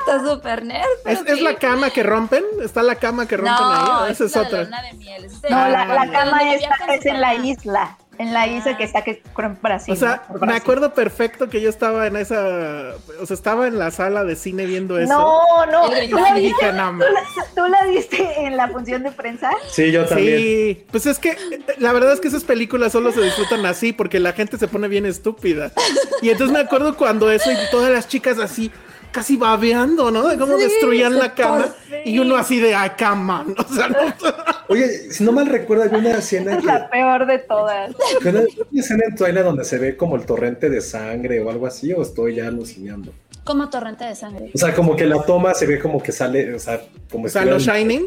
Está 0.00 0.20
súper 0.28 0.64
nerd. 0.64 0.84
pero 1.04 1.20
¿Es, 1.26 1.40
la 1.40 1.54
cama 1.56 1.90
que 1.90 2.02
rompen? 2.02 2.42
¿Está 2.62 2.82
la 2.82 2.94
cama 2.96 3.26
que 3.26 3.36
rompen 3.36 3.54
No, 3.54 4.00
ahí? 4.04 4.12
Esa 4.12 4.24
es 4.24 4.36
la 4.36 4.42
otra. 4.42 4.58
la 4.58 4.64
luna 4.64 4.82
de 4.82 4.92
miel. 4.94 5.24
es 5.24 5.42
de- 5.42 5.50
No, 5.50 5.68
la, 5.68 5.84
la 5.86 6.10
cama 6.10 6.52
esta 6.54 6.94
es 6.94 7.06
en 7.06 7.20
la 7.20 7.34
isla. 7.34 7.96
En 8.20 8.34
la 8.34 8.46
isla 8.46 8.76
que 8.76 8.84
está 8.84 9.02
que 9.02 9.22
Brasil. 9.62 9.94
O 9.94 9.96
sea, 9.96 10.24
me 10.42 10.52
acuerdo 10.52 10.92
perfecto 10.92 11.48
que 11.48 11.62
yo 11.62 11.70
estaba 11.70 12.06
en 12.06 12.16
esa. 12.16 12.90
O 13.18 13.24
sea, 13.24 13.32
estaba 13.34 13.66
en 13.66 13.78
la 13.78 13.90
sala 13.90 14.24
de 14.24 14.36
cine 14.36 14.66
viendo 14.66 14.98
eso. 14.98 15.10
No, 15.10 15.64
no. 15.64 15.86
¿Tú 15.88 16.16
la, 16.16 16.34
viste, 16.34 16.40
dije, 16.40 16.72
no, 16.74 16.90
tú 16.92 16.98
la- 16.98 17.44
tú 17.54 17.66
la 17.66 17.84
viste 17.86 18.44
en 18.44 18.58
la 18.58 18.68
función 18.68 19.04
de 19.04 19.10
prensa? 19.12 19.50
Sí, 19.70 19.90
yo 19.90 20.04
también. 20.04 20.36
Sí, 20.38 20.84
pues 20.90 21.06
es 21.06 21.18
que 21.18 21.34
la 21.78 21.94
verdad 21.94 22.12
es 22.12 22.20
que 22.20 22.28
esas 22.28 22.44
películas 22.44 22.92
solo 22.92 23.10
se 23.10 23.22
disfrutan 23.22 23.64
así 23.64 23.94
porque 23.94 24.20
la 24.20 24.34
gente 24.34 24.58
se 24.58 24.68
pone 24.68 24.86
bien 24.88 25.06
estúpida. 25.06 25.72
Y 26.20 26.28
entonces 26.28 26.52
me 26.52 26.60
acuerdo 26.60 26.98
cuando 26.98 27.30
eso 27.30 27.50
y 27.50 27.56
todas 27.70 27.90
las 27.90 28.06
chicas 28.06 28.38
así 28.38 28.70
casi 29.12 29.36
babeando, 29.36 30.10
¿no? 30.10 30.28
De 30.28 30.36
cómo 30.38 30.56
Sí, 30.56 30.64
destruían 30.64 31.18
la 31.18 31.34
cama 31.34 31.66
pasé. 31.66 32.02
y 32.04 32.18
uno 32.18 32.36
así 32.36 32.58
de 32.60 32.74
ay, 32.74 32.90
cama, 32.96 33.44
¿no? 33.46 33.54
o 33.58 33.74
sea, 33.74 33.88
no- 33.88 33.96
Oye, 34.68 34.88
si 35.10 35.24
no 35.24 35.32
mal 35.32 35.46
recuerdo, 35.46 35.82
hay 35.84 35.88
una 35.98 36.12
escena 36.18 36.52
Es 36.54 36.60
que, 36.60 36.66
la 36.66 36.88
peor 36.88 37.26
de 37.26 37.38
todas. 37.40 37.90
una, 38.24 38.30
una 38.70 38.80
escena 38.80 39.02
en 39.08 39.16
Twilight 39.16 39.44
donde 39.44 39.64
se 39.64 39.78
ve 39.78 39.96
como 39.96 40.14
el 40.16 40.24
torrente 40.26 40.70
de 40.70 40.80
sangre 40.80 41.40
o 41.40 41.50
algo 41.50 41.66
así, 41.66 41.92
o 41.92 42.02
estoy 42.02 42.36
ya 42.36 42.46
alucinando. 42.46 43.12
Como 43.42 43.68
torrente 43.68 44.04
de 44.04 44.14
sangre. 44.14 44.50
O 44.54 44.58
sea, 44.58 44.74
como 44.74 44.94
que 44.94 45.06
la 45.06 45.22
toma 45.24 45.54
se 45.54 45.66
ve 45.66 45.78
como 45.80 46.00
que 46.02 46.12
sale, 46.12 46.54
o 46.54 46.58
sea, 46.60 46.80
como 47.10 47.24
o 47.26 47.28
sea, 47.28 47.44
Shining. 47.58 48.06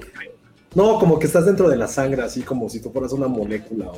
No, 0.76 1.00
como 1.00 1.20
que 1.20 1.28
estás 1.28 1.46
dentro 1.46 1.70
de 1.70 1.78
la 1.78 1.88
sangre, 1.88 2.24
así 2.24 2.42
como 2.42 2.70
si 2.70 2.80
tú 2.80 2.92
fueras 2.92 3.12
una 3.14 3.28
molécula 3.28 3.88
o 3.90 3.98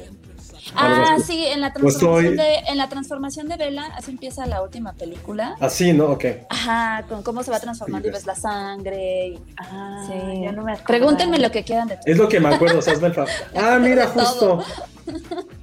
Ah, 0.75 1.13
así. 1.15 1.33
sí, 1.33 1.45
en 1.45 1.61
la 1.61 1.71
Pues 1.71 1.95
transformación 1.97 2.33
estoy- 2.33 2.45
de, 2.47 2.55
en 2.71 2.77
la 2.79 2.89
transformación 2.89 3.47
de 3.47 3.55
Bella, 3.57 3.83
así 3.95 4.09
empieza 4.11 4.45
la 4.47 4.63
última 4.63 4.93
película. 4.93 5.55
Así, 5.59 5.93
¿no? 5.93 6.05
Ok. 6.07 6.25
Ajá, 6.49 7.05
con 7.07 7.21
cómo 7.21 7.43
se 7.43 7.51
va 7.51 7.59
transformando 7.59 8.07
y 8.07 8.11
ves 8.11 8.25
la 8.25 8.35
sangre. 8.35 9.27
y- 9.27 9.39
Ah, 9.57 10.03
sí. 10.07 10.41
ya 10.43 10.51
no 10.51 10.63
me 10.63 10.71
acuerdo. 10.71 10.87
Pregúntenme 10.87 11.37
lo 11.37 11.51
que 11.51 11.63
quieran 11.63 11.87
de 11.87 11.99
Es 12.05 12.17
lo 12.17 12.27
que 12.27 12.39
me 12.39 12.49
acuerdo, 12.53 12.79
o 12.79 12.81
sea, 12.81 12.93
hazme 12.93 13.07
el 13.07 13.13
favor. 13.13 13.29
Ah, 13.55 13.77
mira, 13.79 14.07
Todo. 14.11 14.25
justo. 14.25 14.63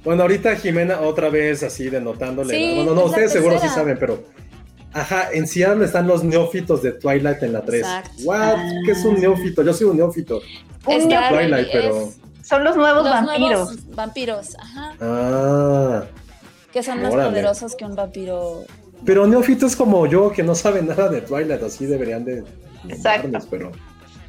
Bueno, 0.05 0.21
ahorita 0.23 0.55
Jimena 0.55 1.01
otra 1.01 1.29
vez 1.29 1.63
así 1.63 1.89
denotándole. 1.89 2.55
Sí, 2.55 2.75
bueno, 2.77 2.91
no, 2.95 3.01
es 3.01 3.05
la 3.05 3.11
ustedes 3.11 3.31
seguro 3.33 3.59
sí 3.59 3.67
saben, 3.67 3.97
pero. 3.99 4.23
Ajá, 4.93 5.31
en 5.33 5.47
Seattle 5.47 5.83
están 5.85 6.07
los 6.07 6.23
neófitos 6.23 6.81
de 6.83 6.91
Twilight 6.93 7.41
en 7.43 7.51
la 7.53 7.61
3. 7.65 7.81
Exacto. 7.81 8.11
What? 8.25 8.57
¿Qué 8.85 8.91
es 8.91 9.03
un 9.03 9.19
neófito? 9.19 9.63
Yo 9.63 9.73
soy 9.73 9.87
un 9.87 9.97
neófito. 9.97 10.39
Es 10.87 11.03
Twilight, 11.03 11.67
es 11.67 11.71
pero- 11.71 12.09
Son 12.43 12.63
los 12.63 12.75
nuevos 12.75 13.03
los 13.05 13.13
vampiros. 13.13 13.39
nuevos 13.39 13.95
vampiros, 13.95 14.55
ajá, 14.59 14.93
Ah. 14.99 16.03
que 16.71 16.83
son 16.83 17.01
más 17.01 17.13
poderosos 17.13 17.75
que 17.75 17.85
un 17.85 17.95
vampiro. 17.95 18.63
Pero 19.05 19.27
neófitos 19.27 19.75
como 19.75 20.05
yo 20.07 20.31
que 20.31 20.43
no 20.43 20.55
saben 20.55 20.87
nada 20.87 21.09
de 21.09 21.21
Twilight, 21.21 21.61
así 21.63 21.85
deberían 21.85 22.23
de. 22.25 22.43
Exacto. 22.89 23.29
pero. 23.49 23.71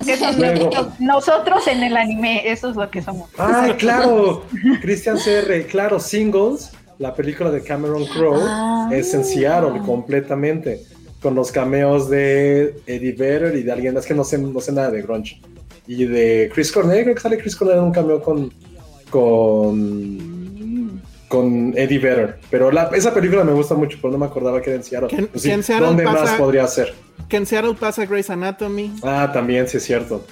Que 0.04 0.16
son 0.16 0.36
Luego. 0.38 0.70
nosotros 0.98 1.66
en 1.68 1.82
el 1.82 1.96
anime, 1.96 2.50
eso 2.50 2.68
es 2.70 2.76
lo 2.76 2.90
que 2.90 3.00
somos. 3.00 3.30
¡Ay, 3.38 3.72
claro! 3.74 4.44
Christian 4.82 5.16
CR, 5.18 5.66
claro, 5.66 5.98
Singles, 5.98 6.72
la 6.98 7.14
película 7.14 7.50
de 7.50 7.62
Cameron 7.62 8.04
Crowe, 8.06 8.42
Ah. 8.46 8.90
es 8.92 9.14
en 9.14 9.24
Seattle 9.24 9.80
completamente, 9.86 10.82
con 11.22 11.34
los 11.34 11.50
cameos 11.50 12.10
de 12.10 12.76
Eddie 12.86 13.12
Vedder 13.12 13.56
y 13.56 13.62
de 13.62 13.72
alguien 13.72 13.94
más 13.94 14.04
que 14.04 14.14
no 14.14 14.24
sé, 14.24 14.36
no 14.38 14.60
sé 14.60 14.72
nada 14.72 14.90
de 14.90 15.02
Grunge. 15.02 15.40
Y 15.86 16.04
de 16.06 16.50
Chris 16.54 16.72
Cornell, 16.72 17.02
creo 17.04 17.14
que 17.14 17.20
sale 17.20 17.38
Chris 17.38 17.54
Cornell 17.56 17.78
en 17.78 17.84
un 17.84 17.92
cameo 17.92 18.20
con. 18.22 18.52
con. 19.10 21.00
con 21.28 21.72
Eddie 21.76 21.98
Vedder. 21.98 22.38
Pero 22.50 22.70
la- 22.70 22.90
esa 22.94 23.12
película 23.12 23.42
me 23.44 23.52
gusta 23.52 23.74
mucho, 23.74 23.98
pero 24.00 24.12
no 24.12 24.18
me 24.18 24.26
acordaba 24.26 24.60
que 24.62 24.70
era 24.70 24.76
en 24.78 24.84
Seattle. 24.84 25.08
Que 25.08 25.16
en- 25.16 25.26
Pues 25.28 25.42
sí, 25.42 25.50
Seattle 25.62 25.86
¿Dónde 25.88 26.04
más 26.04 26.30
podría 26.32 26.66
ser? 26.68 26.94
Que 27.28 27.36
en 27.38 27.46
Seattle 27.46 27.74
pasa 27.74 28.04
Grey's 28.06 28.30
Anatomy. 28.30 28.92
Ah, 29.02 29.30
también, 29.32 29.66
sí 29.68 29.78
es 29.78 29.82
cierto. 29.84 30.24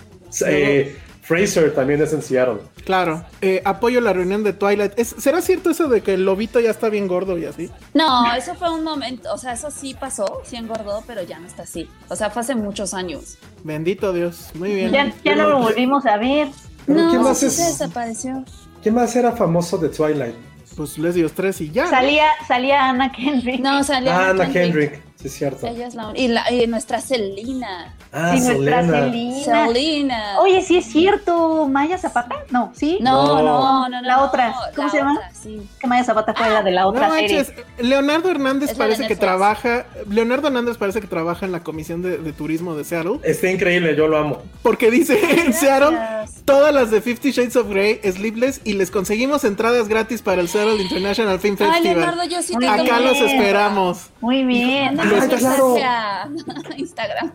Eh, 0.47 0.97
Fraser 1.23 1.73
también 1.75 2.03
es 2.03 2.13
en 2.13 2.21
Seattle. 2.21 2.59
Claro. 2.85 3.25
Eh, 3.41 3.63
apoyo 3.65 4.01
la 4.01 4.13
reunión 4.13 4.43
de 4.43 4.53
Twilight. 4.53 4.93
¿Es- 4.99 5.15
¿Será 5.19 5.41
cierto 5.41 5.71
eso 5.71 5.89
de 5.89 6.03
que 6.03 6.15
el 6.15 6.25
lobito 6.25 6.59
ya 6.61 6.71
está 6.71 6.89
bien 6.89 7.07
gordo 7.09 7.39
y 7.39 7.45
así? 7.47 7.71
No, 7.95 8.35
eso 8.35 8.55
fue 8.57 8.71
un 8.75 8.83
momento, 8.83 9.33
o 9.33 9.39
sea, 9.39 9.53
eso 9.53 9.71
sí 9.71 9.95
pasó, 9.99 10.43
sí 10.45 10.57
engordó, 10.57 11.03
pero 11.07 11.23
ya 11.23 11.39
no 11.39 11.47
está 11.47 11.63
así. 11.63 11.89
O 12.09 12.17
sea, 12.17 12.29
fue 12.31 12.43
hace 12.43 12.55
muchos 12.57 12.93
años. 12.93 13.39
Bendito 13.65 14.13
Dios. 14.13 14.51
Muy 14.55 14.75
bien. 14.75 14.91
Ya, 14.91 15.13
ya 15.25 15.37
no 15.37 15.49
lo 15.49 15.59
volvimos 15.61 16.05
a 16.07 16.17
ver. 16.17 16.49
No, 16.89 17.11
¿quién 17.11 17.23
más 17.23 17.39
sí 17.39 17.47
es- 17.47 17.57
se 17.57 17.65
desapareció. 17.65 18.45
¿Quién 18.83 18.97
más 18.97 19.15
era 19.15 19.31
famoso 19.33 19.79
de 19.79 19.89
Twilight? 19.91 20.35
Pues 20.77 20.99
Leslie 20.99 21.29
Tres 21.29 21.61
y 21.61 21.71
ya. 21.71 21.87
Salía, 21.87 22.27
salía 22.49 22.89
Ana 22.89 23.13
Kendrick. 23.13 23.61
No, 23.61 23.85
salió 23.85 24.11
Ah, 24.11 24.31
Anna 24.31 24.51
Kendrick. 24.51 24.91
Kendrick, 24.93 25.12
sí 25.23 25.29
es 25.29 25.35
cierto. 25.35 25.67
Ella 25.67 25.87
es 25.87 25.95
la 25.95 26.13
y, 26.15 26.29
la, 26.29 26.51
y 26.53 26.67
nuestra 26.67 27.01
Celina. 27.01 27.95
Ah, 28.13 28.35
y 28.37 28.41
nuestra. 28.41 28.83
Selena. 28.83 29.45
Celina. 29.45 30.41
Oye, 30.41 30.63
sí 30.63 30.77
es 30.79 30.87
cierto. 30.87 31.69
Maya 31.69 31.97
Zapata. 31.99 32.37
No, 32.51 32.73
sí. 32.75 32.99
no, 33.01 33.13
No. 33.27 33.43
no, 33.43 33.43
no, 33.43 33.89
no. 33.89 34.03
La 34.03 34.17
no, 34.17 34.25
otra, 34.25 34.55
¿cómo 34.75 34.87
la 34.87 34.91
se 34.93 34.99
llama? 34.99 35.13
otra, 35.15 35.31
sí. 35.33 35.63
Que 35.81 35.87
Maya 35.87 36.05
Zapata 36.05 36.35
fue 36.35 36.51
la 36.51 36.63
de 36.63 36.71
la 36.73 36.87
otra 36.87 37.09
No 37.09 37.15
serie. 37.15 37.37
manches, 37.39 37.55
Leonardo 37.79 38.31
Hernández 38.31 38.71
Es 38.73 38.77
parece 38.79 39.07
que 39.07 39.17
trabaja. 39.17 39.87
Leonardo 40.09 40.49
Hernández 40.49 40.77
parece 40.77 41.01
que 41.01 41.07
trabaja 41.07 41.47
en 41.47 41.53
la 41.53 41.61
comisión 41.63 42.03
de, 42.03 42.19
de 42.19 42.33
turismo 42.33 42.75
de 42.75 42.85
Seattle. 42.85 43.19
Está 43.23 43.51
increíble, 43.51 43.95
yo 43.97 44.09
lo 44.09 44.19
amo. 44.19 44.43
Porque 44.63 44.91
dice 44.91 45.19
en 45.47 45.53
Seattle 45.53 45.93
Gracias. 45.97 46.43
todas 46.45 46.75
las 46.75 46.91
de 46.91 47.01
Fifty 47.01 47.31
Shades 47.31 47.57
of 47.57 47.69
Grey, 47.69 48.01
Sleepless, 48.05 48.61
y 48.65 48.75
les 48.75 48.91
conseguimos 48.91 49.45
entradas 49.45 49.89
gratis 49.89 50.21
para 50.23 50.41
el 50.41 50.49
Seattle 50.49 50.83
International 50.83 51.39
Film 51.41 51.57
Ay, 51.61 51.67
Festival. 51.67 51.83
Leonardo, 51.99 52.25
yo 52.25 52.43
sí 52.43 52.55
Acá 52.57 52.83
bien. 52.83 53.05
los 53.05 53.17
esperamos. 53.21 54.11
Muy 54.21 54.45
bien. 54.45 54.97
Claro. 55.39 55.77
Instagram. 56.77 57.33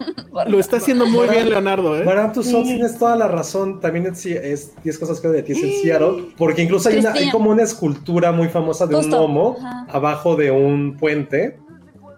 Lo 0.48 0.60
está 0.60 0.78
haciendo 0.78 1.06
muy 1.06 1.28
bien 1.28 1.50
Leonardo, 1.50 1.98
¿eh? 1.98 2.06
Tussauds 2.34 2.68
tienes 2.68 2.98
toda 2.98 3.16
la 3.16 3.28
razón. 3.28 3.80
También 3.80 4.08
es, 4.08 4.26
es 4.26 4.72
10 4.84 5.00
cosas 5.00 5.20
que 5.20 5.28
de 5.30 5.44
ti 5.44 5.54
es 5.54 5.63
en 5.63 5.82
Seattle. 5.82 6.34
Porque 6.38 6.63
incluso 6.63 6.90
hay, 6.90 6.98
una, 6.98 7.12
hay 7.12 7.30
como 7.32 7.50
una 7.50 7.63
escultura 7.63 8.32
muy 8.32 8.50
famosa 8.50 8.86
de 8.88 8.96
un 8.96 9.10
gnomo 9.10 9.58
ajá. 9.60 9.86
abajo 9.90 10.36
de 10.36 10.52
un 10.52 10.98
puente. 10.98 11.60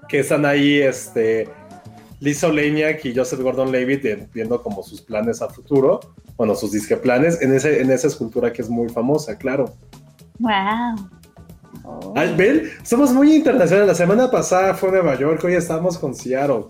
Que 0.08 0.20
están 0.20 0.46
ahí, 0.46 0.80
este. 0.80 1.48
Lisa 2.20 2.48
Oleniak 2.48 3.06
y 3.06 3.16
Joseph 3.16 3.40
Gordon 3.40 3.72
Levitt 3.72 4.04
eh, 4.06 4.28
viendo 4.34 4.62
como 4.62 4.84
sus 4.84 5.02
planes 5.02 5.42
a 5.42 5.50
futuro. 5.50 6.00
Bueno, 6.36 6.56
sus 6.56 6.72
disque 6.72 6.98
planes 6.98 7.42
en, 7.42 7.54
ese, 7.54 7.82
en 7.82 7.92
esa 7.92 8.08
escultura 8.08 8.52
que 8.52 8.62
es 8.62 8.70
muy 8.70 8.90
famosa, 8.90 9.38
claro. 9.38 9.74
Wow. 10.40 11.19
Al 12.16 12.36
ver, 12.36 12.72
somos 12.84 13.12
muy 13.12 13.36
internacionales. 13.36 13.88
La 13.88 13.96
semana 13.96 14.32
pasada 14.32 14.74
fue 14.74 14.92
Nueva 14.92 15.18
York, 15.18 15.42
hoy 15.44 15.54
estamos 15.56 15.98
con 15.98 16.14
Seattle. 16.16 16.66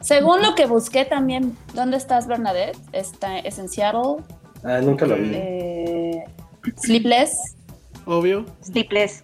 Según 0.00 0.42
lo 0.42 0.54
que 0.54 0.66
busqué 0.66 1.04
también, 1.04 1.56
¿dónde 1.74 1.96
estás, 1.96 2.26
Bernadette? 2.26 2.76
Está, 2.92 3.38
es 3.38 3.58
en 3.58 3.68
Seattle. 3.68 4.16
Ah, 4.64 4.80
nunca 4.82 5.06
lo 5.06 5.16
vi. 5.16 5.30
eh, 5.34 6.24
Sleepless. 6.76 7.54
Obvio. 8.06 8.44
Sleepless. 8.62 9.22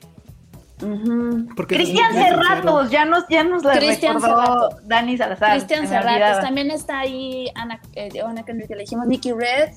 Ujú. 0.81 1.47
Porque 1.57 1.77
Cristian 1.77 2.13
Cerratos, 2.13 2.91
ya 2.91 3.05
nos, 3.05 3.25
ya 3.29 3.45
nos 3.45 3.63
la 3.63 3.79
Cristian 3.79 4.15
recordó 4.15 4.37
Cerrato. 4.45 4.77
Dani 4.85 5.17
Salazar. 5.17 5.53
Cristian 5.53 5.87
olvidaba. 5.87 6.41
También 6.41 6.71
está 6.73 6.99
ahí 7.01 7.47
Ana, 7.55 7.81
eh, 7.95 8.09
Ana 8.25 8.45
Kendrick, 8.45 8.69
que 8.69 8.75
le 8.75 8.81
dijimos 8.83 9.07
Nicky 9.07 9.33
Red. 9.33 9.71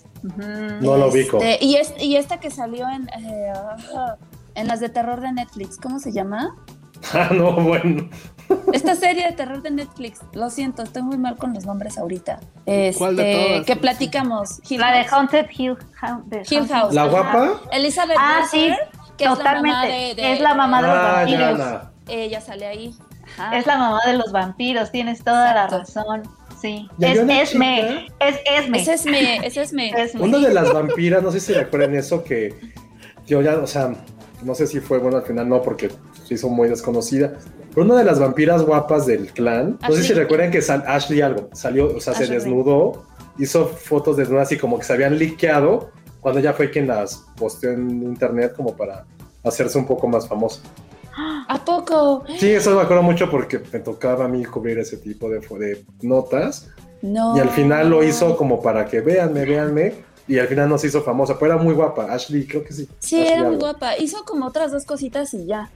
No 0.82 0.98
lo 0.98 1.10
ubico. 1.10 1.38
Este, 1.40 1.64
y, 1.64 1.76
es, 1.76 1.94
y 2.00 2.16
esta 2.16 2.40
que 2.40 2.50
salió 2.50 2.88
en, 2.90 3.08
eh, 3.24 3.54
en 4.56 4.68
las 4.68 4.80
de 4.80 4.90
terror 4.90 5.22
de 5.22 5.32
Netflix, 5.32 5.78
¿cómo 5.78 6.00
se 6.00 6.12
llama? 6.12 6.56
Ah, 7.14 7.30
no, 7.32 7.52
bueno. 7.52 8.10
Esta 8.74 8.96
serie 8.96 9.28
de 9.28 9.34
terror 9.34 9.62
de 9.62 9.70
Netflix, 9.70 10.22
lo 10.34 10.50
siento, 10.50 10.82
estoy 10.82 11.04
muy 11.04 11.18
mal 11.20 11.36
con 11.38 11.54
los 11.54 11.64
nombres 11.66 12.00
ahorita. 12.00 12.40
Este, 12.66 12.98
¿Cuál 12.98 13.16
de 13.16 13.36
todas? 13.36 13.66
Que 13.68 13.76
platicamos. 13.76 14.62
Hill 14.68 14.80
La 14.82 14.92
de. 14.92 15.06
Haunted 15.12 15.46
Hill, 15.56 15.78
House. 15.96 16.24
de 16.28 16.44
Hill 16.50 16.68
House. 16.68 16.94
¿La 16.96 17.06
guapa? 17.06 17.62
Elizabeth 17.72 18.18
Ah, 18.20 18.42
sí, 18.50 18.70
Berger, 18.70 18.88
que 19.18 19.26
es 19.26 19.30
la 19.30 19.36
mamá 19.36 19.44
totalmente. 19.84 19.88
de, 19.94 20.16
de- 20.16 20.34
Es 20.34 20.40
la 20.42 20.54
mamá 20.56 20.82
de 20.82 20.88
los 20.88 20.98
Ah, 20.98 21.26
ya, 21.28 21.40
vampiros. 21.50 21.60
la- 21.60 21.92
ella 22.08 22.42
sale 22.42 22.66
ahí. 22.66 22.96
Ajá. 23.38 23.58
Es 23.58 23.68
la 23.68 23.78
mamá 23.78 24.00
de 24.08 24.14
los 24.14 24.32
vampiros, 24.32 24.92
tienes 24.92 25.24
toda 25.24 25.52
Exacto. 25.52 25.74
la 25.76 25.80
razón. 25.84 26.24
Sí. 26.60 26.90
Es 27.00 27.20
Esme. 27.20 28.08
Es 28.20 28.40
Esme. 28.46 28.80
Ese 28.80 28.94
es 28.94 29.06
me, 29.06 29.36
ese 29.46 29.62
es 29.62 29.74
me. 29.74 29.90
Esme. 29.90 30.22
Una 30.24 30.40
de 30.40 30.54
las 30.54 30.74
vampiras, 30.74 31.22
no 31.22 31.32
sé 31.32 31.40
si 31.40 31.54
recuerdan 31.54 31.94
eso, 31.96 32.24
que 32.24 32.56
yo 33.28 33.42
ya, 33.44 33.58
o 33.58 33.68
sea, 33.68 33.94
no 34.46 34.56
sé 34.56 34.68
si 34.68 34.80
fue 34.80 35.00
bueno 35.00 35.18
al 35.18 35.24
final, 35.24 35.50
no, 35.50 35.62
porque 35.62 35.90
se 36.26 36.34
hizo 36.36 36.48
muy 36.50 36.70
desconocida. 36.70 37.34
Pero 37.74 37.86
una 37.86 37.96
de 37.96 38.04
las 38.06 38.20
vampiras 38.20 38.64
guapas 38.64 39.06
del 39.06 39.32
clan, 39.34 39.78
no 39.82 39.88
sé 39.90 39.96
si 40.04 40.12
Ashley. 40.12 40.20
recuerdan 40.20 40.52
que 40.52 40.62
sal- 40.62 40.84
Ashley 40.88 41.22
algo 41.22 41.50
salió, 41.54 41.88
o 41.96 42.00
sea, 42.00 42.14
se 42.14 42.24
Ashley. 42.24 42.38
desnudó, 42.38 43.04
hizo 43.38 43.68
fotos 43.68 44.16
desnudas 44.18 44.52
y 44.54 44.58
como 44.58 44.78
que 44.78 44.86
se 44.86 44.94
habían 44.94 45.18
liqueado 45.20 45.90
cuando 46.22 46.40
ella 46.40 46.54
fue 46.54 46.72
quien 46.72 46.88
las 46.88 47.26
posteó 47.38 47.72
en 47.72 48.02
internet 48.04 48.54
como 48.56 48.76
para 48.78 49.06
hacerse 49.44 49.78
un 49.78 49.86
poco 49.86 50.08
más 50.08 50.28
famosa. 50.28 50.62
¿A 51.48 51.64
poco? 51.64 52.24
Sí, 52.38 52.52
eso 52.52 52.76
me 52.76 52.82
acuerdo 52.82 53.04
mucho 53.04 53.30
porque 53.30 53.62
me 53.72 53.80
tocaba 53.80 54.26
a 54.26 54.28
mí 54.28 54.44
cubrir 54.46 54.80
ese 54.80 54.98
tipo 54.98 55.30
de 55.30 55.84
notas 56.02 56.70
No. 57.02 57.36
y 57.38 57.40
al 57.40 57.50
final 57.50 57.90
lo 57.90 58.04
hizo 58.04 58.36
como 58.38 58.62
para 58.62 58.86
que 58.86 59.02
véanme, 59.02 59.46
véanme. 59.46 59.94
Y 60.28 60.40
al 60.40 60.48
final 60.48 60.68
no 60.70 60.78
se 60.78 60.88
hizo 60.88 61.02
famosa, 61.04 61.38
pero 61.40 61.54
era 61.54 61.62
muy 61.64 61.74
guapa. 61.74 62.12
Ashley, 62.12 62.48
creo 62.48 62.64
que 62.64 62.74
sí. 62.74 62.90
Sí, 63.00 63.18
Ashley 63.20 63.28
era 63.34 63.44
muy 63.44 63.54
algo. 63.56 63.60
guapa. 63.60 63.98
Hizo 63.98 64.24
como 64.26 64.48
otras 64.48 64.72
dos 64.72 64.86
cositas 64.86 65.34
y 65.34 65.46
ya. 65.46 65.70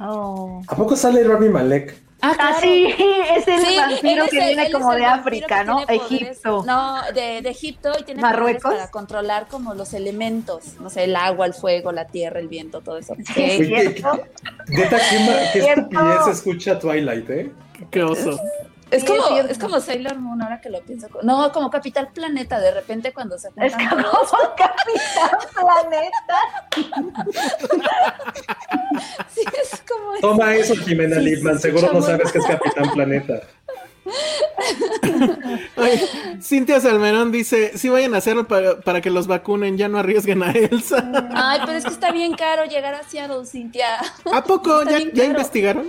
Oh. 0.00 0.62
¿A 0.66 0.74
poco 0.76 0.96
sale 0.96 1.22
Rami 1.24 1.48
Malek? 1.50 1.94
Ah, 2.24 2.34
Ah, 2.38 2.56
sí, 2.60 2.86
es 3.36 3.48
el 3.48 3.60
Sí, 3.66 3.76
vampiro 3.76 4.24
que 4.30 4.38
el- 4.38 4.46
viene 4.56 4.70
como 4.70 4.94
de 4.94 5.04
África, 5.04 5.64
¿no? 5.64 5.80
Egipto. 5.88 6.62
No, 6.64 6.94
de, 7.12 7.42
de 7.42 7.50
Egipto 7.50 7.90
y 7.98 8.04
tiene 8.04 8.22
¿Marruecos? 8.22 8.72
para 8.72 8.90
controlar 8.92 9.48
como 9.48 9.74
los 9.74 9.92
elementos, 9.92 10.74
no 10.80 10.88
sé, 10.88 11.04
el 11.04 11.16
agua, 11.16 11.46
el 11.46 11.52
fuego, 11.54 11.90
la 11.90 12.06
tierra, 12.06 12.38
el 12.38 12.46
viento, 12.46 12.80
todo 12.80 12.96
eso. 12.96 13.14
Sí, 13.34 13.42
es 13.42 13.58
qué- 13.58 13.94
qué, 13.96 14.02
ma- 14.02 14.20
qué 15.52 15.60
Cierto. 15.62 15.80
estupidez 15.82 16.24
se 16.24 16.30
escucha 16.30 16.78
Twilight, 16.78 17.28
¿eh? 17.30 17.52
Qué 17.90 18.02
oso. 18.04 18.38
Es 18.92 19.00
Sí, 19.02 19.06
como, 19.08 19.22
es 19.22 19.28
cierto. 19.28 19.52
es 19.52 19.58
como 19.58 19.80
Sailor 19.80 20.18
Moon, 20.18 20.42
ahora 20.42 20.60
que 20.60 20.68
lo 20.70 20.80
pienso. 20.82 21.08
No, 21.22 21.50
como 21.52 21.70
Capital 21.70 22.08
Planeta, 22.12 22.60
de 22.60 22.70
repente 22.72 23.12
cuando 23.12 23.38
se 23.38 23.48
juntan 23.48 23.64
Es 23.66 23.74
como 23.74 24.02
todos. 24.02 24.30
Capitán 24.56 25.38
Planeta. 25.54 26.38
Sí, 29.34 29.40
es 29.62 29.82
como 29.88 30.12
Toma 30.20 30.54
eso, 30.54 30.74
Jimena 30.76 31.16
Sí, 31.16 31.22
Lipman. 31.22 31.58
se 31.58 31.70
Seguro 31.72 31.92
no 31.92 32.02
sabes 32.02 32.30
que 32.30 32.38
es 32.38 32.44
Capitán 32.46 32.90
Planeta. 32.92 33.40
Oye, 35.76 36.00
Cintia 36.40 36.80
Salmerón 36.80 37.32
dice, 37.32 37.76
sí 37.76 37.88
vayan 37.88 38.14
a 38.14 38.18
hacerlo 38.18 38.46
para, 38.48 38.80
para 38.80 39.00
que 39.00 39.10
los 39.10 39.26
vacunen, 39.26 39.76
ya 39.76 39.88
no 39.88 39.98
arriesguen 39.98 40.42
a 40.42 40.50
Elsa. 40.52 41.30
Ay, 41.34 41.60
pero 41.64 41.78
es 41.78 41.84
que 41.84 41.90
está 41.90 42.10
bien 42.10 42.34
caro 42.34 42.64
llegar 42.64 42.94
a 42.94 43.02
Seattle, 43.04 43.44
Cintia. 43.46 43.86
¿A 44.32 44.44
poco? 44.44 44.82
¿Ya, 44.84 45.24
investigaron? 45.24 45.86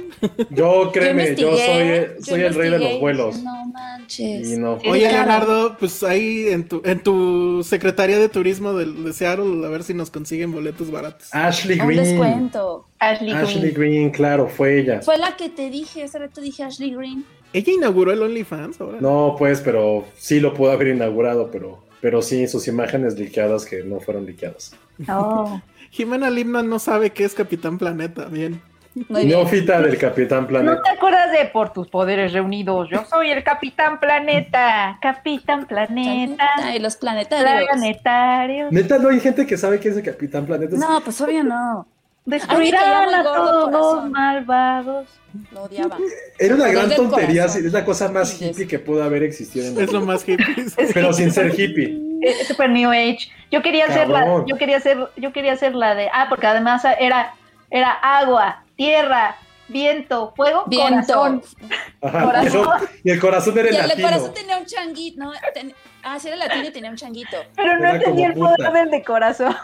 Yo, 0.50 0.92
créeme, 0.92 1.36
yo, 1.36 1.58
soy, 1.58 2.08
yo 2.22 2.36
el 2.36 2.54
rey 2.54 2.70
de 2.70 2.80
los 2.80 3.00
vuelos. 3.00 3.42
No 3.42 3.66
manches. 3.66 4.50
Y 4.50 4.58
no. 4.58 4.80
Sí, 4.80 4.88
Oye. 4.90 5.12
Leonardo, 5.12 5.78
pues 5.78 6.04
ahí 6.04 6.48
en 6.50 6.68
tu, 6.68 6.82
en 6.86 7.02
tu 7.02 7.64
Secretaría 7.64 8.18
de 8.20 8.30
Turismo 8.30 8.74
de, 8.74 8.86
de 8.86 9.14
Seattle, 9.14 9.66
a 9.66 9.70
ver 9.70 9.84
si 9.84 9.94
nos 9.94 10.10
consiguen 10.10 10.52
boletos 10.52 10.92
baratos. 10.92 11.34
Ashley 11.34 11.80
Un 11.80 11.88
Green. 11.88 12.04
descuento. 12.04 12.86
Ashley 13.12 13.34
Ashley 13.34 13.72
Green. 13.72 13.74
Green, 13.74 14.10
claro, 14.12 14.48
fue 14.48 14.80
ella. 14.80 15.02
Fue 15.02 15.18
la 15.18 15.36
que 15.36 15.50
te 15.50 15.70
dije, 15.70 16.04
hace 16.04 16.20
rato 16.20 16.42
dije 16.42 16.64
Ashley 16.64 16.94
Green. 16.94 17.26
¿Ella 17.54 17.72
inauguró 17.72 18.12
el 18.12 18.22
OnlyFans 18.22 18.82
ahora? 18.82 18.98
No, 19.00 19.36
pues, 19.38 19.62
pero 19.62 20.06
sí 20.16 20.40
lo 20.40 20.54
pudo 20.54 20.72
haber 20.72 20.88
inaugurado, 20.88 21.52
pero, 21.52 21.84
pero 22.02 22.22
sí, 22.22 22.48
sus 22.48 22.68
imágenes 22.68 23.18
liqueadas 23.18 23.66
que 23.66 23.84
no 23.84 24.00
fueron 24.00 24.26
liqueadas. 24.26 24.76
Oh. 25.08 25.62
Jimena 25.92 26.32
Lipman 26.32 26.68
no 26.68 26.80
sabe 26.80 27.12
qué 27.12 27.24
es 27.24 27.36
Capitán 27.36 27.78
Planeta, 27.78 28.26
bien. 28.26 28.60
Muy 28.96 29.26
bien. 29.26 29.40
Neófita 29.40 29.82
del 29.82 29.98
Capitán 29.98 30.42
¿No 30.44 30.48
Planeta. 30.48 30.82
te 30.84 30.90
acuerdas 30.90 31.32
de 31.32 31.46
Por 31.46 31.74
tus 31.74 31.88
poderes 31.88 32.34
reunidos? 32.34 32.90
Yo 32.90 33.04
soy 33.06 33.32
el 33.32 33.44
Capitán 33.44 34.00
Planeta. 34.00 34.98
Capitán 35.02 35.66
Planeta. 35.66 36.50
Los 36.80 36.98
planetarios. 36.98 37.70
Planetarios. 37.70 38.72
Neta, 38.72 39.00
no 39.00 39.10
hay 39.10 39.20
gente 39.20 39.46
que 39.46 39.58
sabe 39.58 39.80
qué 39.80 39.90
es 39.90 39.98
el 39.98 40.04
Capitán 40.04 40.46
Planeta. 40.46 40.76
No, 40.78 41.02
pues 41.02 41.20
obvio 41.22 41.44
no. 41.44 41.88
Destruirán 42.26 43.14
a 43.14 43.24
todos 43.24 43.72
los 43.72 44.10
malvados. 44.10 45.08
Lo 45.52 45.64
odiaba. 45.64 45.98
Era 46.40 46.56
una 46.56 46.68
gran 46.68 46.90
tontería, 46.96 47.46
es 47.46 47.72
la 47.74 47.84
cosa 47.84 48.10
más 48.10 48.30
Sí, 48.30 48.46
hippie 48.46 48.68
que 48.68 48.80
pudo 48.80 49.04
haber 49.04 49.24
existido 49.24 49.66
en 49.68 49.78
el 49.78 49.84
Es 49.84 49.92
lo 49.92 50.02
más 50.06 50.22
hippie. 50.28 50.66
Pero 50.94 51.12
sin 51.12 51.32
ser 51.32 51.60
hippie. 51.60 52.00
Es 52.22 52.48
super 52.48 52.70
New 52.70 52.90
Age. 52.92 53.30
Yo 53.52 53.62
quería 53.62 53.86
hacer 53.86 54.08
la, 54.10 54.44
yo 54.48 54.56
quería 54.58 54.78
hacer, 54.78 55.10
yo 55.18 55.34
quería 55.34 55.54
hacer 55.54 55.76
la 55.76 55.96
de, 55.96 56.08
ah, 56.14 56.28
porque 56.30 56.48
además 56.48 56.84
era, 57.00 57.34
era 57.70 57.92
agua, 57.92 58.64
tierra, 58.78 59.36
viento, 59.68 60.34
fuego, 60.36 60.64
Viento. 60.68 61.14
corazón. 61.14 61.42
Ajá, 62.02 62.24
Corazón. 62.26 62.68
y 63.04 63.10
el 63.12 63.20
corazón 63.20 63.58
era 63.58 63.72
Y 63.72 63.76
el 63.76 63.88
latino. 63.88 64.08
corazón 64.08 64.34
tenía 64.34 64.58
un 64.58 64.66
changuito. 64.66 65.20
No, 65.24 65.32
ten- 65.54 65.74
ah, 66.04 66.20
sí 66.20 66.28
era 66.28 66.38
latino 66.38 66.68
y 66.68 66.72
tenía 66.72 66.90
un 66.90 66.96
changuito. 66.98 67.38
Pero 67.56 67.74
no 67.80 67.88
Era 67.88 67.96
entendí 67.96 68.24
el 68.24 68.34
poder 68.34 68.72
del 68.74 68.92
de 68.92 69.04
corazón. 69.04 69.56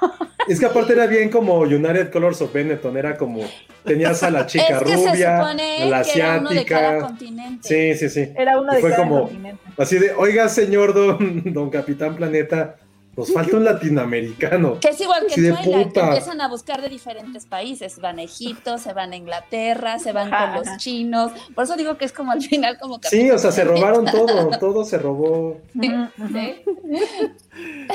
Es 0.48 0.60
que 0.60 0.66
aparte 0.66 0.94
era 0.94 1.06
bien 1.06 1.30
como 1.30 1.60
United 1.60 2.12
Colors 2.12 2.42
of 2.42 2.52
Benetton, 2.54 2.98
era 2.98 3.18
como 3.18 3.42
tenías 3.84 4.24
a 4.24 4.32
la 4.32 4.46
chica 4.48 4.66
es 4.80 4.84
que 4.84 4.96
rubia, 4.96 5.38
a 5.40 5.54
la 5.86 6.04
que 6.04 6.20
era 6.20 6.40
uno 6.40 6.50
de 6.50 6.66
cada 6.66 6.88
asiática. 6.90 7.08
continente. 7.08 7.68
Sí, 7.68 8.10
sí, 8.10 8.10
sí. 8.10 8.34
Era 8.36 8.60
uno 8.60 8.72
Y 8.72 8.76
de 8.76 8.82
fue 8.82 8.90
cada 8.92 9.04
como 9.04 9.22
continente. 9.24 9.62
así 9.78 10.00
de, 10.00 10.12
oiga, 10.14 10.50
señor 10.50 10.94
don, 10.94 11.54
don 11.54 11.70
Capitán 11.70 12.16
Planeta, 12.16 12.78
nos 13.20 13.34
falta 13.34 13.58
un 13.58 13.66
latinoamericano. 13.66 14.80
Que 14.80 14.90
es 14.90 15.02
igual 15.02 15.28
que 15.28 15.34
Sí, 15.34 15.42
de 15.42 15.52
Twilight, 15.52 15.92
que 15.92 16.00
empiezan 16.00 16.40
a 16.40 16.48
buscar 16.48 16.82
de 16.82 16.88
diferentes 16.88 17.46
países. 17.46 18.00
Van 18.00 18.18
a 18.18 18.24
Egipto, 18.24 18.78
se 18.78 18.94
van 18.94 19.12
a 19.12 19.18
Inglaterra, 19.18 20.00
se 20.00 20.14
van 20.14 20.30
con 20.30 20.56
los 20.56 20.78
chinos. 20.78 21.34
Por 21.54 21.66
eso 21.66 21.76
digo 21.76 21.98
que 21.98 22.06
es 22.06 22.14
como 22.14 22.32
al 22.32 22.42
final 22.42 22.78
como 22.80 23.00
Sí, 23.04 23.30
o 23.30 23.38
sea, 23.38 23.52
se 23.52 23.66
robaron 23.66 24.06
todo, 24.06 24.58
todo 24.58 24.86
se 24.86 24.98
robó. 24.98 25.60
Sí. 25.74 25.92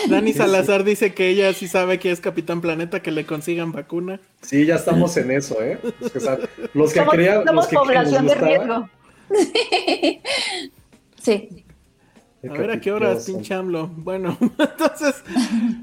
Dani 0.08 0.32
Sí, 0.32 0.38
Salazar 0.38 0.84
dice 0.84 1.14
que 1.14 1.30
ella 1.30 1.52
sí 1.54 1.68
sabe 1.68 1.98
que 1.98 2.10
es 2.10 2.20
Capitán 2.20 2.60
Planeta, 2.60 3.00
que 3.00 3.10
le 3.10 3.24
consigan 3.24 3.72
vacuna. 3.72 4.20
Sí, 4.42 4.66
ya 4.66 4.74
estamos 4.74 5.16
en 5.16 5.30
eso, 5.30 5.62
¿eh? 5.62 5.78
Los 6.00 6.12
que, 6.12 6.20
los 6.74 6.92
que 6.92 6.98
Somos, 6.98 7.14
creían, 7.14 7.46
somos 7.46 7.54
los 7.54 7.66
que, 7.66 7.70
que 7.70 7.76
población 7.76 8.26
de 8.26 8.34
riesgo. 8.34 8.88
Sí. 11.24 11.63
A 12.50 12.52
ver 12.52 12.70
a 12.70 12.80
qué 12.80 12.92
horas, 12.92 13.24
pinche 13.24 13.54
AMLO. 13.54 13.88
Bueno, 13.88 14.36
entonces, 14.40 15.22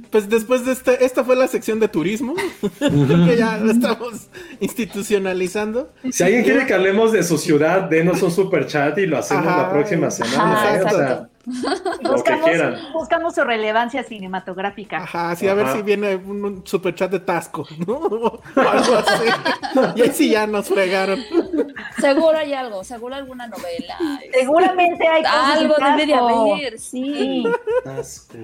pues 0.10 0.30
después 0.30 0.66
de 0.66 0.74
este, 0.74 1.04
esta 1.04 1.24
fue 1.24 1.36
la 1.36 1.48
sección 1.48 1.80
de 1.80 1.88
turismo, 1.88 2.36
que 2.80 3.36
ya 3.38 3.58
lo 3.58 3.72
estamos 3.72 4.28
institucionalizando. 4.60 5.92
Si 6.12 6.24
alguien 6.24 6.44
quiere 6.44 6.66
que 6.66 6.74
hablemos 6.74 7.12
de 7.12 7.24
su 7.24 7.38
ciudad, 7.38 7.90
denos 7.90 8.22
un 8.22 8.32
super 8.32 8.68
chat 8.68 8.98
y 8.98 9.06
lo 9.06 9.18
hacemos 9.18 9.48
Ajá. 9.48 9.64
la 9.64 9.72
próxima 9.72 10.12
semana, 10.12 10.54
Ajá, 10.54 10.78
¿eh? 10.78 10.84
O 10.84 10.90
sea, 10.90 11.30
Buscamos, 12.94 13.34
su 13.34 13.44
relevancia 13.44 14.04
cinematográfica. 14.04 14.98
Ajá, 15.04 15.36
sí, 15.36 15.48
a 15.48 15.54
ver 15.54 15.68
si 15.70 15.82
viene 15.82 16.16
un, 16.16 16.44
un 16.44 16.68
superchat 16.68 17.12
de 17.12 17.20
Tasco, 17.20 17.68
¿no? 17.88 17.94
O 17.96 18.42
algo 18.56 18.96
así. 18.96 19.26
Y 19.96 20.02
ahí 20.02 20.12
sí 20.14 20.30
ya 20.30 20.46
nos 20.48 20.68
fregaron. 20.68 21.20
Seguro 22.00 22.38
hay 22.38 22.54
algo, 22.54 22.84
seguro 22.84 23.16
alguna 23.16 23.48
novela. 23.48 23.98
Seguramente 24.34 25.08
hay 25.08 25.24
Algo 25.26 25.76
debe 25.80 26.06
de 26.06 26.14
Tasco. 26.14 26.54
haber, 26.54 26.80
sí. 26.80 27.02
Sí. 27.02 27.44
Asco. 27.86 28.38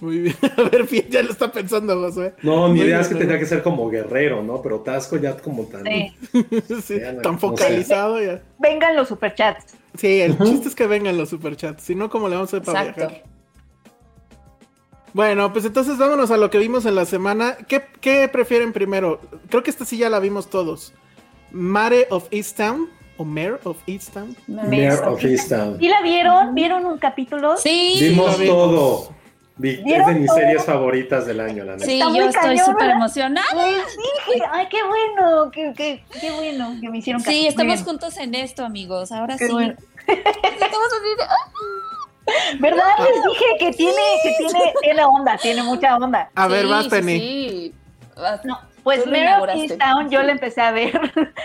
Muy 0.00 0.18
bien. 0.18 0.36
A 0.56 0.62
ver, 0.68 0.84
bien, 0.84 1.06
ya 1.10 1.22
lo 1.22 1.30
está 1.30 1.50
pensando, 1.52 1.98
José. 2.00 2.34
No, 2.42 2.68
mi 2.68 2.74
Muy 2.74 2.78
idea 2.80 2.86
bien, 2.86 3.00
es 3.00 3.08
que 3.08 3.14
tendría 3.14 3.38
que 3.38 3.46
ser 3.46 3.62
como 3.62 3.88
guerrero, 3.90 4.42
¿no? 4.42 4.60
Pero 4.62 4.80
Tasco 4.80 5.16
ya 5.16 5.36
como 5.36 5.64
tan. 5.64 5.84
Sí. 5.84 6.16
Sí, 6.82 7.00
tan 7.00 7.16
no 7.22 7.32
sé. 7.32 7.38
focalizado 7.38 8.20
ya. 8.22 8.42
Vengan 8.58 8.96
los 8.96 9.08
superchats. 9.08 9.76
Sí, 9.96 10.20
el 10.20 10.38
chiste 10.38 10.68
es 10.68 10.74
que 10.74 10.86
vengan 10.86 11.18
los 11.18 11.28
superchats, 11.28 11.82
si 11.82 11.94
no, 11.94 12.08
¿cómo 12.08 12.28
le 12.28 12.36
vamos 12.36 12.52
a 12.54 12.56
hacer 12.56 12.64
para 12.66 12.80
Exacto. 12.88 13.00
viajar? 13.08 13.32
Bueno, 15.12 15.52
pues 15.52 15.64
entonces 15.66 15.98
vámonos 15.98 16.30
a 16.30 16.38
lo 16.38 16.48
que 16.50 16.58
vimos 16.58 16.86
en 16.86 16.94
la 16.94 17.04
semana. 17.04 17.56
¿Qué, 17.68 17.82
qué 18.00 18.28
prefieren 18.28 18.72
primero? 18.72 19.20
Creo 19.50 19.62
que 19.62 19.70
esta 19.70 19.84
sí 19.84 19.98
ya 19.98 20.08
la 20.08 20.20
vimos 20.20 20.48
todos. 20.48 20.94
Mare 21.50 22.06
of 22.08 22.28
Easttown 22.30 22.88
o 23.18 23.24
Mare 23.24 23.58
of 23.64 23.76
Easttown. 23.86 24.34
Mayor 24.46 25.06
of 25.06 25.22
Easttown. 25.22 25.76
¿Y 25.82 25.88
la 25.88 26.00
vieron? 26.00 26.54
¿Vieron 26.54 26.86
un 26.86 26.96
capítulo? 26.96 27.58
Sí, 27.58 27.96
Vimos 28.00 28.38
vimos. 28.38 28.56
todo. 28.56 29.14
Es 29.62 29.84
¿Vieron 29.84 30.06
de 30.06 30.14
mis 30.20 30.26
todo? 30.28 30.36
series 30.38 30.64
favoritas 30.64 31.26
del 31.26 31.40
año, 31.40 31.64
la 31.64 31.72
neta. 31.74 31.84
sí, 31.86 31.98
yo 31.98 32.24
estoy 32.28 32.58
súper 32.58 32.90
emocionada. 32.90 33.46
Les 33.54 33.86
dije, 33.96 34.42
ay, 34.50 34.66
qué 34.70 34.78
bueno, 34.82 35.50
qué, 35.50 35.72
qué, 35.76 36.04
qué 36.20 36.30
bueno 36.32 36.74
que 36.80 36.88
me 36.88 36.98
hicieron 36.98 37.22
caso. 37.22 37.30
Sí, 37.32 37.46
estamos 37.46 37.82
juntos 37.82 38.16
en 38.16 38.34
esto, 38.34 38.64
amigos. 38.64 39.12
Ahora 39.12 39.36
Qué 39.36 39.46
sí. 39.46 39.52
bueno. 39.52 39.74
Estamos 40.06 40.86
así 40.86 41.16
de- 41.18 41.24
¡ah! 41.24 41.52
¿Verdad? 42.60 42.82
Les 42.98 43.22
dije 43.24 43.44
que 43.58 43.72
tiene, 43.72 44.02
que 44.22 44.34
tiene, 44.38 44.72
tiene 44.80 45.04
onda, 45.04 45.36
tiene 45.36 45.62
mucha 45.62 45.96
onda. 45.96 46.30
A 46.34 46.48
ver, 46.48 46.64
Sí, 46.64 46.70
vas, 46.70 46.84
sí, 46.84 46.90
Penny. 46.90 47.18
sí. 47.18 47.74
No, 48.44 48.58
pues 48.84 49.06
inauguraste. 49.06 49.62
Easttown 49.64 50.10
yo 50.10 50.22
la 50.22 50.32
empecé 50.32 50.60
a 50.60 50.70
ver 50.70 50.98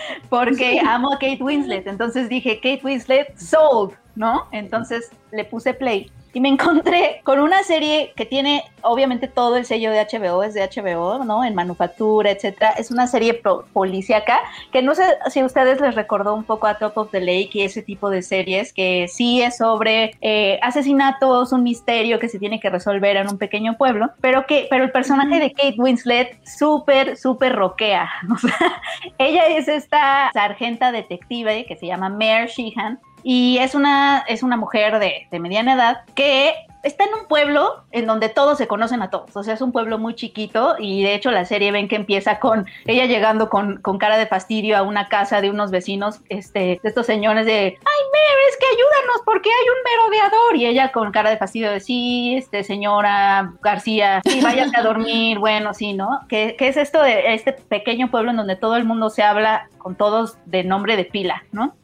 porque 0.30 0.80
amo 0.86 1.12
a 1.12 1.18
Kate 1.18 1.38
Winslet. 1.42 1.86
Entonces 1.86 2.28
dije, 2.28 2.56
Kate 2.56 2.80
Winslet, 2.84 3.36
sold, 3.38 3.92
¿no? 4.14 4.48
Entonces 4.52 5.10
le 5.30 5.44
puse 5.44 5.74
play. 5.74 6.10
Y 6.32 6.40
me 6.40 6.48
encontré 6.48 7.20
con 7.24 7.40
una 7.40 7.62
serie 7.62 8.12
que 8.16 8.26
tiene 8.26 8.64
obviamente 8.82 9.28
todo 9.28 9.56
el 9.56 9.64
sello 9.64 9.90
de 9.90 10.00
HBO, 10.00 10.42
es 10.42 10.54
de 10.54 10.62
HBO, 10.62 11.24
¿no? 11.24 11.44
En 11.44 11.54
manufactura, 11.54 12.30
etcétera. 12.30 12.70
Es 12.78 12.90
una 12.90 13.06
serie 13.06 13.40
policíaca 13.72 14.40
que 14.72 14.82
no 14.82 14.94
sé 14.94 15.02
si 15.30 15.40
a 15.40 15.46
ustedes 15.46 15.80
les 15.80 15.94
recordó 15.94 16.34
un 16.34 16.44
poco 16.44 16.66
a 16.66 16.78
Top 16.78 16.96
of 16.96 17.10
the 17.10 17.20
Lake 17.20 17.50
y 17.54 17.62
ese 17.62 17.82
tipo 17.82 18.10
de 18.10 18.22
series 18.22 18.72
que 18.72 19.06
sí 19.08 19.42
es 19.42 19.58
sobre 19.58 20.16
eh, 20.20 20.58
asesinatos, 20.62 21.52
un 21.52 21.62
misterio 21.62 22.18
que 22.18 22.28
se 22.28 22.38
tiene 22.38 22.60
que 22.60 22.70
resolver 22.70 23.16
en 23.16 23.28
un 23.28 23.38
pequeño 23.38 23.76
pueblo, 23.76 24.10
pero 24.20 24.46
que 24.46 24.66
pero 24.70 24.84
el 24.84 24.92
personaje 24.92 25.40
de 25.40 25.52
Kate 25.52 25.76
Winslet 25.78 26.38
súper 26.46 27.16
súper 27.16 27.54
roquea. 27.54 28.08
O 28.38 28.40
sea, 28.40 28.82
ella 29.18 29.46
es 29.48 29.66
esta 29.66 30.30
sargenta 30.32 30.92
detective 30.92 31.64
que 31.66 31.76
se 31.76 31.86
llama 31.86 32.08
Mare 32.08 32.46
Sheehan 32.46 33.00
y 33.22 33.58
es 33.58 33.74
una, 33.74 34.24
es 34.28 34.42
una 34.42 34.56
mujer 34.56 34.98
de, 34.98 35.26
mediana 35.38 35.74
edad 35.74 36.00
que 36.14 36.54
está 36.82 37.04
en 37.04 37.14
un 37.14 37.26
pueblo 37.26 37.84
en 37.90 38.06
donde 38.06 38.28
todos 38.28 38.56
se 38.56 38.68
conocen 38.68 39.02
a 39.02 39.10
todos. 39.10 39.36
O 39.36 39.42
sea, 39.42 39.54
es 39.54 39.60
un 39.60 39.72
pueblo 39.72 39.98
muy 39.98 40.14
chiquito 40.14 40.76
y 40.78 41.02
de 41.02 41.14
hecho 41.14 41.30
la 41.30 41.44
serie 41.44 41.72
ven 41.72 41.88
que 41.88 41.96
empieza 41.96 42.38
con 42.38 42.66
ella 42.86 43.06
llegando 43.06 43.50
con, 43.50 43.78
con 43.78 43.98
cara 43.98 44.16
de 44.16 44.26
fastidio 44.26 44.76
a 44.76 44.82
una 44.82 45.08
casa 45.08 45.40
de 45.40 45.50
unos 45.50 45.70
vecinos, 45.70 46.20
este, 46.28 46.80
de 46.82 46.88
estos 46.88 47.06
señores 47.06 47.46
de, 47.46 47.52
ay, 47.52 47.72
Mer, 47.74 48.38
es 48.48 48.56
que 48.56 48.66
ayúdanos 48.66 49.22
porque 49.24 49.50
hay 49.50 49.68
un 49.68 50.18
merodeador. 50.18 50.56
Y 50.56 50.66
ella 50.66 50.92
con 50.92 51.10
cara 51.10 51.30
de 51.30 51.36
fastidio 51.36 51.70
de, 51.70 51.80
sí, 51.80 52.36
este, 52.36 52.62
señora 52.62 53.52
García, 53.60 54.22
sí, 54.24 54.40
váyase 54.40 54.76
a 54.76 54.82
dormir, 54.82 55.38
bueno, 55.40 55.74
sí, 55.74 55.92
¿no? 55.92 56.20
¿Qué, 56.28 56.54
¿Qué 56.58 56.68
es 56.68 56.76
esto 56.76 57.02
de 57.02 57.34
este 57.34 57.52
pequeño 57.52 58.10
pueblo 58.10 58.30
en 58.30 58.36
donde 58.36 58.56
todo 58.56 58.76
el 58.76 58.84
mundo 58.84 59.10
se 59.10 59.22
habla 59.22 59.68
con 59.78 59.96
todos 59.96 60.38
de 60.46 60.64
nombre 60.64 60.96
de 60.96 61.04
pila, 61.04 61.44
¿no? 61.52 61.74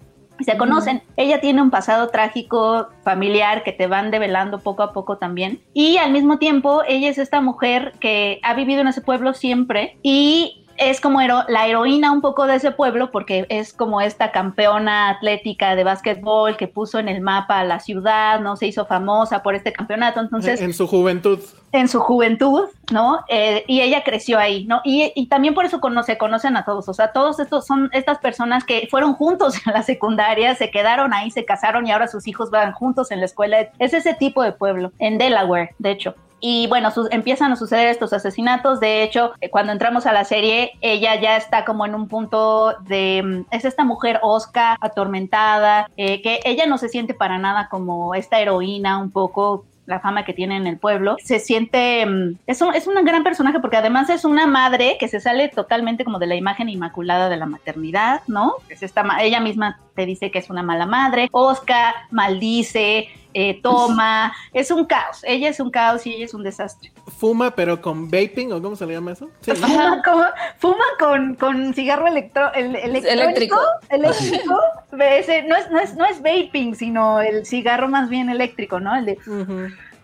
Se 0.41 0.57
conocen. 0.57 1.03
Ella 1.17 1.41
tiene 1.41 1.63
un 1.63 1.71
pasado 1.71 2.09
trágico 2.09 2.89
familiar 3.03 3.63
que 3.63 3.73
te 3.73 3.87
van 3.87 4.11
develando 4.11 4.59
poco 4.59 4.83
a 4.83 4.93
poco 4.93 5.19
también. 5.19 5.61
Y 5.73 5.99
al 5.99 6.13
mismo 6.13 6.39
tiempo, 6.39 6.83
ella 6.87 7.09
es 7.09 7.19
esta 7.19 7.41
mujer 7.41 7.93
que 8.01 8.41
ha 8.43 8.55
vivido 8.55 8.81
en 8.81 8.89
ese 8.89 9.01
pueblo 9.01 9.35
siempre 9.35 9.99
y 10.03 10.64
es 10.77 11.01
como 11.01 11.21
la 11.21 11.67
heroína 11.67 12.13
un 12.13 12.21
poco 12.21 12.47
de 12.47 12.57
ese 12.57 12.71
pueblo 12.71 13.11
porque 13.11 13.47
es 13.49 13.73
como 13.73 14.01
esta 14.01 14.33
campeona 14.33 15.11
atlética 15.11 15.75
de 15.75 15.85
básquetbol 15.85 16.57
que 16.57 16.69
puso 16.69 16.99
en 16.99 17.09
el 17.09 17.21
mapa 17.21 17.61
a 17.61 17.65
la 17.65 17.81
ciudad, 17.81 18.41
¿no? 18.41 18.57
Se 18.57 18.67
hizo 18.67 18.87
famosa 18.87 19.43
por 19.43 19.55
este 19.55 19.73
campeonato, 19.73 20.21
entonces... 20.21 20.61
En 20.61 20.75
su 20.75 20.87
juventud. 20.87 21.39
En 21.73 21.89
su 21.89 22.01
juventud, 22.01 22.69
¿no? 22.93 23.25
Eh, 23.29 23.65
y 23.67 23.81
ella 23.81 24.03
creció 24.05 24.39
ahí, 24.39 24.65
¿no? 24.67 24.81
Y, 24.85 25.13
y 25.15 25.27
también 25.27 25.55
por 25.55 25.65
eso 25.65 25.81
se 26.05 26.19
conocen 26.19 26.57
a 26.57 26.65
todos, 26.65 26.89
o 26.89 26.95
sea, 26.95 27.13
todos 27.13 27.41
estos 27.41 27.67
son 27.67 27.91
estas 27.93 28.19
personas 28.19 28.65
que 28.65 28.89
fueron 28.91 29.15
juntos 29.15 29.55
en 29.67 29.73
la 29.73 29.83
secundaria, 29.83 30.55
se 30.55 30.71
quedaron 30.71 31.13
ahí, 31.13 31.31
se 31.31 31.45
casaron 31.45 31.87
y 31.87 31.93
ahora 31.93 32.09
sus 32.09 32.27
hijos 32.27 32.51
van 32.51 32.73
juntos 32.73 33.11
en 33.11 33.21
la 33.21 33.27
escuela. 33.27 33.69
Es 33.79 33.95
ese 33.95 34.15
tipo 34.15 34.43
de 34.43 34.53
pueblo, 34.53 34.93
en 34.99 35.19
Delaware, 35.19 35.75
de 35.79 35.91
hecho. 35.91 36.15
Y 36.47 36.67
bueno, 36.67 36.91
empiezan 37.11 37.53
a 37.53 37.57
suceder 37.57 37.89
estos 37.89 38.13
asesinatos. 38.13 38.79
De 38.79 39.03
hecho, 39.03 39.33
eh, 39.41 39.49
cuando 39.49 39.73
entramos 39.73 40.05
a 40.05 40.13
la 40.13 40.25
serie, 40.25 40.73
ella 40.83 41.19
ya 41.19 41.39
está 41.39 41.65
como 41.65 41.87
en 41.87 41.95
un 41.95 42.07
punto 42.07 42.75
de... 42.83 43.23
Mm, 43.25 43.47
es 43.51 43.65
esta 43.65 43.83
mujer 43.83 44.21
osca, 44.21 44.77
atormentada, 44.83 45.89
eh, 45.97 46.21
que 46.21 46.41
ella 46.45 46.67
no 46.67 46.77
se 46.77 46.91
siente 46.91 47.15
para 47.15 47.39
nada 47.39 47.69
como 47.71 48.15
esta 48.15 48.41
heroína 48.41 48.99
un 48.99 49.11
poco 49.11 49.65
la 49.87 50.01
fama 50.01 50.25
que 50.25 50.33
tiene 50.33 50.57
en 50.57 50.67
el 50.67 50.79
pueblo, 50.79 51.17
se 51.23 51.39
siente, 51.39 52.07
mm, 52.07 52.39
es, 52.47 52.61
un, 52.63 52.75
es 52.75 52.87
una 52.87 53.03
gran 53.03 53.23
personaje 53.23 53.61
porque 53.61 53.77
además 53.77 54.09
es 54.11 54.25
una 54.25 54.47
madre 54.47 54.97
que 54.99 55.09
se 55.09 55.21
sale 55.21 55.49
totalmente 55.49 56.05
como 56.05 56.19
de 56.19 56.27
la 56.27 56.35
imagen 56.35 56.69
inmaculada 56.69 57.29
de 57.29 57.37
la 57.37 57.47
maternidad, 57.47 58.23
¿no? 58.27 58.55
Es 58.69 58.83
esta, 58.83 59.05
ella 59.21 59.41
misma 59.41 59.81
te 59.95 60.07
dice 60.07 60.31
que 60.31 60.39
es 60.39 60.51
una 60.51 60.63
mala 60.63 60.87
madre, 60.87 61.29
Oscar 61.33 61.95
maldice, 62.11 63.09
eh, 63.35 63.61
toma, 63.63 64.33
es 64.53 64.71
un 64.71 64.87
caos, 64.87 65.23
ella 65.25 65.49
es 65.49 65.61
un 65.61 65.71
caos 65.71 66.07
y 66.07 66.15
ella 66.15 66.25
es 66.25 66.35
un 66.35 66.43
desastre. 66.43 66.93
Fuma 67.25 67.53
pero 67.53 67.81
con 67.81 68.11
vaping 68.11 68.53
o 68.53 68.61
cómo 68.61 68.77
se 68.77 68.85
le 68.85 68.93
llama 68.93 69.13
eso? 69.13 69.31
fuma, 69.41 70.03
con, 70.05 70.25
fuma 70.59 70.85
con, 70.99 71.35
con 71.37 71.73
cigarro 71.73 72.07
electro, 72.07 72.53
el, 72.53 72.77
electrónico, 72.77 73.57
eléctrico, 73.89 74.61
no, 74.93 75.01
es, 75.01 75.71
no, 75.71 75.81
es, 75.81 75.97
no 75.97 76.05
es 76.05 76.21
vaping, 76.21 76.75
sino 76.75 77.23
el 77.23 77.47
cigarro 77.47 77.89
más 77.89 78.11
bien 78.11 78.29
eléctrico, 78.29 78.79
¿no? 78.79 78.95
El 78.95 79.07
de, 79.07 79.19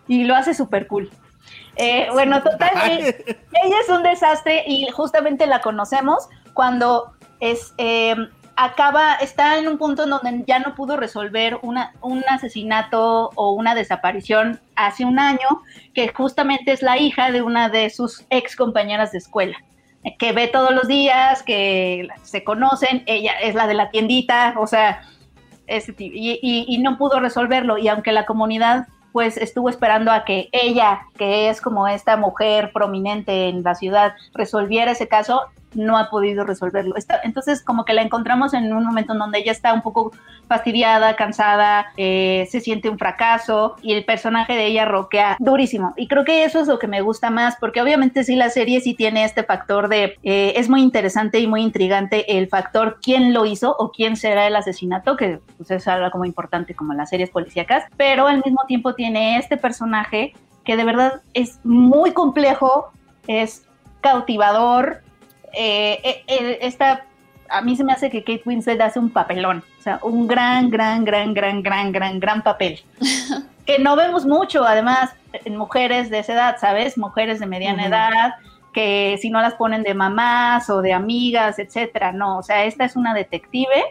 Y 0.07 0.23
lo 0.23 0.33
hace 0.35 0.55
súper 0.55 0.87
cool. 0.87 1.11
Eh, 1.75 2.07
bueno, 2.11 2.41
total, 2.41 2.71
ella 2.89 3.75
es 3.83 3.89
un 3.89 4.01
desastre 4.01 4.63
y 4.65 4.87
justamente 4.89 5.45
la 5.45 5.61
conocemos 5.61 6.27
cuando 6.55 7.13
es... 7.39 7.75
Eh, 7.77 8.15
acaba, 8.63 9.15
está 9.15 9.57
en 9.57 9.67
un 9.67 9.79
punto 9.79 10.03
en 10.03 10.11
donde 10.11 10.43
ya 10.45 10.59
no 10.59 10.75
pudo 10.75 10.95
resolver 10.95 11.59
un 11.63 12.23
asesinato 12.29 13.31
o 13.33 13.53
una 13.53 13.73
desaparición 13.73 14.59
hace 14.75 15.03
un 15.03 15.17
año, 15.17 15.63
que 15.95 16.09
justamente 16.09 16.71
es 16.71 16.83
la 16.83 16.99
hija 16.99 17.31
de 17.31 17.41
una 17.41 17.69
de 17.69 17.89
sus 17.89 18.23
ex 18.29 18.55
compañeras 18.55 19.11
de 19.11 19.17
escuela, 19.17 19.57
que 20.19 20.31
ve 20.31 20.47
todos 20.47 20.75
los 20.75 20.87
días, 20.87 21.41
que 21.41 22.07
se 22.21 22.43
conocen, 22.43 23.03
ella 23.07 23.33
es 23.41 23.55
la 23.55 23.65
de 23.65 23.73
la 23.73 23.89
tiendita, 23.89 24.53
o 24.57 24.67
sea, 24.67 25.01
ese, 25.65 25.95
y, 25.97 26.39
y 26.41 26.77
no 26.77 26.99
pudo 26.99 27.19
resolverlo, 27.19 27.79
y 27.79 27.87
aunque 27.87 28.11
la 28.11 28.27
comunidad 28.27 28.87
pues 29.11 29.37
estuvo 29.37 29.69
esperando 29.69 30.11
a 30.11 30.23
que 30.23 30.49
ella, 30.51 31.01
que 31.17 31.49
es 31.49 31.61
como 31.61 31.87
esta 31.87 32.15
mujer 32.15 32.71
prominente 32.73 33.49
en 33.49 33.63
la 33.63 33.75
ciudad, 33.75 34.13
resolviera 34.33 34.91
ese 34.91 35.07
caso, 35.07 35.41
no 35.73 35.97
ha 35.97 36.09
podido 36.09 36.43
resolverlo. 36.43 36.95
entonces, 37.23 37.63
como 37.63 37.85
que 37.85 37.93
la 37.93 38.01
encontramos 38.01 38.53
en 38.53 38.73
un 38.73 38.85
momento 38.85 39.13
en 39.13 39.19
donde 39.19 39.39
ella 39.39 39.51
está 39.51 39.73
un 39.73 39.81
poco 39.81 40.11
fastidiada, 40.47 41.15
cansada, 41.15 41.87
eh, 41.97 42.47
se 42.49 42.59
siente 42.59 42.89
un 42.89 42.97
fracaso 42.97 43.75
y 43.81 43.93
el 43.93 44.05
personaje 44.05 44.53
de 44.53 44.65
ella 44.65 44.85
roquea 44.85 45.37
durísimo. 45.39 45.93
Y 45.95 46.07
creo 46.07 46.25
que 46.25 46.43
eso 46.43 46.59
es 46.59 46.67
lo 46.67 46.79
que 46.79 46.87
me 46.87 47.01
gusta 47.01 47.29
más, 47.29 47.55
porque 47.59 47.81
obviamente 47.81 48.23
sí 48.23 48.35
la 48.35 48.49
serie 48.49 48.81
sí 48.81 48.93
tiene 48.93 49.23
este 49.23 49.43
factor 49.43 49.87
de, 49.87 50.17
eh, 50.23 50.53
es 50.55 50.69
muy 50.69 50.81
interesante 50.81 51.39
y 51.39 51.47
muy 51.47 51.61
intrigante 51.61 52.37
el 52.37 52.47
factor 52.47 52.99
quién 53.01 53.33
lo 53.33 53.45
hizo 53.45 53.75
o 53.77 53.91
quién 53.91 54.15
será 54.15 54.47
el 54.47 54.55
asesinato, 54.55 55.15
que 55.15 55.39
pues, 55.57 55.71
es 55.71 55.87
algo 55.87 56.11
como 56.11 56.25
importante 56.25 56.75
como 56.75 56.93
las 56.93 57.09
series 57.09 57.29
policíacas, 57.29 57.85
pero 57.97 58.27
al 58.27 58.43
mismo 58.43 58.63
tiempo 58.67 58.93
tiene 58.95 59.37
este 59.37 59.57
personaje 59.57 60.33
que 60.63 60.75
de 60.75 60.83
verdad 60.83 61.21
es 61.33 61.59
muy 61.63 62.11
complejo, 62.11 62.91
es 63.27 63.67
cautivador, 64.01 65.01
eh, 65.53 66.23
eh, 66.27 66.59
esta, 66.61 67.05
a 67.49 67.61
mí 67.61 67.75
se 67.75 67.83
me 67.83 67.93
hace 67.93 68.09
que 68.09 68.23
Kate 68.23 68.43
Winslet 68.45 68.81
hace 68.81 68.99
un 68.99 69.09
papelón, 69.09 69.63
o 69.79 69.81
sea, 69.81 69.99
un 70.03 70.27
gran, 70.27 70.69
gran, 70.69 71.03
gran, 71.03 71.33
gran, 71.33 71.61
gran, 71.61 71.91
gran, 71.91 72.19
gran 72.19 72.41
papel. 72.41 72.81
que 73.65 73.79
no 73.79 73.95
vemos 73.95 74.25
mucho, 74.25 74.65
además, 74.65 75.11
en 75.33 75.55
mujeres 75.57 76.09
de 76.09 76.19
esa 76.19 76.33
edad, 76.33 76.55
¿sabes? 76.59 76.97
Mujeres 76.97 77.39
de 77.39 77.45
mediana 77.45 77.85
edad, 77.85 78.33
que 78.73 79.17
si 79.21 79.29
no 79.29 79.41
las 79.41 79.55
ponen 79.55 79.83
de 79.83 79.93
mamás 79.93 80.69
o 80.69 80.81
de 80.81 80.93
amigas, 80.93 81.59
etcétera, 81.59 82.11
no, 82.11 82.37
o 82.39 82.43
sea, 82.43 82.63
esta 82.65 82.85
es 82.85 82.95
una 82.95 83.13
detective 83.13 83.83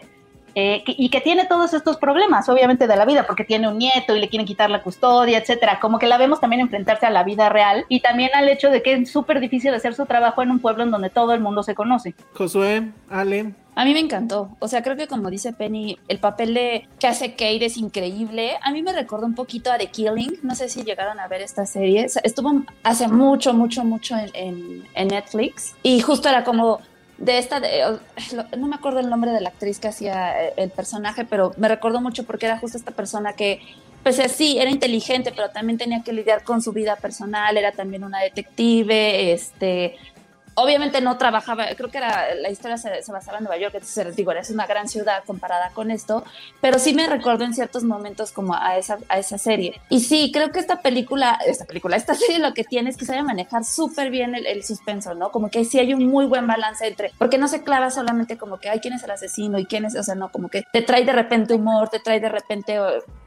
eh, 0.55 0.83
y 0.85 1.09
que 1.09 1.21
tiene 1.21 1.45
todos 1.45 1.73
estos 1.73 1.97
problemas, 1.97 2.49
obviamente, 2.49 2.87
de 2.87 2.95
la 2.95 3.05
vida, 3.05 3.25
porque 3.25 3.43
tiene 3.43 3.67
un 3.67 3.77
nieto 3.77 4.15
y 4.15 4.19
le 4.19 4.29
quieren 4.29 4.45
quitar 4.45 4.69
la 4.69 4.81
custodia, 4.81 5.37
etcétera. 5.37 5.79
Como 5.79 5.99
que 5.99 6.07
la 6.07 6.17
vemos 6.17 6.39
también 6.39 6.61
enfrentarse 6.61 7.05
a 7.05 7.09
la 7.09 7.23
vida 7.23 7.49
real 7.49 7.85
y 7.89 8.01
también 8.01 8.31
al 8.33 8.49
hecho 8.49 8.69
de 8.69 8.81
que 8.81 8.93
es 8.93 9.11
súper 9.11 9.39
difícil 9.39 9.73
hacer 9.73 9.93
su 9.93 10.05
trabajo 10.05 10.41
en 10.41 10.51
un 10.51 10.59
pueblo 10.59 10.83
en 10.83 10.91
donde 10.91 11.09
todo 11.09 11.33
el 11.33 11.39
mundo 11.39 11.63
se 11.63 11.75
conoce. 11.75 12.15
Josué, 12.33 12.91
Ale. 13.09 13.53
A 13.75 13.85
mí 13.85 13.93
me 13.93 13.99
encantó. 13.99 14.49
O 14.59 14.67
sea, 14.67 14.83
creo 14.83 14.97
que 14.97 15.07
como 15.07 15.29
dice 15.29 15.53
Penny, 15.53 15.97
el 16.07 16.19
papel 16.19 16.53
de 16.53 16.87
que 16.99 17.07
hace 17.07 17.31
Kate 17.31 17.65
es 17.65 17.77
increíble. 17.77 18.57
A 18.61 18.71
mí 18.71 18.83
me 18.83 18.91
recordó 18.91 19.25
un 19.25 19.33
poquito 19.33 19.71
a 19.71 19.77
The 19.77 19.87
Killing. 19.87 20.39
No 20.43 20.55
sé 20.55 20.67
si 20.67 20.83
llegaron 20.83 21.19
a 21.19 21.27
ver 21.27 21.41
esta 21.41 21.65
serie. 21.65 22.05
Estuvo 22.23 22.63
hace 22.83 23.07
mucho, 23.07 23.53
mucho, 23.53 23.85
mucho 23.85 24.15
en, 24.33 24.83
en 24.93 25.07
Netflix. 25.07 25.73
Y 25.83 26.01
justo 26.01 26.27
era 26.27 26.43
como 26.43 26.81
de 27.21 27.37
esta, 27.37 27.61
no 28.57 28.67
me 28.67 28.75
acuerdo 28.75 28.99
el 28.99 29.09
nombre 29.09 29.31
de 29.31 29.41
la 29.41 29.49
actriz 29.49 29.79
que 29.79 29.87
hacía 29.87 30.43
eh, 30.43 30.53
el 30.57 30.71
personaje, 30.71 31.23
pero 31.23 31.53
me 31.55 31.67
recordó 31.67 32.01
mucho 32.01 32.23
porque 32.25 32.47
era 32.47 32.57
justo 32.57 32.77
esta 32.77 32.91
persona 32.91 33.33
que, 33.33 33.61
pues 34.01 34.19
sí, 34.31 34.57
era 34.57 34.71
inteligente, 34.71 35.31
pero 35.35 35.51
también 35.51 35.77
tenía 35.77 36.01
que 36.03 36.13
lidiar 36.13 36.43
con 36.43 36.63
su 36.63 36.71
vida 36.73 36.95
personal, 36.95 37.55
era 37.55 37.71
también 37.71 38.03
una 38.03 38.19
detective, 38.19 39.33
este, 39.33 39.97
obviamente 40.55 41.01
no 41.01 41.17
trabajaba, 41.17 41.65
creo 41.75 41.89
que 41.89 41.97
era, 41.97 42.35
la 42.35 42.49
historia 42.49 42.77
se, 42.77 42.89
basaba 43.11 43.37
en 43.37 43.45
Nueva 43.45 43.57
York, 43.57 43.73
entonces 43.75 44.15
digo, 44.15 44.31
es 44.31 44.49
una 44.49 44.67
gran 44.67 44.87
ciudad 44.87 45.23
comparada 45.25 45.71
con 45.71 45.91
esto, 45.91 46.23
pero 46.59 46.79
sí 46.79 46.93
me 46.93 47.07
recuerdo 47.07 47.45
en 47.45 47.53
ciertos 47.53 47.83
momentos 47.83 48.31
como 48.31 48.55
a 48.55 48.77
esa, 48.77 48.97
a 49.09 49.19
esa 49.19 49.37
serie. 49.37 49.79
Y 49.89 50.01
sí, 50.01 50.31
creo 50.33 50.51
que 50.51 50.59
esta 50.59 50.81
película, 50.81 51.39
esta 51.45 51.65
película, 51.65 51.95
esta 51.95 52.15
serie 52.15 52.39
lo 52.39 52.53
que 52.53 52.63
tiene 52.63 52.89
es 52.89 52.97
que 52.97 53.05
sabe 53.05 53.23
manejar 53.23 53.63
súper 53.63 54.09
bien 54.09 54.35
el, 54.35 54.63
suspenso, 54.63 55.15
¿no? 55.15 55.31
Como 55.31 55.49
que 55.49 55.65
sí 55.65 55.79
hay 55.79 55.93
un 55.93 56.05
muy 56.07 56.25
buen 56.25 56.45
balance 56.45 56.85
entre, 56.85 57.11
porque 57.17 57.37
no 57.37 57.47
se 57.47 57.63
clava 57.63 57.89
solamente 57.89 58.37
como 58.37 58.59
que, 58.59 58.69
hay 58.69 58.79
quién 58.79 58.93
es 58.93 59.03
el 59.03 59.11
asesino 59.11 59.57
y 59.57 59.65
quién 59.65 59.85
es, 59.85 59.95
o 59.95 60.03
sea, 60.03 60.15
no, 60.15 60.31
como 60.31 60.49
que 60.49 60.63
te 60.71 60.81
trae 60.81 61.03
de 61.03 61.13
repente 61.13 61.53
humor, 61.53 61.89
te 61.89 61.99
trae 61.99 62.19
de 62.19 62.29
repente, 62.29 62.77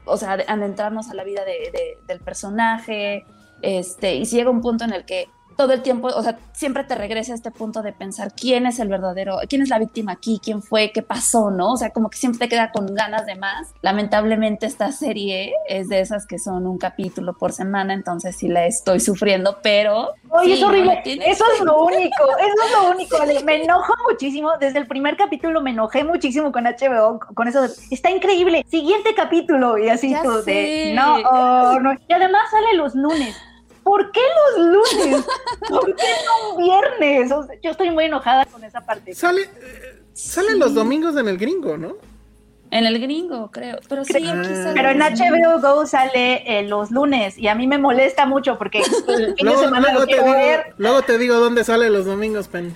o, 0.05 0.17
sea, 0.17 0.37
adentrarnos 0.47 1.09
a 1.09 1.13
la 1.13 1.23
vida 1.23 1.43
de, 1.43 1.97
del 2.07 2.19
personaje, 2.19 3.25
este, 3.61 4.15
y 4.15 4.25
si 4.25 4.37
llega 4.37 4.49
un 4.49 4.61
punto 4.61 4.83
en 4.83 4.93
el 4.93 5.05
que 5.05 5.29
todo 5.55 5.73
el 5.73 5.81
tiempo, 5.81 6.07
o 6.07 6.21
sea, 6.21 6.37
siempre 6.53 6.83
te 6.83 6.95
regresa 6.95 7.31
a 7.31 7.35
este 7.35 7.51
punto 7.51 7.81
de 7.81 7.93
pensar 7.93 8.33
quién 8.33 8.65
es 8.65 8.79
el 8.79 8.87
verdadero, 8.87 9.37
quién 9.47 9.61
es 9.61 9.69
la 9.69 9.79
víctima 9.79 10.13
aquí, 10.13 10.39
quién 10.43 10.61
fue, 10.61 10.91
qué 10.91 11.01
pasó, 11.01 11.51
¿no? 11.51 11.73
O 11.73 11.77
sea, 11.77 11.91
como 11.91 12.09
que 12.09 12.17
siempre 12.17 12.39
te 12.39 12.49
queda 12.49 12.71
con 12.71 12.93
ganas 12.93 13.25
de 13.25 13.35
más. 13.35 13.73
Lamentablemente 13.81 14.65
esta 14.65 14.91
serie 14.91 15.53
es 15.67 15.89
de 15.89 15.99
esas 15.99 16.25
que 16.25 16.39
son 16.39 16.67
un 16.67 16.77
capítulo 16.77 17.33
por 17.33 17.53
semana, 17.53 17.93
entonces 17.93 18.35
sí 18.35 18.47
la 18.47 18.65
estoy 18.65 18.99
sufriendo, 18.99 19.59
pero... 19.61 20.13
Oye, 20.29 20.45
sí, 20.47 20.53
es 20.53 20.61
no 20.61 20.67
horrible. 20.67 21.01
tienes. 21.03 21.27
Eso 21.27 21.45
es 21.53 21.61
lo 21.61 21.83
único, 21.83 22.23
eso 22.39 22.65
es 22.65 22.71
lo 22.71 22.91
único. 22.91 23.17
Ale. 23.21 23.43
Me 23.43 23.63
enojo 23.63 23.93
muchísimo. 24.09 24.51
Desde 24.59 24.79
el 24.79 24.87
primer 24.87 25.15
capítulo 25.15 25.61
me 25.61 25.71
enojé 25.71 26.03
muchísimo 26.03 26.51
con 26.51 26.65
HBO, 26.65 27.19
con 27.33 27.47
eso. 27.47 27.61
de, 27.61 27.69
Está 27.91 28.11
increíble. 28.11 28.65
Siguiente 28.69 29.13
capítulo. 29.15 29.77
Y 29.77 29.89
así 29.89 30.09
Ya 30.11 30.23
tú 30.23 30.43
de, 30.43 30.93
no, 30.95 31.15
oh, 31.17 31.79
no. 31.79 31.93
Y 31.93 32.13
además 32.13 32.41
sale 32.51 32.75
los 32.75 32.95
lunes. 32.95 33.35
¿Por 33.85 34.11
qué 34.11 34.19
los 34.57 34.65
lunes? 34.65 35.25
¿Por 35.69 35.95
qué 35.95 36.03
no 36.25 36.49
un 36.57 36.63
viernes? 36.63 37.31
O 37.31 37.43
sea, 37.43 37.55
yo 37.61 37.69
estoy 37.69 37.91
muy 37.91 38.05
enojada 38.05 38.43
con 38.47 38.63
esa 38.63 38.81
parte. 38.83 39.13
Sale, 39.13 39.43
eh, 39.43 40.01
salen 40.11 40.57
los 40.57 40.73
domingos 40.73 41.15
en 41.17 41.27
el 41.27 41.37
gringo, 41.37 41.77
¿no? 41.77 41.95
En 42.71 42.87
el 42.87 42.99
gringo, 42.99 43.51
creo. 43.51 43.77
Pero 43.87 44.03
sí, 44.03 44.15
aquí 44.15 44.25
sale 44.25 44.73
Pero 44.73 44.89
en 44.89 44.97
HBO 45.01 45.61
Go 45.61 45.85
sale 45.85 46.41
eh, 46.47 46.63
los 46.63 46.89
lunes 46.89 47.37
y 47.37 47.47
a 47.47 47.53
mí 47.53 47.67
me 47.67 47.77
molesta 47.77 48.25
mucho 48.25 48.57
porque 48.57 48.79
el 48.79 48.85
fin 48.85 49.35
de 49.35 49.43
Luego, 49.43 49.59
semana 49.65 49.91
luego 49.91 49.99
lo 49.99 50.07
te 50.07 50.13
digo, 50.15 50.31
ver. 50.33 50.73
luego 50.77 51.01
te 51.03 51.17
digo 51.19 51.35
dónde 51.35 51.63
sale 51.63 51.87
los 51.91 52.05
domingos, 52.05 52.47
Penny. 52.47 52.73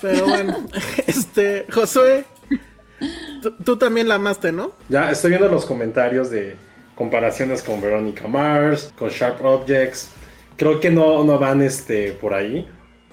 Pero 0.00 0.26
bueno, 0.26 0.56
este, 1.06 1.66
Josué, 1.70 2.24
tú, 3.42 3.52
tú 3.62 3.76
también 3.76 4.08
la 4.08 4.14
amaste, 4.14 4.50
¿no? 4.50 4.72
Ya 4.88 5.10
estoy 5.10 5.28
viendo 5.32 5.48
los 5.50 5.66
comentarios 5.66 6.30
de 6.30 6.56
comparaciones 7.00 7.62
con 7.62 7.80
Veronica 7.80 8.28
Mars, 8.28 8.92
con 8.94 9.08
Sharp 9.08 9.42
Objects. 9.42 10.10
Creo 10.54 10.78
que 10.80 10.90
no, 10.90 11.24
no 11.24 11.38
van 11.38 11.62
este, 11.62 12.12
por 12.12 12.34
ahí. 12.34 12.68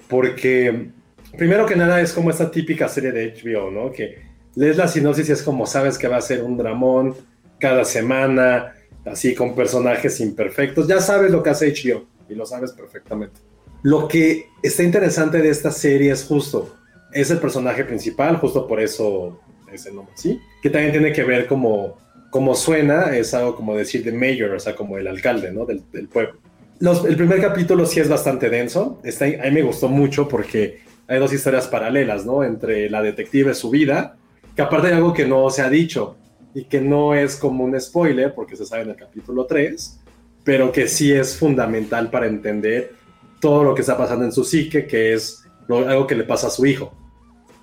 Porque, 0.08 0.90
primero 1.38 1.64
que 1.64 1.74
nada, 1.74 1.98
es 2.02 2.12
como 2.12 2.28
esta 2.28 2.50
típica 2.50 2.86
serie 2.86 3.12
de 3.12 3.32
HBO, 3.32 3.70
¿no? 3.70 3.90
Que 3.90 4.26
lees 4.56 4.76
la 4.76 4.88
sinopsis 4.88 5.30
y 5.30 5.32
es 5.32 5.42
como 5.42 5.64
sabes 5.64 5.96
que 5.96 6.06
va 6.06 6.18
a 6.18 6.20
ser 6.20 6.42
un 6.42 6.58
dramón 6.58 7.14
cada 7.58 7.86
semana, 7.86 8.74
así 9.06 9.34
con 9.34 9.54
personajes 9.54 10.20
imperfectos. 10.20 10.86
Ya 10.86 11.00
sabes 11.00 11.30
lo 11.30 11.42
que 11.42 11.48
hace 11.48 11.72
HBO 11.72 12.04
y 12.28 12.34
lo 12.34 12.44
sabes 12.44 12.72
perfectamente. 12.72 13.40
Lo 13.82 14.06
que 14.06 14.50
está 14.62 14.82
interesante 14.82 15.38
de 15.38 15.48
esta 15.48 15.70
serie 15.70 16.12
es 16.12 16.24
justo, 16.24 16.76
es 17.14 17.30
el 17.30 17.38
personaje 17.38 17.84
principal, 17.84 18.36
justo 18.36 18.66
por 18.66 18.80
eso 18.82 19.40
es 19.72 19.86
el 19.86 19.94
nombre, 19.94 20.12
¿sí? 20.14 20.38
Que 20.60 20.68
también 20.68 20.92
tiene 20.92 21.10
que 21.10 21.24
ver 21.24 21.46
como, 21.46 21.96
como 22.30 22.54
suena, 22.54 23.16
es 23.16 23.32
algo 23.34 23.54
como 23.54 23.76
decir 23.76 24.04
de 24.04 24.12
mayor, 24.12 24.52
o 24.52 24.60
sea, 24.60 24.74
como 24.74 24.98
el 24.98 25.06
alcalde, 25.06 25.50
¿no? 25.52 25.64
Del, 25.64 25.82
pueblo. 26.08 26.34
El 26.80 27.16
primer 27.16 27.40
capítulo 27.40 27.86
sí 27.86 28.00
es 28.00 28.08
bastante 28.08 28.50
denso, 28.50 29.00
está, 29.02 29.24
a 29.24 29.50
me 29.50 29.62
gustó 29.62 29.88
mucho 29.88 30.28
porque 30.28 30.80
hay 31.06 31.18
dos 31.18 31.32
historias 31.32 31.66
paralelas, 31.66 32.26
¿no? 32.26 32.44
Entre 32.44 32.90
la 32.90 33.02
detective 33.02 33.52
y 33.52 33.54
su 33.54 33.70
vida, 33.70 34.16
que 34.54 34.62
aparte 34.62 34.88
hay 34.88 34.94
algo 34.94 35.14
que 35.14 35.26
no 35.26 35.48
se 35.50 35.62
ha 35.62 35.70
dicho 35.70 36.16
y 36.54 36.64
que 36.64 36.80
no 36.80 37.14
es 37.14 37.36
como 37.36 37.64
un 37.64 37.80
spoiler, 37.80 38.34
porque 38.34 38.56
se 38.56 38.66
sabe 38.66 38.82
en 38.82 38.90
el 38.90 38.96
capítulo 38.96 39.46
3, 39.46 40.00
pero 40.44 40.70
que 40.70 40.88
sí 40.88 41.12
es 41.12 41.36
fundamental 41.36 42.10
para 42.10 42.26
entender 42.26 42.92
todo 43.40 43.64
lo 43.64 43.74
que 43.74 43.80
está 43.80 43.96
pasando 43.96 44.24
en 44.24 44.32
su 44.32 44.44
psique, 44.44 44.86
que 44.86 45.14
es 45.14 45.44
algo 45.68 46.06
que 46.06 46.14
le 46.14 46.24
pasa 46.24 46.48
a 46.48 46.50
su 46.50 46.66
hijo. 46.66 46.92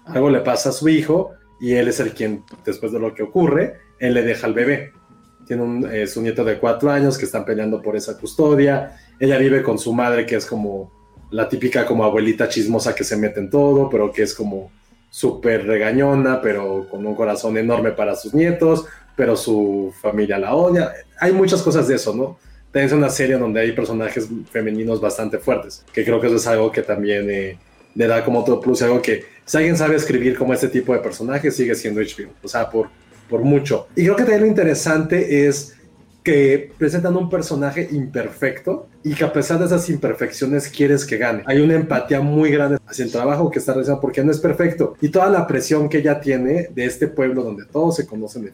Algo 0.05 0.29
le 0.29 0.39
pasa 0.39 0.69
a 0.69 0.71
su 0.71 0.87
hijo 0.87 1.31
y 1.59 1.73
él 1.73 1.87
es 1.87 1.99
el 1.99 2.13
quien, 2.13 2.43
después 2.65 2.91
de 2.91 2.99
lo 2.99 3.13
que 3.13 3.23
ocurre, 3.23 3.84
él 3.99 4.13
le 4.13 4.23
deja 4.23 4.47
al 4.47 4.53
bebé. 4.53 4.93
Tiene 5.45 5.63
un, 5.63 5.91
eh, 5.91 6.07
su 6.07 6.21
nieto 6.21 6.43
de 6.43 6.57
cuatro 6.57 6.89
años 6.89 7.17
que 7.17 7.25
están 7.25 7.45
peleando 7.45 7.81
por 7.81 7.95
esa 7.95 8.17
custodia. 8.17 8.97
Ella 9.19 9.37
vive 9.37 9.61
con 9.61 9.77
su 9.77 9.93
madre, 9.93 10.25
que 10.25 10.35
es 10.35 10.45
como 10.45 10.91
la 11.31 11.47
típica 11.49 11.85
como 11.85 12.03
abuelita 12.03 12.47
chismosa 12.47 12.95
que 12.95 13.03
se 13.03 13.17
mete 13.17 13.39
en 13.39 13.49
todo, 13.49 13.89
pero 13.89 14.11
que 14.11 14.23
es 14.23 14.33
como 14.33 14.71
súper 15.09 15.65
regañona, 15.65 16.41
pero 16.41 16.87
con 16.89 17.05
un 17.05 17.15
corazón 17.15 17.57
enorme 17.57 17.91
para 17.91 18.15
sus 18.15 18.33
nietos, 18.33 18.85
pero 19.15 19.35
su 19.35 19.93
familia 20.01 20.37
la 20.37 20.55
odia. 20.55 20.91
Hay 21.19 21.31
muchas 21.31 21.61
cosas 21.61 21.87
de 21.87 21.95
eso, 21.95 22.13
¿no? 22.13 22.37
Es 22.73 22.91
una 22.91 23.09
serie 23.09 23.37
donde 23.37 23.61
hay 23.61 23.71
personajes 23.71 24.27
femeninos 24.51 24.99
bastante 24.99 25.37
fuertes, 25.37 25.85
que 25.93 26.03
creo 26.03 26.19
que 26.19 26.27
eso 26.27 26.35
es 26.35 26.47
algo 26.47 26.69
que 26.69 26.81
también 26.81 27.29
eh, 27.29 27.57
le 27.95 28.07
da 28.07 28.25
como 28.25 28.41
otro 28.41 28.59
plus, 28.59 28.81
algo 28.81 29.01
que 29.01 29.23
si 29.45 29.55
alguien 29.55 29.77
sabe 29.77 29.95
escribir 29.95 30.37
como 30.37 30.53
este 30.53 30.67
tipo 30.67 30.91
de 30.91 30.99
personajes, 30.99 31.55
sigue 31.55 31.73
siendo 31.75 32.01
HBO, 32.01 32.31
o 32.43 32.47
sea, 32.49 32.69
por, 32.69 32.89
por 33.29 33.41
mucho. 33.41 33.87
Y 33.95 34.03
creo 34.03 34.15
que 34.15 34.23
también 34.23 34.41
lo 34.41 34.47
interesante 34.47 35.47
es 35.47 35.75
que 36.25 36.71
presentan 36.77 37.15
un 37.15 37.29
personaje 37.29 37.87
imperfecto 37.91 38.87
y 39.03 39.13
que 39.13 39.23
a 39.23 39.31
pesar 39.31 39.59
de 39.59 39.65
esas 39.65 39.87
imperfecciones 39.89 40.67
quieres 40.69 41.05
que 41.05 41.17
gane. 41.17 41.43
Hay 41.45 41.61
una 41.61 41.75
empatía 41.75 42.19
muy 42.19 42.49
grande 42.49 42.79
hacia 42.87 43.05
el 43.05 43.11
trabajo 43.11 43.51
que 43.51 43.59
está 43.59 43.73
realizando 43.73 44.01
porque 44.01 44.23
no 44.23 44.31
es 44.31 44.39
perfecto. 44.39 44.95
Y 45.01 45.09
toda 45.09 45.29
la 45.29 45.45
presión 45.45 45.87
que 45.87 45.99
ella 45.99 46.19
tiene 46.19 46.69
de 46.73 46.85
este 46.85 47.07
pueblo 47.07 47.43
donde 47.43 47.65
todos 47.65 47.97
se 47.97 48.07
conocen 48.07 48.51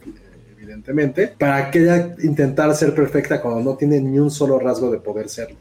evidentemente, 0.57 1.33
para 1.39 1.71
que 1.71 1.79
ella 1.79 2.13
intentar 2.21 2.75
ser 2.75 2.93
perfecta 2.93 3.41
cuando 3.41 3.61
no 3.61 3.77
tiene 3.77 4.01
ni 4.01 4.19
un 4.19 4.29
solo 4.29 4.59
rasgo 4.59 4.91
de 4.91 4.99
poder 4.99 5.29
serlo. 5.29 5.55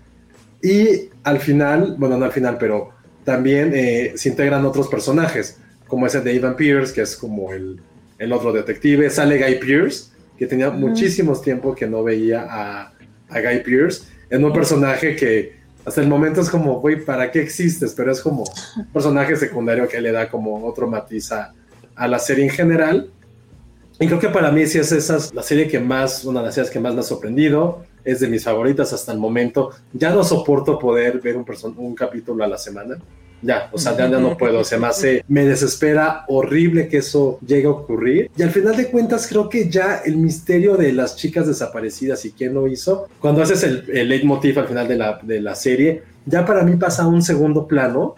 Y 0.63 1.11
al 1.23 1.39
final, 1.39 1.95
bueno, 1.97 2.19
no 2.19 2.25
al 2.25 2.33
final, 2.33 2.59
pero 2.59 2.91
también 3.25 3.73
eh, 3.75 4.13
se 4.17 4.29
integran 4.29 4.67
otros 4.67 4.89
personajes, 4.89 5.59
como 5.87 6.07
ese 6.07 6.21
de 6.21 6.35
Ivan 6.35 6.57
Pierce, 6.57 6.93
que 6.93 7.03
es 7.03 7.17
como 7.17 7.53
el, 7.53 7.81
el 8.21 8.33
otro 8.33 8.53
detective. 8.53 9.11
Sale 9.11 9.39
Guy 9.43 9.59
Pierce, 9.59 10.13
que 10.39 10.47
tenía 10.47 10.69
Ujú. 10.69 10.79
muchísimos 10.79 11.43
tiempo 11.43 11.75
que 11.75 11.87
no 11.87 12.05
veía 12.05 12.47
a, 12.49 12.93
a 13.29 13.41
Guy 13.41 13.63
Pierce, 13.65 14.05
en 14.29 14.45
un 14.45 14.53
personaje 14.53 15.17
que 15.17 15.59
hasta 15.85 16.03
el 16.03 16.09
momento 16.09 16.43
es 16.43 16.51
como, 16.51 16.81
güey, 16.81 17.03
¿para 17.05 17.31
qué 17.31 17.41
existes? 17.41 17.95
Pero 17.95 18.13
es 18.13 18.21
como 18.21 18.45
un 18.77 18.87
personaje 18.93 19.35
secundario 19.35 19.89
que 19.89 20.01
le 20.01 20.13
da 20.13 20.29
como 20.29 20.65
otro 20.65 20.87
matiz 20.87 21.33
a, 21.33 21.55
a 21.97 22.07
la 22.07 22.19
serie 22.19 22.45
en 22.45 22.51
general. 22.51 23.11
Y 23.99 24.07
creo 24.07 24.19
que 24.19 24.29
para 24.29 24.53
mí 24.53 24.67
sí 24.67 24.79
es 24.79 24.93
esa 24.93 25.19
la 25.33 25.43
serie 25.43 25.67
que 25.67 25.81
más, 25.81 26.25
una 26.25 26.41
de 26.41 26.47
las 26.47 26.55
series 26.55 26.71
que 26.71 26.79
más 26.79 26.95
me 26.95 27.01
ha 27.01 27.03
sorprendido, 27.03 27.85
es 28.05 28.21
de 28.21 28.29
mis 28.29 28.45
favoritas 28.45 28.93
hasta 28.93 29.13
el 29.13 29.19
momento. 29.19 29.71
Ya 29.95 30.11
no 30.11 30.23
soporto 30.23 30.79
poder 30.79 31.21
ver 31.21 31.37
un, 31.37 31.45
un 31.77 31.95
capítulo 31.95 32.45
a 32.45 32.49
la 32.49 32.59
semana. 32.59 32.97
Ya, 33.43 33.71
o 33.73 33.79
sea, 33.79 33.97
ya, 33.97 34.11
ya 34.11 34.19
no 34.19 34.37
puedo, 34.37 34.65
se 34.65 34.77
me 34.77 34.87
hace, 34.87 35.25
me 35.29 35.45
desespera 35.45 36.25
horrible 36.29 36.89
que 36.89 36.99
eso 36.99 37.39
llegue 37.47 37.67
a 37.67 37.71
ocurrir. 37.71 38.31
Y 38.37 38.43
al 38.43 38.51
final 38.51 38.77
de 38.77 38.89
cuentas 38.89 39.27
creo 39.27 39.49
que 39.49 39.71
ya 39.71 40.03
el 40.05 40.17
misterio 40.17 40.77
de 40.77 40.93
las 40.93 41.17
chicas 41.17 41.47
desaparecidas 41.47 42.25
y 42.25 42.33
quién 42.33 42.53
lo 42.55 42.67
hizo, 42.67 43.09
cuando 43.19 43.43
haces 43.43 43.63
el, 43.63 43.85
el 43.93 44.09
leitmotiv 44.09 44.59
al 44.59 44.69
final 44.69 44.87
de 44.87 44.97
la, 44.97 45.21
de 45.23 45.41
la 45.41 45.55
serie, 45.55 46.03
ya 46.27 46.45
para 46.45 46.63
mí 46.63 46.77
pasa 46.77 47.05
a 47.05 47.07
un 47.07 47.23
segundo 47.23 47.67
plano 47.67 48.15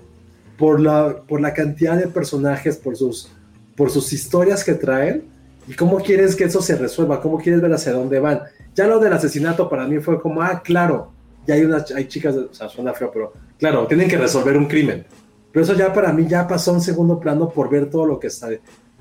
por 0.56 0.80
la, 0.80 1.22
por 1.26 1.40
la 1.40 1.54
cantidad 1.54 1.96
de 1.96 2.08
personajes, 2.08 2.76
por 2.76 2.96
sus, 2.96 3.28
por 3.76 3.90
sus 3.90 4.12
historias 4.12 4.64
que 4.64 4.74
traen 4.74 5.24
y 5.68 5.74
cómo 5.74 5.98
quieres 5.98 6.34
que 6.34 6.44
eso 6.44 6.60
se 6.60 6.76
resuelva, 6.76 7.20
cómo 7.20 7.38
quieres 7.38 7.60
ver 7.60 7.72
hacia 7.72 7.92
dónde 7.92 8.18
van. 8.18 8.42
Ya 8.74 8.86
lo 8.86 8.98
del 8.98 9.12
asesinato 9.12 9.68
para 9.68 9.86
mí 9.86 9.98
fue 9.98 10.20
como, 10.20 10.42
ah, 10.42 10.62
claro, 10.64 11.11
ya 11.46 11.54
hay 11.54 11.64
unas, 11.64 11.90
hay 11.92 12.06
chicas, 12.06 12.34
o 12.36 12.52
sea, 12.54 12.68
suena 12.68 12.92
feo, 12.92 13.10
pero 13.12 13.32
claro, 13.58 13.86
tienen 13.86 14.08
que 14.08 14.16
resolver 14.18 14.56
un 14.56 14.66
crimen. 14.66 15.04
Pero 15.52 15.64
eso 15.64 15.74
ya 15.74 15.92
para 15.92 16.12
mí 16.12 16.26
ya 16.26 16.46
pasó 16.48 16.70
a 16.70 16.74
un 16.74 16.80
segundo 16.80 17.20
plano 17.20 17.48
por 17.50 17.68
ver 17.68 17.90
todo 17.90 18.06
lo 18.06 18.18
que 18.18 18.28
está, 18.28 18.48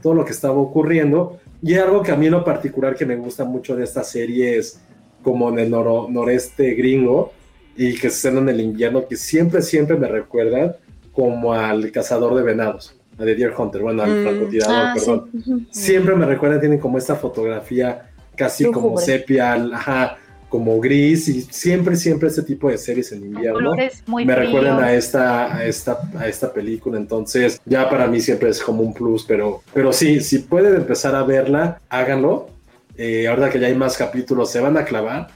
todo 0.01 0.13
lo 0.13 0.25
que 0.25 0.31
estaba 0.31 0.55
ocurriendo. 0.55 1.39
Y 1.61 1.75
algo 1.75 2.01
que 2.03 2.11
a 2.11 2.15
mí 2.15 2.25
en 2.25 2.33
lo 2.33 2.43
particular 2.43 2.95
que 2.95 3.05
me 3.05 3.15
gusta 3.15 3.45
mucho 3.45 3.75
de 3.75 3.83
esta 3.83 4.03
serie 4.03 4.57
es 4.57 4.79
como 5.23 5.49
en 5.49 5.59
el 5.59 5.69
noro- 5.71 6.07
noreste 6.09 6.73
gringo 6.73 7.31
y 7.77 7.95
que 7.97 8.09
se 8.09 8.27
en 8.29 8.49
el 8.49 8.59
invierno, 8.59 9.07
que 9.07 9.15
siempre, 9.15 9.61
siempre 9.61 9.95
me 9.95 10.07
recuerdan 10.07 10.75
como 11.13 11.53
al 11.53 11.89
cazador 11.91 12.35
de 12.35 12.43
venados, 12.43 12.95
a 13.17 13.23
The 13.23 13.35
Deer 13.35 13.53
Hunter, 13.57 13.81
bueno, 13.81 14.03
al 14.03 14.19
Mm, 14.19 14.23
francotirador, 14.23 14.87
ah, 14.87 14.93
sí. 14.93 14.99
perdón. 15.05 15.29
Ujú. 15.33 15.61
Siempre 15.69 16.15
me 16.15 16.25
recuerdan, 16.25 16.59
tienen 16.59 16.79
como 16.79 16.97
esta 16.97 17.15
fotografía 17.15 18.09
casi 18.35 18.65
como 18.71 18.97
sepia, 18.97 19.53
ajá, 19.53 20.17
como 20.51 20.81
gris, 20.81 21.29
y 21.29 21.43
siempre, 21.43 21.95
siempre 21.95 22.27
este 22.27 22.43
tipo 22.43 22.69
de 22.69 22.77
series 22.77 23.13
en 23.13 23.23
invierno 23.23 23.71
muy 24.05 24.25
me 24.25 24.33
fríos. 24.33 24.47
recuerdan 24.47 24.83
a 24.83 24.93
esta, 24.93 25.55
a 25.55 25.65
esta, 25.65 26.01
a 26.19 26.27
esta 26.27 26.51
película, 26.51 26.97
entonces 26.97 27.61
ya 27.65 27.89
para 27.89 28.05
mí 28.07 28.19
siempre 28.19 28.49
es 28.49 28.61
como 28.61 28.83
un 28.83 28.93
plus, 28.93 29.23
pero, 29.23 29.63
pero 29.73 29.93
sí, 29.93 30.19
si 30.19 30.39
pueden 30.39 30.75
empezar 30.75 31.15
a 31.15 31.23
verla, 31.23 31.79
háganlo. 31.87 32.49
Eh, 32.97 33.29
ahora 33.29 33.49
que 33.49 33.61
ya 33.61 33.67
hay 33.67 33.75
más 33.75 33.95
capítulos, 33.95 34.51
se 34.51 34.59
van 34.59 34.75
a 34.75 34.83
clavar. 34.83 35.29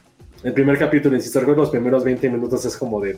El 0.43 0.51
primer 0.51 0.78
capítulo, 0.78 1.16
insisto, 1.16 1.39
creo 1.39 1.55
que 1.55 1.61
los 1.61 1.70
primeros 1.70 2.03
20 2.03 2.30
minutos 2.30 2.66
es 2.66 2.76
como 2.76 2.99
de 2.99 3.18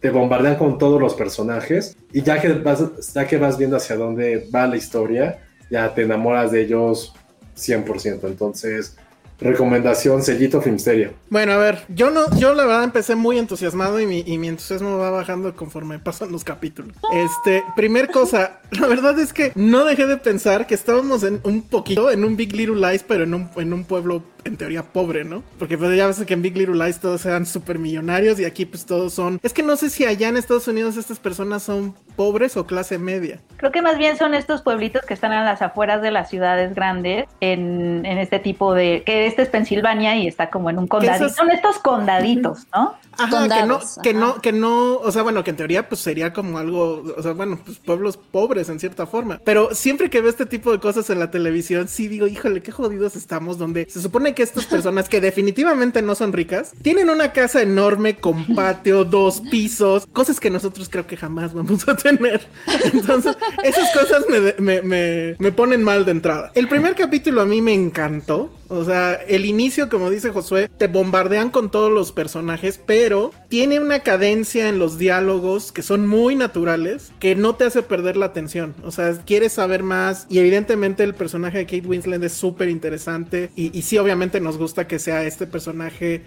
te 0.00 0.10
bombardean 0.10 0.56
con 0.56 0.76
todos 0.76 1.00
los 1.00 1.14
personajes 1.14 1.96
y 2.12 2.20
ya 2.20 2.38
que 2.42 2.50
vas, 2.50 2.84
ya 3.14 3.26
que 3.26 3.38
vas 3.38 3.56
viendo 3.56 3.78
hacia 3.78 3.96
dónde 3.96 4.46
va 4.54 4.66
la 4.66 4.76
historia, 4.76 5.38
ya 5.70 5.94
te 5.94 6.02
enamoras 6.02 6.52
de 6.52 6.60
ellos 6.60 7.14
100%. 7.56 8.20
Entonces, 8.24 8.98
recomendación, 9.38 10.22
sellito 10.22 10.60
Filmsteria. 10.60 11.12
Bueno, 11.30 11.52
a 11.52 11.58
ver, 11.58 11.84
yo 11.88 12.10
no, 12.10 12.24
yo 12.38 12.54
la 12.54 12.64
verdad 12.64 12.84
empecé 12.84 13.14
muy 13.14 13.38
entusiasmado 13.38 14.00
y 14.00 14.06
mi, 14.06 14.20
y 14.26 14.38
mi 14.38 14.48
entusiasmo 14.48 14.98
va 14.98 15.10
bajando 15.10 15.54
conforme 15.54 15.98
pasan 15.98 16.32
los 16.32 16.44
capítulos. 16.44 16.96
Este, 17.12 17.62
primer 17.74 18.10
cosa, 18.10 18.60
la 18.70 18.86
verdad 18.86 19.18
es 19.18 19.32
que 19.32 19.52
no 19.54 19.84
dejé 19.84 20.06
de 20.06 20.16
pensar 20.16 20.66
que 20.66 20.74
estábamos 20.74 21.22
en 21.22 21.40
un 21.44 21.62
poquito, 21.62 22.10
en 22.10 22.24
un 22.24 22.36
Big 22.36 22.54
Little 22.54 22.76
Lies, 22.76 23.04
pero 23.06 23.24
en 23.24 23.34
un, 23.34 23.50
en 23.56 23.72
un 23.72 23.84
pueblo 23.84 24.22
en 24.46 24.56
teoría 24.56 24.82
pobre, 24.82 25.24
¿no? 25.24 25.42
Porque 25.58 25.76
pues 25.76 25.96
ya 25.96 26.06
ves 26.06 26.22
que 26.24 26.34
en 26.34 26.42
Big 26.42 26.56
Little 26.56 26.74
Lies 26.84 27.00
todos 27.00 27.24
eran 27.26 27.46
súper 27.46 27.78
millonarios 27.78 28.38
y 28.40 28.44
aquí 28.44 28.64
pues 28.66 28.86
todos 28.86 29.12
son... 29.12 29.38
Es 29.42 29.52
que 29.52 29.62
no 29.62 29.76
sé 29.76 29.90
si 29.90 30.04
allá 30.04 30.28
en 30.28 30.36
Estados 30.36 30.68
Unidos 30.68 30.96
estas 30.96 31.18
personas 31.18 31.62
son 31.62 31.94
pobres 32.16 32.56
o 32.56 32.66
clase 32.66 32.98
media. 32.98 33.40
Creo 33.56 33.72
que 33.72 33.82
más 33.82 33.98
bien 33.98 34.16
son 34.16 34.34
estos 34.34 34.62
pueblitos 34.62 35.02
que 35.06 35.14
están 35.14 35.32
a 35.32 35.44
las 35.44 35.62
afueras 35.62 36.00
de 36.02 36.10
las 36.10 36.30
ciudades 36.30 36.74
grandes 36.74 37.26
en, 37.40 38.04
en 38.06 38.18
este 38.18 38.38
tipo 38.38 38.74
de... 38.74 39.02
que 39.04 39.26
este 39.26 39.42
es 39.42 39.48
Pensilvania 39.48 40.16
y 40.16 40.26
está 40.26 40.50
como 40.50 40.70
en 40.70 40.78
un 40.78 40.86
condadito. 40.86 41.26
Esos- 41.26 41.36
Son 41.36 41.50
estos 41.50 41.78
condaditos, 41.78 42.66
¿no? 42.74 42.94
Ajá, 43.18 43.48
que 43.48 43.66
no, 43.66 43.80
que 44.02 44.10
ajá. 44.10 44.18
no, 44.18 44.40
que 44.42 44.52
no, 44.52 44.96
o 44.98 45.10
sea, 45.10 45.22
bueno, 45.22 45.42
que 45.42 45.50
en 45.50 45.56
teoría 45.56 45.88
pues 45.88 46.02
sería 46.02 46.34
como 46.34 46.58
algo, 46.58 47.02
o 47.16 47.22
sea, 47.22 47.32
bueno, 47.32 47.58
pues 47.64 47.78
pueblos 47.78 48.18
pobres 48.18 48.68
en 48.68 48.78
cierta 48.78 49.06
forma. 49.06 49.40
Pero 49.42 49.74
siempre 49.74 50.10
que 50.10 50.20
veo 50.20 50.28
este 50.28 50.44
tipo 50.44 50.70
de 50.70 50.80
cosas 50.80 51.08
en 51.08 51.18
la 51.18 51.30
televisión, 51.30 51.88
sí 51.88 52.08
digo, 52.08 52.26
híjole, 52.26 52.62
qué 52.62 52.72
jodidos 52.72 53.16
estamos, 53.16 53.56
donde 53.56 53.86
se 53.88 54.02
supone 54.02 54.34
que 54.36 54.44
estas 54.44 54.66
personas 54.66 55.08
que 55.08 55.20
definitivamente 55.20 56.00
no 56.02 56.14
son 56.14 56.32
ricas, 56.32 56.72
tienen 56.82 57.10
una 57.10 57.32
casa 57.32 57.60
enorme 57.60 58.18
con 58.18 58.54
patio, 58.54 59.04
dos 59.04 59.40
pisos, 59.50 60.06
cosas 60.12 60.38
que 60.38 60.50
nosotros 60.50 60.88
creo 60.88 61.08
que 61.08 61.16
jamás 61.16 61.52
vamos 61.52 61.88
a 61.88 61.96
tener. 61.96 62.46
Entonces, 62.92 63.36
esas 63.64 63.92
cosas 63.92 64.24
me, 64.28 64.80
me, 64.82 65.34
me, 65.36 65.52
ponen 65.52 65.82
mal 65.82 66.04
de 66.04 66.12
entrada. 66.12 66.52
El 66.54 66.68
primer 66.68 66.94
capítulo 66.94 67.40
a 67.40 67.46
mí 67.46 67.60
me 67.60 67.74
encantó. 67.74 68.52
O 68.68 68.84
sea, 68.84 69.14
el 69.14 69.44
inicio, 69.44 69.88
como 69.88 70.10
dice 70.10 70.30
Josué, 70.30 70.68
te 70.76 70.86
bombardean 70.86 71.50
con 71.50 71.70
todos 71.70 71.92
los 71.92 72.12
personajes, 72.12 72.80
pero 72.84 73.32
tiene 73.48 73.80
una 73.80 74.00
cadencia 74.00 74.68
en 74.68 74.78
los 74.78 74.98
diálogos 74.98 75.72
que 75.72 75.82
son 75.82 76.06
muy 76.06 76.34
naturales, 76.34 77.12
que 77.20 77.34
no 77.34 77.54
te 77.54 77.64
hace 77.64 77.82
perder 77.82 78.16
la 78.16 78.26
atención. 78.26 78.74
O 78.84 78.90
sea, 78.90 79.12
quieres 79.24 79.52
saber 79.52 79.82
más 79.82 80.26
y 80.28 80.38
evidentemente 80.38 81.04
el 81.04 81.14
personaje 81.14 81.58
de 81.58 81.66
Kate 81.66 81.86
Winslet 81.86 82.22
es 82.22 82.32
súper 82.32 82.68
interesante 82.68 83.50
y, 83.56 83.76
y 83.76 83.82
sí, 83.82 83.98
obviamente 83.98 84.40
nos 84.40 84.58
gusta 84.58 84.86
que 84.86 84.98
sea 84.98 85.24
este 85.24 85.46
personaje 85.46 86.22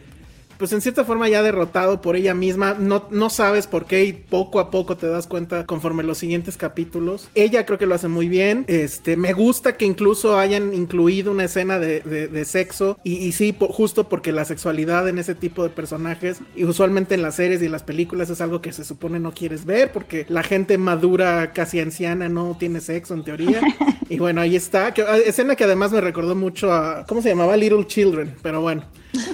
pues 0.60 0.72
en 0.74 0.82
cierta 0.82 1.06
forma 1.06 1.28
ya 1.30 1.42
derrotado 1.42 2.02
por 2.02 2.16
ella 2.16 2.36
misma, 2.36 2.76
no, 2.78 3.08
no 3.10 3.30
sabes 3.32 3.66
por 3.66 3.86
qué 3.86 4.04
y 4.06 4.14
poco 4.14 4.60
a 4.60 4.70
poco 4.70 4.96
te 4.98 5.08
das 5.08 5.26
cuenta 5.26 5.66
conforme 5.66 6.04
los 6.04 6.20
siguientes 6.20 6.58
capítulos. 6.58 7.30
Ella 7.34 7.66
creo 7.66 7.80
que 7.80 7.88
lo 7.88 7.96
hace 7.96 8.10
muy 8.10 8.30
bien, 8.30 8.66
este, 8.68 9.18
me 9.18 9.34
gusta 9.34 9.78
que 9.78 9.86
incluso 9.86 10.38
hayan 10.38 10.74
incluido 10.74 11.32
una 11.32 11.46
escena 11.46 11.80
de, 11.80 12.02
de- 12.02 12.28
de 12.28 12.46
sexo 12.46 13.00
y, 13.04 13.14
y 13.16 13.32
sí, 13.32 13.54
po- 13.54 13.70
justo 13.70 14.10
porque 14.10 14.32
la 14.32 14.46
sexualidad 14.46 15.08
en 15.08 15.18
ese 15.18 15.34
tipo 15.34 15.64
de 15.64 15.70
personajes 15.70 16.40
y 16.56 16.66
usualmente 16.66 17.16
en 17.16 17.22
las 17.22 17.36
series 17.36 17.62
y 17.62 17.66
en 17.68 17.72
las 17.72 17.84
películas 17.84 18.30
es 18.30 18.42
algo 18.42 18.62
que 18.62 18.74
se 18.74 18.84
supone 18.84 19.20
no 19.20 19.32
quieres 19.34 19.66
ver 19.66 19.92
porque 19.94 20.26
la 20.30 20.44
gente 20.44 20.78
madura, 20.78 21.54
casi 21.54 21.80
anciana, 21.80 22.28
no 22.30 22.58
tiene 22.60 22.82
sexo 22.82 23.14
en 23.14 23.24
teoría. 23.24 23.62
y 24.10 24.20
bueno, 24.20 24.42
ahí 24.42 24.56
está, 24.58 24.94
que, 24.94 25.04
ah, 25.04 25.18
escena 25.18 25.56
que 25.56 25.64
además 25.64 25.92
me 25.94 26.02
recordó 26.02 26.36
mucho 26.36 26.74
a, 26.74 27.06
¿cómo 27.08 27.22
se 27.22 27.30
llamaba? 27.30 27.56
Little 27.56 27.88
Children, 27.88 28.36
pero 28.42 28.60
bueno. 28.62 28.84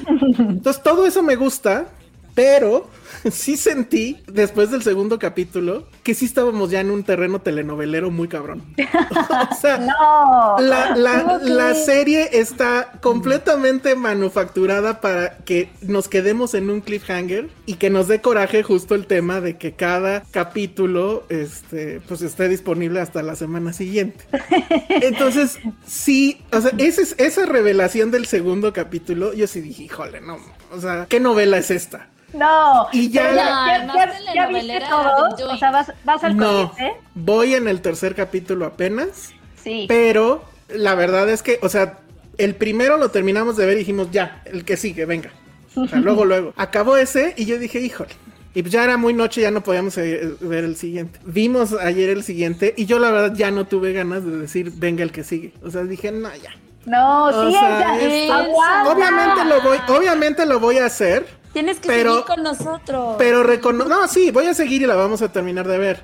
Entonces 0.08 0.82
todo 0.84 1.06
eso 1.06 1.24
me 1.24 1.36
gusta, 1.36 1.88
pero 2.34 2.88
sí 3.32 3.58
sentí 3.58 4.18
después 4.32 4.72
del 4.72 4.84
segundo 4.84 5.20
capítulo 5.20 5.88
que 6.04 6.14
sí 6.14 6.26
estábamos 6.26 6.70
ya 6.72 6.80
en 6.82 6.92
un 6.92 7.04
terreno 7.04 7.40
telenovelero 7.42 8.12
muy 8.12 8.28
cabrón. 8.28 8.64
o 9.52 9.56
sea, 9.60 9.78
No. 9.86 10.56
la, 10.60 10.96
la- 10.96 11.22
¿Cómo 11.24 11.38
la 11.40 11.74
serie 11.76 12.30
está 12.34 12.94
completamente 13.02 13.96
manufacturada 13.96 15.02
para 15.02 15.38
que 15.40 15.70
nos 15.82 16.08
quedemos 16.08 16.54
en 16.54 16.70
un 16.70 16.82
cliffhanger 16.82 17.50
y 17.66 17.76
que 17.76 17.90
nos 17.90 18.08
dé 18.08 18.22
coraje 18.22 18.64
justo 18.64 18.96
el 18.96 19.06
tema 19.08 19.42
de 19.42 19.58
que 19.58 19.74
cada 19.74 20.24
capítulo 20.32 21.24
este, 21.30 22.02
pues 22.08 22.22
esté 22.22 22.48
disponible 22.50 23.00
hasta 23.00 23.22
la 23.24 23.36
semana 23.36 23.74
siguiente. 23.74 24.26
Entonces, 24.90 25.60
sí, 25.86 26.42
o 26.52 26.62
sea, 26.62 26.72
ese 26.78 27.06
esa 27.18 27.46
revelación 27.46 28.12
del 28.12 28.26
segundo 28.26 28.74
capítulo, 28.74 29.34
yo 29.34 29.48
sí 29.48 29.62
dije, 29.62 29.84
híjole, 29.84 30.22
no, 30.22 30.38
o 30.72 30.80
sea, 30.80 31.06
¿qué 31.10 31.20
novela 31.20 31.58
es 31.58 31.72
esta? 31.72 32.08
No. 32.36 32.88
Y 32.92 33.10
ya- 33.10 33.30
No, 33.32 33.36
ya, 33.36 33.76
además 33.76 33.96
ya- 34.26 34.34
ya 34.34 34.48
viste 34.48 34.80
todo. 34.90 35.52
O 35.54 35.58
sea, 35.58 35.72
vas, 35.72 35.92
vas 36.04 36.24
al 36.24 36.36
No, 36.38 36.70
corriente. 36.72 37.00
voy 37.16 37.56
en 37.56 37.68
el 37.68 37.82
tercer 37.82 38.16
capítulo 38.16 38.66
apenas. 38.66 39.32
Sí. 39.64 39.86
Pero 39.88 40.44
la 40.70 40.96
verdad 40.96 41.30
es 41.30 41.42
que, 41.42 41.60
o 41.62 41.70
sea, 41.70 42.00
el 42.38 42.56
primero 42.56 42.98
lo 42.98 43.10
terminamos 43.10 43.56
de 43.58 43.66
ver 43.66 43.76
y 43.76 43.80
dijimos, 43.80 44.10
ya, 44.12 44.42
el 44.46 44.66
que 44.66 44.78
sigue, 44.78 45.06
venga. 45.06 45.32
O 45.76 45.88
sea, 45.88 46.00
luego, 46.00 46.26
luego. 46.26 46.54
Acabó 46.58 46.98
ese 46.98 47.34
y 47.38 47.46
yo 47.46 47.58
dije, 47.58 47.80
híjole. 47.80 48.12
Y 48.54 48.62
pues 48.62 48.72
ya 48.72 48.86
era 48.86 48.96
muy 48.96 49.14
noche, 49.14 49.42
ya 49.42 49.52
no 49.52 49.62
podíamos 49.62 49.98
eh, 49.98 50.34
ver 50.40 50.64
el 50.64 50.78
siguiente. 50.78 51.20
Vimos 51.26 51.74
ayer 51.74 52.10
el 52.10 52.24
siguiente 52.24 52.74
y 52.78 52.86
yo 52.86 53.00
la 53.00 53.12
verdad 53.12 53.36
ya 53.36 53.52
no 53.52 53.66
tuve 53.66 53.92
ganas 53.92 54.24
de 54.26 54.38
decir, 54.38 54.72
venga 54.76 55.04
el 55.04 55.12
que 55.12 55.26
sigue. 55.26 55.54
O 55.62 55.70
sea, 55.70 55.84
dije, 55.84 56.10
no, 56.14 56.30
ya. 56.42 56.52
No, 56.86 57.26
O 57.26 57.48
sí, 57.48 57.52
sea, 57.52 58.38
aguanta. 58.38 58.92
obviamente 58.94 59.44
lo 59.46 59.62
voy, 59.62 59.78
obviamente 59.90 60.46
lo 60.46 60.60
voy 60.62 60.78
a 60.78 60.86
hacer, 60.86 61.26
Tienes 61.56 61.80
que 61.80 61.88
Pero- 61.88 62.12
seguir 62.12 62.26
con 62.26 62.44
nosotros. 62.44 63.16
pero 63.18 63.42
recono 63.42 63.86
no, 63.86 64.10
sí, 64.10 64.30
voy 64.30 64.46
a 64.46 64.54
seguir 64.54 64.82
y 64.82 64.86
la 64.88 64.96
vamos 64.96 65.22
a 65.22 65.32
terminar 65.32 65.66
de 65.66 65.78
ver. 65.78 66.04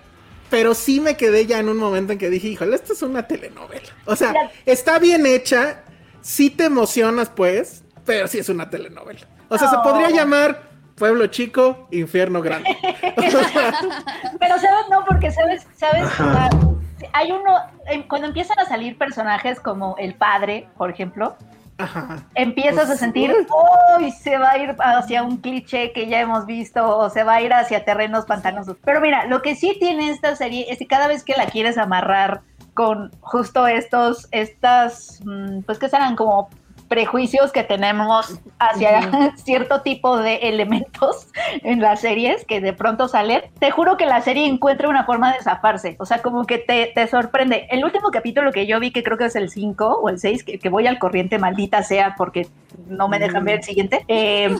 Pero 0.49 0.73
sí 0.73 1.01
me 1.01 1.17
quedé 1.17 1.45
ya 1.45 1.59
en 1.59 1.67
un 1.67 1.75
momento 1.75 2.13
en 2.13 2.19
que 2.19 2.29
dije, 2.29 2.47
híjole, 2.47 2.73
esto 2.73 2.93
es 2.93 3.01
una 3.01 3.27
telenovela. 3.27 3.89
O 4.05 4.15
sea, 4.15 4.33
está 4.65 4.97
bien 4.97 5.25
hecha, 5.25 5.83
sí 6.21 6.51
te 6.51 6.63
emocionas, 6.63 7.27
pues, 7.27 7.83
pero 8.05 8.29
sí 8.29 8.39
es 8.39 8.47
una 8.47 8.69
telenovela. 8.69 9.27
O 9.49 9.57
sea, 9.57 9.69
se 9.69 9.75
podría 9.79 10.09
llamar 10.09 10.69
Pueblo 10.95 11.27
Chico, 11.27 11.89
Infierno 11.91 12.41
Grande. 12.41 12.69
Pero 14.39 14.55
sabes, 14.57 14.85
no, 14.89 15.03
porque 15.05 15.31
sabes, 15.31 15.67
sabes, 15.75 16.07
sea, 16.15 16.49
hay 17.11 17.31
uno, 17.33 17.57
em, 17.87 18.07
cuando 18.07 18.27
empiezan 18.27 18.57
a 18.59 18.65
salir 18.65 18.97
personajes 18.97 19.59
como 19.59 19.97
el 19.97 20.13
padre, 20.15 20.69
por 20.77 20.89
ejemplo, 20.89 21.35
ajá. 21.83 22.23
empiezas 22.35 22.87
Pues, 22.87 22.89
a 22.91 22.97
sentir, 22.97 23.31
uy. 23.31 24.05
uy, 24.05 24.11
se 24.11 24.37
va 24.37 24.51
a 24.51 24.57
ir 24.57 24.75
hacia 24.79 25.23
un 25.23 25.37
cliché 25.37 25.91
que 25.91 26.07
ya 26.07 26.19
hemos 26.19 26.45
visto 26.45 26.97
o 26.97 27.09
se 27.09 27.23
va 27.23 27.35
a 27.35 27.41
ir 27.41 27.53
hacia 27.53 27.85
terrenos 27.85 28.25
pantanosos. 28.25 28.77
Pero 28.83 29.01
mira, 29.01 29.25
lo 29.25 29.41
que 29.41 29.55
sí 29.55 29.77
tiene 29.79 30.09
esta 30.09 30.35
serie 30.35 30.67
es 30.69 30.77
que 30.79 30.87
cada 30.87 31.07
vez 31.07 31.23
que 31.23 31.33
la 31.35 31.45
quieres 31.47 31.77
amarrar 31.77 32.41
con 32.73 33.11
justo 33.19 33.67
estos, 33.67 34.27
estas, 34.31 35.21
mm, 35.25 35.61
pues 35.61 35.77
que 35.77 35.89
serán 35.89 36.15
como 36.15 36.49
prejuicios 36.91 37.53
que 37.53 37.63
tenemos 37.63 38.37
hacia 38.59 39.31
cierto 39.37 39.81
tipo 39.81 40.17
de 40.17 40.35
elementos 40.49 41.27
en 41.63 41.79
las 41.79 42.01
series 42.01 42.43
que 42.43 42.59
de 42.59 42.73
pronto 42.73 43.07
salen, 43.07 43.43
te 43.59 43.71
juro 43.71 43.95
que 43.95 44.05
la 44.05 44.19
serie 44.19 44.45
encuentra 44.45 44.89
una 44.89 45.05
forma 45.05 45.31
de 45.31 45.41
zafarse, 45.41 45.95
o 45.99 46.05
sea, 46.05 46.21
como 46.21 46.43
que 46.45 46.57
te, 46.57 46.91
te 46.93 47.07
sorprende. 47.07 47.65
El 47.71 47.85
último 47.85 48.11
capítulo 48.11 48.51
que 48.51 48.67
yo 48.67 48.77
vi, 48.81 48.91
que 48.91 49.03
creo 49.03 49.17
que 49.17 49.23
es 49.23 49.37
el 49.37 49.49
5 49.49 50.01
o 50.03 50.09
el 50.09 50.19
6, 50.19 50.43
que, 50.43 50.59
que 50.59 50.67
voy 50.67 50.85
al 50.85 50.99
corriente, 50.99 51.39
maldita 51.39 51.81
sea, 51.81 52.13
porque 52.17 52.49
no 52.87 53.07
me 53.07 53.19
dejan 53.19 53.45
ver 53.45 53.59
el 53.59 53.63
siguiente, 53.63 54.03
eh, 54.09 54.53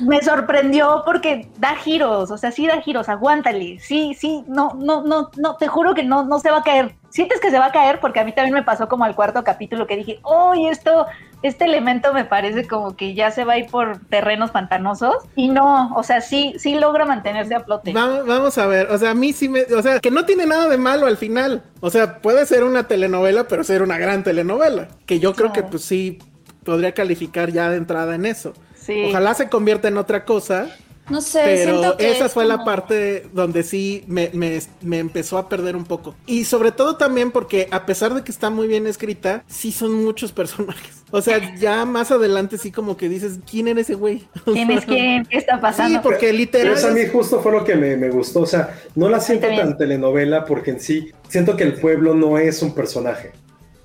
me 0.00 0.20
sorprendió 0.22 1.04
porque 1.06 1.48
da 1.58 1.76
giros, 1.76 2.32
o 2.32 2.38
sea, 2.38 2.50
sí 2.50 2.66
da 2.66 2.80
giros, 2.80 3.08
aguántale, 3.08 3.78
sí, 3.78 4.14
sí, 4.18 4.42
no, 4.48 4.72
no, 4.74 5.04
no, 5.04 5.30
no, 5.36 5.56
te 5.56 5.68
juro 5.68 5.94
que 5.94 6.02
no, 6.02 6.24
no 6.24 6.40
se 6.40 6.50
va 6.50 6.58
a 6.58 6.62
caer. 6.64 6.96
Sientes 7.10 7.40
que 7.40 7.50
se 7.50 7.58
va 7.58 7.66
a 7.66 7.72
caer 7.72 8.00
porque 8.00 8.20
a 8.20 8.24
mí 8.24 8.32
también 8.32 8.54
me 8.54 8.62
pasó 8.62 8.88
como 8.88 9.04
al 9.04 9.14
cuarto 9.14 9.42
capítulo 9.44 9.86
que 9.86 9.96
dije, 9.96 10.20
uy, 10.24 10.66
esto, 10.66 11.06
este 11.42 11.64
elemento 11.64 12.12
me 12.12 12.24
parece 12.24 12.66
como 12.66 12.96
que 12.96 13.14
ya 13.14 13.30
se 13.30 13.44
va 13.44 13.54
a 13.54 13.58
ir 13.58 13.66
por 13.70 14.00
terrenos 14.06 14.50
pantanosos 14.50 15.16
y 15.34 15.48
no, 15.48 15.94
o 15.94 16.02
sea, 16.02 16.20
sí, 16.20 16.54
sí 16.58 16.74
logra 16.74 17.04
mantenerse 17.04 17.54
a 17.54 17.60
flote. 17.60 17.92
Vamos, 17.92 18.26
vamos 18.26 18.58
a 18.58 18.66
ver, 18.66 18.90
o 18.90 18.98
sea, 18.98 19.10
a 19.10 19.14
mí 19.14 19.32
sí 19.32 19.48
me, 19.48 19.62
o 19.62 19.82
sea, 19.82 20.00
que 20.00 20.10
no 20.10 20.24
tiene 20.24 20.46
nada 20.46 20.68
de 20.68 20.78
malo 20.78 21.06
al 21.06 21.16
final. 21.16 21.62
O 21.80 21.90
sea, 21.90 22.20
puede 22.20 22.46
ser 22.46 22.64
una 22.64 22.88
telenovela, 22.88 23.48
pero 23.48 23.64
ser 23.64 23.82
una 23.82 23.98
gran 23.98 24.22
telenovela. 24.22 24.88
Que 25.06 25.20
yo 25.20 25.34
creo 25.34 25.52
que 25.52 25.62
pues 25.62 25.84
sí 25.84 26.18
podría 26.64 26.92
calificar 26.92 27.52
ya 27.52 27.70
de 27.70 27.76
entrada 27.76 28.14
en 28.14 28.26
eso. 28.26 28.52
Sí. 28.74 29.06
Ojalá 29.08 29.34
se 29.34 29.48
convierta 29.48 29.88
en 29.88 29.96
otra 29.98 30.24
cosa, 30.24 30.68
No 31.08 31.20
sé, 31.20 31.40
pero 31.44 31.80
siento 31.80 31.96
que 31.96 32.10
esa 32.10 32.26
es 32.26 32.32
fue 32.32 32.44
la 32.46 32.64
parte 32.64 33.26
donde 33.32 33.62
sí 33.62 34.02
me, 34.08 34.30
me- 34.32 34.60
me 34.82 34.98
empezó 34.98 35.38
a 35.38 35.48
perder 35.48 35.76
un 35.76 35.84
poco. 35.84 36.16
Y 36.26 36.44
sobre 36.44 36.72
todo 36.72 36.96
también 36.96 37.30
porque 37.30 37.68
a 37.70 37.86
pesar 37.86 38.12
de 38.14 38.24
que 38.24 38.32
está 38.32 38.50
muy 38.50 38.66
bien 38.66 38.86
escrita, 38.88 39.44
sí 39.46 39.70
son 39.70 39.92
muchos 40.04 40.32
personajes. 40.32 41.04
O 41.12 41.22
sea, 41.22 41.54
ya 41.56 41.84
más 41.84 42.10
adelante 42.10 42.58
sí 42.58 42.72
como 42.72 42.96
que 42.96 43.08
dices, 43.08 43.38
¿quién 43.48 43.68
era 43.68 43.80
ese 43.80 43.94
güey? 43.94 44.26
¿Quién 44.44 44.70
es 44.72 44.84
quién? 44.84 45.24
¿Qué 45.26 45.36
está 45.38 45.60
pasando? 45.60 45.94
Sí, 45.98 46.00
porque 46.02 46.26
Pero 46.26 46.38
literal... 46.38 46.72
eso 46.74 46.88
a 46.88 46.90
mí 46.90 47.06
justo 47.12 47.40
fue 47.40 47.52
lo 47.52 47.62
que 47.64 47.76
me, 47.76 47.96
me 47.96 48.10
gustó. 48.10 48.40
O 48.40 48.46
sea, 48.46 48.76
no 48.96 49.08
la 49.08 49.20
siento 49.20 49.46
tan 49.46 49.78
telenovela 49.78 50.44
porque 50.44 50.72
en 50.72 50.80
sí 50.80 51.12
siento 51.28 51.56
que 51.56 51.62
el 51.62 51.74
pueblo 51.74 52.14
no 52.14 52.36
es 52.38 52.60
un 52.62 52.74
personaje. 52.74 53.30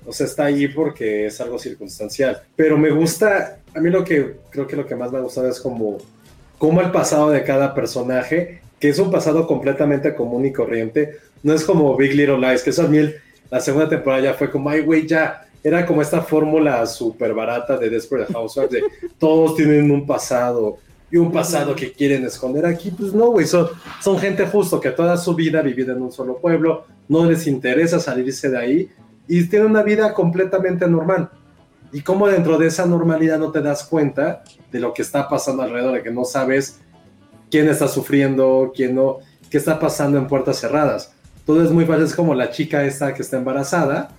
O 0.04 0.12
sea, 0.12 0.26
está 0.26 0.46
ahí 0.46 0.66
porque 0.66 1.26
es 1.26 1.40
algo 1.40 1.60
circunstancial. 1.60 2.42
Pero 2.56 2.76
me 2.76 2.90
gusta, 2.90 3.58
a 3.72 3.78
mí 3.80 3.88
lo 3.90 4.02
que 4.02 4.38
creo 4.50 4.66
que 4.66 4.74
lo 4.74 4.84
que 4.84 4.96
más 4.96 5.12
me 5.12 5.18
ha 5.18 5.20
gustado 5.20 5.48
es 5.48 5.60
como, 5.60 5.98
como 6.62 6.80
el 6.80 6.92
pasado 6.92 7.30
de 7.30 7.42
cada 7.42 7.74
personaje, 7.74 8.60
que 8.78 8.90
es 8.90 8.98
un 9.00 9.10
pasado 9.10 9.48
completamente 9.48 10.14
común 10.14 10.46
y 10.46 10.52
corriente. 10.52 11.16
No 11.42 11.54
es 11.54 11.64
como 11.64 11.96
Big 11.96 12.14
Little 12.14 12.38
Lies, 12.38 12.62
que 12.62 12.70
eso 12.70 12.82
a 12.82 12.86
mí 12.86 13.00
la 13.50 13.58
segunda 13.58 13.88
temporada 13.88 14.22
ya 14.22 14.34
fue 14.34 14.48
como, 14.48 14.70
ay, 14.70 14.82
güey, 14.82 15.04
ya. 15.04 15.44
Era 15.64 15.84
como 15.84 16.02
esta 16.02 16.22
fórmula 16.22 16.86
súper 16.86 17.34
barata 17.34 17.76
de 17.76 17.90
Desperate 17.90 18.32
Housewives, 18.32 18.70
de 18.70 18.84
todos 19.18 19.56
tienen 19.56 19.90
un 19.90 20.06
pasado 20.06 20.78
y 21.10 21.16
un 21.16 21.32
pasado 21.32 21.74
que 21.74 21.90
quieren 21.90 22.24
esconder 22.24 22.64
aquí. 22.64 22.92
Pues 22.92 23.12
no, 23.12 23.32
güey, 23.32 23.44
son, 23.44 23.66
son 24.00 24.16
gente 24.20 24.46
justo 24.46 24.78
que 24.78 24.92
toda 24.92 25.16
su 25.16 25.34
vida 25.34 25.58
ha 25.58 25.62
vivido 25.62 25.96
en 25.96 26.00
un 26.00 26.12
solo 26.12 26.38
pueblo, 26.38 26.84
no 27.08 27.28
les 27.28 27.48
interesa 27.48 27.98
salirse 27.98 28.48
de 28.48 28.58
ahí 28.58 28.90
y 29.26 29.48
tienen 29.48 29.68
una 29.68 29.82
vida 29.82 30.14
completamente 30.14 30.86
normal. 30.86 31.28
Y 31.92 32.00
cómo 32.00 32.26
dentro 32.26 32.58
de 32.58 32.66
esa 32.66 32.86
normalidad 32.86 33.38
no 33.38 33.52
te 33.52 33.60
das 33.60 33.84
cuenta 33.84 34.42
de 34.70 34.80
lo 34.80 34.94
que 34.94 35.02
está 35.02 35.28
pasando 35.28 35.62
alrededor, 35.62 35.94
de 35.94 36.02
que 36.02 36.10
no 36.10 36.24
sabes 36.24 36.80
quién 37.50 37.68
está 37.68 37.86
sufriendo, 37.86 38.72
quién 38.74 38.94
no, 38.94 39.18
qué 39.50 39.58
está 39.58 39.78
pasando 39.78 40.16
en 40.16 40.26
puertas 40.26 40.58
cerradas. 40.58 41.14
Todo 41.44 41.62
es 41.62 41.70
muy 41.70 41.84
fácil, 41.84 42.04
es 42.04 42.14
como 42.14 42.34
la 42.34 42.50
chica 42.50 42.84
esta 42.84 43.12
que 43.12 43.22
está 43.22 43.36
embarazada, 43.36 44.10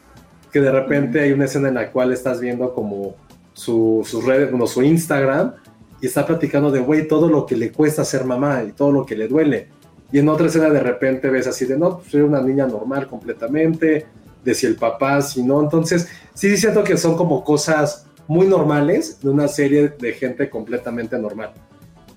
que 0.51 0.61
de 0.61 0.71
repente 0.71 1.21
hay 1.21 1.31
una 1.31 1.45
escena 1.45 1.69
en 1.69 1.75
la 1.75 1.91
cual 1.91 2.13
estás 2.13 2.39
viendo 2.39 2.73
como 2.73 3.15
su, 3.53 4.05
sus 4.05 4.23
redes, 4.23 4.51
bueno, 4.51 4.67
su 4.67 4.83
Instagram, 4.83 5.53
y 5.99 6.05
está 6.05 6.25
platicando 6.27 6.69
de, 6.69 6.79
güey, 6.79 7.07
todo 7.07 7.27
lo 7.27 7.45
que 7.45 7.55
le 7.55 7.71
cuesta 7.71 8.05
ser 8.05 8.25
mamá 8.25 8.63
y 8.67 8.73
todo 8.73 8.91
lo 8.91 9.05
que 9.05 9.15
le 9.15 9.27
duele. 9.27 9.69
Y 10.11 10.19
en 10.19 10.29
otra 10.29 10.45
escena 10.45 10.69
de 10.69 10.81
repente 10.81 11.29
ves 11.29 11.47
así 11.47 11.65
de, 11.65 11.77
no, 11.77 11.97
pues, 11.97 12.11
soy 12.11 12.21
una 12.21 12.41
niña 12.41 12.67
normal 12.67 13.07
completamente, 13.07 14.05
de 14.43 14.53
si 14.53 14.65
el 14.65 14.75
papá, 14.75 15.21
si 15.21 15.43
no. 15.43 15.61
Entonces, 15.61 16.07
sí 16.33 16.55
siento 16.57 16.83
que 16.83 16.97
son 16.97 17.15
como 17.15 17.43
cosas 17.43 18.05
muy 18.27 18.47
normales 18.47 19.19
de 19.21 19.29
una 19.29 19.47
serie 19.47 19.89
de 19.89 20.13
gente 20.13 20.49
completamente 20.49 21.17
normal, 21.17 21.51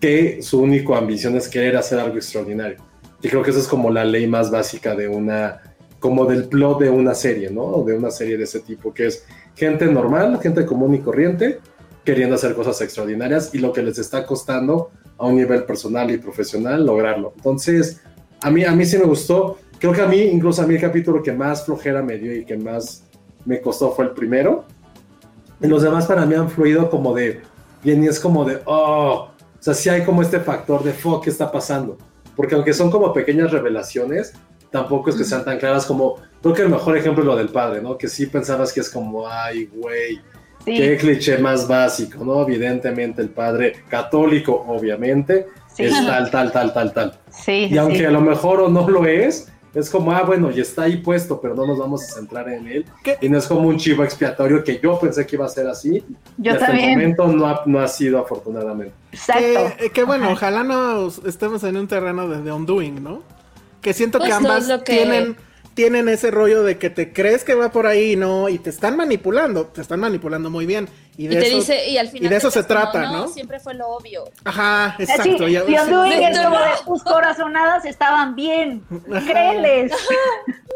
que 0.00 0.40
su 0.42 0.60
única 0.60 0.96
ambición 0.96 1.36
es 1.36 1.48
querer 1.48 1.76
hacer 1.76 1.98
algo 1.98 2.16
extraordinario. 2.16 2.78
Y 3.22 3.28
creo 3.28 3.42
que 3.42 3.50
esa 3.50 3.60
es 3.60 3.66
como 3.66 3.90
la 3.90 4.04
ley 4.04 4.26
más 4.26 4.50
básica 4.50 4.94
de 4.94 5.08
una, 5.08 5.62
como 5.98 6.26
del 6.26 6.48
plot 6.48 6.80
de 6.80 6.90
una 6.90 7.14
serie, 7.14 7.50
¿no? 7.50 7.82
De 7.82 7.94
una 7.94 8.10
serie 8.10 8.36
de 8.36 8.44
ese 8.44 8.60
tipo, 8.60 8.92
que 8.92 9.06
es 9.06 9.24
gente 9.54 9.86
normal, 9.86 10.38
gente 10.40 10.66
común 10.66 10.94
y 10.94 11.00
corriente, 11.00 11.58
queriendo 12.04 12.36
hacer 12.36 12.54
cosas 12.54 12.80
extraordinarias 12.82 13.50
y 13.52 13.58
lo 13.58 13.72
que 13.72 13.82
les 13.82 13.98
está 13.98 14.24
costando 14.26 14.90
a 15.18 15.26
un 15.26 15.36
nivel 15.36 15.64
personal 15.64 16.10
y 16.10 16.18
profesional 16.18 16.84
lograrlo. 16.84 17.32
Entonces, 17.36 18.00
a 18.42 18.50
mí, 18.50 18.64
a 18.64 18.72
mí 18.72 18.84
sí 18.84 18.98
me 18.98 19.04
gustó. 19.04 19.58
Creo 19.78 19.92
que 19.92 20.00
a 20.02 20.06
mí, 20.06 20.18
incluso 20.20 20.62
a 20.62 20.66
mí 20.66 20.74
el 20.74 20.80
capítulo 20.80 21.22
que 21.22 21.32
más 21.32 21.64
flojera 21.64 22.02
me 22.02 22.16
dio 22.18 22.34
y 22.34 22.44
que 22.44 22.56
más 22.56 23.04
me 23.44 23.60
costó 23.60 23.92
fue 23.92 24.06
el 24.06 24.10
primero. 24.12 24.64
Y 25.60 25.66
los 25.66 25.82
demás 25.82 26.06
para 26.06 26.24
mí 26.26 26.34
han 26.34 26.50
fluido 26.50 26.88
como 26.90 27.14
de, 27.14 27.40
bien, 27.82 28.02
y 28.02 28.06
es 28.08 28.18
como 28.20 28.44
de, 28.44 28.60
oh, 28.66 29.28
o 29.30 29.62
sea, 29.62 29.74
sí 29.74 29.88
hay 29.88 30.02
como 30.02 30.22
este 30.22 30.40
factor 30.40 30.82
de, 30.82 30.92
fuck, 30.92 31.24
¿qué 31.24 31.30
está 31.30 31.50
pasando? 31.50 31.96
Porque 32.34 32.54
aunque 32.54 32.72
son 32.74 32.90
como 32.90 33.12
pequeñas 33.12 33.50
revelaciones, 33.50 34.34
tampoco 34.70 35.10
es 35.10 35.16
que 35.16 35.24
sean 35.24 35.44
tan 35.44 35.58
claras 35.58 35.86
como, 35.86 36.16
creo 36.42 36.54
que 36.54 36.62
el 36.62 36.68
mejor 36.68 36.96
ejemplo 36.96 37.22
es 37.22 37.26
lo 37.26 37.36
del 37.36 37.48
padre, 37.48 37.80
¿no? 37.80 37.96
Que 37.96 38.08
sí 38.08 38.26
pensabas 38.26 38.72
que 38.72 38.80
es 38.80 38.90
como, 38.90 39.26
ay, 39.28 39.66
güey, 39.74 40.20
Sí. 40.64 40.76
qué 40.78 40.96
cliché 40.96 41.38
más 41.38 41.68
básico, 41.68 42.24
¿no? 42.24 42.42
Evidentemente 42.42 43.22
el 43.22 43.28
padre 43.30 43.74
católico, 43.88 44.64
obviamente, 44.66 45.46
Sí. 45.72 45.84
es 45.84 45.92
tal, 46.06 46.28
tal, 46.30 46.50
tal, 46.52 46.72
tal, 46.74 46.92
tal. 46.92 47.12
Sí, 47.30 47.68
Y 47.70 47.78
aunque 47.78 48.04
a 48.06 48.10
lo 48.10 48.20
mejor 48.20 48.60
o 48.60 48.68
no 48.68 48.88
lo 48.88 49.06
es, 49.06 49.48
es 49.78 49.90
como, 49.90 50.10
ah, 50.12 50.22
bueno, 50.22 50.50
y 50.50 50.60
está 50.60 50.82
ahí 50.84 50.96
puesto, 50.96 51.40
pero 51.40 51.54
no 51.54 51.66
nos 51.66 51.78
vamos 51.78 52.02
a 52.04 52.14
centrar 52.14 52.48
en 52.48 52.66
él. 52.66 52.86
¿Qué? 53.04 53.18
Y 53.20 53.28
no 53.28 53.38
es 53.38 53.46
como 53.46 53.68
un 53.68 53.76
chivo 53.76 54.02
expiatorio 54.04 54.64
que 54.64 54.80
yo 54.82 54.98
pensé 54.98 55.26
que 55.26 55.36
iba 55.36 55.44
a 55.46 55.48
ser 55.48 55.68
así. 55.68 56.02
Yo 56.38 56.44
y 56.44 56.48
hasta 56.48 56.66
el 56.66 56.70
también. 56.72 56.90
momento 56.98 57.26
no 57.28 57.46
ha, 57.46 57.62
no 57.66 57.80
ha 57.80 57.88
sido 57.88 58.18
afortunadamente. 58.18 58.94
Exacto. 59.12 59.72
Que, 59.78 59.90
que 59.90 60.02
bueno, 60.04 60.30
ojalá 60.32 60.64
no 60.64 61.08
estemos 61.26 61.62
en 61.64 61.76
un 61.76 61.86
terreno 61.86 62.28
de, 62.28 62.42
de 62.42 62.50
undoing, 62.52 63.02
¿no? 63.02 63.22
Que 63.82 63.92
siento 63.92 64.18
que 64.18 64.30
Justo 64.32 64.38
ambas 64.38 64.66
lo 64.68 64.82
que- 64.82 64.92
tienen, 64.94 65.36
tienen 65.74 66.08
ese 66.08 66.30
rollo 66.30 66.62
de 66.62 66.78
que 66.78 66.88
te 66.90 67.12
crees 67.12 67.44
que 67.44 67.54
va 67.54 67.70
por 67.70 67.86
ahí 67.86 68.12
y 68.12 68.16
no, 68.16 68.48
y 68.48 68.58
te 68.58 68.70
están 68.70 68.96
manipulando, 68.96 69.66
te 69.66 69.82
están 69.82 70.00
manipulando 70.00 70.48
muy 70.50 70.64
bien. 70.66 70.88
Y, 71.18 71.24
Y 71.24 71.28
de 71.28 71.36
te 71.36 71.46
eso, 71.46 71.56
dice, 71.56 71.88
y 71.88 71.96
al 71.98 72.08
final. 72.08 72.26
y 72.26 72.28
de 72.28 72.36
eso 72.36 72.50
se 72.50 72.58
como, 72.62 72.68
trata, 72.68 73.10
¿no? 73.10 73.28
Siempre 73.28 73.58
fue 73.58 73.74
lo 73.74 73.88
obvio. 73.88 74.24
Ajá, 74.44 74.86
Así, 74.94 75.02
exacto. 75.04 75.48
ya- 75.48 75.64
The 75.64 75.80
Undoing 75.80 76.12
es 76.22 76.36
Sí. 76.36 76.42
como 76.44 76.58
de 76.58 76.64
tus 76.84 77.02
corazonadas 77.04 77.84
estaban 77.86 78.34
bien. 78.34 78.82
Créeles. 79.26 79.92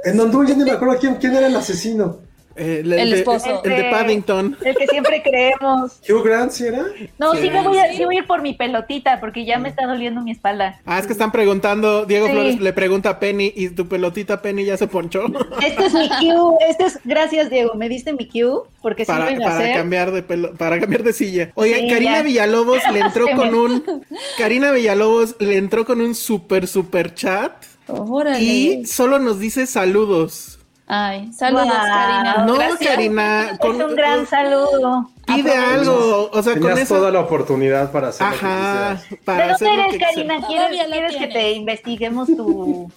En 0.04 0.18
Honduras 0.18 0.50
yo 0.50 0.56
ni 0.56 0.64
me 0.64 0.70
acuerdo 0.70 0.96
quién, 0.98 1.16
quién 1.16 1.36
era 1.36 1.46
el 1.46 1.56
asesino. 1.56 2.20
Eh, 2.60 2.80
el, 2.84 2.92
El 2.92 3.10
de- 3.10 3.18
esposo. 3.18 3.62
el 3.64 3.70
de 3.76 3.84
Paddington. 3.90 4.56
El 4.64 4.76
que 4.76 4.86
siempre 4.86 5.22
creemos. 5.22 6.00
Hugh 6.08 6.22
Grant, 6.24 6.50
¿sí 6.52 6.66
era? 6.66 6.84
No, 7.18 7.32
Sí. 7.32 7.38
sí, 7.42 7.50
me 7.50 7.62
voy 7.62 7.78
a, 7.78 7.92
sí 7.94 8.04
voy 8.04 8.16
a 8.16 8.18
ir 8.20 8.26
por 8.26 8.42
mi 8.42 8.52
pelotita 8.54 9.18
porque 9.18 9.44
ya 9.46 9.58
me 9.58 9.68
está 9.70 9.86
doliendo 9.86 10.20
mi 10.20 10.30
espalda. 10.32 10.78
Ah, 10.84 10.98
es 10.98 11.06
que 11.06 11.12
están 11.12 11.32
preguntando, 11.32 12.04
Diego 12.04 12.26
Sí. 12.26 12.32
Flores 12.32 12.60
le 12.60 12.72
pregunta 12.72 13.10
a 13.10 13.18
Penny, 13.18 13.52
¿y 13.56 13.70
tu 13.70 13.88
pelotita 13.88 14.42
Penny 14.42 14.64
ya 14.66 14.76
se 14.76 14.86
ponchó? 14.86 15.24
Este 15.66 15.86
es 15.86 15.94
mi 15.94 16.08
cue. 16.08 16.54
Este 16.68 16.84
es, 16.84 16.98
gracias, 17.04 17.48
Diego. 17.50 17.74
Me 17.74 17.88
diste 17.88 18.12
mi 18.12 18.28
cue 18.28 18.62
porque 18.82 19.04
para, 19.04 19.24
a 19.24 19.36
para 19.36 19.56
hacer. 19.58 19.74
cambiar 19.76 20.10
de 20.12 20.22
pelo, 20.22 20.52
para 20.54 20.78
cambiar 20.78 21.02
de 21.02 21.12
silla. 21.12 21.50
Oye, 21.54 21.76
Sí, 21.80 21.88
Karina 21.88 22.18
ya. 22.18 22.22
Villalobos 22.22 22.80
le 22.92 23.00
entró 23.00 23.26
Se 23.28 23.34
con 23.34 23.50
me- 23.50 23.58
un 23.58 24.04
Karina 24.38 24.70
Villalobos 24.72 25.36
le 25.40 25.56
entró 25.56 25.84
con 25.86 26.00
un 26.00 26.14
super 26.14 26.66
super 26.66 27.14
chat 27.14 27.52
Órale. 27.88 28.42
y 28.42 28.86
solo 28.86 29.18
nos 29.18 29.38
dice 29.38 29.66
saludos. 29.66 30.59
Ay, 30.92 31.32
saludos. 31.32 31.68
Karina. 31.68 32.44
no, 32.46 32.54
Gracias. 32.54 32.88
Karina, 32.90 33.58
con- 33.60 33.80
Es 33.80 33.86
un 33.86 33.94
gran 33.94 34.26
saludo. 34.26 35.08
pide 35.24 35.54
algo, 35.54 36.28
o 36.32 36.42
sea, 36.42 36.54
con 36.54 36.62
Tenías 36.62 36.78
eso 36.80 36.96
toda 36.96 37.12
la 37.12 37.20
oportunidad 37.20 37.92
para 37.92 38.08
hacer 38.08 38.26
lo 38.26 38.32
que 38.32 38.38
Ajá, 38.44 38.96
quisieras. 38.96 39.22
para 39.24 39.46
¿De 39.46 39.52
hacer 39.52 39.68
dónde 39.68 39.82
lo 39.84 39.88
eres, 39.90 40.02
Karina? 40.08 40.46
¿Quieres, 40.48 40.86
quieres 40.90 41.16
que 41.16 41.26
te 41.28 41.52
investiguemos 41.52 42.26
tu... 42.26 42.90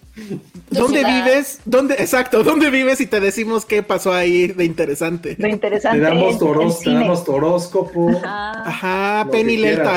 ¿Dónde 0.71 0.99
ciudad. 1.01 1.23
vives? 1.25 1.59
¿Dónde, 1.65 1.93
exacto, 1.99 2.43
dónde 2.43 2.71
vives 2.71 2.99
y 2.99 3.05
te 3.05 3.19
decimos 3.19 3.65
qué 3.65 3.83
pasó 3.83 4.11
ahí 4.11 4.47
de 4.47 4.65
interesante? 4.65 5.35
lo 5.37 5.47
interesante? 5.47 5.99
Te 5.99 6.03
damos, 6.05 6.39
tu 7.23 7.33
horóscopo. 7.33 8.09
Ajá, 8.25 9.23
Lo 9.25 9.31
Penny 9.31 9.53
el 9.53 9.61
quieras. 9.61 9.87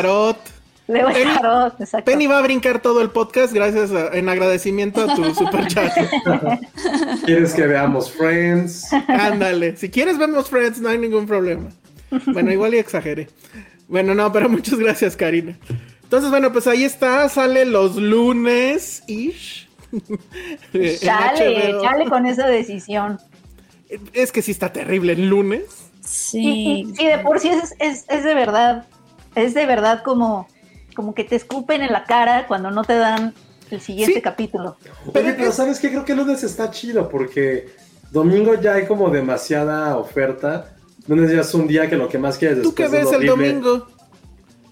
Tarot. 0.86 0.88
Leo 0.88 1.08
Penny- 1.08 1.82
exacto. 1.82 2.04
Penny 2.10 2.26
va 2.26 2.38
a 2.38 2.42
brincar 2.42 2.80
todo 2.80 3.00
el 3.02 3.10
podcast 3.10 3.52
gracias 3.52 3.90
a- 3.92 4.08
en 4.16 4.28
agradecimiento 4.28 5.00
a 5.02 5.14
tu 5.14 5.24
super 5.34 5.66
chat. 5.66 5.92
¿Quieres 7.24 7.54
que 7.54 7.66
veamos 7.66 8.10
Friends? 8.12 8.92
Ándale, 9.08 9.76
si 9.76 9.90
quieres 9.90 10.18
vemos 10.18 10.48
Friends, 10.48 10.80
no 10.80 10.88
hay 10.88 10.98
ningún 10.98 11.26
problema. 11.26 11.70
Bueno, 12.26 12.52
igual 12.52 12.74
y 12.74 12.78
exageré. 12.78 13.28
Bueno, 13.88 14.14
no, 14.14 14.32
pero 14.32 14.48
muchas 14.48 14.78
gracias, 14.78 15.16
Karina. 15.16 15.56
Entonces, 16.04 16.30
bueno, 16.30 16.52
pues 16.52 16.66
ahí 16.68 16.84
está, 16.84 17.28
sale 17.28 17.64
los 17.64 17.96
lunes 17.96 19.02
ish. 19.08 19.68
Chale, 20.72 21.74
chale 21.82 22.04
con 22.08 22.26
esa 22.26 22.46
decisión. 22.46 23.18
Es 24.12 24.32
que 24.32 24.42
sí 24.42 24.50
está 24.50 24.72
terrible 24.72 25.12
el 25.12 25.28
lunes. 25.28 25.62
Sí, 26.04 26.84
sí. 26.88 26.94
sí, 26.96 27.06
de 27.06 27.18
por 27.18 27.40
sí 27.40 27.48
es, 27.48 27.74
es, 27.78 28.04
es 28.08 28.24
de 28.24 28.34
verdad, 28.34 28.84
es 29.34 29.54
de 29.54 29.66
verdad 29.66 30.02
como, 30.04 30.48
como 30.96 31.14
que 31.14 31.22
te 31.22 31.36
escupen 31.36 31.82
en 31.82 31.92
la 31.92 32.02
cara 32.04 32.46
cuando 32.48 32.70
no 32.72 32.82
te 32.82 32.96
dan 32.96 33.34
el 33.70 33.80
siguiente 33.80 34.14
Sí. 34.16 34.20
capítulo. 34.22 34.76
Oye, 35.14 35.34
pero 35.34 35.52
¿sabes 35.52 35.78
qué? 35.78 35.90
Creo 35.90 36.04
que 36.04 36.12
el 36.12 36.18
lunes 36.18 36.42
está 36.42 36.70
chido 36.72 37.08
porque 37.08 37.68
domingo 38.10 38.54
ya 38.54 38.74
hay 38.74 38.86
como 38.86 39.10
demasiada 39.10 39.96
oferta. 39.96 40.72
Lunes 41.06 41.30
ya 41.30 41.42
es 41.42 41.54
un 41.54 41.68
día 41.68 41.88
que 41.88 41.96
lo 41.96 42.08
que 42.08 42.18
más 42.18 42.36
quieres 42.38 42.62
¿Tú 42.62 42.74
qué 42.74 42.88
ves 42.88 43.06
es 43.06 43.12
el 43.12 43.26
domingo? 43.26 43.86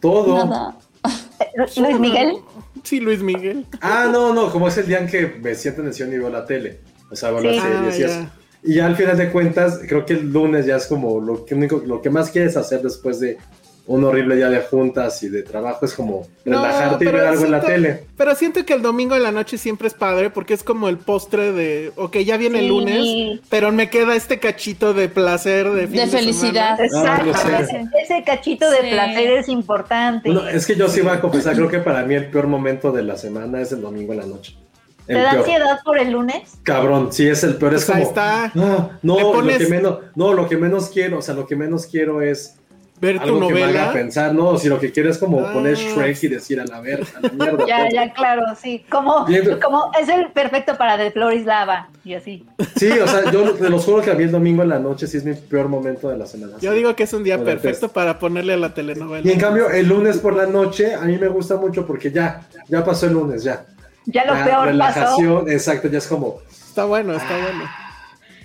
Todo. 0.01 0.45
Nada. 0.47 0.77
Luis 1.77 2.01
Miguel, 2.01 2.39
Sí, 2.83 3.01
Luis 3.01 3.21
Miguel. 3.23 3.67
Ah, 3.81 4.09
no, 4.13 4.35
no, 4.35 4.51
como 4.51 4.69
es 4.69 4.77
el 4.77 4.87
día 4.87 4.99
en 4.99 5.07
que 5.07 5.27
me 5.41 5.55
siento 5.55 5.81
en 5.81 5.87
el 5.89 5.95
sillón 5.95 6.13
y 6.13 6.19
veo 6.19 6.29
la 6.29 6.45
tele. 6.45 6.81
O 7.11 7.17
sea, 7.17 7.31
veo 7.31 7.41
Sí. 7.41 7.47
las 7.47 7.63
series 7.63 7.99
y 7.99 8.03
Ah, 8.03 8.07
eso. 8.07 8.21
ya. 8.21 8.33
Y 8.63 8.75
ya 8.75 8.87
al 8.87 8.97
final 8.97 9.17
de 9.17 9.31
cuentas, 9.31 9.81
creo 9.89 10.05
que 10.07 10.15
el 10.15 10.33
lunes 10.33 10.67
ya 10.67 10.77
es 10.77 10.87
como 10.87 11.21
lo 11.21 11.45
que, 11.45 11.55
único, 11.55 11.83
lo 11.85 12.01
que 12.03 12.11
más 12.11 12.31
quieres 12.31 12.57
hacer 12.57 12.83
después 12.83 13.21
de 13.21 13.39
un 13.87 14.03
horrible 14.03 14.37
día 14.37 14.49
de 14.49 14.61
juntas 14.61 15.23
y 15.23 15.29
de 15.29 15.43
trabajo, 15.43 15.85
es 15.85 15.93
como 15.93 16.27
No, 16.47 16.63
relajarte 16.63 17.05
y 17.05 17.09
ver 17.09 17.21
algo 17.27 17.45
en 17.45 17.51
la 17.51 17.61
tele. 17.61 18.05
Pero 18.17 18.35
siento 18.35 18.65
que 18.65 18.73
el 18.73 18.81
domingo 18.81 19.15
en 19.15 19.23
la 19.23 19.31
noche 19.31 19.59
siempre 19.59 19.89
es 19.89 19.95
padre 19.95 20.31
porque 20.31 20.55
es 20.55 20.63
como 20.63 20.89
el 20.89 20.97
postre 20.97 21.53
de, 21.53 21.93
ok, 21.97 22.17
ya 22.19 22.39
viene 22.39 22.61
el 22.61 22.69
lunes, 22.69 23.41
pero 23.51 23.73
me 23.73 23.91
queda 23.91 24.17
este 24.17 24.39
cachito 24.41 24.95
de 24.95 25.09
placer, 25.11 25.71
de 25.71 25.87
De 25.87 26.07
felicidad. 26.07 26.79
semana. 26.79 27.23
exacto, 27.27 27.59
ese, 27.61 27.85
ese 28.03 28.25
cachito 28.25 28.71
de 28.71 28.79
Sí. 28.83 28.89
placer 28.91 29.31
es 29.33 29.49
importante. 29.49 30.31
Bueno, 30.33 30.49
es 30.49 30.67
que 30.67 30.77
yo 30.77 30.89
sí 30.89 31.03
voy 31.03 31.13
a 31.13 31.21
confesar, 31.21 31.55
creo 31.55 31.69
que 31.69 31.81
para 31.81 32.05
mí 32.05 32.15
el 32.15 32.31
peor 32.31 32.47
momento 32.47 32.91
de 32.91 33.03
la 33.03 33.19
semana 33.19 33.61
es 33.61 33.71
el 33.73 33.83
domingo 33.83 34.13
en 34.15 34.19
la 34.21 34.27
noche. 34.27 34.57
El 35.07 35.17
¿Te 35.17 35.23
da 35.23 35.31
peor. 35.33 35.43
ansiedad 35.45 35.79
por 35.85 35.99
el 35.99 36.11
lunes? 36.13 36.53
Cabrón, 36.63 37.13
sí 37.13 37.29
es 37.29 37.45
el 37.45 37.57
peor, 37.57 37.75
es 37.75 37.85
Pues 37.85 37.97
ahí 37.99 38.03
como... 38.05 38.09
está. 38.09 38.45
"Ah, 38.47 38.51
no, 38.55 38.91
Le 39.03 39.21
lo 39.53 39.59
que 39.59 39.67
menos, 39.67 39.99
no, 40.15 40.33
lo 40.33 40.49
que 40.49 40.57
menos 40.57 40.89
quiero, 40.89 41.19
o 41.19 41.23
sea, 41.23 41.35
lo 41.35 41.47
que 41.47 41.55
menos 41.57 41.85
quiero 41.85 42.23
es 42.23 42.57
Ver 43.01 43.19
tu 43.19 43.25
algo 43.25 43.49
que 43.49 43.55
me 43.55 43.63
haga 43.65 43.73
novela. 43.73 43.93
pensar, 43.93 44.35
no, 44.35 44.57
si 44.57 44.69
lo 44.69 44.79
que 44.79 44.93
quiero 44.93 45.11
es 45.11 45.19
como 45.19 45.41
Ah. 45.45 45.53
poner 45.53 45.75
Shrek 45.77 46.23
y 46.23 46.29
decir 46.29 46.61
a 46.61 46.65
la 46.65 46.81
verga, 46.81 47.07
a 47.17 47.21
la 47.21 47.29
mierda. 47.31 47.67
Ya, 47.67 47.89
ya, 47.91 48.13
claro, 48.13 48.43
sí. 48.61 48.85
Como, 48.89 49.27
como 49.63 49.91
es 50.01 50.09
el 50.09 50.31
perfecto 50.33 50.77
para 50.79 50.97
The 50.97 51.11
Floris 51.11 51.45
Lava 51.45 51.89
y 52.05 52.15
así. 52.15 52.47
Sí, 52.77 52.89
o 52.91 53.07
sea, 53.09 53.31
yo 53.33 53.51
te 53.55 53.69
los 53.69 53.85
juro 53.85 54.01
que 54.01 54.11
a 54.13 54.15
mí 54.15 54.23
el 54.25 54.31
domingo 54.31 54.63
en 54.63 54.69
la 54.69 54.79
noche 54.79 55.07
sí 55.09 55.17
es 55.17 55.25
mi 55.25 55.35
peor 55.35 55.69
momento 55.69 56.09
de 56.09 56.17
la 56.17 56.27
semana. 56.27 56.53
Yo 56.61 56.73
digo 56.73 56.95
que 56.95 57.03
es 57.03 57.13
un 57.13 57.25
día 57.25 57.43
perfecto 57.45 57.89
para 57.89 58.19
ponerle 58.19 58.55
a 58.55 58.59
la 58.59 58.73
telenovela. 58.73 59.27
Y 59.29 59.33
en 59.33 59.41
cambio, 59.41 59.69
el 59.71 59.89
lunes 59.89 60.19
por 60.19 60.35
la 60.35 60.47
noche, 60.47 60.95
a 60.95 61.01
mí 61.03 61.19
me 61.19 61.29
gusta 61.29 61.57
mucho 61.57 61.85
porque 61.87 62.11
ya, 62.13 62.43
ya 62.69 62.85
pasó 62.85 63.07
el 63.07 63.13
lunes, 63.15 63.43
ya. 63.43 63.67
Ya 64.07 64.25
lo 64.25 64.35
Ya, 64.35 64.45
peor 64.45 64.57
pasó. 64.59 64.67
relajación, 64.67 65.51
exacto, 65.51 65.89
ya 65.89 65.99
es 65.99 66.07
como, 66.07 66.39
Está 66.51 66.85
bueno, 66.85 67.15
está 67.15 67.37
bueno. 67.37 67.65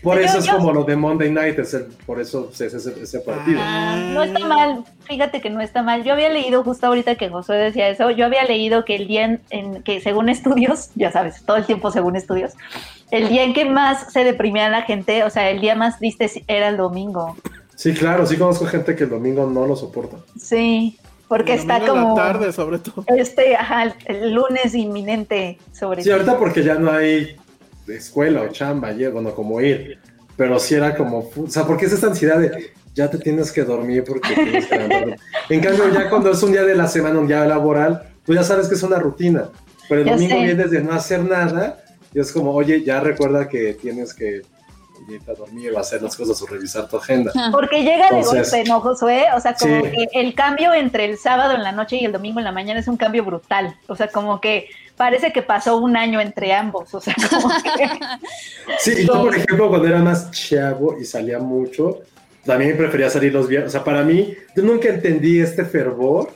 Por 0.01 0.17
Yo- 0.17 0.23
eso 0.25 0.37
es 0.39 0.45
yo- 0.45 0.57
como 0.57 0.71
lo 0.73 0.83
de 0.83 0.95
Monday 0.95 1.31
Night, 1.31 1.59
es 1.59 1.73
el- 1.73 1.85
por 2.05 2.19
eso 2.21 2.49
es 2.53 2.61
ese, 2.61 3.01
ese 3.01 3.19
partido. 3.19 3.59
Ah, 3.61 3.95
no 4.13 4.23
está 4.23 4.39
mal, 4.39 4.83
fíjate 5.05 5.41
que 5.41 5.49
no 5.49 5.61
está 5.61 5.83
mal. 5.83 6.03
Yo 6.03 6.13
había 6.13 6.29
leído 6.29 6.63
justo 6.63 6.87
ahorita 6.87 7.15
que 7.15 7.29
Josué 7.29 7.57
decía 7.57 7.89
eso, 7.89 8.09
yo 8.11 8.25
había 8.25 8.43
leído 8.45 8.85
que 8.85 8.95
el 8.95 9.07
día 9.07 9.25
en, 9.25 9.41
en 9.49 9.83
que 9.83 9.99
según 10.01 10.29
estudios, 10.29 10.89
ya 10.95 11.11
sabes, 11.11 11.43
todo 11.45 11.57
el 11.57 11.65
tiempo 11.65 11.91
según 11.91 12.15
estudios, 12.15 12.53
el 13.11 13.27
día 13.29 13.43
en 13.43 13.53
que 13.53 13.65
más 13.65 14.11
se 14.13 14.23
deprimía 14.23 14.69
la 14.69 14.83
gente, 14.83 15.23
o 15.23 15.29
sea, 15.29 15.49
el 15.49 15.59
día 15.61 15.75
más 15.75 15.99
triste 15.99 16.29
era 16.47 16.69
el 16.69 16.77
domingo. 16.77 17.35
Sí, 17.75 17.93
claro, 17.93 18.25
sí 18.25 18.37
conozco 18.37 18.65
gente 18.65 18.95
que 18.95 19.05
el 19.05 19.09
domingo 19.09 19.49
no 19.49 19.65
lo 19.65 19.75
soporta. 19.75 20.17
Sí, 20.37 20.97
porque 21.29 21.53
El 21.53 21.59
está 21.59 21.79
la 21.79 21.87
como 21.87 22.13
tarde, 22.15 22.51
sobre 22.51 22.79
todo. 22.79 23.05
este, 23.07 23.55
ajá, 23.55 23.93
el, 24.05 24.33
lunes 24.33 24.75
inminente 24.75 25.57
sobre 25.71 26.01
Sí, 26.03 26.09
ti. 26.09 26.11
ahorita 26.13 26.37
porque 26.37 26.63
ya 26.63 26.75
no 26.75 26.91
hay 26.91 27.37
escuela 27.97 28.41
o 28.43 28.47
chamba, 28.49 28.91
y, 28.91 29.07
bueno, 29.07 29.33
como 29.33 29.59
ir. 29.61 29.99
Pero 30.37 30.57
sí 30.59 30.75
era 30.75 30.95
como, 30.95 31.29
o 31.35 31.47
sea, 31.47 31.65
porque 31.65 31.85
es 31.85 31.93
esta 31.93 32.07
ansiedad 32.07 32.39
de 32.39 32.71
ya 32.93 33.09
te 33.09 33.17
tienes 33.17 33.51
que 33.51 33.63
dormir 33.63 34.03
porque 34.07 34.33
tienes 34.33 34.65
que 34.67 34.75
levantar. 34.77 35.17
En 35.49 35.61
cambio, 35.61 35.89
ya 35.93 36.09
cuando 36.09 36.31
es 36.31 36.41
un 36.43 36.51
día 36.51 36.63
de 36.63 36.75
la 36.75 36.87
semana, 36.87 37.19
un 37.19 37.27
día 37.27 37.45
laboral, 37.45 38.03
tú 38.25 38.33
ya 38.33 38.43
sabes 38.43 38.67
que 38.67 38.75
es 38.75 38.83
una 38.83 38.99
rutina. 38.99 39.49
Pero 39.87 40.01
el 40.01 40.07
Ya 40.07 40.13
domingo 40.13 40.35
sé. 40.35 40.43
vienes 40.43 40.71
de 40.71 40.81
no 40.83 40.93
hacer 40.93 41.23
nada 41.23 41.83
y 42.13 42.19
es 42.19 42.31
como, 42.31 42.53
oye, 42.53 42.83
ya 42.83 42.99
recuerda 42.99 43.47
que 43.49 43.73
tienes 43.73 44.13
que 44.13 44.41
irte 45.09 45.31
a 45.31 45.33
dormir 45.33 45.71
o 45.71 45.79
hacer 45.79 46.01
las 46.03 46.15
cosas 46.15 46.39
o 46.41 46.45
revisar 46.45 46.87
tu 46.87 46.97
agenda. 46.97 47.31
Porque 47.51 47.81
llega 47.83 48.09
Entonces- 48.09 48.51
de 48.51 48.57
golpe, 48.59 48.69
¿no, 48.69 48.79
Josué? 48.81 49.25
O 49.35 49.39
sea, 49.39 49.55
como 49.55 49.83
Sí. 49.85 49.91
que 49.91 50.19
el 50.19 50.35
cambio 50.35 50.73
entre 50.73 51.05
el 51.05 51.17
sábado 51.17 51.55
en 51.55 51.63
la 51.63 51.71
noche 51.71 51.97
y 51.97 52.05
el 52.05 52.11
domingo 52.11 52.39
en 52.39 52.45
la 52.45 52.51
mañana 52.51 52.79
es 52.79 52.87
un 52.87 52.97
cambio 52.97 53.23
brutal. 53.25 53.75
O 53.87 53.95
sea, 53.95 54.07
como 54.09 54.39
que 54.39 54.67
parece 54.99 55.31
que 55.31 55.41
pasó 55.41 55.77
un 55.77 55.95
año 55.95 56.19
entre 56.19 56.51
ambos. 56.51 56.93
O 56.93 56.99
sea, 56.99 57.15
como 57.29 57.47
que... 57.47 57.85
Sí, 58.79 58.93
y 58.97 59.07
yo, 59.07 59.13
por 59.23 59.33
ejemplo, 59.33 59.69
cuando 59.69 59.87
era 59.87 59.99
más 59.99 60.29
chavo 60.31 60.97
y 60.99 61.05
salía 61.05 61.39
mucho, 61.39 62.01
también 62.45 62.75
prefería 62.75 63.09
salir 63.09 63.31
los 63.31 63.47
viernes. 63.47 63.69
O 63.69 63.71
sea, 63.71 63.83
para 63.85 64.03
mí, 64.03 64.35
yo 64.53 64.61
nunca 64.61 64.89
entendí 64.89 65.39
este 65.39 65.63
fervor 65.63 66.31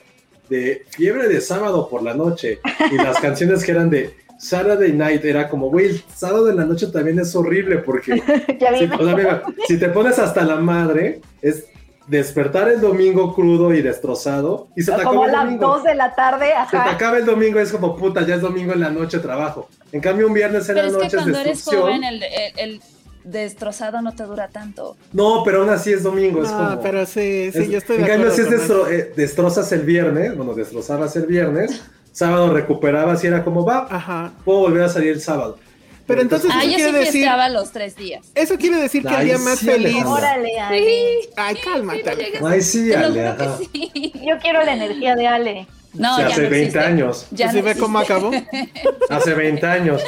de 0.50 0.86
fiebre 0.90 1.28
de 1.28 1.42
sábado 1.42 1.90
por 1.90 2.04
la 2.04 2.14
noche 2.14 2.60
y 2.90 2.96
las 2.96 3.20
canciones 3.22 3.66
que 3.66 3.72
eran 3.72 3.90
de 3.90 4.16
Saturday 4.40 4.94
Night. 4.94 5.26
Era 5.26 5.50
como, 5.50 5.70
güey, 5.70 5.88
el 5.88 6.04
sábado 6.16 6.50
en 6.50 6.56
la 6.56 6.66
noche 6.66 6.88
también 6.88 7.20
es 7.20 7.36
horrible 7.36 7.80
porque 7.80 8.14
si, 8.78 8.86
o 8.86 9.06
sea, 9.06 9.16
mira, 9.16 9.44
si 9.68 9.78
te 9.78 9.90
pones 9.90 10.18
hasta 10.20 10.46
la 10.46 10.56
madre, 10.56 11.20
es 11.42 11.66
despertar 12.08 12.70
el 12.70 12.82
domingo 12.82 13.34
crudo 13.34 13.74
y 13.74 13.82
destrozado 13.82 14.68
y 14.76 14.82
se 14.84 14.92
te 14.92 15.04
como 15.04 15.24
acaba 15.24 15.26
a 15.26 15.28
el 15.28 15.32
las 15.34 15.44
domingo. 15.46 15.68
2 15.76 15.84
de 15.84 15.96
la 15.96 16.16
tarde, 16.16 16.46
Se 16.48 16.72
te 16.72 16.78
ajá. 16.78 16.92
acaba 16.92 17.18
el 17.18 17.26
domingo, 17.26 17.60
es 17.60 17.72
como 17.72 17.96
puta, 17.96 18.26
ya 18.26 18.36
es 18.36 18.42
domingo 18.42 18.74
en 18.74 18.82
la 18.82 18.90
noche 18.90 19.20
trabajo. 19.20 19.70
En 19.92 20.02
cambio, 20.02 20.28
un 20.28 20.34
viernes 20.34 20.68
en 20.70 20.76
Pero 20.76 20.88
la 20.88 20.92
es 20.92 20.98
que 20.98 21.04
noche 21.04 21.18
es 21.18 21.22
cuando 21.24 21.40
eres 21.40 21.58
destrucción. 21.58 21.82
joven, 21.82 22.04
el, 22.04 22.24
el- 22.24 22.32
el 22.58 22.82
destrozado 23.24 24.02
no 24.02 24.14
te 24.14 24.24
dura 24.24 24.50
tanto. 24.50 24.98
No, 25.14 25.44
pero 25.46 25.62
aún 25.62 25.70
así 25.70 25.94
es 25.94 26.04
domingo. 26.04 26.44
es 26.44 26.52
No, 26.52 26.58
como, 26.58 26.82
pero 26.82 27.06
sí, 27.06 27.52
sí, 27.54 27.60
es- 27.60 27.70
yo 27.70 27.78
estoy 27.78 27.96
En 27.98 28.02
de 28.04 28.08
cambio, 28.10 28.32
si 28.32 28.42
es 28.42 28.50
destro- 28.50 28.88
eh, 28.92 29.14
destrozas 29.16 29.72
el 29.72 29.82
viernes, 29.84 30.36
bueno, 30.36 30.54
destrozabas 30.54 31.16
el 31.16 31.26
viernes, 31.26 31.84
sábado 32.12 32.54
recuperabas 32.54 33.24
y 33.24 33.28
era 33.28 33.44
como, 33.44 33.64
va, 33.66 33.88
Ajá. 33.90 34.34
puedo 34.44 34.60
volver 34.60 34.84
a 34.84 34.90
salir 34.90 35.12
el 35.14 35.22
sábado. 35.22 35.58
Pero 36.06 36.22
entonces 36.22 36.50
Ah, 36.54 36.60
eso 36.64 36.72
yo 36.72 36.78
sí 36.78 36.84
quiere 36.84 36.98
decir, 36.98 37.12
fiesteaba 37.14 37.50
los 37.50 37.72
tres 37.72 37.96
días. 37.96 38.26
eso 38.36 38.58
quiere 38.58 38.78
decir 38.78 39.04
que 39.06 39.24
día 39.24 39.38
más 39.38 39.60
sí, 39.60 39.66
feliz. 39.66 40.04
Órale, 40.06 40.60
Ale. 40.60 40.96
Ay, 41.38 41.56
cálmate. 41.64 42.40
Ay, 42.46 42.62
sí, 42.62 42.94
Ale, 42.94 43.34
sí. 43.72 44.12
Yo 44.28 44.38
quiero 44.40 44.64
la 44.64 44.74
energía 44.74 45.16
de 45.16 45.28
Ale. 45.28 45.68
No, 45.94 46.16
Sí, 46.16 46.22
ya 46.24 46.28
hace 46.28 46.42
no 46.44 46.50
20 46.50 46.58
existe. 46.58 46.80
años. 46.80 47.28
Ya 47.32 47.52
¿Sí 47.52 47.58
no 47.58 47.64
ve 47.64 47.76
cómo 47.76 48.00
acabó? 48.00 48.32
Hace 49.10 49.34
20 49.36 49.64
años. 49.68 50.02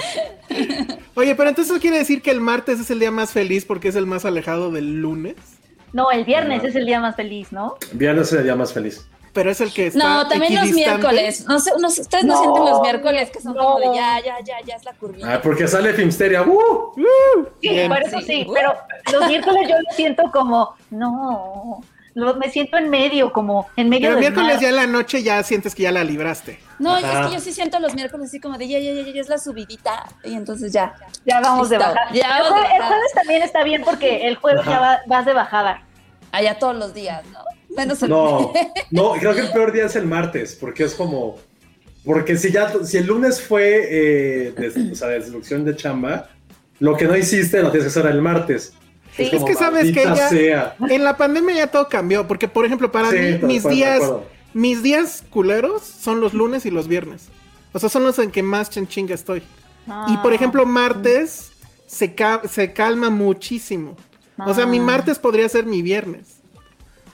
Oye, 1.14 1.36
pero 1.36 1.50
entonces 1.50 1.72
eso 1.72 1.80
quiere 1.82 1.98
decir 2.00 2.22
que 2.22 2.32
el 2.32 2.42
martes 2.42 2.80
es 2.80 2.90
el 2.92 3.00
día 3.00 3.12
más 3.12 3.32
feliz 3.32 3.66
porque 3.66 3.90
es 3.90 3.96
el 3.96 4.06
más 4.06 4.26
alejado 4.26 4.72
del 4.72 5.02
lunes. 5.02 5.36
No, 5.94 6.12
el 6.12 6.26
viernes 6.26 6.60
Ajá. 6.60 6.68
es 6.70 6.76
el 6.76 6.86
día 6.88 7.00
más 7.00 7.16
feliz, 7.16 7.52
¿no? 7.52 7.76
Viernes 7.94 8.28
es 8.28 8.34
el 8.40 8.44
día 8.46 8.56
más 8.56 8.74
feliz. 8.74 9.06
Pero 9.36 9.52
es 9.52 9.62
el 9.62 9.72
que 9.72 9.88
está 9.88 10.00
No, 10.00 10.28
también 10.28 10.56
los 10.56 10.72
miércoles. 10.72 11.46
No 11.48 11.60
sé, 11.60 11.72
no 11.80 11.90
sé, 11.92 12.02
ustedes 12.02 12.24
no, 12.24 12.34
No, 12.34 12.42
sienten 12.42 12.66
los 12.66 12.82
miércoles 12.82 13.30
que 13.30 13.42
son 13.42 13.54
como 13.54 13.78
de 13.80 13.86
ya, 13.94 14.20
ya, 14.26 14.38
ya, 14.44 14.56
ya 14.66 14.76
es 14.76 14.84
la 14.86 14.94
curvita. 14.94 15.34
Ah, 15.36 15.42
porque 15.44 15.68
sale 15.68 15.94
Filmsteria. 15.94 16.42
¡Uh! 16.42 16.94
Sí, 17.62 17.70
Bien. 17.70 17.90
por 17.90 18.02
eso 18.02 18.20
Sí. 18.22 18.26
sí, 18.26 18.48
pero 18.54 18.74
los 19.12 19.28
miércoles 19.28 19.68
yo 19.70 19.76
lo 19.76 19.94
siento 19.96 20.32
como, 20.32 20.74
no, 20.90 21.82
lo- 22.14 22.36
me 22.36 22.50
siento 22.50 22.78
en 22.78 22.90
medio, 22.90 23.34
como 23.34 23.68
en 23.76 23.90
medio 23.90 24.04
Pero 24.08 24.14
del 24.16 24.20
miércoles 24.22 24.54
mar. 24.56 24.62
ya 24.64 24.70
en 24.70 24.76
la 24.78 24.88
noche 24.88 25.22
ya 25.22 25.44
sientes 25.44 25.76
que 25.76 25.84
ya 25.84 25.92
la 25.92 26.04
libraste. 26.06 26.58
No, 26.80 26.96
Ajá. 26.96 27.22
es 27.24 27.28
que 27.28 27.34
yo 27.34 27.40
sí 27.42 27.52
siento 27.52 27.78
los 27.80 27.94
miércoles 27.94 28.30
así 28.30 28.40
como 28.40 28.58
de 28.58 28.70
ya, 28.70 28.80
ya, 28.80 28.94
ya, 28.94 29.12
ya 29.14 29.20
es 29.22 29.28
la 29.28 29.38
subidita. 29.38 30.06
Y 30.24 30.34
entonces 30.34 30.72
ya. 30.72 30.96
Ya 31.26 31.42
vamos 31.42 31.70
de 31.70 31.78
bajada. 31.78 32.08
ya 32.14 32.38
el, 32.38 32.44
vamos 32.44 32.62
de 32.70 32.76
el 32.78 32.82
jueves 32.84 33.12
también 33.14 33.42
está 33.44 33.64
bien 33.64 33.84
porque 33.84 34.28
el 34.28 34.38
jueves 34.38 34.62
Ajá. 34.62 34.72
ya 34.72 34.80
va- 34.80 35.00
vas 35.08 35.26
de 35.26 35.34
bajada. 35.34 35.82
Allá 36.32 36.58
todos 36.58 36.76
los 36.76 36.94
días, 36.94 37.22
¿no? 37.34 37.40
Menos 37.76 38.02
el 38.04 38.10
No, 38.10 38.54
no, 38.92 39.14
creo 39.14 39.34
que 39.34 39.42
el 39.42 39.52
peor 39.52 39.72
día 39.72 39.86
es 39.86 39.96
el 39.96 40.06
martes, 40.06 40.56
porque 40.60 40.84
es 40.84 40.94
como. 40.94 41.38
Porque 42.04 42.38
si 42.38 42.52
ya, 42.52 42.72
si 42.84 42.98
el 42.98 43.08
lunes 43.08 43.42
fue 43.42 43.88
eh, 43.90 44.54
des- 44.58 44.78
o 44.92 44.96
sea, 44.96 45.08
destrucción 45.08 45.66
de 45.66 45.76
chamba, 45.76 46.30
lo 46.80 46.96
que 46.96 47.06
no 47.06 47.18
hiciste 47.18 47.62
lo 47.64 47.72
tienes 47.72 47.92
que 47.94 48.00
hacer 48.00 48.12
el 48.12 48.22
martes. 48.22 48.74
Sí. 49.16 49.30
Es 49.32 49.44
que 49.44 49.56
sabes 49.56 49.86
que 49.94 50.04
ya- 50.04 50.30
sea. 50.30 50.76
En 50.90 51.04
la 51.04 51.18
pandemia 51.18 51.56
ya 51.56 51.68
todo 51.68 51.88
cambió, 51.90 52.28
porque 52.28 52.48
por 52.48 52.66
ejemplo, 52.66 52.92
para 52.92 53.10
Sí, 53.10 53.18
mí 53.18 53.40
mis 53.44 53.60
acuerdo, 53.66 53.70
días 53.70 54.02
mis 54.54 54.84
días 54.84 55.24
culeros 55.30 55.82
son 55.84 56.22
los 56.22 56.34
lunes 56.34 56.66
y 56.66 56.72
los 56.72 56.88
viernes. 56.88 57.28
O 57.74 57.80
sea, 57.80 57.90
son 57.90 58.04
los 58.04 58.20
en 58.20 58.30
que 58.32 58.44
más 58.44 58.70
chanchinga 58.70 59.14
estoy. 59.16 59.42
Y 60.08 60.18
por 60.18 60.32
Ah. 60.32 60.36
ejemplo, 60.36 60.66
martes 60.66 61.52
se, 61.88 62.14
ca- 62.16 62.42
se 62.50 62.72
calma 62.72 63.10
muchísimo. 63.10 63.98
O 64.38 64.54
sea, 64.54 64.66
mi 64.66 64.78
Ah. 64.80 64.84
martes 64.84 65.18
podría 65.20 65.50
ser 65.50 65.66
mi 65.66 65.82
viernes. 65.82 66.35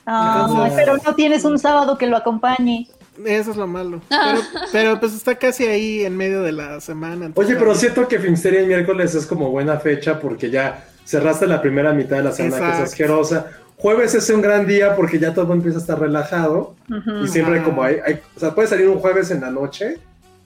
Ah, 0.05 0.45
Entonces- 0.49 0.73
pero 0.75 0.97
no 1.05 1.15
tienes 1.15 1.43
un 1.45 1.59
sábado 1.59 1.97
que 1.97 2.07
lo 2.07 2.17
acompañe. 2.17 2.87
Eso 3.25 3.51
es 3.51 3.57
lo 3.57 3.67
malo. 3.67 4.01
Pero, 4.09 4.41
pero, 4.71 4.99
pues 4.99 5.13
está 5.13 5.35
casi 5.35 5.65
ahí 5.67 6.05
en 6.05 6.15
medio 6.17 6.41
de 6.41 6.51
la 6.53 6.79
semana. 6.81 7.25
entonces- 7.27 7.51
Oye, 7.51 7.59
pero 7.59 7.75
siento 7.75 8.07
que 8.07 8.19
Filmsteria 8.19 8.61
el 8.61 8.67
miércoles 8.67 9.13
es 9.15 9.25
como 9.27 9.49
buena 9.51 9.79
fecha 9.79 10.19
porque 10.19 10.49
ya 10.49 10.85
cerraste 11.05 11.45
la 11.45 11.61
primera 11.61 11.93
mitad 11.93 12.17
de 12.17 12.23
la 12.23 12.31
semana 12.31 12.71
que 12.71 12.77
es 12.77 12.83
asquerosa. 12.89 13.47
Jueves 13.77 14.13
es 14.15 14.29
un 14.29 14.41
gran 14.41 14.65
día 14.65 14.95
porque 14.95 15.19
ya 15.19 15.33
todo 15.33 15.51
empieza 15.53 15.77
a 15.79 15.81
estar 15.81 15.99
relajado 15.99 16.75
y 17.23 17.27
siempre 17.27 17.57
Ajá. 17.57 17.65
como 17.65 17.83
hay, 17.83 17.97
hay- 18.05 18.19
o 18.35 18.39
sea, 18.39 18.55
puede 18.55 18.67
salir 18.67 18.87
un 18.87 18.99
jueves 18.99 19.29
en 19.31 19.41
la 19.41 19.49
noche 19.51 19.97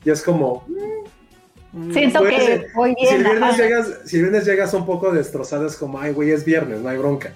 y 0.04 0.10
es 0.10 0.22
como, 0.22 0.66
Siento 1.92 2.20
Jueves, 2.20 2.62
que 2.62 2.68
voy 2.74 2.96
si 2.98 3.06
el, 3.16 3.22
bien. 3.24 3.32
viernes 3.38 3.58
llegas, 3.58 3.88
si 4.06 4.16
el 4.16 4.22
viernes 4.24 4.46
llegas 4.46 4.74
un 4.74 4.86
poco 4.86 5.12
destrozado, 5.12 5.68
es 5.68 5.76
como, 5.76 6.00
ay, 6.00 6.14
güey, 6.14 6.32
es 6.32 6.46
viernes, 6.46 6.80
no 6.80 6.88
hay 6.88 6.98
bronca. 6.98 7.34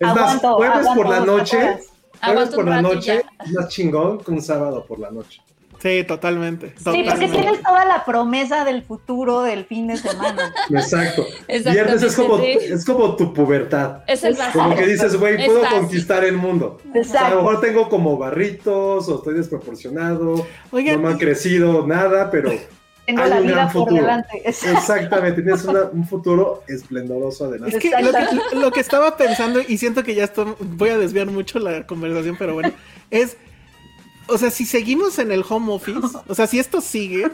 Es 0.00 0.08
Aguanto, 0.08 0.48
más, 0.48 0.56
jueves 0.56 0.76
aguanto 0.76 0.94
por 0.94 1.08
la 1.08 1.20
noche, 1.20 1.78
jueves 2.22 2.48
por 2.50 2.64
la 2.68 2.82
noche 2.82 3.22
es 3.44 3.52
más 3.52 3.68
chingón 3.68 4.18
que 4.18 4.30
un 4.30 4.42
sábado 4.42 4.84
por 4.86 4.98
la 4.98 5.10
noche. 5.10 5.42
Sí, 5.80 6.02
totalmente. 6.04 6.74
Sí, 6.76 7.04
porque 7.08 7.28
tienes 7.28 7.62
toda 7.62 7.84
la 7.84 8.04
promesa 8.04 8.64
del 8.64 8.82
futuro 8.82 9.42
del 9.42 9.64
fin 9.64 9.86
de 9.86 9.96
semana. 9.96 10.52
Exacto. 10.70 11.24
Viernes 11.46 12.02
es 12.02 12.16
como, 12.16 12.38
sí. 12.38 12.58
es 12.60 12.84
como 12.84 13.14
tu 13.14 13.32
pubertad. 13.32 14.02
Es 14.08 14.24
el 14.24 14.32
Exacto. 14.32 14.58
Como 14.58 14.74
que 14.74 14.86
dices, 14.86 15.16
güey, 15.16 15.46
puedo 15.46 15.62
conquistar 15.68 16.24
el 16.24 16.36
mundo. 16.36 16.80
O 16.82 16.82
sea, 16.82 16.90
a 16.90 16.94
lo 16.94 17.00
Exacto. 17.00 17.36
mejor 17.36 17.60
tengo 17.60 17.88
como 17.88 18.18
barritos 18.18 19.08
o 19.08 19.16
estoy 19.18 19.34
desproporcionado, 19.34 20.46
Oigan, 20.72 21.00
no 21.00 21.08
me 21.08 21.14
ha 21.14 21.18
crecido 21.18 21.86
nada, 21.86 22.30
pero 22.30 22.50
Tengo 23.08 23.22
hay 23.22 23.30
la 23.30 23.36
un 23.40 23.46
gran 23.46 23.54
vida 23.66 23.72
por 23.72 23.82
futuro. 23.84 24.00
delante. 24.02 24.42
Exactamente, 24.48 25.42
tienes 25.42 25.64
una- 25.64 25.84
un 25.92 26.06
futuro 26.06 26.62
esplendoroso 26.68 27.46
adelante. 27.46 27.76
Es 27.76 27.82
que 27.82 27.90
lo, 27.90 28.12
que 28.12 28.56
lo 28.56 28.70
que 28.70 28.80
estaba 28.80 29.16
pensando, 29.16 29.60
y 29.66 29.78
siento 29.78 30.04
que 30.04 30.14
ya 30.14 30.24
estoy, 30.24 30.54
voy 30.60 30.90
a 30.90 30.98
desviar 30.98 31.26
mucho 31.26 31.58
la 31.58 31.86
conversación, 31.86 32.36
pero 32.38 32.54
bueno, 32.54 32.70
es, 33.10 33.36
o 34.28 34.36
sea, 34.38 34.50
si 34.50 34.64
seguimos 34.66 35.18
en 35.18 35.32
el 35.32 35.42
home 35.48 35.72
office, 35.72 36.00
o 36.26 36.34
sea, 36.34 36.46
si 36.46 36.58
esto 36.58 36.80
sigue, 36.80 37.28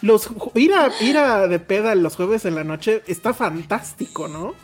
los 0.00 0.28
ir 0.54 0.72
a, 0.74 0.90
ir 1.00 1.16
a 1.18 1.46
de 1.46 1.58
peda 1.58 1.94
los 1.94 2.16
jueves 2.16 2.44
en 2.46 2.54
la 2.54 2.64
noche 2.64 3.02
está 3.06 3.34
fantástico, 3.34 4.26
¿no? 4.28 4.54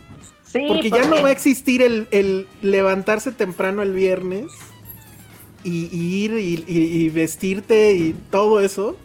Sí, 0.50 0.64
Porque 0.66 0.88
ya 0.90 1.04
no 1.06 1.20
va 1.22 1.28
a 1.28 1.32
existir 1.32 1.82
el, 1.82 2.08
el 2.10 2.46
levantarse 2.62 3.30
temprano 3.32 3.82
el 3.82 3.92
viernes 3.92 4.46
y, 5.62 5.90
y 5.92 6.24
ir 6.24 6.32
y, 6.32 6.64
y- 6.66 6.78
y 7.04 7.08
vestirte 7.10 7.92
y 7.92 8.14
todo 8.30 8.60
eso. 8.60 8.96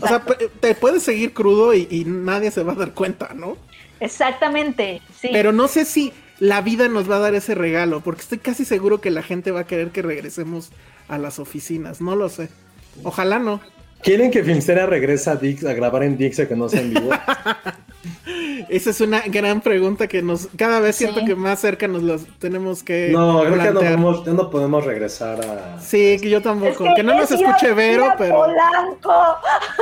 O 0.00 0.06
sea, 0.06 0.24
te 0.60 0.74
puedes 0.74 1.02
seguir 1.02 1.32
crudo 1.32 1.74
y, 1.74 1.86
y 1.90 2.04
nadie 2.04 2.50
se 2.50 2.62
va 2.62 2.72
a 2.72 2.76
dar 2.76 2.92
cuenta, 2.92 3.34
¿no? 3.34 3.56
Exactamente, 4.00 5.00
sí. 5.20 5.28
Pero 5.32 5.52
no 5.52 5.68
sé 5.68 5.84
si 5.84 6.12
la 6.38 6.60
vida 6.60 6.88
nos 6.88 7.08
va 7.08 7.16
a 7.16 7.20
dar 7.20 7.34
ese 7.34 7.54
regalo, 7.54 8.00
porque 8.00 8.22
estoy 8.22 8.38
casi 8.38 8.64
seguro 8.64 9.00
que 9.00 9.10
la 9.10 9.22
gente 9.22 9.50
va 9.50 9.60
a 9.60 9.66
querer 9.66 9.90
que 9.90 10.02
regresemos 10.02 10.70
a 11.08 11.18
las 11.18 11.38
oficinas. 11.38 12.00
No 12.00 12.16
lo 12.16 12.28
sé. 12.28 12.48
Ojalá 13.04 13.38
no. 13.38 13.60
¿Quieren 14.02 14.32
que 14.32 14.42
Filmsteria 14.42 14.86
regrese 14.86 15.30
a, 15.30 15.36
Dix, 15.36 15.64
a 15.64 15.72
grabar 15.72 16.02
en 16.02 16.16
Dix 16.16 16.36
que 16.48 16.56
no 16.56 16.68
sea 16.68 16.80
en 16.80 16.94
vivo? 16.94 17.10
Esa 18.68 18.90
es 18.90 19.00
una 19.00 19.20
gran 19.20 19.60
pregunta 19.60 20.06
que 20.08 20.22
nos 20.22 20.48
cada 20.56 20.80
vez 20.80 20.96
siento 20.96 21.20
Sí. 21.20 21.26
que 21.26 21.34
más 21.36 21.60
cerca 21.60 21.86
nos 21.88 22.02
las 22.02 22.22
tenemos 22.38 22.82
que 22.82 23.10
No, 23.12 23.40
creo 23.40 23.52
que 23.52 23.58
ya 23.58 23.64
no, 23.66 23.72
plantear. 23.80 23.82
podemos, 24.00 24.24
ya 24.26 24.32
no 24.32 24.50
podemos 24.50 24.84
regresar 24.84 25.40
a... 25.44 25.80
Sí, 25.80 26.18
que 26.20 26.30
yo 26.30 26.42
tampoco. 26.42 26.86
Es 26.86 26.94
que, 26.96 27.02
no 27.02 27.14
nos 27.14 27.30
escuche 27.30 27.72
Vero, 27.74 28.04
ir 28.06 28.10
a 28.10 28.16
pero. 28.16 28.34
Polanco. 28.36 29.12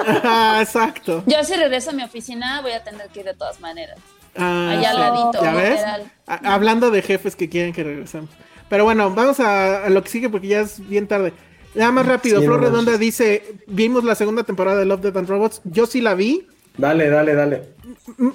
Ah, 0.24 0.58
exacto. 0.62 1.22
Yo 1.26 1.42
si 1.44 1.54
regreso 1.54 1.90
a 1.90 1.92
mi 1.92 2.02
oficina 2.02 2.60
voy 2.62 2.72
a 2.72 2.82
tener 2.84 3.08
que 3.08 3.20
ir 3.20 3.26
de 3.26 3.34
todas 3.34 3.60
maneras. 3.60 3.98
Ah, 4.36 4.70
Allá 4.76 4.90
al 4.90 5.00
ladito, 5.00 5.42
¿Ya 5.42 5.52
ves? 5.54 5.80
A- 6.26 6.54
hablando 6.54 6.90
de 6.90 7.02
jefes 7.02 7.36
que 7.36 7.48
quieren 7.48 7.72
que 7.72 7.82
regresemos. 7.84 8.30
Pero 8.68 8.84
bueno, 8.84 9.10
vamos 9.12 9.40
a, 9.40 9.84
a 9.84 9.90
lo 9.90 10.02
que 10.02 10.08
sigue 10.10 10.28
porque 10.28 10.46
ya 10.48 10.60
es 10.60 10.86
bien 10.88 11.08
tarde. 11.08 11.32
Nada 11.74 11.90
más 11.92 12.06
rápido, 12.06 12.40
Sí, 12.40 12.46
Flor 12.46 12.60
Redonda 12.60 12.96
dice, 12.98 13.54
vimos 13.66 14.04
la 14.04 14.14
segunda 14.14 14.42
temporada 14.44 14.78
de 14.78 14.84
Love, 14.86 15.00
Death 15.02 15.16
and 15.16 15.28
Robots. 15.28 15.60
Yo 15.64 15.86
sí 15.86 16.00
la 16.00 16.14
vi. 16.14 16.46
Dale, 16.76 17.08
dale, 17.10 17.34
dale. 17.34 17.62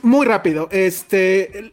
Muy 0.03 0.25
rápido. 0.25 0.67
Este 0.71 1.71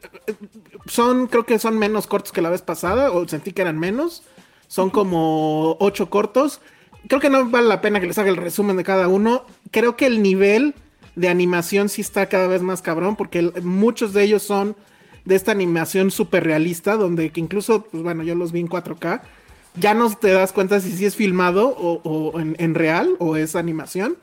son, 0.87 1.27
creo 1.27 1.45
que 1.45 1.59
son 1.59 1.79
menos 1.79 2.07
cortos 2.07 2.33
que 2.33 2.41
la 2.43 2.51
vez 2.51 2.63
pasada, 2.63 3.11
o 3.11 3.27
sentí 3.29 3.53
que 3.53 3.63
eran 3.63 3.79
menos. 3.79 4.23
Son 4.69 4.91
como 4.91 5.77
ocho 5.81 6.09
cortos. 6.09 6.61
Creo 7.09 7.21
que 7.21 7.29
no 7.31 7.47
vale 7.51 7.69
la 7.69 7.81
pena 7.81 8.01
que 8.01 8.07
les 8.07 8.17
haga 8.19 8.31
el 8.31 8.37
resumen 8.37 8.77
de 8.77 8.85
cada 8.85 9.09
uno. 9.09 9.45
Creo 9.71 9.97
que 9.97 10.07
el 10.07 10.23
nivel 10.23 10.75
de 11.15 11.29
animación 11.29 11.89
sí 11.89 12.01
está 12.01 12.27
cada 12.27 12.47
vez 12.47 12.63
más 12.63 12.81
cabrón, 12.81 13.17
porque 13.17 13.41
el- 13.41 13.63
muchos 13.63 14.13
de 14.15 14.23
ellos 14.23 14.43
son 14.43 14.77
de 15.27 15.35
esta 15.35 15.53
animación 15.53 16.11
súper 16.11 16.45
realista, 16.45 16.97
donde 16.97 17.31
que 17.31 17.41
incluso, 17.41 17.83
pues 17.85 18.03
bueno, 18.03 18.23
yo 18.23 18.35
los 18.35 18.51
vi 18.53 18.61
en 18.61 18.69
4K. 18.69 19.21
Ya 19.75 19.95
no 19.95 20.11
te 20.15 20.31
das 20.33 20.53
cuenta 20.53 20.81
si 20.81 20.93
sí 20.93 21.05
es 21.05 21.17
filmado 21.17 21.69
o, 21.69 22.01
o 22.05 22.41
en, 22.41 22.57
en 22.59 22.75
real 22.75 23.11
o 23.19 23.37
es 23.37 23.57
animación. 23.57 24.17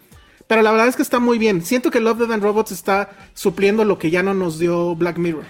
Pero 0.50 0.64
la 0.64 0.72
verdad 0.72 0.88
es 0.88 0.96
que 0.96 1.04
está 1.04 1.20
muy 1.20 1.38
bien. 1.38 1.62
Siento 1.62 1.92
que 1.92 2.00
Love, 2.00 2.22
Dead 2.22 2.32
and 2.32 2.42
Robots 2.42 2.72
está 2.72 3.12
supliendo 3.36 3.86
lo 3.86 4.00
que 4.00 4.10
ya 4.10 4.24
no 4.24 4.34
nos 4.34 4.58
dio 4.58 4.96
Black 4.96 5.20
Mirror. 5.20 5.44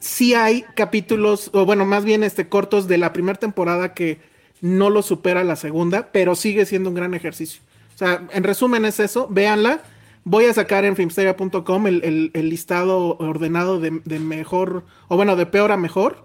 Sí 0.00 0.34
hay 0.34 0.64
capítulos, 0.74 1.48
o 1.52 1.64
bueno, 1.64 1.84
más 1.84 2.04
bien 2.04 2.24
este, 2.24 2.48
cortos 2.48 2.88
de 2.88 2.98
la 2.98 3.12
primera 3.12 3.38
temporada 3.38 3.94
que 3.94 4.18
no 4.60 4.90
lo 4.90 5.00
supera 5.02 5.44
la 5.44 5.54
segunda, 5.54 6.10
pero 6.10 6.34
sigue 6.34 6.66
siendo 6.66 6.88
un 6.88 6.96
gran 6.96 7.14
ejercicio. 7.14 7.62
O 7.94 7.98
sea, 7.98 8.26
en 8.32 8.42
resumen 8.42 8.84
es 8.84 8.98
eso, 8.98 9.28
véanla. 9.30 9.84
Voy 10.24 10.46
a 10.46 10.54
sacar 10.54 10.84
en 10.84 10.96
filmsteria.com 10.96 11.86
el, 11.86 12.32
listado 12.34 13.16
ordenado 13.18 13.78
de, 13.78 14.00
de 14.04 14.18
mejor, 14.18 14.86
o 15.06 15.14
bueno, 15.14 15.36
de 15.36 15.46
peor 15.46 15.70
a 15.70 15.76
mejor. 15.76 16.24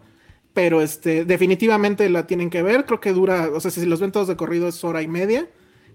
Pero 0.56 0.82
este, 0.82 1.24
definitivamente 1.24 2.10
la 2.10 2.26
tienen 2.26 2.50
que 2.50 2.64
ver. 2.64 2.86
Creo 2.86 3.00
que 3.00 3.14
dura, 3.14 3.52
o 3.54 3.60
sea, 3.60 3.70
si 3.70 3.86
los 3.86 4.00
ven 4.00 4.12
todos 4.12 4.28
de 4.28 4.38
corrido 4.38 4.68
es 4.68 4.84
hora 4.84 5.04
y 5.04 5.08
media. 5.08 5.48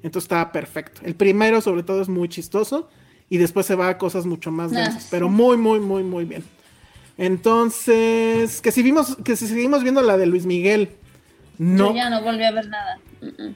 Entonces 0.03 0.24
está 0.24 0.53
perfecto. 0.53 1.01
El 1.05 1.14
primero, 1.14 1.61
sobre 1.61 1.82
todo, 1.82 2.01
es 2.03 2.09
muy 2.09 2.28
chistoso. 2.28 2.88
Y 3.30 3.36
después 3.36 3.66
se 3.66 3.74
va 3.74 3.88
a 3.88 3.99
cosas 3.99 4.24
mucho 4.26 4.51
más 4.51 4.72
Ah, 4.72 4.76
densas. 4.80 5.03
sí. 5.03 5.09
Pero 5.11 5.28
muy, 5.28 5.57
muy, 5.57 5.80
muy, 5.80 6.03
muy 6.03 6.24
bien. 6.24 6.44
Entonces, 7.18 8.61
que 8.61 8.72
si 8.72 8.82
vimos, 8.82 9.16
que 9.24 9.36
si 9.36 9.46
seguimos 9.46 9.82
viendo 9.82 10.01
la 10.03 10.16
de 10.16 10.26
Luis 10.26 10.46
Miguel. 10.46 10.90
No. 11.59 11.88
Yo 11.90 11.94
ya 11.96 12.11
no 12.11 12.22
volví 12.22 12.44
a 12.44 12.53
ver 12.53 12.68
nada. 12.68 12.99
Mm, 13.20 13.26
mm. 13.42 13.55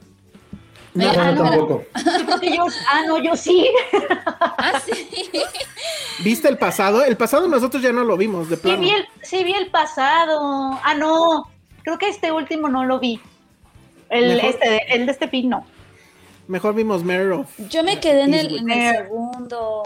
No, 0.95 1.09
ah, 1.09 1.34
tampoco. 1.34 1.84
Yo, 2.43 2.66
ah, 2.90 3.01
no, 3.07 3.22
yo 3.22 3.34
sí. 3.34 3.66
Ah, 4.38 4.78
sí. 4.84 4.93
¿Viste 6.22 6.49
el 6.49 6.59
pasado? 6.59 7.03
El 7.03 7.16
pasado 7.16 7.49
nosotros 7.49 7.82
ya 7.82 7.93
no 7.93 8.05
lo 8.05 8.16
vimos, 8.18 8.51
de 8.51 8.57
Sí 8.57 8.62
plano. 8.62 8.80
vi, 8.82 8.90
el, 8.90 9.05
sí 9.22 9.43
vi 9.43 9.53
el 9.55 9.68
pasado. 9.68 10.78
Ah, 10.84 10.95
no. 10.95 11.49
Creo 11.82 11.97
que 11.99 12.09
este 12.09 12.30
último 12.30 12.68
no 12.68 12.84
lo 12.84 13.01
vi. 13.01 13.20
El, 14.11 14.36
Mejor- 14.36 14.51
este, 14.51 14.70
de- 14.70 14.82
el 14.90 15.07
de 15.07 15.12
este 15.12 15.28
pin 15.28 15.49
no. 15.49 15.66
Mejor 16.49 16.74
vimos 16.74 17.05
Mare 17.05 17.30
of. 17.32 17.49
Yo 17.70 17.82
me 17.84 18.01
quedé 18.01 18.22
en 18.22 18.34
el, 18.34 18.59
en 18.59 18.70
el 18.70 18.97
segundo 18.97 19.84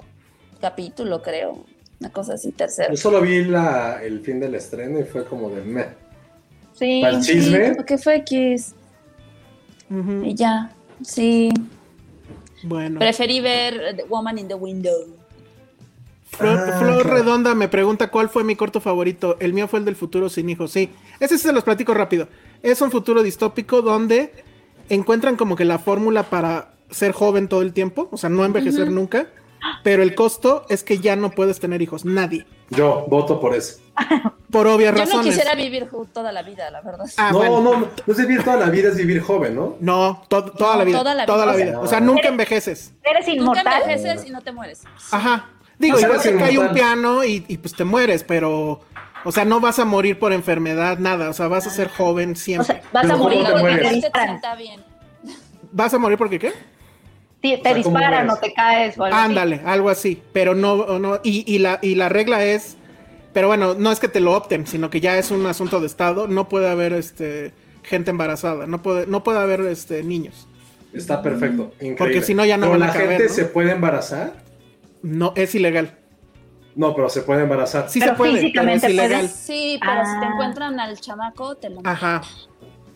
capítulo, 0.61 1.23
creo. 1.23 1.65
Una 2.01 2.11
cosa 2.11 2.35
así, 2.35 2.53
tercero. 2.53 2.91
Yo 2.91 2.97
solo 2.97 3.21
vi 3.21 3.45
la, 3.45 4.03
el 4.03 4.21
fin 4.21 4.41
del 4.41 4.55
estreno 4.55 4.99
y 5.01 5.05
fue 5.05 5.25
como 5.25 5.51
de 5.51 5.63
meh. 5.63 5.87
Sí. 6.75 7.01
Para 7.03 7.17
el 7.17 7.23
chisme. 7.23 7.77
¿Qué 7.87 7.97
fue 7.99 8.23
Kiss? 8.25 8.75
Ujú. 9.91 10.25
Y 10.25 10.35
ya, 10.35 10.71
sí. 11.03 11.49
Bueno. 12.63 12.99
Preferí 12.99 13.41
ver 13.41 13.97
The 13.97 14.05
Woman 14.05 14.39
in 14.39 14.49
the 14.49 14.55
Window. 14.55 15.07
Flor, 16.29 16.59
Ah, 16.59 16.79
Flor 16.79 17.03
claro. 17.03 17.17
Redonda 17.17 17.55
me 17.55 17.69
pregunta 17.69 18.11
cuál 18.11 18.29
fue 18.29 18.45
mi 18.45 18.57
corto 18.57 18.81
favorito. 18.81 19.37
El 19.41 19.53
mío 19.55 19.69
fue 19.69 19.79
el 19.79 19.85
del 19.85 19.97
futuro 19.97 20.29
sin 20.29 20.51
hijos. 20.51 20.73
Sí, 20.73 20.91
ese 21.21 21.39
sí 21.39 21.45
se 21.45 21.53
los 21.53 21.65
platico 21.65 21.95
rápido. 21.95 22.29
Es 22.63 22.81
un 22.83 22.91
futuro 22.91 23.23
distópico 23.23 23.81
donde 23.81 24.33
encuentran 24.89 25.37
como 25.37 25.57
que 25.57 25.65
la 25.65 25.79
fórmula 25.79 26.25
para 26.25 26.71
ser 26.91 27.13
joven 27.13 27.49
todo 27.49 27.63
el 27.63 27.73
tiempo, 27.73 28.09
o 28.13 28.17
sea, 28.17 28.31
no 28.31 28.45
envejecer 28.45 28.91
nunca. 28.91 29.27
Pero 29.83 30.05
el 30.05 30.15
costo 30.15 30.65
es 30.69 30.85
que 30.85 30.99
ya 30.99 31.17
no 31.17 31.31
puedes 31.31 31.59
tener 31.59 31.83
hijos, 31.83 32.05
nadie. 32.05 32.47
Yo 32.71 33.05
voto 33.09 33.41
por 33.41 33.55
eso. 33.55 33.81
Por 34.51 34.69
obvias 34.69 34.93
Yo 34.95 35.01
no 35.01 35.05
razones. 35.07 35.27
quisiera 35.35 35.55
vivir 35.57 35.89
toda 36.13 36.31
la 36.31 36.43
vida, 36.43 36.71
la 36.71 36.83
verdad. 36.83 37.07
Ah, 37.17 37.31
no, 37.33 37.39
bueno. 37.39 37.61
no, 37.63 37.89
no 38.07 38.13
es 38.13 38.17
vivir 38.17 38.45
toda 38.45 38.57
la 38.59 38.67
vida, 38.71 38.91
es 38.91 38.97
vivir 38.97 39.21
joven, 39.21 39.57
¿no? 39.57 39.77
No, 39.81 40.23
to- 40.29 40.53
toda 40.53 40.75
No, 40.75 40.79
la 40.79 40.85
vida. 40.85 40.99
toda 40.99 41.15
la 41.15 41.27
toda 41.27 41.47
la 41.47 41.57
vida. 41.57 41.65
vida. 41.67 41.81
O 41.81 41.87
sea, 41.89 41.99
nunca 42.01 42.29
envejeces. 42.29 42.93
Eres 43.03 43.27
Nunca 43.27 43.41
inmortal. 43.63 43.83
envejeces 43.83 44.27
y 44.27 44.31
no 44.31 44.41
te 44.41 44.53
mueres. 44.53 44.83
Ajá. 45.11 45.51
Digo, 45.79 45.99
igual 45.99 46.21
te 46.23 46.37
cae 46.37 46.59
un 46.59 46.73
piano 46.73 47.25
y, 47.25 47.45
y, 47.49 47.59
pues 47.59 47.75
te 47.75 47.85
mueres, 47.85 48.23
pero. 48.23 48.81
O 49.27 49.33
sea, 49.33 49.45
no 49.45 49.61
vas 49.61 49.79
a 49.79 49.85
morir 49.85 50.19
por 50.19 50.33
enfermedad, 50.33 50.99
nada. 50.99 51.29
O 51.31 51.33
sea, 51.33 51.49
vas 51.49 51.67
a 51.67 51.71
ser 51.71 51.89
joven 51.89 52.33
O 52.33 52.35
siempre. 52.37 52.67
sea, 52.67 52.83
vas 52.93 53.11
a 53.11 53.17
morir 53.17 53.41
¿cómo 53.41 53.55
te 53.57 53.61
porque 53.61 53.77
te 53.77 53.89
Te 53.89 53.95
disparan. 53.95 54.41
¿Vas 55.73 55.95
a 55.95 55.99
morir 55.99 56.17
porque 56.17 56.39
qué? 56.39 56.53
Te, 57.43 57.59
te 57.59 57.63
sea, 57.63 57.83
¿cómo 57.83 57.99
disparan 57.99 58.31
o 58.31 58.37
te 58.37 58.53
caes 58.55 58.97
o 58.99 59.05
algo 59.05 59.17
así. 59.17 59.27
Ándale, 59.27 59.63
algo 59.65 59.91
así. 59.91 60.23
Pero 60.33 60.55
no, 60.55 60.75
o 60.75 60.99
no 60.99 61.21
y, 61.25 61.45
y 61.53 61.59
la, 61.59 61.79
y 61.83 61.97
la 61.97 62.09
regla 62.09 62.45
es. 62.45 62.77
Pero 63.33 63.49
bueno, 63.49 63.75
no 63.75 63.93
es 63.93 64.01
que 64.01 64.09
te 64.09 64.21
lo 64.21 64.33
opten, 64.35 64.67
sino 64.67 64.89
que 64.89 65.01
ya 65.01 65.19
es 65.19 65.31
un 65.31 65.45
asunto 65.47 65.81
de 65.81 65.87
Estado. 65.87 66.29
No 66.29 66.49
puede 66.49 66.69
haber 66.71 66.93
este 66.93 67.53
gente 67.83 68.11
embarazada. 68.11 68.67
No 68.67 68.81
puede, 68.81 69.07
no 69.07 69.23
puede 69.25 69.41
haber 69.41 69.61
este 69.63 70.03
niños. 70.03 70.47
Está 70.93 71.21
perfecto. 71.21 71.73
Increíble. 71.75 71.97
Porque 71.99 72.23
si 72.23 72.33
no, 72.35 72.45
ya 72.45 72.57
no 72.57 72.71
van 72.71 72.83
a 72.83 72.87
la 72.87 72.93
caber, 72.93 73.09
gente 73.09 73.25
¿no? 73.25 73.35
se 73.35 73.45
puede 73.47 73.73
embarazar. 73.73 74.35
No, 75.03 75.33
es 75.37 75.55
ilegal. 75.55 75.99
No, 76.77 76.95
pero 76.95 77.09
se 77.09 77.23
puede 77.23 77.43
embarazar. 77.43 77.89
Sí 77.89 77.99
Pero 77.99 78.13
se 78.13 78.17
puede, 78.19 78.31
pero 78.33 78.39
es 78.39 78.45
físicamente 78.45 78.91
ilegal. 78.93 79.21
puedes. 79.23 79.35
Sí, 79.35 79.81
pero 79.81 80.05
si 80.05 80.21
te 80.21 80.25
Ah. 80.27 80.31
encuentran 80.33 80.79
al 80.79 81.01
chamaco, 81.01 81.55
te 81.57 81.71
lo 81.71 81.81
Ajá. 81.85 82.21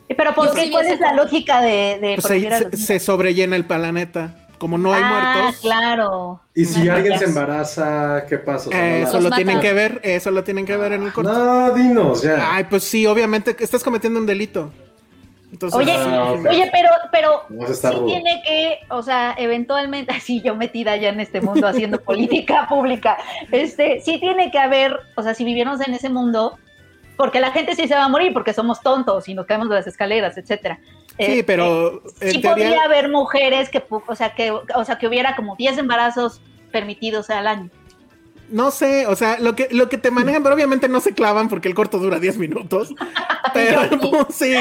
Pero 0.07 0.35
¿por 0.35 0.53
qué? 0.55 0.71
¿Cuál 0.71 0.87
es 0.87 1.01
la 1.01 1.15
lógica 1.15 1.61
de, 1.63 1.99
de 2.01 2.19
Pues 2.21 2.81
se, 2.85 2.99
sobrellena 3.01 3.57
el 3.57 3.65
planeta. 3.65 4.37
Como 4.59 4.77
no 4.77 4.93
hay 4.93 5.01
ah, 5.03 5.33
muertos. 5.41 5.61
claro. 5.63 6.41
Y 6.55 6.67
si 6.67 6.87
Ah, 6.91 6.97
alguien 6.97 7.19
se 7.19 7.25
embaraza, 7.25 8.27
¿qué 8.29 8.37
pasa? 8.37 8.69
O 8.69 8.73
sea, 8.73 8.99
eh, 8.99 9.03
eso 9.05 9.19
lo 9.19 9.31
tienen 9.31 9.59
que 9.61 9.73
ver, 9.73 10.01
eso 10.05 10.31
lo 10.31 10.45
tienen 10.45 10.67
que 10.67 10.77
ver 10.77 10.93
en 10.93 11.05
el 11.05 11.13
corto. 11.15 11.33
No, 11.33 11.71
dinos 11.71 12.21
ya. 12.23 12.55
Ay, 12.55 12.65
pues 12.69 12.85
sí, 12.85 13.07
obviamente 13.07 13.57
que 13.57 13.65
estás 13.65 13.83
cometiendo 13.83 14.21
un 14.21 14.27
delito. 14.27 14.71
Entonces, 15.53 15.79
Oye, 15.79 15.93
Ah, 15.97 16.35
oye, 16.49 16.69
pero, 16.73 16.89
pero 17.11 17.43
sí 17.75 17.87
rudo. 17.89 18.07
tiene 18.07 18.43
que, 18.47 18.79
o 18.89 19.03
sea, 19.03 19.35
eventualmente, 19.37 20.13
así 20.17 20.41
yo 20.43 20.55
metida 20.55 20.97
ya 20.97 21.09
en 21.09 21.21
este 21.21 21.41
mundo 21.41 21.67
haciendo 21.67 22.01
política 22.05 22.67
pública, 22.69 23.19
este, 23.51 24.01
sí 24.01 24.19
tiene 24.21 24.51
que 24.51 24.59
haber, 24.59 24.99
o 25.17 25.23
sea, 25.23 25.35
si 25.35 25.45
viviéramos 25.45 25.81
en 25.87 25.95
ese 25.95 26.09
mundo, 26.09 26.57
porque 27.17 27.41
la 27.41 27.51
gente 27.51 27.75
sí 27.75 27.87
se 27.89 27.95
va 27.95 28.05
a 28.05 28.09
morir 28.09 28.33
porque 28.33 28.53
somos 28.55 28.81
tontos 28.81 29.29
y 29.29 29.35
nos 29.35 29.45
caemos 29.47 29.69
de 29.69 29.75
las 29.75 29.87
escaleras, 29.87 30.39
etcétera. 30.39 30.79
Sí, 31.19 31.41
Eh, 31.41 31.45
pero 31.45 32.03
eh, 32.21 32.31
sí 32.31 32.41
teoría- 32.41 32.51
podría 32.69 32.83
haber 32.85 33.09
mujeres 33.11 33.69
que, 33.69 33.83
o 33.91 34.15
sea, 34.15 34.35
que, 34.35 34.53
o 34.53 34.85
sea, 34.85 34.97
que 34.99 35.07
hubiera 35.07 35.37
como 35.37 35.55
10 35.57 35.77
embarazos 35.79 36.41
permitidos 36.73 37.29
al 37.29 37.47
año. 37.47 37.69
No 38.51 38.71
sé, 38.71 39.07
o 39.07 39.15
sea, 39.17 39.39
lo 39.39 39.55
que, 39.55 39.69
lo 39.71 39.89
que 39.89 39.99
te 39.99 40.11
manejan, 40.11 40.43
pero 40.43 40.55
obviamente 40.55 40.89
no 40.89 41.01
se 41.01 41.13
clavan 41.13 41.49
porque 41.49 41.69
el 41.69 41.75
corto 41.75 41.99
dura 41.99 42.19
10 42.19 42.39
minutos. 42.39 42.95
Pero 43.55 43.81
sí, 44.31 44.55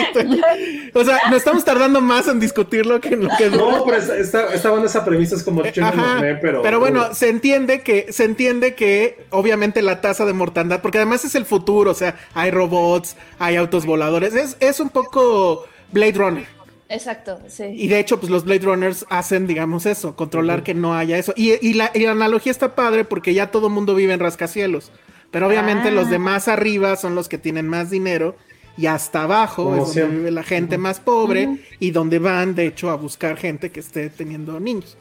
o 0.96 1.04
sea, 1.04 1.20
nos 1.28 1.38
estamos 1.38 1.64
tardando 1.64 2.02
más 2.02 2.28
en 2.28 2.40
discutirlo 2.40 3.00
que 3.00 3.10
en 3.10 3.26
lo 3.26 3.30
que 3.38 3.50
dura. 3.50 3.78
No, 3.78 3.86
pero 3.86 3.98
está, 3.98 4.18
está, 4.18 4.54
está 4.54 4.72
buena 4.72 4.88
esa 4.88 5.06
premisa, 5.06 5.36
es 5.36 5.44
como 5.44 5.62
Ajá, 5.62 6.14
los 6.14 6.22
ve, 6.22 6.36
pero. 6.42 6.80
bueno, 6.80 7.14
se 7.14 7.30
entiende 7.30 7.82
que 7.82 8.12
se 8.12 8.24
entiende 8.24 8.74
que 8.74 9.26
obviamente 9.30 9.84
la 9.84 10.02
tasa 10.02 10.26
de 10.26 10.34
mortandad, 10.34 10.82
porque 10.82 10.98
además 10.98 11.24
es 11.24 11.36
el 11.36 11.46
futuro, 11.46 11.92
o 11.92 11.94
sea, 11.94 12.16
hay 12.34 12.50
robots, 12.50 13.16
hay 13.38 13.58
autos 13.58 13.86
voladores, 13.86 14.34
es, 14.34 14.58
es 14.60 14.80
un 14.80 14.90
poco 14.90 15.66
Blade 15.92 16.14
Runner. 16.14 16.59
Exacto, 16.90 17.40
sí. 17.48 17.66
Y 17.76 17.88
de 17.88 18.00
hecho, 18.00 18.20
pues 18.20 18.32
los 18.32 18.44
Blade 18.46 18.62
Runners 18.66 19.06
hacen, 19.10 19.46
digamos, 19.46 19.86
eso, 19.86 20.16
controlar 20.16 20.64
que 20.64 20.74
no 20.74 20.96
haya 20.96 21.18
eso. 21.20 21.34
Y, 21.36 21.54
y 21.66 21.74
la, 21.76 21.92
y 21.94 22.00
la 22.00 22.12
analogía 22.12 22.52
está 22.52 22.74
padre 22.76 23.06
porque 23.06 23.34
ya 23.34 23.52
todo 23.52 23.70
mundo 23.70 23.94
vive 23.96 24.14
en 24.14 24.20
rascacielos. 24.20 24.92
Pero 25.32 25.48
obviamente 25.48 25.90
Ah. 25.90 25.92
los 25.92 26.10
de 26.10 26.18
más 26.18 26.48
arriba 26.48 26.96
son 26.96 27.14
los 27.14 27.30
que 27.30 27.38
tienen 27.38 27.68
más 27.68 27.90
dinero. 27.92 28.36
Y 28.76 28.88
hasta 28.88 29.24
abajo 29.24 29.66
Como 29.66 29.84
es 29.84 29.94
donde 29.94 30.16
vive 30.18 30.32
la 30.32 30.42
gente 30.42 30.78
más 30.78 31.00
pobre 31.00 31.60
y 31.80 31.92
donde 31.92 32.18
van, 32.18 32.56
de 32.56 32.66
hecho, 32.66 32.90
a 32.90 32.96
buscar 32.96 33.36
gente 33.38 33.72
que 33.72 33.82
esté 33.82 34.10
teniendo 34.10 34.60
niños. 34.60 34.98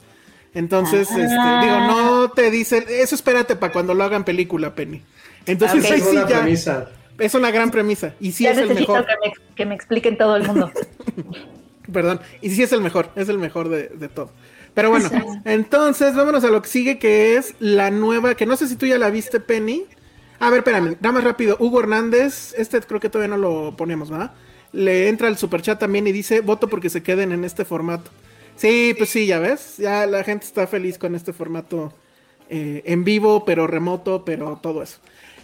Entonces, 0.52 1.08
este, 1.10 1.26
Ah. 1.38 1.60
digo, 1.62 1.78
no 1.86 2.30
te 2.32 2.50
dicen, 2.50 2.84
eso 2.88 3.14
espérate 3.14 3.54
para 3.56 3.72
cuando 3.72 3.94
lo 3.94 4.02
hagan 4.04 4.24
película, 4.24 4.74
Penny. 4.74 5.02
Entonces, 5.46 5.84
Ok. 5.84 5.90
ahí 5.92 6.00
sí 6.00 6.14
ya, 6.16 6.26
premisa. 6.26 6.88
es 7.18 7.34
una 7.34 7.50
gran 7.50 7.70
premisa. 7.70 8.14
Y 8.20 8.32
sí 8.32 8.44
ya 8.44 8.50
es 8.50 8.58
el 8.58 8.74
mejor. 8.74 9.06
que 9.06 9.12
me, 9.24 9.32
que 9.54 9.64
me 9.66 9.74
expliquen 9.74 10.18
todo 10.18 10.36
el 10.36 10.46
mundo. 10.46 10.70
Perdón. 11.92 12.20
Y 12.42 12.50
sí 12.50 12.62
es 12.62 12.72
el 12.72 12.80
mejor, 12.80 13.10
es 13.16 13.28
el 13.28 13.38
mejor 13.38 13.68
de, 13.68 13.88
de 13.88 14.08
todo. 14.08 14.30
Pero 14.74 14.90
bueno, 14.90 15.10
entonces 15.44 16.14
vámonos 16.14 16.44
a 16.44 16.50
lo 16.50 16.62
que 16.62 16.68
sigue, 16.68 16.98
que 16.98 17.36
es 17.36 17.54
la 17.58 17.90
nueva, 17.90 18.36
que 18.36 18.46
no 18.46 18.56
sé 18.56 18.68
si 18.68 18.76
tú 18.76 18.86
ya 18.86 18.98
la 18.98 19.10
viste, 19.10 19.40
Penny. 19.40 19.86
A 20.38 20.50
ver, 20.50 20.58
espérame, 20.58 20.96
nada 21.00 21.12
más 21.12 21.24
rápido. 21.24 21.56
Hugo 21.58 21.80
Hernández, 21.80 22.54
este 22.56 22.80
creo 22.82 23.00
que 23.00 23.08
todavía 23.08 23.36
no 23.36 23.42
lo 23.42 23.76
ponemos, 23.76 24.10
¿verdad? 24.10 24.32
Le 24.72 25.08
entra 25.08 25.26
al 25.28 25.36
superchat 25.36 25.80
también 25.80 26.06
y 26.06 26.12
dice, 26.12 26.42
voto 26.42 26.68
porque 26.68 26.90
se 26.90 27.02
queden 27.02 27.32
en 27.32 27.44
este 27.44 27.64
formato. 27.64 28.10
Sí, 28.54 28.94
pues 28.96 29.10
sí, 29.10 29.26
ya 29.26 29.38
ves, 29.38 29.78
ya 29.78 30.06
la 30.06 30.22
gente 30.22 30.44
está 30.44 30.66
feliz 30.66 30.98
con 30.98 31.14
este 31.14 31.32
formato 31.32 31.92
eh, 32.48 32.82
en 32.86 33.04
vivo, 33.04 33.44
pero 33.44 33.66
remoto, 33.66 34.24
pero 34.24 34.60
todo 34.62 34.82
eso. 34.82 34.98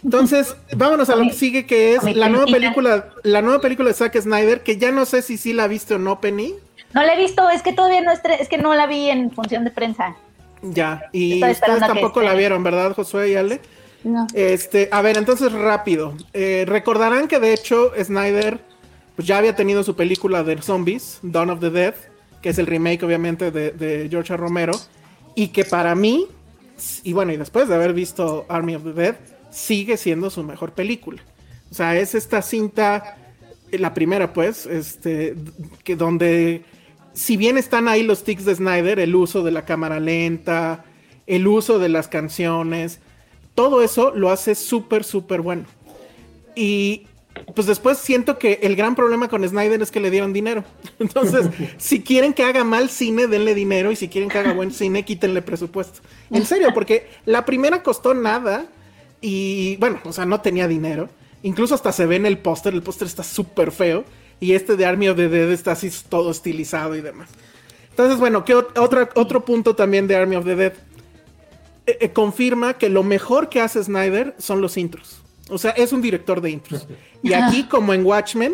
Entonces, 0.05 0.55
vámonos 0.77 1.09
a 1.09 1.15
lo 1.15 1.23
que 1.23 1.33
sigue, 1.33 1.65
que 1.65 1.95
es 1.95 2.15
la 2.15 2.29
nueva 2.29 2.45
película, 2.45 3.09
la 3.23 3.41
nueva 3.41 3.59
película 3.59 3.89
de 3.89 3.95
Zack 3.95 4.21
Snyder, 4.21 4.61
que 4.61 4.77
ya 4.77 4.91
no 4.91 5.03
sé 5.05 5.23
si 5.23 5.35
sí 5.35 5.51
la 5.51 5.67
viste 5.67 5.95
o 5.95 5.97
no, 5.99 6.21
Penny. 6.21 6.53
No 6.93 7.01
la 7.03 7.15
he 7.15 7.17
visto, 7.17 7.49
es 7.49 7.63
que 7.63 7.73
todavía 7.73 8.01
no 8.01 8.11
estre- 8.11 8.37
es 8.39 8.47
que 8.47 8.59
no 8.59 8.75
la 8.75 8.85
vi 8.85 9.09
en 9.09 9.31
función 9.31 9.63
de 9.63 9.71
prensa. 9.71 10.15
Ya, 10.61 11.09
y 11.11 11.43
ustedes 11.43 11.79
tampoco 11.79 12.21
la 12.21 12.35
vieron, 12.35 12.63
¿verdad, 12.63 12.93
Josué 12.93 13.31
y 13.31 13.35
Ale? 13.35 13.59
No. 14.03 14.27
Este, 14.35 14.89
a 14.91 15.01
ver, 15.01 15.17
entonces 15.17 15.51
rápido. 15.51 16.13
Eh, 16.33 16.65
recordarán 16.67 17.27
que 17.27 17.39
de 17.39 17.53
hecho 17.53 17.91
Snyder 18.01 18.59
pues, 19.15 19.27
ya 19.27 19.39
había 19.39 19.55
tenido 19.55 19.83
su 19.83 19.95
película 19.95 20.43
de 20.43 20.61
zombies, 20.61 21.17
Dawn 21.23 21.49
of 21.49 21.59
the 21.59 21.71
Dead, 21.71 21.95
que 22.43 22.49
es 22.49 22.59
el 22.59 22.67
remake 22.67 23.01
obviamente 23.03 23.49
de, 23.49 23.71
de 23.71 24.07
George. 24.09 24.37
Romero, 24.37 24.73
y 25.33 25.47
que 25.47 25.65
para 25.65 25.95
mí, 25.95 26.27
y 27.03 27.13
bueno, 27.13 27.31
y 27.33 27.37
después 27.37 27.67
de 27.67 27.73
haber 27.73 27.93
visto 27.93 28.45
Army 28.47 28.75
of 28.75 28.83
the 28.83 28.93
Dead, 28.93 29.15
sigue 29.55 29.97
siendo 29.97 30.29
su 30.29 30.43
mejor 30.43 30.73
película. 30.73 31.23
O 31.71 31.73
sea, 31.73 31.97
es 31.97 32.13
esta 32.13 32.41
cinta, 32.41 33.17
eh, 33.71 33.79
la 33.79 33.93
primera 33.93 34.33
pues, 34.33 34.65
este, 34.65 35.35
que 35.83 35.95
donde, 35.95 36.63
si 37.13 37.37
bien 37.37 37.57
están 37.57 37.87
ahí 37.87 38.03
los 38.03 38.23
tics 38.23 38.45
de 38.45 38.55
Snyder, 38.55 38.99
el 38.99 39.15
uso 39.15 39.43
de 39.43 39.51
la 39.51 39.65
cámara 39.65 39.99
lenta, 39.99 40.85
el 41.25 41.47
uso 41.47 41.79
de 41.79 41.89
las 41.89 42.07
canciones, 42.07 42.99
todo 43.55 43.81
eso 43.81 44.11
lo 44.13 44.29
hace 44.29 44.55
súper, 44.55 45.03
súper 45.03 45.41
bueno. 45.41 45.65
Y 46.55 47.07
pues 47.53 47.67
después 47.67 47.97
siento 47.97 48.37
que 48.37 48.59
el 48.63 48.75
gran 48.75 48.95
problema 48.95 49.27
con 49.27 49.47
Snyder 49.47 49.81
es 49.81 49.91
que 49.91 49.99
le 49.99 50.11
dieron 50.11 50.33
dinero. 50.33 50.63
Entonces, 50.99 51.47
si 51.77 52.01
quieren 52.01 52.33
que 52.33 52.43
haga 52.43 52.63
mal 52.65 52.89
cine, 52.89 53.27
denle 53.27 53.55
dinero. 53.55 53.91
Y 53.91 53.95
si 53.95 54.09
quieren 54.09 54.29
que 54.29 54.37
haga 54.37 54.53
buen 54.53 54.71
cine, 54.71 55.03
quítenle 55.05 55.41
presupuesto. 55.41 56.01
En 56.29 56.45
serio, 56.45 56.69
porque 56.73 57.07
la 57.25 57.45
primera 57.45 57.83
costó 57.83 58.13
nada. 58.13 58.67
Y 59.27 59.77
bueno, 59.77 59.99
o 60.03 60.13
sea, 60.13 60.25
no 60.25 60.39
tenía 60.41 60.67
dinero. 60.67 61.09
Incluso 61.41 61.73
hasta 61.73 61.91
se 61.91 62.05
ve 62.05 62.15
en 62.17 62.27
el 62.27 62.37
póster. 62.37 62.73
El 62.75 62.83
póster 62.83 63.07
está 63.07 63.23
súper 63.23 63.71
feo. 63.71 64.03
Y 64.39 64.51
este 64.53 64.75
de 64.75 64.85
Army 64.85 65.07
of 65.09 65.17
the 65.17 65.29
Dead 65.29 65.49
está 65.51 65.71
así 65.71 65.89
todo 66.09 66.29
estilizado 66.29 66.95
y 66.95 67.01
demás. 67.01 67.29
Entonces, 67.89 68.19
bueno, 68.19 68.45
¿qué 68.45 68.53
ot- 68.55 68.77
otra, 68.77 69.09
otro 69.15 69.43
punto 69.45 69.75
también 69.75 70.05
de 70.07 70.15
Army 70.15 70.35
of 70.35 70.45
the 70.45 70.55
Dead? 70.55 70.73
Eh, 71.87 71.97
eh, 72.01 72.09
confirma 72.11 72.75
que 72.77 72.89
lo 72.89 73.01
mejor 73.03 73.49
que 73.49 73.61
hace 73.61 73.83
Snyder 73.83 74.35
son 74.37 74.61
los 74.61 74.77
intros. 74.77 75.21
O 75.49 75.57
sea, 75.57 75.71
es 75.71 75.91
un 75.93 76.01
director 76.01 76.39
de 76.41 76.49
intros. 76.51 76.87
Y 77.23 77.33
aquí, 77.33 77.63
como 77.63 77.93
en 77.93 78.05
Watchmen, 78.05 78.53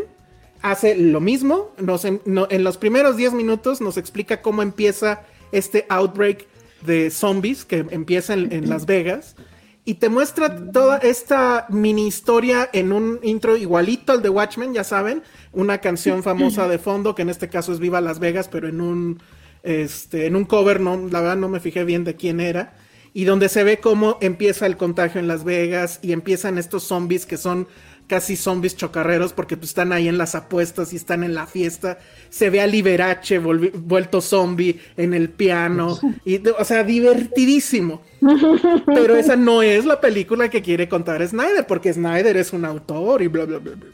hace 0.61 0.95
lo 0.95 1.19
mismo. 1.19 1.71
Nos 1.79 2.05
en, 2.05 2.21
no- 2.25 2.47
en 2.49 2.63
los 2.63 2.77
primeros 2.77 3.17
10 3.17 3.33
minutos 3.33 3.81
nos 3.81 3.97
explica 3.97 4.41
cómo 4.41 4.61
empieza 4.61 5.23
este 5.51 5.85
outbreak 5.89 6.45
de 6.85 7.09
zombies 7.11 7.65
que 7.65 7.85
empieza 7.89 8.33
en, 8.35 8.51
en 8.53 8.69
Las 8.69 8.85
Vegas. 8.85 9.35
Y 9.83 9.95
te 9.95 10.09
muestra 10.09 10.71
toda 10.71 10.97
esta 10.97 11.65
mini 11.69 12.07
historia 12.07 12.69
en 12.71 12.91
un 12.91 13.19
intro 13.23 13.57
igualito 13.57 14.11
al 14.11 14.21
de 14.21 14.29
Watchmen, 14.29 14.73
ya 14.73 14.83
saben. 14.83 15.23
Una 15.51 15.79
canción 15.79 16.21
famosa 16.21 16.67
de 16.67 16.77
fondo, 16.77 17.15
que 17.15 17.23
en 17.23 17.29
este 17.29 17.49
caso 17.49 17.73
es 17.73 17.79
Viva 17.79 17.99
Las 17.99 18.19
Vegas, 18.19 18.47
pero 18.47 18.67
en 18.67 18.79
un, 18.79 19.23
este, 19.63 20.27
en 20.27 20.35
un 20.35 20.45
cover, 20.45 20.79
no, 20.79 21.07
la 21.09 21.21
verdad 21.21 21.37
no 21.37 21.49
me 21.49 21.59
fijé 21.59 21.83
bien 21.83 22.03
de 22.03 22.15
quién 22.15 22.39
era 22.39 22.73
y 23.13 23.25
donde 23.25 23.49
se 23.49 23.63
ve 23.63 23.79
cómo 23.79 24.17
empieza 24.21 24.65
el 24.65 24.77
contagio 24.77 25.19
en 25.19 25.27
Las 25.27 25.43
Vegas 25.43 25.99
y 26.01 26.13
empiezan 26.13 26.57
estos 26.57 26.83
zombies 26.83 27.25
que 27.25 27.37
son 27.37 27.67
casi 28.11 28.35
zombies 28.35 28.75
chocarreros 28.75 29.31
porque 29.31 29.55
pues, 29.55 29.69
están 29.69 29.93
ahí 29.93 30.09
en 30.09 30.17
las 30.17 30.35
apuestas 30.35 30.91
y 30.91 30.97
están 30.97 31.23
en 31.23 31.33
la 31.33 31.47
fiesta. 31.47 31.97
Se 32.29 32.49
ve 32.49 32.59
a 32.59 32.67
Liberace 32.67 33.39
vuelto 33.39 34.19
zombie 34.19 34.81
en 34.97 35.13
el 35.13 35.29
piano 35.29 35.97
y 36.25 36.45
o 36.49 36.65
sea, 36.65 36.83
divertidísimo. 36.83 38.01
Pero 38.85 39.15
esa 39.15 39.37
no 39.37 39.61
es 39.61 39.85
la 39.85 40.01
película 40.01 40.49
que 40.49 40.61
quiere 40.61 40.89
contar 40.89 41.25
Snyder 41.25 41.65
porque 41.65 41.93
Snyder 41.93 42.35
es 42.35 42.51
un 42.51 42.65
autor 42.65 43.21
y 43.21 43.27
bla 43.27 43.45
bla 43.45 43.59
bla 43.59 43.75
bla. 43.75 43.87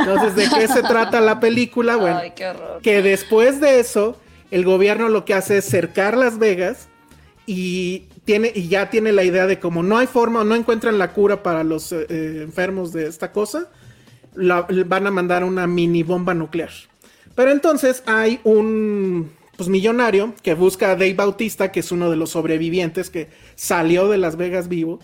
Entonces, 0.00 0.34
¿de 0.36 0.48
qué 0.58 0.66
se 0.66 0.80
trata 0.80 1.20
la 1.20 1.38
película? 1.38 1.96
Bueno, 1.96 2.16
Ay, 2.16 2.32
qué 2.34 2.46
horror. 2.46 2.80
que 2.80 3.02
después 3.02 3.60
de 3.60 3.78
eso, 3.78 4.18
el 4.50 4.64
gobierno 4.64 5.10
lo 5.10 5.26
que 5.26 5.34
hace 5.34 5.58
es 5.58 5.66
cercar 5.66 6.16
Las 6.16 6.38
Vegas 6.38 6.88
y 7.44 8.06
tiene 8.24 8.52
y 8.54 8.68
ya 8.68 8.90
tiene 8.90 9.12
la 9.12 9.24
idea 9.24 9.46
de 9.46 9.58
como 9.58 9.82
no 9.82 9.98
hay 9.98 10.06
forma 10.06 10.40
o 10.40 10.44
no 10.44 10.54
encuentran 10.54 10.98
la 10.98 11.12
cura 11.12 11.42
para 11.42 11.64
los 11.64 11.92
eh, 11.92 12.06
eh, 12.08 12.40
enfermos 12.42 12.92
de 12.92 13.06
esta 13.06 13.32
cosa, 13.32 13.70
la- 14.34 14.66
van 14.86 15.06
a 15.06 15.10
mandar 15.10 15.44
una 15.44 15.66
mini 15.66 16.02
bomba 16.02 16.34
nuclear. 16.34 16.70
Pero 17.34 17.50
entonces 17.50 18.02
hay 18.06 18.40
un 18.44 19.30
pues 19.56 19.68
millonario 19.68 20.34
que 20.42 20.54
busca 20.54 20.90
a 20.90 20.96
Dave 20.96 21.14
Bautista, 21.14 21.70
que 21.70 21.80
es 21.80 21.92
uno 21.92 22.10
de 22.10 22.16
los 22.16 22.30
sobrevivientes 22.30 23.10
que 23.10 23.28
salió 23.56 24.08
de 24.08 24.16
Las 24.16 24.36
Vegas 24.36 24.68
vivo, 24.68 25.00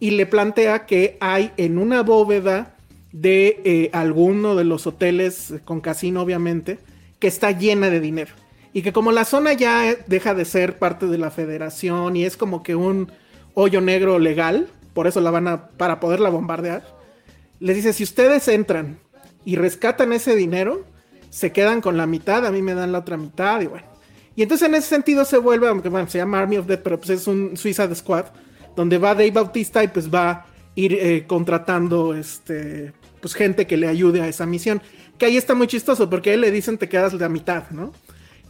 y 0.00 0.10
le 0.12 0.26
plantea 0.26 0.86
que 0.86 1.16
hay 1.20 1.52
en 1.56 1.78
una 1.78 2.02
bóveda 2.02 2.74
de 3.12 3.60
eh, 3.64 3.90
alguno 3.92 4.56
de 4.56 4.64
los 4.64 4.86
hoteles 4.88 5.54
con 5.64 5.80
casino, 5.80 6.22
obviamente, 6.22 6.78
que 7.20 7.28
está 7.28 7.52
llena 7.52 7.90
de 7.90 8.00
dinero. 8.00 8.32
Y 8.72 8.82
que 8.82 8.92
como 8.92 9.12
la 9.12 9.24
zona 9.24 9.52
ya 9.52 9.94
deja 10.06 10.34
de 10.34 10.44
ser 10.44 10.78
parte 10.78 11.06
de 11.06 11.18
la 11.18 11.30
federación 11.30 12.16
y 12.16 12.24
es 12.24 12.36
como 12.36 12.62
que 12.62 12.74
un 12.74 13.12
hoyo 13.54 13.80
negro 13.80 14.18
legal, 14.18 14.68
por 14.94 15.06
eso 15.06 15.20
la 15.20 15.30
van 15.30 15.48
a, 15.48 15.68
para 15.68 16.00
poderla 16.00 16.30
bombardear, 16.30 16.82
les 17.60 17.76
dice, 17.76 17.92
si 17.92 18.02
ustedes 18.02 18.48
entran 18.48 18.98
y 19.44 19.56
rescatan 19.56 20.12
ese 20.12 20.34
dinero, 20.34 20.84
se 21.30 21.52
quedan 21.52 21.80
con 21.80 21.96
la 21.96 22.06
mitad, 22.06 22.46
a 22.46 22.50
mí 22.50 22.62
me 22.62 22.74
dan 22.74 22.92
la 22.92 22.98
otra 22.98 23.16
mitad 23.16 23.60
y 23.60 23.66
bueno. 23.66 23.86
Y 24.34 24.42
entonces 24.42 24.68
en 24.68 24.74
ese 24.74 24.88
sentido 24.88 25.24
se 25.24 25.38
vuelve, 25.38 25.68
aunque 25.68 25.88
bueno, 25.88 26.08
se 26.08 26.18
llama 26.18 26.40
Army 26.40 26.56
of 26.56 26.66
Dead, 26.66 26.80
pero 26.82 26.98
pues 26.98 27.10
es 27.10 27.26
un 27.26 27.56
Suicide 27.56 27.94
Squad, 27.94 28.26
donde 28.74 28.98
va 28.98 29.14
Dave 29.14 29.30
Bautista 29.30 29.84
y 29.84 29.88
pues 29.88 30.12
va 30.12 30.30
a 30.30 30.46
ir 30.74 30.94
eh, 30.94 31.24
contratando 31.26 32.14
este, 32.14 32.92
pues 33.20 33.34
gente 33.34 33.66
que 33.66 33.76
le 33.76 33.88
ayude 33.88 34.22
a 34.22 34.28
esa 34.28 34.46
misión. 34.46 34.80
Que 35.18 35.26
ahí 35.26 35.36
está 35.36 35.54
muy 35.54 35.66
chistoso, 35.66 36.08
porque 36.08 36.32
a 36.32 36.36
le 36.36 36.50
dicen 36.50 36.78
te 36.78 36.88
quedas 36.88 37.12
la 37.12 37.28
mitad, 37.28 37.70
¿no? 37.70 37.92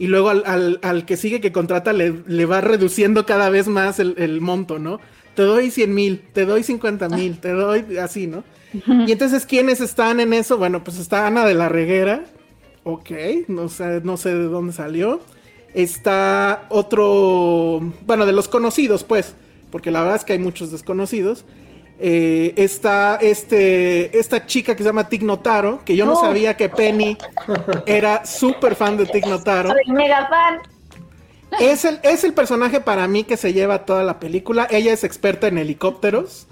Y 0.03 0.07
luego 0.07 0.29
al, 0.29 0.43
al- 0.45 0.79
al 0.81 1.05
que 1.05 1.15
sigue 1.15 1.39
que 1.39 1.53
contrata 1.53 1.93
le, 1.93 2.13
le 2.27 2.45
va 2.45 2.59
reduciendo 2.59 3.25
cada 3.25 3.49
vez 3.49 3.67
más 3.69 3.99
el, 3.99 4.15
el 4.17 4.41
monto, 4.41 4.77
¿no? 4.77 4.99
Te 5.33 5.43
doy 5.43 5.71
100 5.71 5.93
mil, 5.95 6.19
te 6.33 6.45
doy 6.45 6.61
50 6.63 7.07
mil, 7.09 7.39
te 7.39 7.51
doy 7.53 7.97
así, 7.97 8.27
¿no? 8.27 8.43
Y 9.07 9.11
entonces, 9.13 9.45
¿quiénes 9.45 9.79
están 9.79 10.19
en 10.19 10.33
eso? 10.33 10.57
Bueno, 10.57 10.83
pues 10.83 10.97
está 10.99 11.25
Ana 11.27 11.45
de 11.45 11.53
la 11.53 11.69
Reguera, 11.69 12.25
ok, 12.83 13.11
no 13.47 13.69
sé, 13.69 14.01
no 14.03 14.17
sé 14.17 14.35
de 14.35 14.43
dónde 14.45 14.73
salió. 14.73 15.21
Está 15.73 16.65
otro, 16.69 17.79
bueno, 18.05 18.25
de 18.25 18.33
los 18.33 18.47
conocidos, 18.47 19.03
pues, 19.03 19.35
porque 19.71 19.89
la 19.89 20.01
verdad 20.01 20.17
es 20.17 20.23
que 20.25 20.33
hay 20.33 20.39
muchos 20.39 20.71
desconocidos. 20.71 21.45
Eh, 21.99 22.53
está 22.57 23.17
este, 23.21 24.17
esta 24.17 24.45
chica 24.45 24.75
que 24.75 24.83
se 24.83 24.89
llama 24.89 25.07
Tig 25.07 25.23
Notaro, 25.23 25.81
que 25.85 25.95
yo 25.95 26.05
no 26.05 26.13
Oh. 26.13 26.21
sabía 26.21 26.57
que 26.57 26.67
Penny 26.69 27.17
era 27.85 28.25
súper 28.25 28.75
fan 28.75 28.97
de 28.97 29.05
Tig 29.05 29.25
Notaro. 29.27 29.69
Soy 29.69 29.93
mega 29.93 30.27
fan. 30.27 30.59
Es 31.59 31.85
el, 31.85 31.99
es 32.01 32.23
el 32.23 32.33
personaje 32.33 32.79
para 32.81 33.07
mí 33.07 33.23
que 33.23 33.37
se 33.37 33.53
lleva 33.53 33.85
toda 33.85 34.03
la 34.03 34.19
película. 34.19 34.67
Ella 34.71 34.91
es 34.91 35.03
experta 35.03 35.47
en 35.47 35.59
helicópteros. 35.59 36.47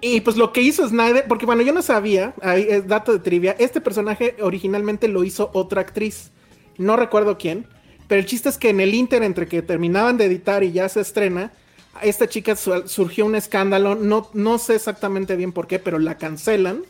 Y 0.00 0.22
pues 0.22 0.36
lo 0.36 0.52
que 0.52 0.62
hizo 0.62 0.88
Snyder, 0.88 1.26
porque 1.28 1.44
bueno, 1.46 1.62
yo 1.62 1.72
no 1.74 1.82
sabía, 1.82 2.34
ahí 2.42 2.66
es 2.68 2.88
dato 2.88 3.12
de 3.12 3.18
trivia, 3.18 3.54
este 3.58 3.80
personaje 3.82 4.36
originalmente 4.40 5.06
lo 5.08 5.22
hizo 5.22 5.50
otra 5.52 5.82
actriz. 5.82 6.30
No 6.78 6.96
recuerdo 6.96 7.36
quién. 7.36 7.66
Pero 8.08 8.20
el 8.20 8.26
chiste 8.26 8.48
es 8.48 8.58
que 8.58 8.70
en 8.70 8.80
el 8.80 8.94
inter 8.94 9.22
entre 9.22 9.46
que 9.46 9.62
terminaban 9.62 10.16
de 10.16 10.24
editar 10.24 10.64
y 10.64 10.72
ya 10.72 10.88
se 10.88 11.00
estrena, 11.00 11.52
a 11.94 12.04
esta 12.04 12.28
chica 12.28 12.56
su- 12.56 12.86
surgió 12.86 13.26
un 13.26 13.34
escándalo. 13.34 13.94
No, 13.94 14.28
no 14.32 14.58
sé 14.58 14.74
exactamente 14.74 15.36
bien 15.36 15.52
por 15.52 15.66
qué, 15.66 15.78
pero 15.78 15.98
la 15.98 16.18
cancelan. 16.18 16.82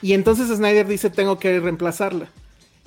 Y 0.00 0.14
entonces 0.14 0.48
Snyder 0.48 0.86
dice, 0.86 1.10
tengo 1.10 1.38
que 1.38 1.60
reemplazarla. 1.60 2.28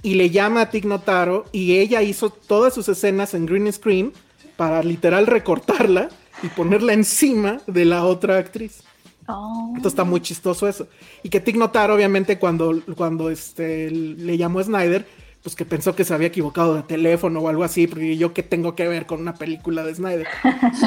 Y 0.04 0.16
le 0.16 0.30
llama 0.30 0.62
a 0.62 0.70
Tig 0.70 0.86
Notaro 0.86 1.46
y 1.52 1.78
ella 1.78 2.02
hizo 2.02 2.30
todas 2.30 2.74
sus 2.74 2.90
escenas 2.90 3.34
en 3.34 3.46
green 3.46 3.72
screen 3.72 4.14
para 4.58 4.84
literal 4.84 5.26
recortarla 5.26 6.10
y 6.44 6.48
ponerla 6.50 6.94
encima 6.94 7.62
de 7.68 7.86
la 7.86 8.06
otra 8.06 8.38
actriz. 8.38 8.84
Oh. 9.28 9.68
Entonces 9.70 9.94
está 9.94 10.04
muy 10.04 10.22
chistoso 10.22 10.68
eso. 10.68 10.88
Y 11.24 11.30
que 11.30 11.40
Tig 11.40 11.58
Notaro, 11.58 11.96
obviamente, 11.96 12.38
cuando, 12.38 12.82
cuando 12.96 13.30
este, 13.30 13.90
le 13.90 14.38
llamó 14.38 14.60
a 14.60 14.66
Snyder, 14.66 15.08
pues 15.46 15.56
que 15.56 15.64
pensó 15.64 15.96
que 15.96 16.04
se 16.04 16.12
había 16.12 16.30
equivocado 16.30 16.74
de 16.74 16.82
teléfono 16.82 17.40
o 17.40 17.48
algo 17.50 17.64
así, 17.64 17.86
porque 17.86 18.18
yo 18.18 18.34
qué 18.34 18.42
tengo 18.42 18.74
que 18.74 18.88
ver 18.88 19.06
con 19.06 19.22
una 19.22 19.36
película 19.36 19.84
de 19.84 19.94
Snyder. 19.94 20.26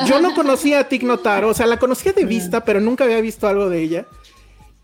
Yo 0.09 0.20
no 0.20 0.35
conocía 0.35 0.80
a 0.80 0.89
Tig 0.89 1.05
Notaro, 1.05 1.51
o 1.51 1.55
sea, 1.55 1.66
la 1.66 1.78
conocía 1.78 2.12
de 2.12 2.24
vista, 2.24 2.64
pero 2.64 2.80
nunca 2.80 3.05
había 3.05 3.20
visto 3.20 3.47
algo 3.47 3.70
de 3.70 3.80
ella. 3.80 4.06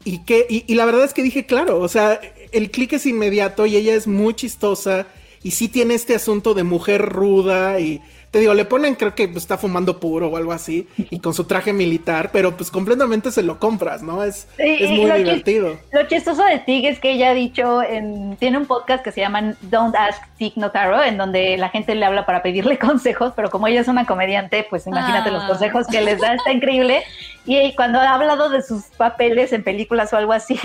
Y, 0.04 0.18
que, 0.18 0.46
y, 0.48 0.64
y 0.68 0.76
la 0.76 0.84
verdad 0.84 1.02
es 1.02 1.12
que 1.12 1.24
dije, 1.24 1.44
claro, 1.44 1.80
o 1.80 1.88
sea, 1.88 2.20
el 2.52 2.70
clic 2.70 2.92
es 2.92 3.04
inmediato 3.04 3.66
y 3.66 3.74
ella 3.74 3.96
es 3.96 4.06
muy 4.06 4.34
chistosa 4.34 5.08
y 5.42 5.50
sí 5.50 5.66
tiene 5.66 5.94
este 5.94 6.14
asunto 6.14 6.54
de 6.54 6.62
mujer 6.62 7.02
ruda 7.02 7.80
y 7.80 8.00
te 8.34 8.40
digo, 8.40 8.52
le 8.52 8.64
ponen 8.64 8.96
creo 8.96 9.14
que 9.14 9.30
está 9.36 9.56
fumando 9.56 10.00
puro 10.00 10.26
o 10.26 10.36
algo 10.36 10.50
así 10.50 10.88
y 10.96 11.20
con 11.20 11.34
su 11.34 11.44
traje 11.44 11.72
militar, 11.72 12.30
pero 12.32 12.56
pues 12.56 12.68
completamente 12.68 13.30
se 13.30 13.44
lo 13.44 13.60
compras, 13.60 14.02
¿no? 14.02 14.24
Es, 14.24 14.48
Sí, 14.56 14.76
es 14.80 14.90
muy 14.90 15.06
lo 15.06 15.14
divertido. 15.14 15.78
Lo 15.92 16.08
chistoso 16.08 16.42
de 16.42 16.58
Tig 16.58 16.84
es 16.86 16.98
que 16.98 17.12
ella 17.12 17.30
ha 17.30 17.34
dicho, 17.34 17.80
en, 17.80 18.36
tiene 18.40 18.58
un 18.58 18.66
podcast 18.66 19.04
que 19.04 19.12
se 19.12 19.20
llama 19.20 19.54
Don't 19.60 19.94
Ask 19.94 20.20
Tig 20.36 20.54
Notaro, 20.56 21.00
en 21.00 21.16
donde 21.16 21.56
la 21.58 21.68
gente 21.68 21.94
le 21.94 22.04
habla 22.04 22.26
para 22.26 22.42
pedirle 22.42 22.76
consejos, 22.90 23.32
pero 23.36 23.50
como 23.50 23.68
ella 23.68 23.82
es 23.82 23.86
una 23.86 24.04
comediante, 24.04 24.66
pues 24.68 24.84
imagínate 24.88 25.28
Ah. 25.28 25.32
los 25.34 25.44
consejos 25.44 25.86
que 25.86 26.00
les 26.00 26.20
da, 26.20 26.34
está 26.34 26.50
increíble. 26.50 27.04
Y 27.46 27.72
cuando 27.76 28.00
ha 28.00 28.14
hablado 28.14 28.48
de 28.50 28.62
sus 28.62 28.82
papeles 28.96 29.52
en 29.52 29.62
películas 29.62 30.12
o 30.12 30.16
algo 30.16 30.32
así, 30.32 30.58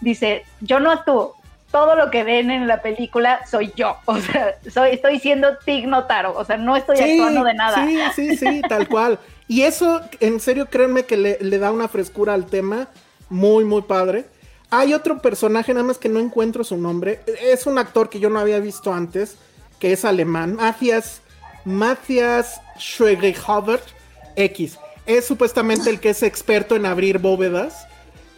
dice, 0.00 0.44
yo 0.60 0.78
no 0.78 0.92
actúo, 0.92 1.34
todo 1.70 1.96
lo 1.96 2.10
que 2.10 2.24
ven 2.24 2.50
en 2.50 2.66
la 2.66 2.80
película 2.82 3.40
soy 3.46 3.72
yo. 3.76 3.96
O 4.06 4.18
sea, 4.18 4.56
soy, 4.72 4.90
estoy 4.90 5.18
siendo 5.18 5.56
Tig 5.58 5.86
Notaro. 5.86 6.34
O 6.36 6.44
sea, 6.44 6.56
no 6.56 6.76
estoy 6.76 6.98
actuando 6.98 7.44
de 7.44 7.54
nada. 7.54 7.86
Sí, 7.86 7.98
sí, 8.14 8.36
sí, 8.36 8.62
tal 8.68 8.88
cual. 8.88 9.18
Y 9.46 9.62
eso, 9.62 10.00
en 10.20 10.40
serio, 10.40 10.66
créanme 10.66 11.04
que 11.04 11.16
le, 11.16 11.38
le 11.40 11.58
da 11.58 11.72
una 11.72 11.88
frescura 11.88 12.34
al 12.34 12.46
tema 12.46 12.88
muy, 13.28 13.64
muy 13.64 13.82
padre. 13.82 14.26
Hay 14.70 14.92
otro 14.92 15.20
personaje, 15.22 15.72
nada 15.72 15.86
más 15.86 15.98
que 15.98 16.08
no 16.08 16.20
encuentro 16.20 16.64
su 16.64 16.76
nombre. 16.76 17.20
Es 17.40 17.66
un 17.66 17.78
actor 17.78 18.10
que 18.10 18.20
yo 18.20 18.28
no 18.28 18.38
había 18.38 18.60
visto 18.60 18.92
antes, 18.92 19.36
que 19.78 19.92
es 19.92 20.04
alemán. 20.04 20.56
Matthias, 20.56 21.22
Matthias 21.64 22.60
Schweighofer 22.78 23.80
X. 24.36 24.78
Es 25.06 25.26
supuestamente 25.26 25.88
el 25.88 26.00
que 26.00 26.10
es 26.10 26.22
experto 26.22 26.76
en 26.76 26.84
abrir 26.84 27.18
bóvedas, 27.18 27.86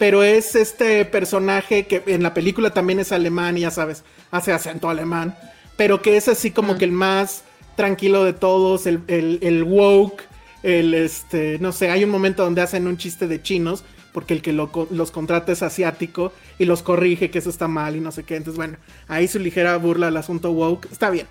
pero 0.01 0.23
es 0.23 0.55
este 0.55 1.05
personaje 1.05 1.87
que 1.87 2.03
en 2.07 2.23
la 2.23 2.33
película 2.33 2.71
también 2.71 3.01
es 3.01 3.13
alemán 3.13 3.59
y 3.59 3.61
ya 3.61 3.71
sabes, 3.71 4.03
hace 4.31 4.51
acento 4.51 4.89
alemán, 4.89 5.37
pero 5.77 6.01
que 6.01 6.17
es 6.17 6.27
así 6.27 6.53
como 6.53 6.79
que 6.79 6.87
el 6.87 6.91
más 6.91 7.45
tranquilo 7.77 8.25
de 8.25 8.33
todos, 8.33 8.87
el, 8.87 9.03
el, 9.09 9.41
el 9.43 9.63
woke, 9.63 10.23
el 10.63 10.95
este, 10.95 11.59
no 11.61 11.73
sé, 11.73 11.91
hay 11.91 12.03
un 12.03 12.09
momento 12.09 12.43
donde 12.43 12.63
hacen 12.63 12.87
un 12.87 12.97
chiste 12.97 13.29
de 13.29 13.43
chinos, 13.43 13.85
porque 14.15 14.33
el 14.33 14.41
que 14.41 14.55
lo 14.55 14.71
los 14.91 15.11
contrata 15.11 15.53
es 15.53 15.63
asiático 15.63 16.33
y 16.59 16.65
los 16.65 16.83
corrige 16.83 17.31
que 17.31 17.39
eso 17.39 17.51
está 17.51 17.69
mal 17.69 17.95
y 17.95 18.01
no 18.01 18.11
sé 18.11 18.23
qué. 18.23 18.37
Entonces, 18.37 18.57
bueno, 18.57 18.79
ahí 19.07 19.29
su 19.29 19.39
ligera 19.39 19.77
burla 19.77 20.07
al 20.07 20.17
asunto 20.17 20.51
woke, 20.51 20.91
está 20.91 21.11
bien. 21.11 21.27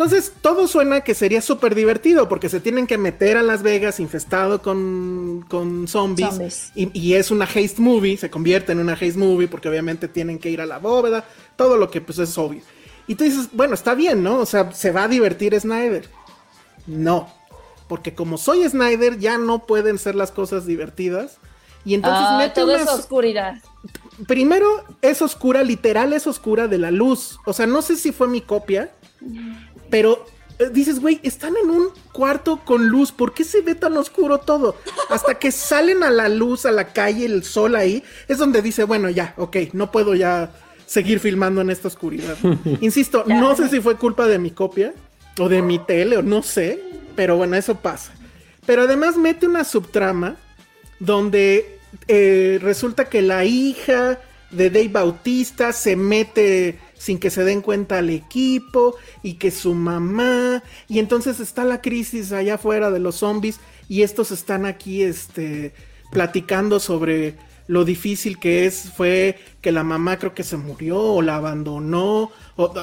Entonces, 0.00 0.32
todo 0.40 0.66
suena 0.66 1.02
que 1.02 1.12
sería 1.14 1.42
súper 1.42 1.74
divertido 1.74 2.26
porque 2.26 2.48
se 2.48 2.58
tienen 2.58 2.86
que 2.86 2.96
meter 2.96 3.36
a 3.36 3.42
Las 3.42 3.62
Vegas 3.62 4.00
infestado 4.00 4.62
con, 4.62 5.44
con 5.46 5.86
zombies. 5.88 6.30
Zombies. 6.30 6.72
Y, 6.74 6.98
y 6.98 7.14
es 7.16 7.30
una 7.30 7.44
haste 7.44 7.74
movie, 7.76 8.16
se 8.16 8.30
convierte 8.30 8.72
en 8.72 8.78
una 8.78 8.94
haste 8.94 9.18
movie 9.18 9.46
porque 9.46 9.68
obviamente 9.68 10.08
tienen 10.08 10.38
que 10.38 10.48
ir 10.48 10.62
a 10.62 10.64
la 10.66 10.78
bóveda, 10.78 11.26
todo 11.54 11.76
lo 11.76 11.90
que 11.90 12.00
pues 12.00 12.18
es 12.18 12.38
obvio. 12.38 12.62
Y 13.08 13.14
tú 13.14 13.24
dices, 13.24 13.50
bueno, 13.52 13.74
está 13.74 13.94
bien, 13.94 14.22
¿no? 14.22 14.38
O 14.38 14.46
sea, 14.46 14.72
se 14.72 14.90
va 14.90 15.02
a 15.04 15.08
divertir 15.08 15.54
Snyder. 15.60 16.08
No, 16.86 17.28
porque 17.86 18.14
como 18.14 18.38
soy 18.38 18.66
Snyder 18.66 19.18
ya 19.18 19.36
no 19.36 19.66
pueden 19.66 19.98
ser 19.98 20.14
las 20.14 20.30
cosas 20.30 20.64
divertidas. 20.64 21.36
Y 21.84 21.92
entonces 21.92 22.24
Ah, 22.26 22.38
mete 22.38 22.54
todo 22.62 22.72
unas- 22.74 22.88
es 22.88 22.88
oscuridad. 22.88 23.54
Primero 24.26 24.66
es 25.02 25.20
oscura, 25.20 25.62
literal 25.62 26.14
es 26.14 26.26
oscura 26.26 26.68
de 26.68 26.78
la 26.78 26.90
luz. 26.90 27.38
O 27.44 27.52
sea, 27.52 27.66
no 27.66 27.82
sé 27.82 27.96
si 27.96 28.12
fue 28.12 28.28
mi 28.28 28.40
copia, 28.40 28.92
pero 29.90 30.24
eh, 30.58 30.68
dices, 30.72 31.00
güey, 31.00 31.20
están 31.22 31.54
en 31.62 31.70
un 31.70 31.88
cuarto 32.12 32.60
con 32.64 32.88
luz, 32.88 33.12
¿por 33.12 33.34
qué 33.34 33.44
se 33.44 33.62
ve 33.62 33.74
tan 33.74 33.96
oscuro 33.96 34.38
todo? 34.38 34.76
Hasta 35.08 35.34
que 35.34 35.50
salen 35.52 36.02
a 36.02 36.10
la 36.10 36.28
luz, 36.28 36.66
a 36.66 36.70
la 36.70 36.92
calle, 36.92 37.26
el 37.26 37.44
sol 37.44 37.74
ahí, 37.74 38.04
es 38.28 38.38
donde 38.38 38.62
dice, 38.62 38.84
bueno, 38.84 39.08
ya, 39.10 39.34
ok, 39.36 39.56
no 39.72 39.90
puedo 39.90 40.14
ya 40.14 40.52
seguir 40.86 41.20
filmando 41.20 41.60
en 41.60 41.70
esta 41.70 41.88
oscuridad. 41.88 42.36
Insisto, 42.80 43.24
no 43.26 43.56
sé 43.56 43.68
si 43.68 43.80
fue 43.80 43.96
culpa 43.96 44.26
de 44.26 44.38
mi 44.38 44.50
copia 44.50 44.92
o 45.38 45.48
de 45.48 45.62
mi 45.62 45.78
tele 45.78 46.18
o 46.18 46.22
no 46.22 46.42
sé, 46.42 46.82
pero 47.16 47.36
bueno, 47.36 47.56
eso 47.56 47.76
pasa. 47.76 48.12
Pero 48.66 48.82
además 48.82 49.16
mete 49.16 49.46
una 49.46 49.64
subtrama 49.64 50.36
donde 50.98 51.78
eh, 52.06 52.58
resulta 52.60 53.08
que 53.08 53.22
la 53.22 53.44
hija 53.44 54.20
de 54.50 54.68
Dave 54.68 54.88
Bautista 54.88 55.72
se 55.72 55.96
mete 55.96 56.78
sin 57.00 57.18
que 57.18 57.30
se 57.30 57.44
den 57.44 57.62
cuenta 57.62 57.96
al 57.96 58.10
equipo 58.10 58.94
y 59.22 59.34
que 59.34 59.50
su 59.50 59.72
mamá 59.74 60.62
y 60.86 60.98
entonces 60.98 61.40
está 61.40 61.64
la 61.64 61.80
crisis 61.80 62.30
allá 62.30 62.56
afuera 62.56 62.90
de 62.90 62.98
los 62.98 63.16
zombies 63.16 63.58
y 63.88 64.02
estos 64.02 64.30
están 64.30 64.66
aquí 64.66 65.02
este 65.02 65.72
platicando 66.12 66.78
sobre 66.78 67.38
lo 67.68 67.86
difícil 67.86 68.38
que 68.38 68.66
es 68.66 68.92
fue 68.94 69.38
que 69.62 69.72
la 69.72 69.82
mamá 69.82 70.18
creo 70.18 70.34
que 70.34 70.44
se 70.44 70.58
murió 70.58 71.00
o 71.00 71.22
la 71.22 71.36
abandonó 71.36 72.32
o 72.56 72.74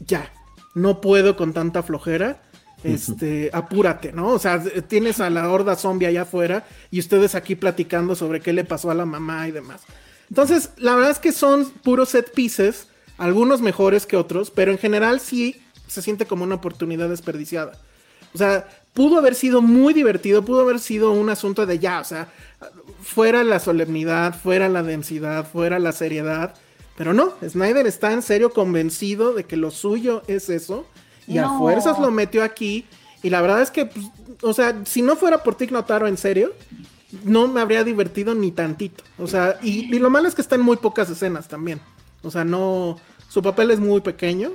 ya 0.00 0.32
no 0.74 1.00
puedo 1.00 1.36
con 1.36 1.52
tanta 1.52 1.84
flojera 1.84 2.42
este, 2.82 3.50
apúrate, 3.52 4.12
¿no? 4.12 4.28
O 4.28 4.38
sea, 4.38 4.62
tienes 4.88 5.20
a 5.20 5.30
la 5.30 5.50
horda 5.50 5.76
zombie 5.76 6.06
allá 6.06 6.22
afuera 6.22 6.66
y 6.90 6.98
ustedes 6.98 7.34
aquí 7.36 7.54
platicando 7.54 8.16
sobre 8.16 8.40
qué 8.40 8.52
le 8.52 8.64
pasó 8.64 8.90
a 8.90 8.94
la 8.94 9.06
mamá 9.06 9.46
y 9.48 9.52
demás. 9.52 9.82
Entonces, 10.28 10.70
la 10.76 10.94
verdad 10.94 11.12
es 11.12 11.18
que 11.18 11.32
son 11.32 11.70
puros 11.70 12.10
set 12.10 12.32
pieces, 12.32 12.88
algunos 13.18 13.60
mejores 13.60 14.06
que 14.06 14.16
otros, 14.16 14.50
pero 14.50 14.72
en 14.72 14.78
general 14.78 15.20
sí 15.20 15.60
se 15.86 16.02
siente 16.02 16.26
como 16.26 16.44
una 16.44 16.56
oportunidad 16.56 17.08
desperdiciada. 17.08 17.72
O 18.34 18.38
sea, 18.38 18.68
pudo 18.92 19.18
haber 19.18 19.34
sido 19.34 19.62
muy 19.62 19.94
divertido, 19.94 20.44
pudo 20.44 20.60
haber 20.60 20.78
sido 20.78 21.12
un 21.12 21.30
asunto 21.30 21.64
de 21.64 21.78
ya, 21.78 22.00
o 22.00 22.04
sea, 22.04 22.28
fuera 23.02 23.44
la 23.44 23.60
solemnidad, 23.60 24.38
fuera 24.38 24.68
la 24.68 24.82
densidad, 24.82 25.46
fuera 25.50 25.78
la 25.78 25.92
seriedad, 25.92 26.54
pero 26.96 27.12
no, 27.12 27.34
Snyder 27.46 27.86
está 27.86 28.12
en 28.12 28.22
serio 28.22 28.50
convencido 28.50 29.32
de 29.34 29.44
que 29.44 29.56
lo 29.56 29.70
suyo 29.70 30.22
es 30.26 30.48
eso 30.48 30.86
y 31.26 31.38
a 31.38 31.48
fuerzas 31.50 31.98
lo 31.98 32.10
metió 32.10 32.42
aquí 32.42 32.86
y 33.22 33.30
la 33.30 33.40
verdad 33.40 33.62
es 33.62 33.70
que, 33.70 33.86
pues, 33.86 34.06
o 34.42 34.52
sea, 34.52 34.82
si 34.84 35.02
no 35.02 35.16
fuera 35.16 35.42
por 35.42 35.56
Tig 35.56 35.72
Notaro 35.72 36.06
en 36.06 36.16
serio, 36.16 36.52
no 37.24 37.48
me 37.48 37.60
habría 37.60 37.84
divertido 37.84 38.34
ni 38.34 38.50
tantito. 38.50 39.02
O 39.18 39.26
sea, 39.26 39.58
y, 39.62 39.94
y 39.94 39.98
lo 39.98 40.10
malo 40.10 40.28
es 40.28 40.34
que 40.34 40.42
está 40.42 40.54
en 40.54 40.62
muy 40.62 40.76
pocas 40.76 41.10
escenas 41.10 41.48
también. 41.48 41.80
O 42.26 42.30
sea, 42.30 42.44
no, 42.44 42.98
su 43.28 43.42
papel 43.42 43.70
es 43.70 43.80
muy 43.80 44.00
pequeño. 44.00 44.52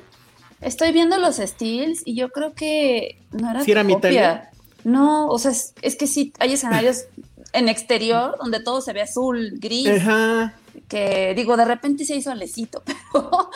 Estoy 0.61 0.91
viendo 0.91 1.17
los 1.17 1.37
steals 1.37 2.01
y 2.05 2.15
yo 2.15 2.29
creo 2.29 2.53
que 2.53 3.17
no 3.31 3.49
era 3.49 3.63
¿Sí 3.63 3.71
era 3.71 3.83
copia. 3.83 4.51
No, 4.83 5.27
o 5.27 5.39
sea, 5.39 5.51
es, 5.51 5.73
es 5.81 5.95
que 5.95 6.07
sí, 6.07 6.33
hay 6.39 6.53
escenarios 6.53 7.05
en 7.53 7.69
exterior 7.69 8.37
donde 8.39 8.59
todo 8.59 8.81
se 8.81 8.93
ve 8.93 9.01
azul, 9.01 9.53
gris, 9.59 9.89
Ajá. 9.89 10.53
que 10.87 11.33
digo, 11.35 11.57
de 11.57 11.65
repente 11.65 12.05
se 12.05 12.15
hizo 12.15 12.31
solecito, 12.31 12.83
pero, 13.13 13.49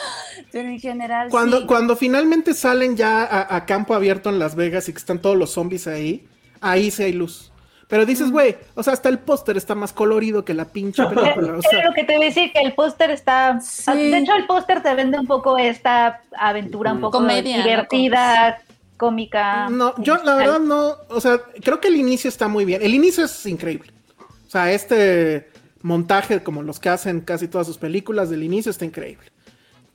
pero 0.52 0.68
en 0.68 0.78
general 0.78 1.28
Cuando, 1.30 1.60
sí. 1.60 1.66
cuando 1.66 1.96
finalmente 1.96 2.54
salen 2.54 2.96
ya 2.96 3.24
a, 3.24 3.56
a 3.56 3.66
campo 3.66 3.94
abierto 3.94 4.28
en 4.28 4.38
Las 4.38 4.54
Vegas 4.54 4.88
y 4.88 4.92
que 4.92 4.98
están 4.98 5.20
todos 5.20 5.36
los 5.36 5.50
zombies 5.50 5.86
ahí, 5.86 6.26
ahí 6.60 6.90
sí 6.90 7.04
hay 7.04 7.12
luz. 7.12 7.52
Pero 7.88 8.04
dices, 8.04 8.30
güey, 8.32 8.56
o 8.74 8.82
sea, 8.82 8.94
hasta 8.94 9.08
el 9.08 9.18
póster 9.20 9.56
está 9.56 9.74
más 9.76 9.92
colorido 9.92 10.44
que 10.44 10.54
la 10.54 10.64
pinche 10.64 11.04
película. 11.06 11.58
O 11.58 11.62
sea, 11.62 11.84
lo 11.86 11.94
que 11.94 12.02
te 12.04 12.16
voy 12.16 12.24
a 12.26 12.28
decir, 12.28 12.52
que 12.52 12.60
el 12.60 12.72
póster 12.74 13.10
está... 13.10 13.60
Sí. 13.60 13.92
De 14.10 14.18
hecho, 14.18 14.34
el 14.34 14.46
póster 14.46 14.82
te 14.82 14.92
vende 14.94 15.18
un 15.20 15.26
poco 15.26 15.56
esta 15.56 16.20
aventura 16.36 16.92
un 16.92 17.00
poco 17.00 17.18
Comedia, 17.18 17.58
¿no? 17.58 17.62
divertida, 17.64 18.58
cómica. 18.96 19.68
no, 19.68 19.94
yo 20.02 20.16
la 20.24 20.34
verdad 20.36 20.58
no, 20.58 20.96
o 21.10 21.20
sea, 21.20 21.38
creo 21.62 21.80
que 21.80 21.88
el 21.88 21.96
inicio 21.96 22.28
está 22.28 22.48
muy 22.48 22.64
bien. 22.64 22.82
El 22.82 22.94
inicio 22.94 23.24
es 23.24 23.46
increíble. 23.46 23.92
O 24.46 24.50
sea, 24.50 24.72
este 24.72 25.50
montaje 25.82 26.42
como 26.42 26.62
los 26.62 26.80
que 26.80 26.88
hacen 26.88 27.20
casi 27.20 27.46
todas 27.46 27.66
sus 27.66 27.78
películas 27.78 28.30
del 28.30 28.42
inicio 28.42 28.70
está 28.70 28.84
increíble. 28.84 29.30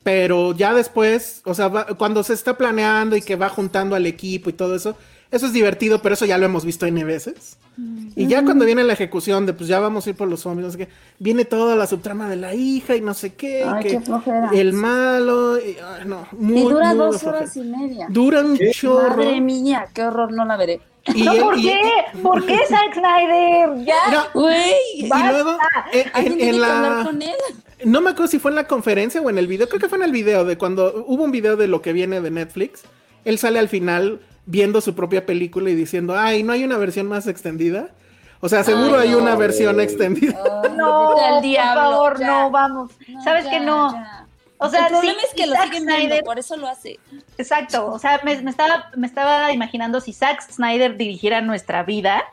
Pero 0.03 0.53
ya 0.55 0.73
después, 0.73 1.41
o 1.45 1.53
sea, 1.53 1.67
va- 1.67 1.85
cuando 1.97 2.23
se 2.23 2.33
está 2.33 2.57
planeando 2.57 3.15
y 3.15 3.21
que 3.21 3.35
va 3.35 3.49
juntando 3.49 3.95
al 3.95 4.05
equipo 4.05 4.49
y 4.49 4.53
todo 4.53 4.75
eso, 4.75 4.95
eso 5.31 5.45
es 5.45 5.53
divertido, 5.53 6.01
pero 6.01 6.13
eso 6.15 6.25
ya 6.25 6.37
lo 6.37 6.45
hemos 6.45 6.65
visto 6.65 6.85
N 6.85 7.03
veces. 7.03 7.57
Y 8.15 8.27
ya 8.27 8.43
cuando 8.43 8.65
viene 8.65 8.83
la 8.83 8.93
ejecución 8.93 9.45
de 9.45 9.53
pues 9.53 9.67
ya 9.69 9.79
vamos 9.79 10.05
a 10.05 10.09
ir 10.09 10.15
por 10.15 10.27
los 10.27 10.41
zombies, 10.41 10.65
no 10.65 10.71
sé 10.71 10.77
qué, 10.77 10.87
viene 11.19 11.45
toda 11.45 11.75
la 11.77 11.87
subtrama 11.87 12.29
de 12.29 12.35
la 12.35 12.53
hija 12.53 12.95
y 12.95 13.01
no 13.01 13.13
sé 13.13 13.33
qué, 13.33 13.63
Ay, 13.65 13.83
que 13.83 13.99
qué 14.51 14.59
el 14.59 14.73
malo, 14.73 15.57
y, 15.57 15.77
ay, 15.81 16.03
no, 16.05 16.27
muy, 16.33 16.59
y 16.59 16.63
dura 16.63 16.89
muy 16.89 16.97
dos 16.97 17.19
flojera. 17.21 17.37
horas 17.43 17.57
y 17.57 17.61
media. 17.61 18.07
Dura 18.09 18.41
un 18.41 18.59
chorro. 18.73 19.15
Madre 19.17 19.39
mía, 19.41 19.87
qué 19.93 20.03
horror, 20.03 20.33
no 20.33 20.43
la 20.45 20.57
veré. 20.57 20.81
Y, 21.15 21.23
No, 21.23 21.35
¿por 21.37 21.57
y- 21.57 21.63
qué? 21.63 21.79
¿Por 22.21 22.45
qué 22.45 22.57
Zack 22.69 22.93
Snyder? 22.93 23.85
Ya. 23.85 24.27
Güey, 24.33 24.73
y 24.97 25.07
luego 25.07 25.57
en, 25.93 26.11
alguien 26.13 26.41
en- 26.41 26.55
en 26.55 26.63
hablar 26.63 26.97
la 26.99 27.03
con 27.05 27.21
él. 27.21 27.31
no 27.85 28.01
me 28.01 28.09
acuerdo 28.11 28.27
si 28.29 28.37
fue 28.39 28.51
en 28.51 28.55
la 28.55 28.67
conferencia 28.67 29.21
o 29.21 29.29
en 29.29 29.37
el 29.37 29.47
video, 29.47 29.67
creo 29.69 29.79
que 29.79 29.87
fue 29.89 29.97
en 29.97 30.03
el 30.03 30.11
video 30.11 30.43
de 30.45 30.57
cuando 30.57 31.05
hubo 31.07 31.23
un 31.23 31.31
video 31.31 31.55
de 31.55 31.67
lo 31.67 31.81
que 31.81 31.93
viene 31.93 32.19
de 32.19 32.29
Netflix. 32.29 32.81
Él 33.23 33.37
sale 33.37 33.59
al 33.59 33.69
final 33.69 34.19
viendo 34.45 34.81
su 34.81 34.95
propia 34.95 35.25
película 35.25 35.69
y 35.69 35.75
diciendo, 35.75 36.15
"Ay, 36.17 36.43
no 36.43 36.53
hay 36.53 36.63
una 36.63 36.77
versión 36.77 37.07
más 37.07 37.27
extendida." 37.27 37.89
O 38.39 38.49
sea, 38.49 38.63
seguro 38.63 38.97
hay 38.97 39.13
una 39.13 39.35
versión 39.35 39.79
extendida. 39.79 40.37
No, 40.75 41.11
al 41.11 41.33
por 41.35 41.41
diablo, 41.43 41.81
favor, 41.81 42.19
ya. 42.19 42.27
no, 42.27 42.49
vamos. 42.49 42.91
No, 43.07 43.23
¿Sabes 43.23 43.45
ya, 43.45 43.51
que 43.51 43.59
no? 43.59 43.93
ya. 43.93 44.25
O 44.57 44.69
sea, 44.69 44.81
el 44.81 44.87
problema 44.87 45.19
sí, 45.19 45.25
es 45.27 45.33
que 45.33 45.47
lo 45.47 45.55
siguen 45.63 45.85
viendo, 45.85 46.15
por 46.23 46.39
eso 46.39 46.55
lo 46.55 46.67
hace. 46.67 46.99
Exacto, 47.37 47.87
o 47.87 47.99
sea, 47.99 48.21
me, 48.23 48.39
me 48.41 48.51
estaba, 48.51 48.89
me 48.95 49.07
estaba 49.07 49.51
imaginando 49.51 49.99
si 50.01 50.13
Zack 50.13 50.41
Snyder 50.41 50.97
dirigiera 50.97 51.41
nuestra 51.41 51.83
vida, 51.83 52.23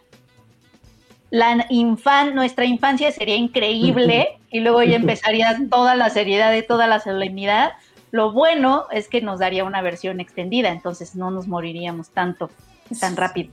la 1.30 1.66
infan, 1.68 2.34
nuestra 2.34 2.64
infancia 2.64 3.12
sería 3.12 3.36
increíble 3.36 4.38
y 4.50 4.60
luego 4.60 4.82
ya 4.82 4.96
empezaría 4.96 5.58
toda 5.70 5.94
la 5.94 6.10
seriedad 6.10 6.52
y 6.54 6.62
toda 6.62 6.86
la 6.86 7.00
solemnidad. 7.00 7.72
Lo 8.10 8.32
bueno 8.32 8.86
es 8.90 9.08
que 9.08 9.20
nos 9.20 9.38
daría 9.38 9.64
una 9.64 9.82
versión 9.82 10.20
extendida, 10.20 10.70
entonces 10.70 11.14
no 11.14 11.30
nos 11.30 11.46
moriríamos 11.46 12.10
tanto, 12.10 12.50
tan 13.00 13.16
rápido. 13.16 13.50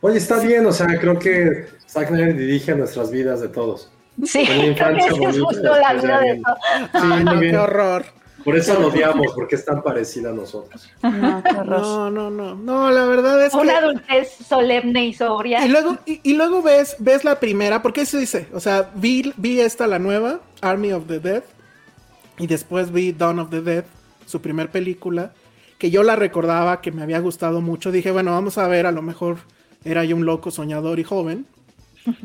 Oye, 0.00 0.18
está 0.18 0.38
bien, 0.40 0.66
o 0.66 0.72
sea, 0.72 0.86
creo 1.00 1.18
que 1.18 1.66
Zack 1.88 2.08
Snyder 2.08 2.36
dirige 2.36 2.74
nuestras 2.74 3.10
vidas 3.10 3.40
de 3.40 3.48
todos. 3.48 3.90
Sí, 4.24 4.46
Con 4.46 4.58
la 4.58 4.66
infancia 4.66 5.06
creo 5.08 5.18
que 5.18 5.24
esa 5.24 5.30
es 5.30 5.40
bonita, 5.40 5.46
justo 5.46 5.62
la 5.80 5.92
después 5.94 6.02
vida 6.02 6.12
ya 6.12 6.18
de 6.18 6.24
viene. 6.24 6.42
todo. 6.44 6.56
Sí, 6.56 6.88
Ay, 6.92 7.08
muy 7.08 7.24
no, 7.24 7.40
bien. 7.40 7.52
qué 7.52 7.58
horror. 7.58 8.04
Por 8.44 8.56
eso 8.58 8.78
lo 8.78 8.88
odiamos, 8.88 9.32
porque 9.34 9.54
es 9.54 9.64
tan 9.64 9.82
parecida 9.82 10.28
a 10.28 10.32
nosotros. 10.34 10.90
No. 11.02 11.42
No, 11.64 12.10
no, 12.10 12.30
no. 12.30 12.54
No, 12.54 12.90
la 12.90 13.06
verdad 13.06 13.42
es 13.42 13.52
que 13.52 13.58
Una 13.58 13.78
adultez 13.78 14.32
solemne 14.46 15.06
y 15.06 15.14
sobria. 15.14 15.64
Y 15.64 15.70
luego, 15.70 15.96
y, 16.04 16.20
y 16.22 16.34
luego 16.34 16.60
ves, 16.60 16.96
ves 16.98 17.24
la 17.24 17.40
primera, 17.40 17.80
porque 17.80 18.02
eso 18.02 18.18
dice, 18.18 18.46
o 18.52 18.60
sea, 18.60 18.90
vi, 18.96 19.32
vi 19.38 19.60
esta, 19.60 19.86
la 19.86 19.98
nueva, 19.98 20.40
Army 20.60 20.92
of 20.92 21.06
the 21.06 21.20
Dead, 21.20 21.42
Y 22.38 22.46
después 22.46 22.92
vi 22.92 23.12
Dawn 23.12 23.38
of 23.38 23.50
the 23.50 23.60
Dead, 23.60 23.84
su 24.26 24.40
primer 24.40 24.70
película, 24.70 25.32
que 25.78 25.90
yo 25.90 26.02
la 26.02 26.16
recordaba, 26.16 26.80
que 26.80 26.92
me 26.92 27.02
había 27.02 27.20
gustado 27.20 27.60
mucho. 27.60 27.92
Dije, 27.92 28.10
bueno, 28.10 28.32
vamos 28.32 28.58
a 28.58 28.68
ver, 28.68 28.86
a 28.86 28.92
lo 28.92 29.02
mejor 29.02 29.38
era 29.84 30.04
yo 30.04 30.16
un 30.16 30.24
loco 30.24 30.50
soñador 30.50 30.98
y 30.98 31.04
joven. 31.04 31.46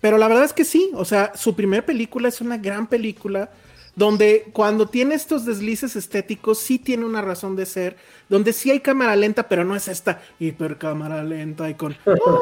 Pero 0.00 0.18
la 0.18 0.28
verdad 0.28 0.44
es 0.44 0.52
que 0.52 0.64
sí, 0.64 0.90
o 0.94 1.04
sea, 1.04 1.32
su 1.34 1.54
primer 1.54 1.84
película 1.84 2.28
es 2.28 2.40
una 2.40 2.58
gran 2.58 2.88
película 2.88 3.50
donde 3.96 4.48
cuando 4.52 4.88
tiene 4.88 5.14
estos 5.14 5.44
deslices 5.44 5.94
estéticos 5.96 6.58
sí 6.58 6.78
tiene 6.78 7.04
una 7.04 7.22
razón 7.22 7.54
de 7.56 7.64
ser, 7.66 7.96
donde 8.28 8.52
sí 8.52 8.70
hay 8.70 8.80
cámara 8.80 9.14
lenta, 9.14 9.48
pero 9.48 9.64
no 9.64 9.76
es 9.76 9.86
esta 9.88 10.20
hiper 10.40 10.78
cámara 10.78 11.22
lenta 11.22 11.68
y 11.70 11.74
con... 11.74 11.96
¡Oh! 12.06 12.40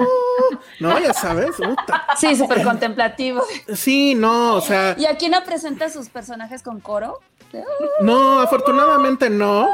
no, 0.80 0.98
ya 0.98 1.12
sabes. 1.12 1.50
puta. 1.56 2.06
Sí, 2.18 2.34
súper 2.36 2.62
contemplativo. 2.64 3.42
Sí, 3.74 4.14
no, 4.14 4.54
o 4.54 4.60
sea, 4.60 4.96
¿Y 4.98 5.04
aquí 5.06 5.28
no 5.28 5.44
presenta 5.44 5.88
sus 5.90 6.08
personajes 6.08 6.62
con 6.62 6.80
coro? 6.80 7.20
no, 8.00 8.40
afortunadamente 8.40 9.28
no. 9.28 9.68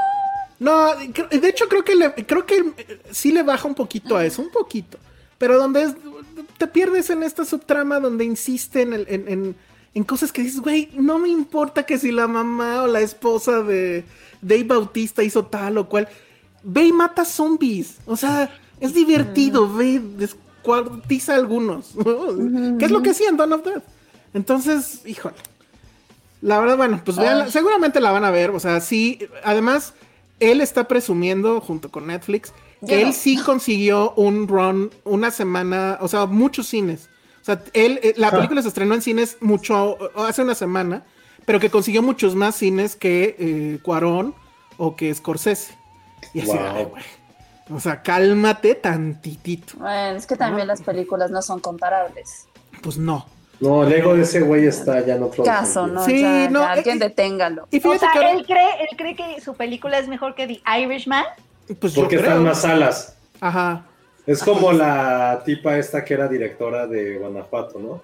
No, 0.59 0.93
de 0.97 1.49
hecho 1.49 1.69
creo 1.69 1.85
que 1.85 1.95
le, 1.95 2.13
creo 2.27 2.45
que 2.45 3.05
sí 3.13 3.31
le 3.31 3.45
baja 3.45 3.69
un 3.69 3.77
poquito 3.77 4.17
a 4.17 4.25
eso, 4.25 4.43
un 4.43 4.51
poquito. 4.51 4.99
Pero 5.39 5.57
donde 5.57 5.85
es, 5.85 5.95
te 6.57 6.67
pierdes 6.67 7.11
en 7.11 7.23
esta 7.23 7.45
subtrama 7.45 8.01
donde 8.01 8.25
insiste 8.25 8.83
en, 8.83 8.93
el- 8.95 9.07
en, 9.09 9.29
en- 9.29 9.57
en 9.94 10.05
cosas 10.05 10.32
que 10.32 10.43
dices, 10.43 10.60
güey, 10.60 10.90
no 10.94 11.19
me 11.19 11.28
importa 11.28 11.85
que 11.85 11.98
si 11.98 12.12
la 12.12 12.28
mamá 12.28 12.82
o 12.82 12.86
la 12.86 13.01
esposa 13.01 13.62
de 13.62 14.05
Dave 14.43 14.65
Bautista 14.65 15.23
hizo 15.23 15.47
tal 15.47 15.78
o 15.78 15.89
cual. 15.89 16.09
Ve 16.62 16.86
y 16.86 16.93
mata 16.93 17.24
zombies. 17.24 17.97
O 18.06 18.16
sea, 18.16 18.51
es 18.81 18.94
divertido, 18.94 19.73
ve, 19.73 20.01
descuartiza 20.01 21.32
a 21.32 21.36
algunos. 21.36 21.94
¿Qué 22.78 22.85
es 22.85 22.90
lo 22.90 23.02
que 23.02 23.10
hacían 23.10 23.36
Dawn 23.36 23.52
of 23.55 23.65
Death? 23.65 23.85
Entonces, 24.35 25.02
híjole. 25.06 25.36
La 26.40 26.60
verdad, 26.60 26.77
bueno, 26.77 27.01
pues 27.05 27.16
véanla. 27.16 27.51
seguramente 27.51 28.01
la 28.01 28.12
van 28.12 28.24
a 28.24 28.31
ver. 28.31 28.51
O 28.51 28.60
sea, 28.60 28.81
sí. 28.81 29.19
Además, 29.44 29.94
él 30.40 30.60
está 30.60 30.86
presumiendo, 30.86 31.60
junto 31.60 31.90
con 31.90 32.06
Netflix, 32.06 32.52
que 32.86 33.02
él 33.02 33.12
sí 33.12 33.36
consiguió 33.39 34.12
un 34.12 34.47
run, 34.47 34.90
una 35.05 35.31
semana, 35.31 35.98
o 36.01 36.09
sea, 36.09 36.27
muchos 36.27 36.69
cines. 36.69 37.09
O 37.49 37.55
sea, 37.55 37.62
él, 37.73 37.99
eh, 38.03 38.12
la 38.19 38.31
película 38.31 38.61
se 38.61 38.69
estrenó 38.69 38.95
en 38.95 39.01
cines 39.01 39.39
mucho, 39.41 39.97
hace 40.16 40.43
una 40.43 40.55
semana, 40.55 41.03
pero 41.47 41.59
que 41.59 41.70
consiguió 41.70 42.03
muchos 42.03 42.35
más 42.35 42.57
cines 42.57 42.95
que 42.95 43.37
eh, 43.39 43.79
Cuarón 43.83 44.35
o 44.77 44.97
que 44.97 45.15
Scorsese. 45.15 45.73
Y 46.35 46.41
así, 46.41 46.51
Wow. 46.51 46.59
ay, 46.75 46.85
güey. 46.85 47.03
O 47.70 47.81
sea, 47.81 48.03
cálmate 48.03 48.75
tantitito. 48.75 49.75
Bueno, 49.79 50.19
es 50.19 50.27
que 50.27 50.37
también 50.37 50.66
las 50.66 50.83
películas 50.83 51.31
no 51.31 51.41
son 51.41 51.61
comparables. 51.61 52.47
Pues 52.83 52.99
no. 52.99 53.27
No, 53.61 53.83
el 53.85 53.93
ego 53.93 54.15
de 54.15 54.23
ese 54.23 54.41
güey 54.41 54.66
está 54.66 55.05
ya 55.05 55.16
en 55.16 55.23
otro. 55.23 55.43
Caso. 55.45 55.87
¿no? 55.87 56.05
Sí, 56.05 56.20
Ya, 56.20 56.49
no, 56.51 56.61
ya, 56.61 56.73
alguien 56.73 56.97
eh, 56.99 57.07
deténgalo. 57.09 57.66
Y 57.70 57.79
O 57.87 57.99
sea, 57.99 58.11
que 58.12 58.19
ahora- 58.19 58.33
él 58.33 58.45
cree, 58.47 58.69
él 58.83 58.97
cree 58.97 59.16
que 59.16 59.41
su 59.41 59.55
película 59.55 59.99
es 59.99 60.07
mejor 60.07 60.35
que 60.35 60.47
The 60.47 60.61
Irishman. 60.81 61.25
pues 61.81 61.95
yo 61.95 62.03
Porque 62.03 62.16
creo. 62.19 62.29
están 62.31 62.45
más 62.45 62.61
salas. 62.61 63.16
Ajá. 63.41 63.85
Es 64.29 64.43
como 64.43 64.73
la 64.73 65.41
tipa 65.43 65.79
esta 65.79 66.05
que 66.05 66.13
era 66.13 66.29
directora 66.29 66.87
de 66.87 67.17
Guanajuato, 67.17 67.79
¿no? 67.79 68.03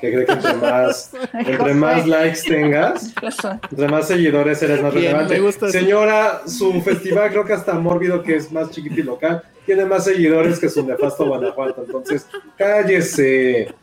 Que 0.00 0.10
cree 0.10 0.24
que 0.24 0.32
entre 0.32 0.54
más, 0.62 1.12
entre 1.34 1.74
más 1.74 2.06
likes 2.06 2.40
tengas, 2.48 3.12
entre 3.70 3.88
más 3.88 4.08
seguidores 4.08 4.62
eres 4.62 4.82
más 4.82 4.94
relevante. 4.94 5.38
Señora, 5.70 6.40
su 6.46 6.80
festival 6.80 7.28
creo 7.28 7.44
que 7.44 7.52
hasta 7.52 7.74
mórbido, 7.74 8.22
que 8.22 8.36
es 8.36 8.50
más 8.50 8.70
chiquito 8.70 9.00
y 9.00 9.02
local, 9.02 9.42
tiene 9.66 9.84
más 9.84 10.04
seguidores 10.04 10.58
que 10.58 10.70
su 10.70 10.82
nefasto 10.82 11.26
Guanajuato. 11.26 11.84
Entonces, 11.84 12.26
cállese. 12.56 13.74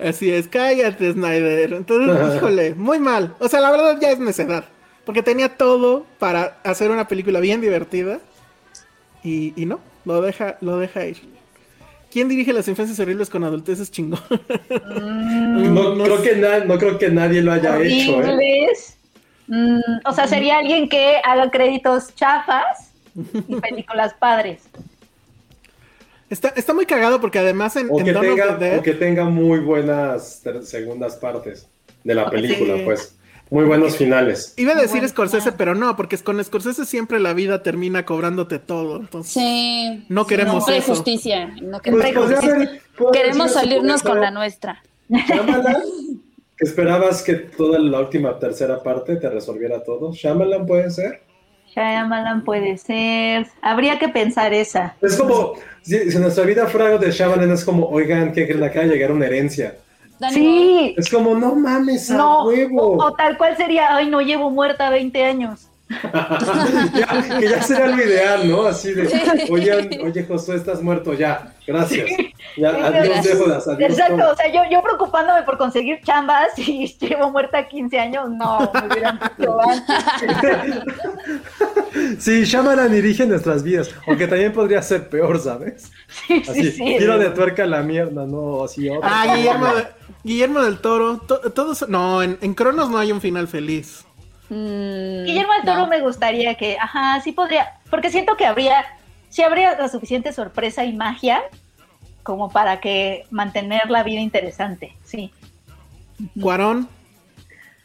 Así 0.00 0.32
es, 0.32 0.48
cállate, 0.48 1.12
Snyder. 1.12 1.74
Entonces, 1.74 2.36
híjole, 2.36 2.74
muy 2.74 2.98
mal. 2.98 3.34
O 3.40 3.48
sea, 3.48 3.60
la 3.60 3.70
verdad 3.70 3.98
ya 4.00 4.10
es 4.10 4.20
necedad. 4.20 4.64
Porque 5.04 5.22
tenía 5.22 5.54
todo 5.54 6.06
para 6.18 6.56
hacer 6.64 6.90
una 6.90 7.08
película 7.08 7.40
bien 7.40 7.60
divertida. 7.60 8.20
Y, 9.22 9.52
y 9.60 9.66
no, 9.66 9.80
lo 10.14 10.22
deja, 10.22 10.56
lo 10.60 10.78
deja 10.78 11.06
ir. 11.06 11.18
¿Quién 12.10 12.28
dirige 12.28 12.52
las 12.52 12.66
infancias 12.68 12.98
horribles 13.00 13.28
con 13.28 13.44
adultez 13.44 13.80
es 13.80 13.90
chingón? 13.90 14.20
No, 14.90 15.94
no 15.94 16.04
creo 16.04 16.22
que 16.22 16.36
na- 16.36 16.64
no 16.64 16.78
creo 16.78 16.98
que 16.98 17.08
nadie 17.10 17.42
lo 17.42 17.52
haya 17.52 17.78
hecho, 17.80 18.12
¿eh? 18.12 18.14
Horribles. 18.14 18.96
Mm, 19.46 19.80
o 20.06 20.12
sea, 20.12 20.26
sería 20.26 20.58
alguien 20.58 20.88
que 20.88 21.16
haga 21.24 21.50
créditos 21.50 22.14
chafas 22.14 22.92
y 23.14 23.56
películas 23.60 24.14
padres. 24.18 24.62
Está, 26.30 26.48
está 26.50 26.74
muy 26.74 26.84
cagado 26.86 27.20
porque 27.20 27.38
además 27.38 27.76
en, 27.76 27.88
O 27.90 27.98
en 27.98 28.04
que, 28.06 28.12
Dawn 28.12 28.26
of 28.26 28.34
tenga, 28.36 28.58
the 28.58 28.64
Dead- 28.64 28.78
o 28.78 28.82
que 28.82 28.94
tenga 28.94 29.24
muy 29.24 29.60
buenas 29.60 30.42
segundas 30.62 31.16
partes 31.16 31.66
de 32.04 32.14
la 32.14 32.30
película, 32.30 32.76
Sí. 32.76 32.82
pues. 32.84 33.17
Muy 33.50 33.64
buenos 33.64 33.96
finales. 33.96 34.52
Iba 34.58 34.72
a 34.72 34.76
decir 34.76 34.92
Bueno, 35.00 35.08
Scorsese, 35.08 35.52
pero 35.52 35.74
no, 35.74 35.96
porque 35.96 36.18
con 36.18 36.42
Scorsese 36.44 36.84
siempre 36.84 37.18
la 37.18 37.32
vida 37.32 37.62
termina 37.62 38.04
cobrándote 38.04 38.58
todo. 38.58 38.96
Entonces, 38.98 39.32
Sí. 39.32 40.04
No 40.08 40.26
queremos 40.26 40.68
no, 40.68 40.74
eso. 40.74 40.94
justicia. 40.94 41.46
No 41.62 41.80
queremos, 41.80 42.26
Pues, 42.26 42.38
haber- 42.44 42.80
queremos 43.12 43.12
haber 43.12 43.32
sido 43.32 43.48
salirnos 43.48 44.02
con 44.02 44.20
la 44.20 44.30
nuestra. 44.30 44.82
Shyamalan, 45.08 45.82
que 46.58 46.64
esperabas 46.64 47.22
que 47.22 47.34
toda 47.34 47.78
la 47.78 48.00
última 48.00 48.38
tercera 48.38 48.82
parte 48.82 49.16
te 49.16 49.30
resolviera 49.30 49.82
todo. 49.82 50.12
Shyamalan 50.12 50.66
puede 50.66 50.90
ser. 50.90 51.22
Shyamalan 51.74 52.44
puede 52.44 52.76
ser. 52.76 53.46
Habría 53.62 53.98
que 53.98 54.08
pensar 54.08 54.52
esa. 54.52 54.96
Es 55.00 55.16
como, 55.16 55.54
si, 55.82 56.10
si 56.10 56.18
nuestra 56.18 56.44
vida 56.44 56.66
fuera 56.66 56.86
algo 56.88 56.98
de 56.98 57.10
Shyamalan, 57.12 57.52
es 57.52 57.64
como, 57.64 57.86
oigan, 57.86 58.32
¿qué 58.32 58.46
creen? 58.46 58.62
Acaba 58.62 58.84
de 58.86 58.92
llegar 58.92 59.12
una 59.12 59.26
herencia. 59.26 59.76
Danny 60.18 60.34
Sí. 60.34 60.94
Es 60.96 61.10
como, 61.10 61.34
no 61.34 61.54
mames, 61.54 62.10
a 62.10 62.16
No, 62.16 62.42
o, 62.42 62.48
huevo. 62.48 62.96
o 62.98 63.12
tal 63.14 63.36
cual 63.38 63.56
sería, 63.56 63.94
ay, 63.96 64.08
no 64.08 64.20
llevo 64.20 64.50
muerta 64.50 64.90
20 64.90 65.24
años. 65.24 65.68
Ya, 66.94 67.38
que 67.38 67.48
ya 67.48 67.62
sería 67.62 67.86
lo 67.88 68.02
ideal, 68.04 68.48
¿no? 68.50 68.66
Así 68.66 68.92
de, 68.92 69.08
oye, 69.50 70.00
oye, 70.04 70.24
Josué, 70.26 70.56
estás 70.56 70.82
muerto 70.82 71.14
ya. 71.14 71.52
Gracias. 71.66 72.10
Ya, 72.56 72.70
adiós, 72.70 73.06
Gracias. 73.24 73.40
adiós. 73.68 73.90
Exacto, 73.90 74.16
todo. 74.16 74.32
o 74.32 74.36
sea, 74.36 74.52
yo, 74.52 74.60
yo 74.70 74.82
preocupándome 74.82 75.42
por 75.42 75.58
conseguir 75.58 76.00
chambas 76.02 76.48
y 76.58 76.86
llevo 77.00 77.30
muerta 77.30 77.66
15 77.68 77.98
años, 77.98 78.30
no, 78.30 78.70
me 78.72 78.86
hubieran 78.94 79.18
dicho 79.38 79.58
antes. 79.60 80.82
Sí, 82.18 82.44
Shyamalan 82.44 82.92
dirige 82.92 83.26
nuestras 83.26 83.62
vidas, 83.62 83.90
aunque 84.06 84.26
también 84.26 84.52
podría 84.52 84.82
ser 84.82 85.08
peor, 85.08 85.38
¿sabes? 85.40 85.90
Sí, 86.26 86.42
Así, 86.48 86.62
sí, 86.64 86.70
sí. 86.72 86.84
giro 86.98 87.18
de 87.18 87.30
tuerca 87.30 87.64
a 87.64 87.66
la 87.66 87.82
mierda, 87.82 88.26
no, 88.26 88.64
así 88.64 88.88
otro. 88.88 89.00
Ah, 89.02 89.34
Guillermo, 89.36 89.66
Guillermo 90.24 90.60
del 90.62 90.78
Toro. 90.78 91.18
to- 91.18 91.40
todos, 91.52 91.88
no, 91.88 92.22
en, 92.22 92.38
en 92.40 92.54
Cronos 92.54 92.88
no 92.90 92.98
hay 92.98 93.12
un 93.12 93.20
final 93.20 93.48
feliz. 93.48 94.04
Mm, 94.48 95.24
Guillermo 95.24 95.52
del 95.54 95.64
Toro 95.64 95.80
no. 95.80 95.86
me 95.88 96.00
gustaría 96.00 96.54
que, 96.54 96.78
ajá, 96.78 97.20
sí 97.20 97.32
podría, 97.32 97.78
porque 97.90 98.10
siento 98.10 98.36
que 98.36 98.46
habría, 98.46 98.84
sí 99.28 99.42
habría 99.42 99.76
la 99.78 99.88
suficiente 99.88 100.32
sorpresa 100.32 100.84
y 100.84 100.94
magia 100.94 101.42
como 102.22 102.50
para 102.50 102.80
que 102.80 103.26
mantener 103.30 103.90
la 103.90 104.02
vida 104.02 104.20
interesante, 104.20 104.96
sí. 105.04 105.32
Cuarón. 106.40 106.88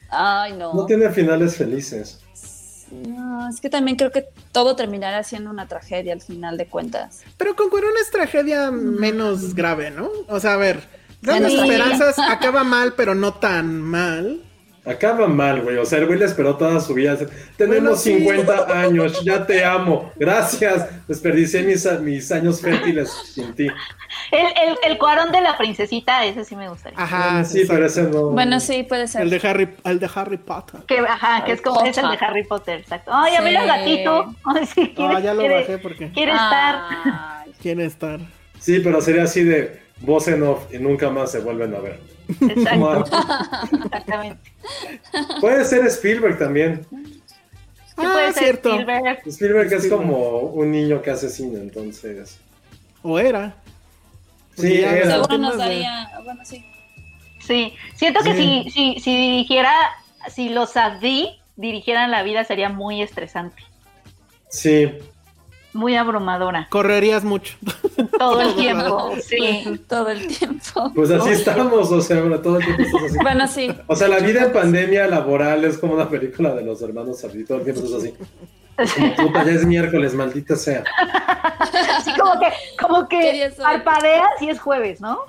Ay, 0.09 0.53
no. 0.53 0.73
No 0.73 0.85
tiene 0.85 1.09
finales 1.09 1.57
felices. 1.57 2.19
No, 2.91 3.49
es 3.49 3.59
que 3.59 3.69
también 3.69 3.97
creo 3.97 4.11
que 4.11 4.25
todo 4.51 4.75
terminará 4.75 5.23
siendo 5.23 5.49
una 5.49 5.67
tragedia 5.67 6.13
al 6.13 6.21
final 6.21 6.57
de 6.57 6.67
cuentas. 6.67 7.23
Pero 7.37 7.55
con 7.55 7.69
Cuarón 7.69 7.93
es 7.99 8.11
tragedia 8.11 8.69
menos 8.69 9.55
grave, 9.55 9.89
¿no? 9.89 10.09
O 10.27 10.39
sea, 10.39 10.53
a 10.53 10.57
ver, 10.57 10.83
Grandes 11.23 11.53
Sí. 11.53 11.59
Esperanzas 11.59 12.19
acaba 12.29 12.63
mal, 12.63 12.93
pero 12.95 13.15
no 13.15 13.33
tan 13.33 13.81
mal. 13.81 14.41
Acaba 14.85 15.27
mal, 15.27 15.61
güey. 15.61 15.77
O 15.77 15.85
sea, 15.85 15.99
el 15.99 16.07
güey 16.07 16.19
le 16.19 16.25
esperó 16.25 16.57
toda 16.57 16.79
su 16.81 16.93
vida. 16.93 17.17
Tenemos 17.55 17.83
Bueno, 17.83 17.95
sí. 17.95 18.17
50 18.19 18.79
años, 18.81 19.23
ya 19.23 19.45
te 19.45 19.63
amo. 19.63 20.11
Gracias. 20.17 20.89
Desperdicié 21.07 21.61
mis, 21.63 21.89
mis 22.01 22.29
años 22.33 22.59
fértiles 22.61 23.09
sin 23.33 23.53
ti. 23.53 23.67
El, 24.31 24.45
el, 24.45 24.77
el 24.83 24.97
cuarón 24.97 25.31
de 25.31 25.39
la 25.41 25.57
princesita, 25.57 26.25
ese 26.25 26.43
sí 26.43 26.55
me 26.57 26.67
gustaría. 26.67 26.99
Ajá, 26.99 27.43
sí, 27.45 27.63
pero 27.67 27.85
ese 27.85 28.03
no. 28.03 28.31
Bueno, 28.31 28.59
sí, 28.59 28.83
puede 28.83 29.07
ser. 29.07 29.21
El 29.21 29.29
de 29.29 29.47
Harry, 29.47 29.69
el 29.85 29.99
de 29.99 30.09
Harry 30.13 30.37
Potter. 30.37 30.81
Que, 30.87 30.99
ajá, 30.99 31.45
que 31.45 31.53
es 31.53 31.61
como 31.61 31.83
es 31.85 31.97
el 31.97 32.09
de 32.09 32.17
Harry 32.19 32.43
Potter, 32.43 32.79
exacto. 32.81 33.11
Ay, 33.13 33.35
a 33.35 33.41
ver 33.41 33.59
Sí. 33.61 33.67
gatito. 33.67 34.35
Ay, 34.43 34.65
sí, 34.65 34.93
quiere, 34.95 35.15
Ah, 35.15 35.19
ya 35.19 35.33
lo 35.33 35.39
quiere- 35.41 35.55
bajé 35.61 35.77
porque 35.77 36.11
quiere 36.11 36.31
estar. 36.33 36.81
Quiere 37.61 37.85
estar. 37.85 38.19
Sí, 38.59 38.79
pero 38.79 38.99
sería 39.01 39.23
así 39.23 39.43
de 39.43 39.81
voz 40.01 40.27
en 40.27 40.43
off 40.43 40.73
y 40.73 40.77
nunca 40.79 41.09
más 41.09 41.31
se 41.31 41.39
vuelven 41.39 41.73
a 41.75 41.79
ver. 41.79 41.99
Exacto. 42.41 43.05
Exactamente. 43.85 44.51
Puede 45.41 45.65
ser 45.65 45.85
Spielberg 45.87 46.37
también. 46.37 46.85
Sí 46.91 47.13
Ah, 47.97 48.09
puede 48.13 48.33
ser 48.33 48.43
cierto. 48.43 48.69
Spielberg. 48.71 49.19
Spielberg 49.27 49.67
es 49.67 49.73
Spielberg. 49.83 50.01
como 50.01 50.39
un 50.39 50.71
niño 50.71 51.01
que 51.01 51.11
hace 51.11 51.29
cine, 51.29 51.59
entonces. 51.59 52.39
O 53.03 53.19
era. 53.19 53.55
Sí, 54.57 54.81
era. 54.81 55.11
Seguro 55.11 55.37
nos 55.37 55.57
daría. 55.57 56.09
Bueno, 56.23 56.43
sí. 56.43 56.65
Sí, 57.39 57.73
siento 57.95 58.21
que 58.23 58.33
Sí. 58.35 58.63
si, 58.65 58.71
si, 58.71 58.99
si 59.01 59.15
dirigiera, 59.17 59.71
si 60.33 60.49
los 60.49 60.71
Safdie 60.71 61.39
dirigieran 61.55 62.09
la 62.09 62.23
vida 62.23 62.43
sería 62.45 62.69
muy 62.69 63.01
estresante, 63.01 63.61
Sí. 64.49 64.91
Muy 65.73 65.95
abrumadora. 65.95 66.67
Correrías 66.69 67.23
mucho. 67.23 67.55
Todo 68.17 68.41
el 68.41 68.55
tiempo, 68.55 69.13
sí. 69.21 69.79
Todo 69.87 70.09
el 70.09 70.27
tiempo. 70.27 70.91
Pues 70.93 71.11
así 71.11 71.29
estamos, 71.31 71.91
o 71.91 72.01
sea, 72.01 72.19
ahora 72.19 72.41
todo 72.41 72.57
el 72.57 72.65
tiempo 72.65 72.83
estás 72.83 73.03
así. 73.03 73.17
Bueno, 73.21 73.47
sí. 73.47 73.75
O 73.87 73.95
sea, 73.95 74.07
la 74.07 74.19
vida 74.19 74.45
en 74.45 74.53
pandemia 74.53 75.07
laboral 75.07 75.63
es 75.65 75.77
como 75.77 75.93
una 75.93 76.09
película 76.09 76.53
de 76.53 76.63
los 76.63 76.81
hermanos 76.81 77.19
Sardi, 77.19 77.43
todo 77.43 77.59
el 77.59 77.63
tiempo 77.63 77.81
estás 77.83 78.03
así. 78.03 78.13
Como 78.95 79.15
puta, 79.15 79.43
ya 79.43 79.51
es 79.51 79.65
miércoles, 79.65 80.15
maldita 80.15 80.55
sea. 80.55 80.83
Así 81.95 82.11
como 82.17 82.39
que, 82.39 82.47
como 82.79 83.07
¿Qué 83.07 83.19
que 83.19 83.45
es 83.45 83.55
parpadeas 83.55 84.41
y 84.41 84.49
es 84.49 84.59
jueves, 84.59 84.99
¿no? 84.99 85.19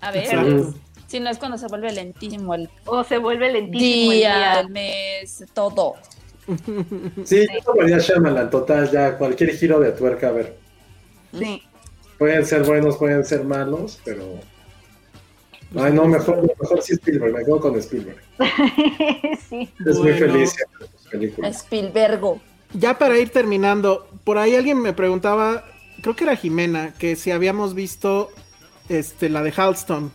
A 0.00 0.10
ver, 0.10 0.64
si 1.06 1.20
no 1.20 1.30
es 1.30 1.38
cuando 1.38 1.58
se 1.58 1.68
vuelve 1.68 1.92
lentísimo 1.92 2.54
el 2.54 2.68
O 2.86 3.04
se 3.04 3.18
vuelve 3.18 3.52
lentísimo 3.52 4.12
día, 4.12 4.32
el 4.32 4.38
día. 4.38 4.60
el 4.60 4.68
mes, 4.70 5.44
todo. 5.52 5.94
Sí, 7.24 7.46
yo 7.52 7.60
tomaría 7.64 7.98
Shyamalan, 7.98 8.50
total, 8.50 8.90
ya 8.90 9.16
cualquier 9.16 9.56
giro 9.56 9.80
de 9.80 9.92
tuerca, 9.92 10.28
a 10.28 10.32
ver. 10.32 10.56
Sí. 11.38 11.62
Pueden 12.18 12.44
ser 12.44 12.64
buenos, 12.64 12.96
pueden 12.96 13.24
ser 13.24 13.44
malos, 13.44 14.00
pero... 14.04 14.40
Ay, 15.74 15.92
no, 15.92 16.06
mejor, 16.06 16.42
mejor 16.60 16.82
sí 16.82 16.94
Spielberg, 16.94 17.32
me 17.32 17.44
quedo 17.44 17.60
con 17.60 17.76
Spielberg. 17.76 18.18
sí. 19.48 19.70
Es 19.86 19.98
muy 19.98 20.12
feliz 20.12 20.54
películas. 21.10 21.56
Spielbergo. 21.60 22.40
Ya 22.74 22.98
para 22.98 23.18
ir 23.18 23.30
terminando, 23.30 24.06
por 24.24 24.38
ahí 24.38 24.54
alguien 24.54 24.80
me 24.80 24.92
preguntaba, 24.92 25.64
creo 26.02 26.16
que 26.16 26.24
era 26.24 26.36
Jimena, 26.36 26.92
que 26.98 27.16
si 27.16 27.30
habíamos 27.30 27.74
visto 27.74 28.30
este 28.88 29.28
la 29.28 29.42
de 29.42 29.52
Halston. 29.56 30.12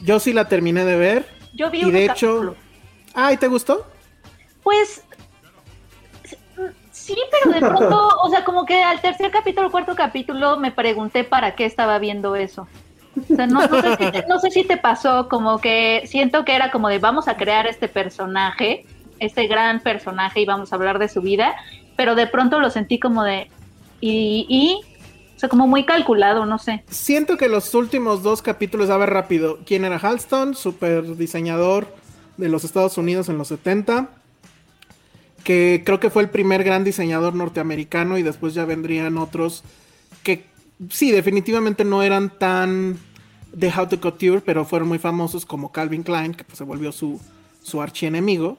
Yo 0.00 0.20
sí 0.20 0.32
la 0.32 0.48
terminé 0.48 0.84
de 0.84 0.96
ver. 0.96 1.26
Yo 1.54 1.70
vi 1.70 1.80
Y 1.80 1.84
un 1.84 1.92
de 1.92 2.04
hecho, 2.04 2.56
ay, 3.14 3.36
¿te 3.36 3.48
gustó? 3.48 3.86
Pues 4.62 5.02
sí, 7.08 7.16
pero 7.30 7.54
de 7.54 7.60
pronto, 7.74 8.08
o 8.22 8.28
sea, 8.28 8.44
como 8.44 8.64
que 8.66 8.82
al 8.82 9.00
tercer 9.00 9.30
capítulo, 9.30 9.70
cuarto 9.70 9.94
capítulo, 9.94 10.58
me 10.58 10.70
pregunté 10.70 11.24
para 11.24 11.54
qué 11.54 11.64
estaba 11.64 11.98
viendo 11.98 12.36
eso. 12.36 12.68
O 13.30 13.34
sea, 13.34 13.46
no, 13.46 13.66
no 13.66 13.80
sé 13.80 13.96
si 13.96 14.10
te, 14.12 14.26
no 14.28 14.38
sé 14.38 14.50
si 14.50 14.64
te 14.64 14.76
pasó, 14.76 15.28
como 15.28 15.60
que 15.60 16.02
siento 16.06 16.44
que 16.44 16.54
era 16.54 16.70
como 16.70 16.88
de 16.88 16.98
vamos 16.98 17.26
a 17.26 17.36
crear 17.36 17.66
este 17.66 17.88
personaje, 17.88 18.84
este 19.18 19.48
gran 19.48 19.80
personaje 19.80 20.40
y 20.40 20.44
vamos 20.44 20.72
a 20.72 20.76
hablar 20.76 20.98
de 20.98 21.08
su 21.08 21.20
vida, 21.20 21.56
pero 21.96 22.14
de 22.14 22.26
pronto 22.28 22.60
lo 22.60 22.70
sentí 22.70 23.00
como 23.00 23.24
de 23.24 23.50
y, 24.00 24.46
y 24.48 24.80
o 25.34 25.38
sea, 25.40 25.48
como 25.48 25.66
muy 25.66 25.84
calculado, 25.84 26.46
no 26.46 26.58
sé. 26.58 26.84
Siento 26.90 27.36
que 27.36 27.48
los 27.48 27.74
últimos 27.74 28.22
dos 28.22 28.42
capítulos, 28.42 28.90
a 28.90 28.96
ver 28.96 29.10
rápido, 29.10 29.58
¿quién 29.64 29.84
era 29.84 29.96
Halston? 29.96 30.54
Super 30.54 31.16
diseñador 31.16 31.88
de 32.36 32.48
los 32.48 32.64
Estados 32.64 32.98
Unidos 32.98 33.28
en 33.28 33.38
los 33.38 33.48
70. 33.48 34.08
Que 35.44 35.82
creo 35.84 36.00
que 36.00 36.10
fue 36.10 36.22
el 36.22 36.30
primer 36.30 36.64
gran 36.64 36.84
diseñador 36.84 37.34
norteamericano 37.34 38.18
y 38.18 38.22
después 38.22 38.54
ya 38.54 38.64
vendrían 38.64 39.16
otros 39.18 39.62
que 40.22 40.44
sí, 40.90 41.10
definitivamente 41.10 41.84
no 41.84 42.02
eran 42.02 42.30
tan 42.38 42.98
de 43.52 43.72
How 43.74 43.86
to 43.88 44.00
Couture, 44.00 44.40
pero 44.44 44.64
fueron 44.64 44.88
muy 44.88 44.98
famosos 44.98 45.46
como 45.46 45.72
Calvin 45.72 46.02
Klein, 46.02 46.34
que 46.34 46.44
pues, 46.44 46.58
se 46.58 46.64
volvió 46.64 46.92
su, 46.92 47.20
su 47.62 47.80
archienemigo. 47.80 48.58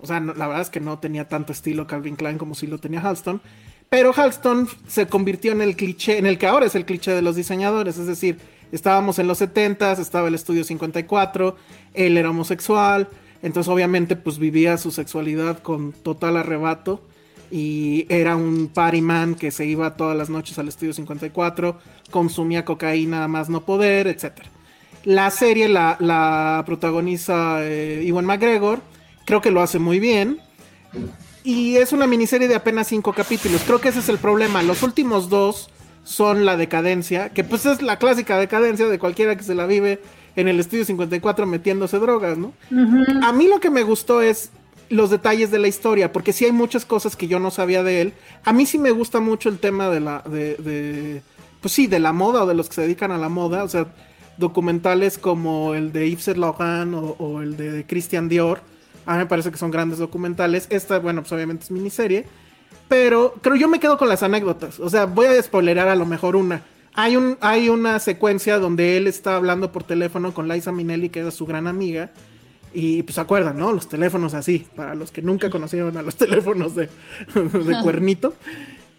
O 0.00 0.06
sea, 0.06 0.20
no- 0.20 0.34
la 0.34 0.46
verdad 0.46 0.62
es 0.62 0.70
que 0.70 0.80
no 0.80 0.98
tenía 0.98 1.28
tanto 1.28 1.52
estilo 1.52 1.86
Calvin 1.86 2.16
Klein 2.16 2.36
como 2.38 2.54
si 2.54 2.66
lo 2.66 2.78
tenía 2.78 3.00
Halston. 3.00 3.40
Pero 3.88 4.12
Halston 4.14 4.68
se 4.86 5.06
convirtió 5.06 5.52
en 5.52 5.62
el 5.62 5.74
cliché, 5.76 6.18
en 6.18 6.26
el 6.26 6.36
que 6.36 6.46
ahora 6.46 6.66
es 6.66 6.74
el 6.74 6.84
cliché 6.84 7.12
de 7.12 7.22
los 7.22 7.36
diseñadores. 7.36 7.96
Es 7.96 8.06
decir, 8.06 8.38
estábamos 8.70 9.18
en 9.18 9.26
los 9.28 9.40
70s, 9.40 9.98
estaba 9.98 10.28
el 10.28 10.34
estudio 10.34 10.62
54, 10.62 11.56
él 11.94 12.18
era 12.18 12.28
homosexual. 12.30 13.08
Entonces, 13.42 13.72
obviamente, 13.72 14.16
pues 14.16 14.38
vivía 14.38 14.76
su 14.78 14.90
sexualidad 14.90 15.60
con 15.60 15.92
total 15.92 16.36
arrebato. 16.36 17.00
Y 17.50 18.04
era 18.10 18.36
un 18.36 18.68
party 18.68 19.00
man 19.00 19.34
que 19.34 19.50
se 19.50 19.64
iba 19.64 19.96
todas 19.96 20.16
las 20.16 20.28
noches 20.28 20.58
al 20.58 20.68
estudio 20.68 20.92
54, 20.92 21.78
consumía 22.10 22.66
cocaína 22.66 23.26
más 23.26 23.48
no 23.48 23.64
poder, 23.64 24.06
etc. 24.06 24.32
La 25.04 25.30
serie 25.30 25.68
la, 25.68 26.62
protagoniza 26.66 27.64
eh, 27.64 28.06
Ewan 28.06 28.26
McGregor, 28.26 28.80
creo 29.24 29.40
que 29.40 29.50
lo 29.50 29.62
hace 29.62 29.78
muy 29.78 29.98
bien. 29.98 30.40
Y 31.42 31.76
es 31.76 31.92
una 31.92 32.06
miniserie 32.06 32.48
de 32.48 32.56
apenas 32.56 32.88
cinco 32.88 33.14
capítulos. 33.14 33.62
Creo 33.64 33.80
que 33.80 33.88
ese 33.88 34.00
es 34.00 34.10
el 34.10 34.18
problema. 34.18 34.62
Los 34.62 34.82
últimos 34.82 35.30
dos 35.30 35.70
son 36.04 36.44
la 36.44 36.56
decadencia, 36.56 37.30
que 37.30 37.44
pues 37.44 37.66
es 37.66 37.82
la 37.82 37.98
clásica 37.98 38.38
decadencia 38.38 38.86
de 38.86 38.98
cualquiera 38.98 39.36
que 39.36 39.44
se 39.44 39.54
la 39.54 39.66
vive 39.66 40.00
en 40.40 40.48
el 40.48 40.60
estudio 40.60 40.84
54 40.84 41.46
metiéndose 41.46 41.98
drogas, 41.98 42.38
¿no? 42.38 42.52
A 43.22 43.32
mí 43.32 43.48
lo 43.48 43.60
que 43.60 43.70
me 43.70 43.82
gustó 43.82 44.22
es 44.22 44.50
los 44.88 45.10
detalles 45.10 45.50
de 45.50 45.58
la 45.58 45.68
historia, 45.68 46.12
porque 46.12 46.32
sí 46.32 46.44
hay 46.46 46.52
muchas 46.52 46.84
cosas 46.84 47.16
que 47.16 47.28
yo 47.28 47.38
no 47.40 47.50
sabía 47.50 47.82
de 47.82 48.00
él. 48.00 48.12
A 48.44 48.52
mí 48.52 48.64
sí 48.64 48.78
me 48.78 48.90
gusta 48.90 49.20
mucho 49.20 49.48
el 49.48 49.58
tema 49.58 49.88
de 49.90 50.00
la, 50.00 50.22
de, 50.26 50.54
de- 50.56 51.22
pues 51.60 51.74
sí, 51.74 51.86
de 51.88 51.98
la 51.98 52.12
moda 52.12 52.44
o 52.44 52.46
de 52.46 52.54
los 52.54 52.68
que 52.68 52.76
se 52.76 52.82
dedican 52.82 53.10
a 53.10 53.18
la 53.18 53.28
moda, 53.28 53.64
o 53.64 53.68
sea, 53.68 53.88
documentales 54.38 55.18
como 55.18 55.74
el 55.74 55.92
de 55.92 56.08
Yves 56.10 56.24
Saint 56.24 56.38
Laurent 56.38 56.94
o, 56.94 57.16
o 57.18 57.42
el 57.42 57.56
de 57.56 57.84
Christian 57.86 58.28
Dior. 58.28 58.60
A 59.06 59.12
mí 59.14 59.18
me 59.18 59.26
parece 59.26 59.50
que 59.50 59.56
son 59.58 59.70
grandes 59.70 59.98
documentales. 59.98 60.66
Esta, 60.70 60.98
bueno, 61.00 61.22
pues 61.22 61.32
obviamente 61.32 61.64
es 61.64 61.70
miniserie. 61.70 62.26
Pero 62.88 63.34
creo 63.42 63.56
yo 63.56 63.68
me 63.68 63.80
quedo 63.80 63.98
con 63.98 64.08
las 64.08 64.22
anécdotas. 64.22 64.78
O 64.80 64.88
sea, 64.88 65.06
voy 65.06 65.26
a 65.26 65.42
spoilerar 65.42 65.88
a 65.88 65.96
lo 65.96 66.06
mejor 66.06 66.36
una. 66.36 66.62
Hay, 67.00 67.16
un, 67.16 67.38
hay 67.40 67.68
una 67.68 68.00
secuencia 68.00 68.58
donde 68.58 68.96
él 68.96 69.06
está 69.06 69.36
hablando 69.36 69.70
por 69.70 69.84
teléfono 69.84 70.34
con 70.34 70.48
Liza 70.48 70.72
Minnelli, 70.72 71.10
que 71.10 71.20
era 71.20 71.30
su 71.30 71.46
gran 71.46 71.66
amiga. 71.68 72.10
Y 72.74 73.02
pues 73.04 73.14
se 73.14 73.20
acuerdan, 73.20 73.56
¿no? 73.56 73.72
Los 73.72 73.88
teléfonos 73.88 74.34
así, 74.34 74.66
para 74.74 74.94
los 74.96 75.12
que 75.12 75.22
nunca 75.22 75.48
conocieron 75.48 75.96
a 75.96 76.02
los 76.02 76.16
teléfonos 76.24 76.74
de, 76.74 76.88
de 77.34 77.80
cuernito. 77.82 78.34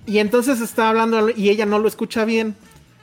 Y 0.05 0.19
entonces 0.19 0.61
está 0.61 0.87
hablando 0.89 1.29
y 1.29 1.49
ella 1.49 1.65
no 1.65 1.77
lo 1.77 1.87
escucha 1.89 2.23
bien. 2.23 2.55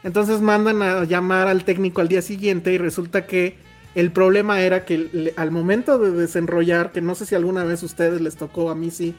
Entonces 0.02 0.40
mandan 0.40 0.80
a 0.82 1.04
llamar 1.04 1.46
al 1.48 1.64
técnico 1.64 2.00
al 2.00 2.08
día 2.08 2.22
siguiente 2.22 2.72
y 2.72 2.78
resulta 2.78 3.26
que 3.26 3.56
el 3.94 4.12
problema 4.12 4.60
era 4.62 4.84
que 4.84 5.08
le- 5.12 5.34
al 5.36 5.50
momento 5.50 5.98
de 5.98 6.10
desenrollar, 6.12 6.92
que 6.92 7.00
no 7.02 7.14
sé 7.14 7.26
si 7.26 7.34
alguna 7.34 7.64
vez 7.64 7.82
a 7.82 7.86
ustedes 7.86 8.20
les 8.22 8.36
tocó, 8.36 8.70
a 8.70 8.74
mí 8.74 8.90
sí, 8.90 9.14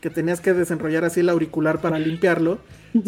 que 0.00 0.10
tenías 0.10 0.40
que 0.40 0.52
desenrollar 0.52 1.04
así 1.04 1.20
el 1.20 1.28
auricular 1.28 1.80
para 1.80 1.98
limpiarlo, 1.98 2.58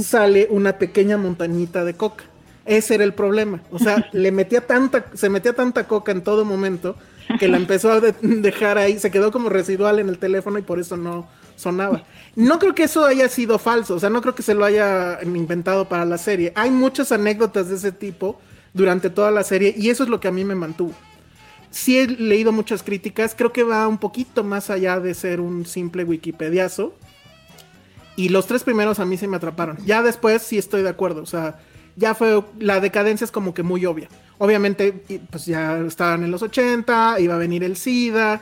sale 0.02 0.46
una 0.50 0.78
pequeña 0.78 1.16
montañita 1.16 1.84
de 1.84 1.94
coca. 1.94 2.24
Ese 2.66 2.94
era 2.94 3.04
el 3.04 3.12
problema. 3.14 3.62
O 3.70 3.78
sea, 3.78 4.08
le 4.12 4.32
metía 4.32 4.66
tanta, 4.66 5.06
se 5.14 5.28
metía 5.28 5.52
tanta 5.54 5.86
coca 5.86 6.12
en 6.12 6.22
todo 6.22 6.44
momento 6.44 6.96
que 7.38 7.48
la 7.48 7.56
empezó 7.56 7.90
a 7.90 8.00
de- 8.00 8.14
dejar 8.20 8.78
ahí, 8.78 8.98
se 8.98 9.10
quedó 9.10 9.30
como 9.32 9.48
residual 9.48 9.98
en 9.98 10.08
el 10.08 10.18
teléfono 10.18 10.58
y 10.58 10.62
por 10.62 10.78
eso 10.78 10.96
no 10.96 11.26
sonaba. 11.56 12.04
No 12.36 12.58
creo 12.58 12.74
que 12.74 12.84
eso 12.84 13.04
haya 13.04 13.28
sido 13.28 13.58
falso, 13.58 13.94
o 13.94 14.00
sea, 14.00 14.10
no 14.10 14.20
creo 14.20 14.34
que 14.34 14.42
se 14.42 14.54
lo 14.54 14.64
haya 14.64 15.18
inventado 15.22 15.88
para 15.88 16.04
la 16.04 16.18
serie. 16.18 16.52
Hay 16.56 16.70
muchas 16.70 17.12
anécdotas 17.12 17.68
de 17.68 17.76
ese 17.76 17.92
tipo 17.92 18.40
durante 18.72 19.08
toda 19.08 19.30
la 19.30 19.44
serie 19.44 19.74
y 19.76 19.88
eso 19.90 20.02
es 20.04 20.08
lo 20.10 20.20
que 20.20 20.28
a 20.28 20.32
mí 20.32 20.44
me 20.44 20.54
mantuvo. 20.54 20.92
Sí 21.70 21.98
he 21.98 22.06
leído 22.06 22.52
muchas 22.52 22.82
críticas, 22.82 23.34
creo 23.36 23.52
que 23.52 23.62
va 23.64 23.88
un 23.88 23.98
poquito 23.98 24.44
más 24.44 24.70
allá 24.70 25.00
de 25.00 25.12
ser 25.14 25.40
un 25.40 25.64
simple 25.66 26.04
wikipediazo. 26.04 26.94
Y 28.16 28.28
los 28.28 28.46
tres 28.46 28.62
primeros 28.62 29.00
a 29.00 29.04
mí 29.04 29.16
sí 29.16 29.26
me 29.26 29.36
atraparon. 29.36 29.76
Ya 29.84 30.02
después 30.02 30.42
sí 30.42 30.58
estoy 30.58 30.82
de 30.82 30.88
acuerdo. 30.88 31.22
O 31.22 31.26
sea, 31.26 31.58
ya 31.96 32.14
fue. 32.14 32.42
La 32.58 32.80
decadencia 32.80 33.24
es 33.24 33.30
como 33.32 33.54
que 33.54 33.62
muy 33.62 33.84
obvia. 33.86 34.08
Obviamente, 34.38 34.92
pues 35.30 35.46
ya 35.46 35.78
estaban 35.78 36.24
en 36.24 36.30
los 36.30 36.42
80, 36.42 37.20
iba 37.20 37.34
a 37.34 37.38
venir 37.38 37.64
el 37.64 37.76
SIDA. 37.76 38.40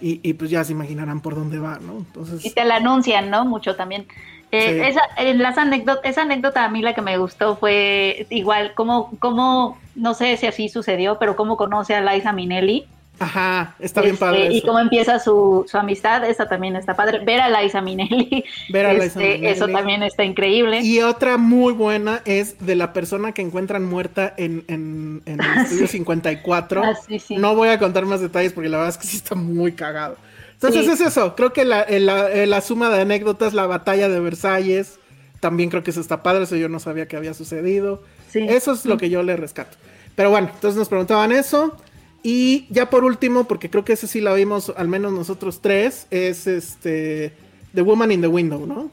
Y, 0.00 0.18
y, 0.28 0.32
pues 0.32 0.50
ya 0.50 0.64
se 0.64 0.72
imaginarán 0.72 1.20
por 1.20 1.36
dónde 1.36 1.60
va, 1.60 1.78
¿no? 1.80 1.98
Entonces. 1.98 2.44
Y 2.44 2.50
te 2.50 2.64
la 2.64 2.76
anuncian, 2.76 3.30
¿no? 3.30 3.44
Mucho 3.44 3.76
también. 3.76 4.08
Eh, 4.50 4.80
Sí. 4.82 4.90
esa, 4.90 5.00
en 5.16 5.38
las 5.38 5.56
anécdotas, 5.56 6.04
esa 6.04 6.22
anécdota 6.22 6.64
a 6.64 6.68
mí 6.68 6.82
la 6.82 6.92
que 6.92 7.00
me 7.02 7.16
gustó 7.16 7.56
fue 7.56 8.26
igual, 8.28 8.74
como, 8.74 9.16
como, 9.18 9.78
no 9.94 10.12
sé 10.14 10.36
si 10.36 10.46
así 10.46 10.68
sucedió, 10.68 11.18
pero 11.18 11.36
cómo 11.36 11.56
conoce 11.56 11.94
a 11.94 12.02
Liza 12.02 12.32
Minnelli. 12.32 12.86
Ajá, 13.22 13.74
está 13.78 14.00
bien 14.00 14.14
Este, 14.14 14.24
padre. 14.24 14.52
Y 14.52 14.58
eso. 14.58 14.66
cómo 14.66 14.78
empieza 14.80 15.18
su, 15.18 15.64
su 15.68 15.76
amistad, 15.78 16.24
esa 16.28 16.48
también 16.48 16.76
está 16.76 16.94
padre. 16.94 17.20
Ver 17.24 17.40
a 17.40 17.62
Liza 17.62 17.80
Minnelli, 17.80 18.44
Ver 18.70 18.86
a 18.86 18.92
Liza 18.92 19.06
este, 19.06 19.18
Minnelli. 19.20 19.46
eso 19.46 19.68
también 19.68 20.02
está 20.02 20.24
increíble. 20.24 20.80
Y 20.80 21.00
otra 21.02 21.36
muy 21.38 21.72
buena 21.72 22.22
es 22.24 22.56
de 22.64 22.74
la 22.76 22.92
persona 22.92 23.32
que 23.32 23.42
encuentran 23.42 23.84
muerta 23.84 24.34
en, 24.36 24.64
en, 24.68 25.22
en 25.26 25.40
el 25.40 25.58
estudio 25.64 25.86
54. 25.86 26.82
Ah, 26.84 26.94
sí, 27.06 27.18
sí. 27.18 27.36
No 27.36 27.54
voy 27.54 27.68
a 27.68 27.78
contar 27.78 28.06
más 28.06 28.20
detalles 28.20 28.52
porque 28.52 28.68
la 28.68 28.78
verdad 28.78 28.90
es 28.94 28.98
que 28.98 29.06
sí 29.06 29.16
está 29.16 29.34
muy 29.34 29.72
cagado. 29.72 30.16
Entonces 30.54 30.84
Sí. 30.86 30.92
es 30.92 31.00
eso, 31.00 31.34
creo 31.34 31.52
que 31.52 31.64
la, 31.64 31.86
la- 31.88 32.28
la 32.46 32.60
suma 32.60 32.88
de 32.88 33.00
anécdotas, 33.02 33.52
la 33.52 33.66
batalla 33.66 34.08
de 34.08 34.20
Versalles, 34.20 34.98
también 35.40 35.70
creo 35.70 35.82
que 35.82 35.90
eso 35.90 36.00
está 36.00 36.22
padre, 36.22 36.44
eso 36.44 36.54
yo 36.54 36.68
no 36.68 36.78
sabía 36.78 37.08
que 37.08 37.16
había 37.16 37.34
sucedido. 37.34 38.02
Sí. 38.30 38.46
Eso 38.48 38.72
es 38.72 38.84
lo 38.86 38.96
que 38.96 39.10
yo 39.10 39.24
le 39.24 39.36
rescato. 39.36 39.76
Pero 40.14 40.30
bueno, 40.30 40.50
entonces 40.54 40.78
nos 40.78 40.88
preguntaban 40.88 41.32
eso. 41.32 41.76
Y 42.22 42.66
ya 42.70 42.88
por 42.90 43.04
último, 43.04 43.44
porque 43.48 43.70
creo 43.70 43.84
que 43.84 43.94
ese 43.94 44.06
sí 44.06 44.20
la 44.20 44.32
vimos 44.34 44.72
al 44.76 44.88
menos 44.88 45.12
nosotros 45.12 45.60
tres, 45.60 46.06
es 46.10 46.46
este 46.46 47.36
The 47.74 47.82
Woman 47.82 48.12
in 48.12 48.20
the 48.20 48.28
Window, 48.28 48.66
¿no? 48.66 48.90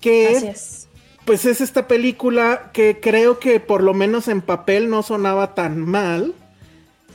Que 0.00 0.28
Así 0.28 0.46
es. 0.46 0.88
pues 1.24 1.44
es 1.46 1.60
esta 1.60 1.88
película 1.88 2.70
que 2.72 3.00
creo 3.00 3.38
que 3.40 3.60
por 3.60 3.82
lo 3.82 3.94
menos 3.94 4.28
en 4.28 4.42
papel 4.42 4.88
no 4.90 5.02
sonaba 5.02 5.54
tan 5.54 5.78
mal. 5.80 6.34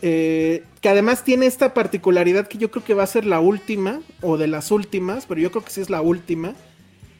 eh, 0.01 0.65
que 0.81 0.89
además 0.89 1.23
tiene 1.23 1.45
esta 1.45 1.73
particularidad 1.75 2.47
que 2.47 2.57
yo 2.57 2.71
creo 2.71 2.83
que 2.83 2.93
va 2.95 3.03
a 3.03 3.07
ser 3.07 3.25
la 3.25 3.39
última, 3.39 4.01
o 4.21 4.37
de 4.37 4.47
las 4.47 4.71
últimas, 4.71 5.25
pero 5.27 5.41
yo 5.41 5.51
creo 5.51 5.63
que 5.63 5.71
sí 5.71 5.81
es 5.81 5.89
la 5.91 6.01
última, 6.01 6.55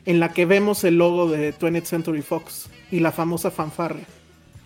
en 0.05 0.19
la 0.19 0.34
que 0.34 0.45
vemos 0.45 0.84
el 0.84 0.97
logo 0.97 1.30
de 1.30 1.53
20th 1.57 1.85
Century 1.85 2.22
Fox 2.23 2.69
y 2.91 2.99
la 3.01 3.11
famosa 3.11 3.51
fanfarria 3.51 4.07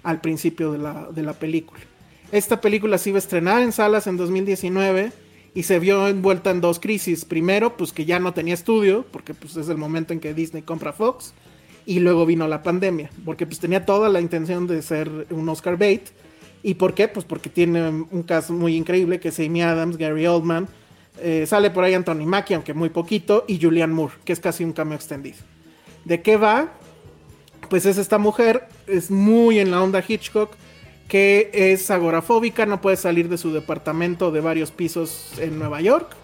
al 0.04 0.22
principio 0.22 0.72
de 0.72 0.78
la, 0.80 1.10
de 1.12 1.24
la 1.24 1.34
película. 1.34 1.82
Esta 2.32 2.60
película 2.60 2.98
se 2.98 3.10
iba 3.10 3.18
a 3.18 3.20
estrenar 3.20 3.62
en 3.62 3.72
salas 3.72 4.08
en 4.08 4.18
2019 4.18 5.12
y 5.54 5.64
se 5.64 5.80
vio 5.80 6.08
envuelta 6.08 6.52
en 6.52 6.62
dos 6.62 6.80
crisis. 6.80 7.26
Primero, 7.26 7.78
pues 7.78 7.94
que 7.94 8.06
ya 8.06 8.20
no 8.20 8.34
tenía 8.34 8.54
estudio, 8.54 9.06
porque 9.12 9.34
pues 9.34 9.56
es 9.56 9.70
el 9.70 9.78
momento 9.78 10.14
en 10.14 10.20
que 10.20 10.34
Disney 10.34 10.64
compra 10.64 10.92
Fox, 10.92 11.34
y 11.86 12.00
luego 12.00 12.26
vino 12.26 12.48
la 12.48 12.64
pandemia, 12.64 13.10
porque 13.24 13.46
pues 13.46 13.60
tenía 13.60 13.86
toda 13.86 14.10
la 14.10 14.20
intención 14.20 14.68
de 14.68 14.82
ser 14.82 15.28
un 15.30 15.48
Oscar 15.50 15.78
bait. 15.78 16.02
¿Y 16.64 16.74
por 16.74 16.96
qué? 16.96 17.08
Pues 17.08 17.26
porque 17.26 17.50
tiene 17.50 17.88
un 17.88 18.24
caso 18.24 18.54
muy 18.54 18.76
increíble 18.76 19.20
que 19.20 19.30
es 19.30 19.40
Amy 19.40 19.62
Adams, 19.62 19.98
Gary 19.98 20.26
Oldman, 20.26 20.68
eh, 21.22 21.46
sale 21.48 21.70
por 21.70 21.84
ahí 21.84 21.94
Anthony 21.94 22.26
Mackie, 22.26 22.56
aunque 22.56 22.74
muy 22.74 22.90
poquito, 22.90 23.46
y 23.48 23.62
Julianne 23.62 23.94
Moore, 23.94 24.16
que 24.26 24.34
es 24.34 24.40
casi 24.40 24.64
un 24.64 24.74
cameo 24.74 24.96
extendido. 24.96 25.38
¿De 26.04 26.22
qué 26.22 26.38
va? 26.38 26.74
Pues 27.70 27.86
es 27.86 27.98
esta 27.98 28.18
mujer, 28.18 28.68
es 28.88 29.10
muy 29.12 29.60
en 29.60 29.72
la 29.72 29.82
onda 29.82 30.04
Hitchcock, 30.06 30.52
que 31.08 31.52
es 31.54 31.92
agorafóbica, 31.92 32.66
no 32.66 32.82
puede 32.82 32.98
salir 32.98 33.30
de 33.30 33.38
su 33.38 33.54
departamento 33.54 34.32
de 34.32 34.42
varios 34.42 34.72
pisos 34.72 35.34
en 35.40 35.60
Nueva 35.60 35.82
York. 35.82 36.16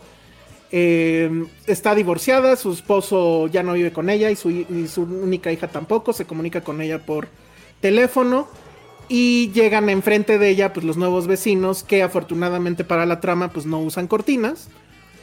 Eh, 0.71 1.45
está 1.67 1.93
divorciada, 1.93 2.55
su 2.55 2.71
esposo 2.71 3.47
ya 3.47 3.61
no 3.61 3.73
vive 3.73 3.91
con 3.91 4.09
ella 4.09 4.31
y 4.31 4.35
su, 4.35 4.49
y 4.49 4.87
su, 4.87 5.03
única 5.03 5.51
hija 5.51 5.67
tampoco, 5.67 6.13
se 6.13 6.25
comunica 6.25 6.61
con 6.61 6.81
ella 6.81 7.05
por 7.05 7.27
teléfono 7.81 8.47
y 9.09 9.51
llegan 9.51 9.89
enfrente 9.89 10.37
de 10.37 10.49
ella 10.49 10.71
pues 10.71 10.85
los 10.85 10.95
nuevos 10.95 11.27
vecinos 11.27 11.83
que 11.83 12.01
afortunadamente 12.01 12.85
para 12.85 13.05
la 13.05 13.19
trama 13.19 13.49
pues 13.49 13.65
no 13.65 13.79
usan 13.79 14.07
cortinas. 14.07 14.69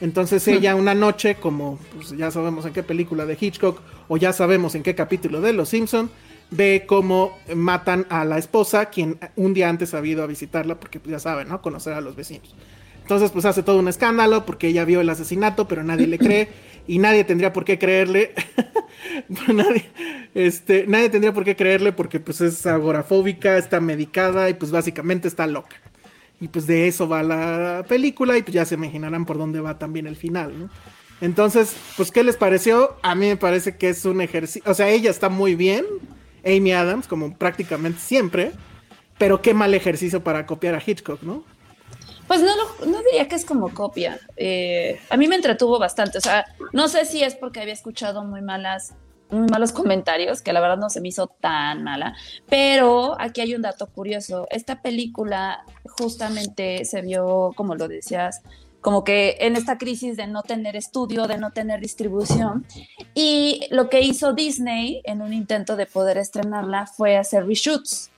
Entonces 0.00 0.46
ella 0.46 0.76
una 0.76 0.94
noche, 0.94 1.36
como 1.36 1.78
pues, 1.94 2.10
ya 2.10 2.30
sabemos 2.30 2.64
en 2.66 2.72
qué 2.72 2.82
película 2.82 3.26
de 3.26 3.36
Hitchcock 3.40 3.80
o 4.06 4.16
ya 4.16 4.32
sabemos 4.32 4.74
en 4.74 4.82
qué 4.82 4.94
capítulo 4.94 5.40
de 5.40 5.52
Los 5.52 5.70
Simpson, 5.70 6.10
ve 6.50 6.84
cómo 6.86 7.38
matan 7.54 8.06
a 8.08 8.24
la 8.24 8.38
esposa, 8.38 8.86
quien 8.86 9.18
un 9.36 9.54
día 9.54 9.68
antes 9.68 9.94
ha 9.94 10.04
ido 10.04 10.22
a 10.22 10.26
visitarla 10.26 10.80
porque 10.80 11.00
pues, 11.00 11.10
ya 11.10 11.18
saben, 11.18 11.48
¿no? 11.48 11.60
Conocer 11.62 11.92
a 11.94 12.00
los 12.00 12.16
vecinos. 12.16 12.54
Entonces, 13.02 13.30
pues 13.30 13.44
hace 13.46 13.62
todo 13.62 13.78
un 13.78 13.88
escándalo 13.88 14.44
porque 14.44 14.68
ella 14.68 14.84
vio 14.84 15.00
el 15.00 15.08
asesinato, 15.08 15.66
pero 15.66 15.82
nadie 15.82 16.06
le 16.06 16.18
cree 16.18 16.48
y 16.86 16.98
nadie 16.98 17.24
tendría 17.24 17.52
por 17.52 17.64
qué 17.64 17.78
creerle. 17.78 18.34
nadie, 19.48 19.86
este, 20.34 20.86
nadie 20.86 21.08
tendría 21.08 21.32
por 21.32 21.44
qué 21.44 21.56
creerle 21.56 21.92
porque 21.92 22.20
pues 22.20 22.40
es 22.40 22.66
agorafóbica, 22.66 23.56
está 23.56 23.80
medicada 23.80 24.50
y 24.50 24.54
pues 24.54 24.70
básicamente 24.70 25.26
está 25.26 25.46
loca. 25.46 25.76
Y 26.40 26.48
pues 26.48 26.66
de 26.66 26.86
eso 26.86 27.08
va 27.08 27.22
la 27.22 27.84
película 27.88 28.36
y 28.36 28.42
pues 28.42 28.54
ya 28.54 28.64
se 28.64 28.74
imaginarán 28.74 29.24
por 29.24 29.38
dónde 29.38 29.60
va 29.60 29.78
también 29.78 30.06
el 30.06 30.16
final. 30.16 30.70
Entonces, 31.20 31.74
pues 31.96 32.12
¿qué 32.12 32.22
les 32.22 32.36
pareció? 32.36 32.96
A 33.02 33.14
mí 33.14 33.26
me 33.26 33.36
parece 33.36 33.76
que 33.76 33.88
es 33.88 34.04
un 34.04 34.20
ejercicio, 34.20 34.70
o 34.70 34.74
sea, 34.74 34.88
ella 34.88 35.10
está 35.10 35.28
muy 35.28 35.54
bien, 35.54 35.84
Amy 36.44 36.72
Adams, 36.72 37.06
como 37.06 37.36
prácticamente 37.36 38.00
siempre, 38.00 38.52
pero 39.18 39.42
qué 39.42 39.54
mal 39.54 39.74
ejercicio 39.74 40.22
para 40.22 40.46
copiar 40.46 40.74
a 40.74 40.82
Hitchcock, 40.84 41.22
¿no? 41.22 41.44
Pues 42.28 42.42
no, 42.42 42.54
no 42.86 43.02
diría 43.02 43.26
que 43.26 43.36
es 43.36 43.44
como 43.46 43.72
copia. 43.72 44.20
Eh, 44.36 45.00
a 45.08 45.16
mí 45.16 45.26
me 45.28 45.36
entretuvo 45.36 45.78
bastante. 45.78 46.18
O 46.18 46.20
sea, 46.20 46.44
no 46.72 46.88
sé 46.88 47.06
si 47.06 47.22
es 47.22 47.34
porque 47.34 47.60
había 47.60 47.72
escuchado 47.72 48.22
muy 48.22 48.42
malas, 48.42 48.94
muy 49.30 49.48
malos 49.48 49.72
comentarios, 49.72 50.42
que 50.42 50.52
la 50.52 50.60
verdad 50.60 50.76
no 50.76 50.90
se 50.90 51.00
me 51.00 51.08
hizo 51.08 51.26
tan 51.26 51.82
mala. 51.84 52.14
Pero 52.46 53.16
aquí 53.18 53.40
hay 53.40 53.54
un 53.54 53.62
dato 53.62 53.86
curioso. 53.86 54.46
Esta 54.50 54.82
película 54.82 55.64
justamente 55.84 56.84
se 56.84 57.00
vio, 57.00 57.52
como 57.56 57.74
lo 57.76 57.88
decías, 57.88 58.42
como 58.80 59.04
que 59.04 59.36
en 59.40 59.56
esta 59.56 59.76
crisis 59.78 60.16
de 60.16 60.26
no 60.26 60.42
tener 60.42 60.76
estudio, 60.76 61.26
de 61.26 61.38
no 61.38 61.50
tener 61.50 61.80
distribución. 61.80 62.64
Y 63.14 63.66
lo 63.70 63.88
que 63.88 64.00
hizo 64.00 64.32
Disney 64.32 65.02
en 65.04 65.22
un 65.22 65.32
intento 65.32 65.76
de 65.76 65.86
poder 65.86 66.18
estrenarla 66.18 66.86
fue 66.86 67.16
hacer 67.16 67.46
reshoots 67.46 68.10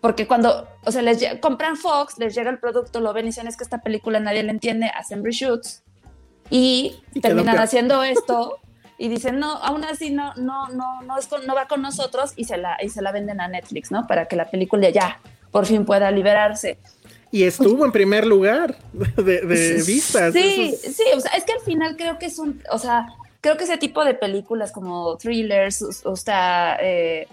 porque 0.00 0.26
cuando, 0.26 0.68
o 0.84 0.92
sea, 0.92 1.02
les 1.02 1.40
compran 1.40 1.76
Fox, 1.76 2.18
les 2.18 2.34
llega 2.34 2.50
el 2.50 2.58
producto, 2.58 3.00
lo 3.00 3.12
ven 3.12 3.24
y 3.24 3.28
dicen 3.30 3.48
es 3.48 3.56
que 3.56 3.64
esta 3.64 3.78
película 3.78 4.20
nadie 4.20 4.42
la 4.42 4.52
entiende, 4.52 4.86
hacen 4.94 5.24
reshoots 5.24 5.82
y, 6.48 7.02
y 7.12 7.20
terminan 7.20 7.58
haciendo 7.58 8.02
esto 8.04 8.60
y 8.98 9.08
dicen, 9.08 9.40
no, 9.40 9.52
aún 9.56 9.84
así 9.84 10.10
no, 10.10 10.32
no, 10.36 10.68
no, 10.68 11.02
no, 11.02 11.18
es 11.18 11.28
no 11.46 11.54
va 11.54 11.66
con 11.66 11.82
nosotros 11.82 12.34
y 12.36 12.44
se, 12.44 12.56
la, 12.56 12.76
y 12.80 12.88
se 12.88 13.02
la 13.02 13.10
venden 13.12 13.40
a 13.40 13.48
Netflix, 13.48 13.90
¿no? 13.90 14.06
Para 14.06 14.26
que 14.26 14.36
la 14.36 14.48
película 14.48 14.88
ya 14.90 15.20
por 15.50 15.66
fin 15.66 15.84
pueda 15.84 16.10
liberarse. 16.10 16.78
Y 17.32 17.42
estuvo 17.42 17.84
en 17.84 17.92
primer 17.92 18.26
lugar 18.26 18.76
de, 18.92 19.40
de 19.40 19.82
vistas. 19.82 20.32
Sí, 20.32 20.74
es... 20.74 20.96
sí, 20.96 21.02
o 21.14 21.20
sea, 21.20 21.32
es 21.32 21.44
que 21.44 21.52
al 21.52 21.60
final 21.60 21.96
creo 21.96 22.18
que 22.18 22.26
es 22.26 22.38
un, 22.38 22.62
o 22.70 22.78
sea, 22.78 23.08
creo 23.40 23.56
que 23.56 23.64
ese 23.64 23.78
tipo 23.78 24.04
de 24.04 24.14
películas 24.14 24.72
como 24.72 25.16
thrillers, 25.16 25.82
o, 25.82 26.12
o 26.12 26.16
sea, 26.16 26.78
eh, 26.80 27.26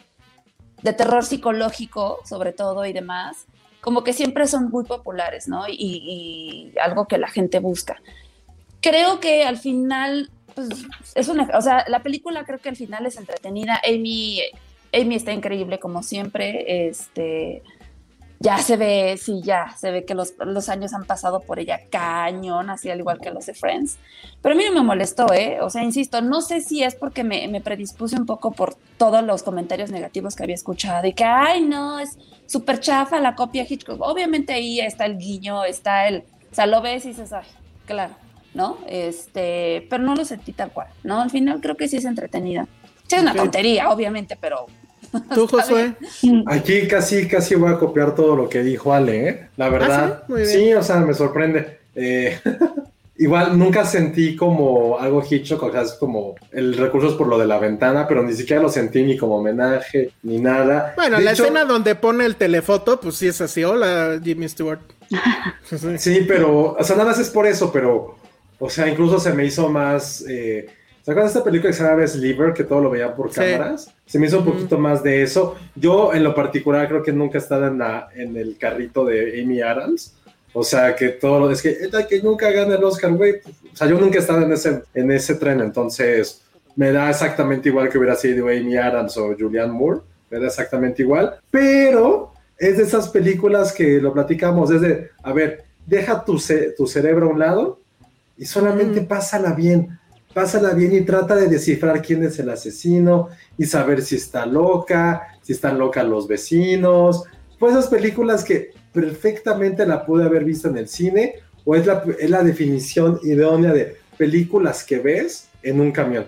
de 0.82 0.94
terror 0.94 1.24
psicológico, 1.24 2.20
sobre 2.26 2.52
todo, 2.52 2.86
y 2.86 2.94
demás, 2.94 3.46
como 3.82 4.04
que 4.04 4.14
siempre 4.14 4.48
son 4.48 4.70
muy 4.70 4.84
populares, 4.84 5.48
¿no? 5.48 5.68
Y, 5.68 5.76
y 5.78 6.80
algo 6.80 7.08
que 7.08 7.18
la 7.18 7.28
gente 7.28 7.60
busca. 7.60 8.02
Creo 8.82 9.20
que 9.20 9.44
al 9.44 9.58
final, 9.58 10.30
pues, 10.56 10.70
es 11.16 11.28
una, 11.28 11.50
o 11.58 11.62
sea, 11.62 11.86
la 11.88 12.04
película 12.04 12.46
creo 12.46 12.60
que 12.60 12.70
al 12.70 12.76
final 12.76 13.06
es 13.06 13.18
entretenida. 13.18 13.82
Amy, 13.88 14.42
Amy 14.94 15.16
está 15.16 15.32
increíble 15.32 15.80
como 15.80 16.04
siempre, 16.04 16.88
este, 16.88 17.64
ya 18.44 18.58
se 18.58 18.76
ve, 18.76 19.18
sí, 19.18 19.42
ya 19.42 19.74
se 19.78 19.90
ve 19.90 20.04
que 20.04 20.14
los, 20.14 20.34
los, 20.38 20.68
años 20.68 20.94
han 20.94 21.06
pasado 21.06 21.40
por 21.40 21.60
ella 21.60 21.80
cañón, 21.90 22.70
así 22.70 22.90
al 22.90 23.00
igual 23.00 23.22
que 23.22 23.32
los 23.32 23.46
de 23.46 23.54
Friends. 23.54 23.98
Pero 24.42 24.54
a 24.54 24.58
mí 24.58 24.66
no 24.66 24.74
me 24.74 24.82
molestó, 24.82 25.32
¿eh? 25.34 25.60
O 25.62 25.70
sea, 25.70 25.82
insisto, 25.82 26.22
no 26.22 26.42
sé 26.42 26.60
si 26.60 26.84
es 26.84 26.94
porque 26.94 27.24
me, 27.24 27.48
me 27.48 27.62
predispuse 27.62 28.18
un 28.18 28.26
poco 28.26 28.52
por 28.52 28.76
todos 28.98 29.24
los 29.24 29.44
comentarios 29.44 29.92
negativos 29.92 30.36
que 30.36 30.44
había 30.44 30.56
escuchado 30.56 31.08
y 31.08 31.14
que, 31.14 31.24
ay, 31.24 31.62
no, 31.62 32.00
es 32.00 32.18
súper 32.46 32.82
chafa 32.82 33.22
la 33.22 33.34
copia 33.34 33.66
Hitchcock. 33.68 34.02
Obviamente 34.02 34.52
ahí 34.52 34.82
está 34.82 35.06
el 35.06 35.18
guiño, 35.18 35.64
está 35.64 36.10
el, 36.10 36.26
o 36.52 36.56
sea, 36.56 36.66
lo 36.66 36.82
ves 36.82 37.06
y 37.06 37.10
dices, 37.10 37.32
ay, 37.32 37.46
claro, 37.86 38.14
¿no? 38.54 38.78
Este, 38.88 39.88
pero 39.90 40.04
no 40.04 40.16
lo 40.16 40.26
sentí 40.26 40.52
tal 40.52 40.72
cual, 40.72 40.90
¿no? 41.04 41.22
Al 41.22 41.30
final 41.30 41.62
creo 41.62 41.78
que 41.78 41.88
sí 41.88 41.96
es 41.96 42.04
entretenida. 42.04 42.68
Sí, 43.08 43.16
es 43.16 43.22
una 43.22 43.36
tontería, 43.36 43.90
obviamente, 43.90 44.36
pero 44.36 44.66
¿Tú, 45.34 45.48
Josué? 45.48 45.94
Aquí 46.48 46.88
casi, 46.88 47.28
casi 47.28 47.56
voy 47.56 47.72
a 47.72 47.78
copiar 47.78 48.16
todo 48.16 48.36
lo 48.36 48.50
que 48.50 48.64
dijo 48.64 48.94
Ale, 48.94 49.30
¿eh? 49.30 49.48
La 49.58 49.70
verdad. 49.70 50.24
¿Ah, 50.30 50.34
sí? 50.38 50.46
sí? 50.46 50.74
o 50.74 50.84
sea, 50.84 50.98
me 50.98 51.14
sorprende. 51.14 51.80
Eh, 51.96 52.40
igual 53.18 53.58
nunca 53.58 53.86
sentí 53.86 54.36
como 54.36 54.98
algo 55.00 55.24
Hitchcock, 55.28 55.64
o 55.64 55.72
sea, 55.72 55.82
es 55.82 55.94
como 55.94 56.36
el 56.52 56.76
recurso 56.76 57.10
es 57.10 57.14
por 57.14 57.28
lo 57.28 57.38
de 57.38 57.46
la 57.46 57.60
ventana, 57.60 58.08
pero 58.08 58.24
ni 58.24 58.34
siquiera 58.34 58.62
lo 58.62 58.70
sentí 58.70 59.04
ni 59.04 59.18
como 59.18 59.38
homenaje, 59.38 60.12
ni 60.24 60.40
nada. 60.40 60.94
Bueno, 60.96 61.18
de 61.18 61.24
la 61.24 61.32
hecho, 61.32 61.44
escena 61.44 61.66
donde 61.66 61.96
pone 61.96 62.26
el 62.26 62.36
telefoto, 62.36 63.00
pues 63.00 63.16
sí 63.16 63.28
es 63.28 63.40
así. 63.42 63.64
Hola, 63.64 64.20
Jimmy 64.24 64.50
Stewart. 64.50 64.82
Sí, 65.98 66.26
pero, 66.28 66.76
o 66.78 66.84
sea, 66.84 66.96
nada 66.96 67.10
más 67.10 67.20
es 67.20 67.30
por 67.30 67.46
eso, 67.46 67.72
pero, 67.72 68.18
o 68.60 68.70
sea, 68.70 68.88
incluso 68.88 69.20
se 69.20 69.34
me 69.34 69.46
hizo 69.46 69.70
más... 69.70 70.26
Eh, 70.28 70.68
¿Se 71.04 71.12
acuerdan 71.12 71.26
de 71.34 71.38
esta 71.40 71.44
película 71.44 71.70
que 71.72 71.78
se 71.78 71.84
llama 71.84 72.08
Sliver, 72.08 72.54
que 72.54 72.64
todo 72.64 72.80
lo 72.82 72.90
veía 72.90 73.14
por 73.14 73.30
Sí. 73.32 73.42
cámaras? 73.42 73.94
Se 74.06 74.18
me 74.18 74.28
hizo 74.28 74.40
un 74.40 74.46
poquito 74.46 74.78
más 74.78 75.04
de 75.04 75.22
eso. 75.22 75.56
Yo, 75.76 76.14
en 76.14 76.24
lo 76.24 76.34
particular, 76.34 76.88
creo 76.88 77.04
que 77.04 77.12
nunca 77.12 77.38
he 77.38 77.42
estado 77.42 77.68
en, 77.68 77.78
la, 77.78 78.08
en 78.16 78.38
el 78.38 78.58
carrito 78.58 79.04
de 79.06 79.42
Amy 79.42 79.62
Adams. 79.62 80.16
O 80.54 80.64
sea, 80.64 80.96
que 80.96 81.10
todo 81.10 81.40
lo... 81.42 81.52
Es 81.52 81.62
que, 81.62 81.78
que 82.08 82.22
nunca 82.22 82.50
gana 82.52 82.76
el 82.76 82.84
Oscar, 82.84 83.12
güey. 83.12 83.34
O 83.74 83.76
sea, 83.76 83.88
yo 83.88 84.00
nunca 84.00 84.18
he 84.18 84.22
estado 84.22 84.44
en 84.44 84.54
ese, 84.54 84.84
en 84.94 85.12
ese 85.12 85.36
tren, 85.36 85.60
entonces 85.60 86.42
me 86.76 86.92
da 86.92 87.10
exactamente 87.10 87.70
igual 87.70 87.90
que 87.90 87.98
hubiera 87.98 88.16
sido 88.16 88.48
Amy 88.48 88.78
Adams 88.78 89.18
o 89.18 89.36
Julianne 89.38 89.74
Moore. 89.74 90.02
Me 90.30 90.40
da 90.40 90.48
exactamente 90.48 91.02
igual. 91.04 91.36
Pero 91.52 92.32
es 92.58 92.78
de 92.78 92.84
esas 92.84 93.10
películas 93.10 93.74
que 93.74 94.00
lo 94.00 94.14
platicamos, 94.14 94.72
es 94.72 94.80
de, 94.82 95.10
a 95.22 95.34
ver, 95.34 95.66
deja 95.86 96.24
tu, 96.24 96.40
ce- 96.40 96.72
tu 96.78 96.88
cerebro 96.88 97.28
a 97.28 97.30
un 97.30 97.40
lado 97.40 97.80
y 98.38 98.46
solamente 98.46 99.02
pásala 99.02 99.54
bien 99.54 100.00
pásala 100.34 100.74
bien 100.74 100.96
y 100.96 101.02
trata 101.02 101.36
de 101.36 101.48
descifrar 101.48 102.02
quién 102.02 102.24
es 102.24 102.40
el 102.40 102.50
asesino 102.50 103.30
y 103.58 103.66
saber 103.66 104.02
si 104.02 104.16
está 104.16 104.46
loca, 104.46 105.38
si 105.42 105.54
están 105.54 105.78
locas 105.78 106.06
los 106.06 106.28
vecinos. 106.28 107.24
Pues 107.60 107.74
esas 107.74 107.88
películas 107.88 108.44
que 108.44 108.72
perfectamente 108.92 109.86
la 109.86 110.06
pude 110.06 110.24
haber 110.26 110.44
visto 110.44 110.70
en 110.70 110.78
el 110.78 110.88
cine 110.88 111.36
o 111.66 111.76
es 111.76 111.86
la, 111.86 112.04
es 112.20 112.30
la 112.30 112.44
definición 112.44 113.20
idónea 113.24 113.74
de 113.74 113.98
películas 114.18 114.84
que 114.84 115.00
ves 115.00 115.48
en 115.62 115.80
un 115.80 115.92
camión. 115.92 116.28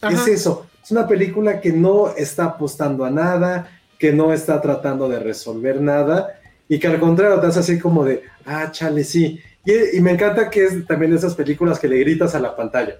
Ajá. 0.00 0.14
Es 0.14 0.28
eso, 0.28 0.66
es 0.82 0.90
una 0.90 1.06
película 1.06 1.60
que 1.60 1.72
no 1.72 2.14
está 2.16 2.44
apostando 2.44 3.04
a 3.04 3.10
nada, 3.10 3.70
que 3.98 4.12
no 4.12 4.32
está 4.32 4.60
tratando 4.60 5.08
de 5.08 5.20
resolver 5.20 5.80
nada 5.80 6.40
y 6.68 6.78
que 6.78 6.88
al 6.88 6.98
contrario 6.98 7.38
te 7.40 7.46
hace 7.46 7.60
así 7.60 7.78
como 7.78 8.04
de, 8.04 8.22
ah, 8.46 8.70
chale, 8.70 9.04
sí. 9.04 9.38
Y, 9.64 9.98
y 9.98 10.00
me 10.00 10.10
encanta 10.10 10.50
que 10.50 10.64
es 10.64 10.86
también 10.86 11.12
de 11.12 11.18
esas 11.18 11.34
películas 11.34 11.78
que 11.78 11.86
le 11.86 11.98
gritas 11.98 12.34
a 12.34 12.40
la 12.40 12.56
pantalla. 12.56 12.96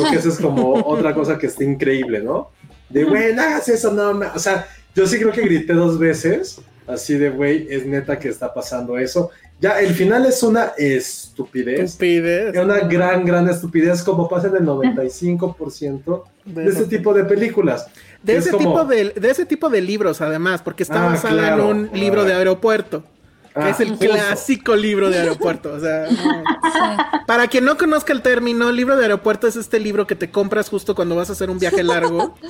Creo 0.00 0.10
que 0.12 0.18
eso 0.18 0.28
es 0.28 0.38
como 0.38 0.74
otra 0.74 1.14
cosa 1.14 1.38
que 1.38 1.46
está 1.46 1.64
increíble, 1.64 2.20
¿no? 2.20 2.50
De, 2.88 3.04
güey, 3.04 3.34
no 3.34 3.42
hagas 3.42 3.68
eso, 3.68 3.92
no, 3.92 4.14
ma-". 4.14 4.32
o 4.34 4.38
sea, 4.38 4.66
yo 4.94 5.06
sí 5.06 5.18
creo 5.18 5.32
que 5.32 5.42
grité 5.42 5.72
dos 5.72 5.98
veces, 5.98 6.60
así 6.86 7.14
de, 7.14 7.30
güey, 7.30 7.66
es 7.70 7.84
neta 7.86 8.18
que 8.18 8.28
está 8.28 8.52
pasando 8.54 8.96
eso. 8.98 9.30
Ya, 9.58 9.80
el 9.80 9.94
final 9.94 10.26
es 10.26 10.42
una 10.42 10.72
estupidez. 10.76 11.80
Estupidez. 11.80 12.54
Es 12.54 12.62
una 12.62 12.80
gran, 12.80 13.24
gran 13.24 13.48
estupidez, 13.48 14.02
como 14.02 14.28
pasa 14.28 14.48
en 14.48 14.56
el 14.56 14.64
95% 14.66 16.24
de 16.44 16.66
ese 16.68 16.84
tipo 16.84 17.12
de 17.14 17.24
películas. 17.24 17.86
De 18.22 18.36
es 18.36 18.46
ese, 18.46 18.50
como- 18.50 18.68
tipo 18.72 18.84
de, 18.84 19.10
de 19.10 19.30
ese 19.30 19.46
tipo 19.46 19.68
de 19.68 19.80
libros, 19.80 20.20
además, 20.20 20.62
porque 20.62 20.82
está 20.82 21.04
Ah, 21.06 21.10
basada 21.12 21.32
claro. 21.34 21.70
en 21.70 21.76
un 21.76 21.90
libro 21.92 22.24
de 22.24 22.34
aeropuerto. 22.34 23.04
Que 23.56 23.62
Ah, 23.62 23.70
es 23.70 23.80
el 23.80 23.88
justo. 23.90 24.04
clásico 24.06 24.76
libro 24.76 25.08
de 25.10 25.18
aeropuerto. 25.18 25.72
O 25.72 25.80
sea, 25.80 26.06
no. 26.10 26.44
para 27.26 27.48
quien 27.48 27.64
no 27.64 27.76
conozca 27.78 28.12
el 28.12 28.20
término, 28.22 28.70
libro 28.70 28.96
de 28.96 29.02
aeropuerto 29.04 29.46
es 29.46 29.56
este 29.56 29.80
libro 29.80 30.06
que 30.06 30.14
te 30.14 30.30
compras 30.30 30.68
justo 30.68 30.94
cuando 30.94 31.16
vas 31.16 31.30
a 31.30 31.32
hacer 31.32 31.48
un 31.50 31.58
viaje 31.58 31.82
largo. 31.82 32.34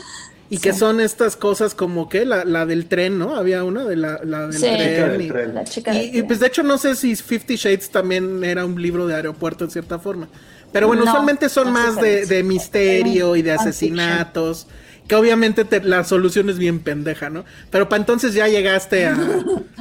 Y 0.49 0.59
que 0.59 0.73
son 0.73 1.01
estas 1.01 1.35
cosas 1.35 1.75
como 1.75 2.09
que 2.09 2.25
la, 2.25 2.45
la 2.45 2.67
del 2.67 2.87
tren, 2.87 3.19
¿no? 3.19 3.35
Había 3.35 3.65
una 3.65 3.85
de 3.85 3.97
la, 3.97 4.21
la 4.23 4.43
del 4.47 4.53
Sí. 4.53 4.61
Tren. 4.61 5.09
del 5.11 5.23
y- 5.23 5.29
tren. 5.29 5.55
La 5.57 5.65
chica 5.65 5.93
Y, 5.93 6.23
pues 6.23 6.39
de 6.39 6.47
hecho 6.47 6.63
no 6.63 6.79
sé 6.79 6.95
si 6.95 7.17
Fifty 7.17 7.57
Shades 7.57 7.91
también 7.91 8.45
era 8.45 8.65
un 8.65 8.81
libro 8.81 9.09
de 9.09 9.17
aeropuerto 9.17 9.65
en 9.65 9.73
cierta 9.73 9.99
forma. 9.99 10.29
Pero 10.71 10.87
bueno, 10.87 11.05
No, 11.05 11.11
usualmente 11.11 11.49
son 11.49 11.65
no 11.67 11.73
más 11.73 11.97
de, 12.01 12.45
misterio 12.45 13.35
y 13.35 13.43
de 13.43 13.51
asesinatos. 13.53 14.69
Que 15.09 15.15
obviamente 15.15 15.65
te- 15.65 15.83
la 15.83 16.03
solución 16.05 16.51
es 16.51 16.59
bien 16.59 16.81
pendeja, 16.81 17.31
¿no? 17.31 17.45
Pero 17.71 17.89
para 17.89 18.01
entonces 18.01 18.35
ya 18.35 18.49
llegaste 18.49 19.07
a, 19.07 19.17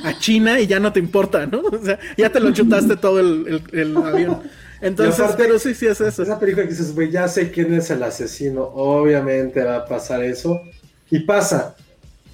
a 0.04 0.18
China 0.20 0.60
y 0.60 0.68
ya 0.68 0.80
no 0.80 0.94
te 0.94 1.00
importa, 1.00 1.46
¿no? 1.48 1.60
O 1.72 1.84
sea, 1.84 1.98
ya 2.18 2.30
te 2.32 2.40
lo 2.40 2.52
chutaste 2.52 2.96
todo 2.96 3.20
el, 3.20 3.62
el- 3.72 3.80
el 3.80 3.98
avión. 3.98 4.42
Entonces, 4.82 5.20
aparte, 5.20 5.44
pero 5.44 5.58
sí, 5.58 5.74
sí 5.74 5.88
es 5.88 6.00
eso. 6.02 6.22
Esa 6.22 6.38
película 6.40 6.64
que 6.66 6.72
dices, 6.72 6.94
güey, 6.94 7.10
ya 7.10 7.28
sé 7.28 7.50
quién 7.50 7.74
es 7.74 7.90
el 7.90 8.04
asesino, 8.04 8.62
obviamente 8.64 9.64
va 9.64 9.78
a 9.78 9.86
pasar 9.86 10.24
eso. 10.24 10.62
Y 11.10 11.20
pasa. 11.22 11.76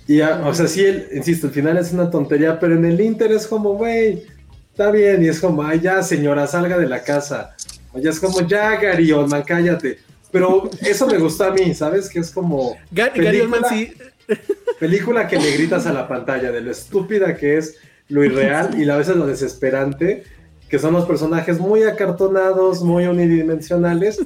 Y, 0.08 0.18
ya, 0.18 0.42
o 0.46 0.54
sea, 0.54 0.68
sí, 0.68 0.84
el- 0.84 1.08
insisto, 1.14 1.48
el 1.48 1.54
final 1.54 1.78
es 1.78 1.94
una 1.94 2.10
tontería, 2.10 2.60
pero 2.60 2.76
en 2.76 2.84
el 2.84 3.00
Inter 3.00 3.32
es 3.32 3.48
como, 3.48 3.76
güey, 3.76 4.24
está 4.72 4.92
bien. 4.92 5.24
Y 5.24 5.30
es 5.30 5.40
como, 5.40 5.64
ay, 5.64 5.80
ya, 5.80 6.04
señora, 6.04 6.46
salga 6.48 6.78
de 6.78 6.88
la 6.90 7.04
casa. 7.04 7.56
O 7.94 8.00
ya 8.00 8.10
es 8.10 8.20
como, 8.20 8.42
ya, 8.46 8.76
Gary 8.82 9.12
Oldman, 9.14 9.44
cállate. 9.44 10.00
Pero 10.32 10.70
eso 10.82 11.08
me 11.08 11.18
gustó 11.18 11.46
a 11.46 11.52
mí, 11.52 11.74
¿sabes? 11.74 12.10
Que 12.10 12.20
es 12.20 12.32
como. 12.32 12.78
Ga- 12.94 13.12
Gary 13.16 13.42
Oldman 13.42 13.62
película- 13.64 14.06
sí. 14.28 14.38
Película 14.80 15.28
que 15.28 15.38
le 15.38 15.52
gritas 15.52 15.86
a 15.88 15.94
la 15.94 16.08
pantalla 16.08 16.52
de 16.52 16.62
lo 16.62 16.72
estúpida 16.72 17.36
que 17.36 17.58
es, 17.58 17.78
lo 18.10 18.24
irreal 18.24 18.82
y 18.82 18.90
a 18.90 18.96
veces 18.98 19.16
lo 19.16 19.28
desesperante, 19.28 20.24
que 20.70 20.80
son 20.80 20.94
los 20.94 21.06
personajes 21.06 21.60
muy 21.60 21.84
acartonados, 21.84 22.82
muy 22.82 23.06
unidimensionales, 23.06 24.20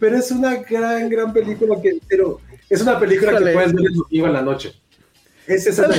pero 0.00 0.16
es 0.16 0.30
una 0.30 0.56
gran, 0.56 1.08
gran 1.08 1.32
película 1.32 1.80
que, 1.80 1.98
pero 2.08 2.40
es 2.68 2.80
una 2.82 2.98
película 2.98 3.32
que 3.38 3.52
puedes 3.52 3.72
ver 3.72 3.86
el 3.86 3.94
domingo 3.94 4.26
en 4.26 4.32
la 4.32 4.42
noche. 4.42 4.74
Es 5.46 5.66
esa 5.66 5.86
la 5.88 5.96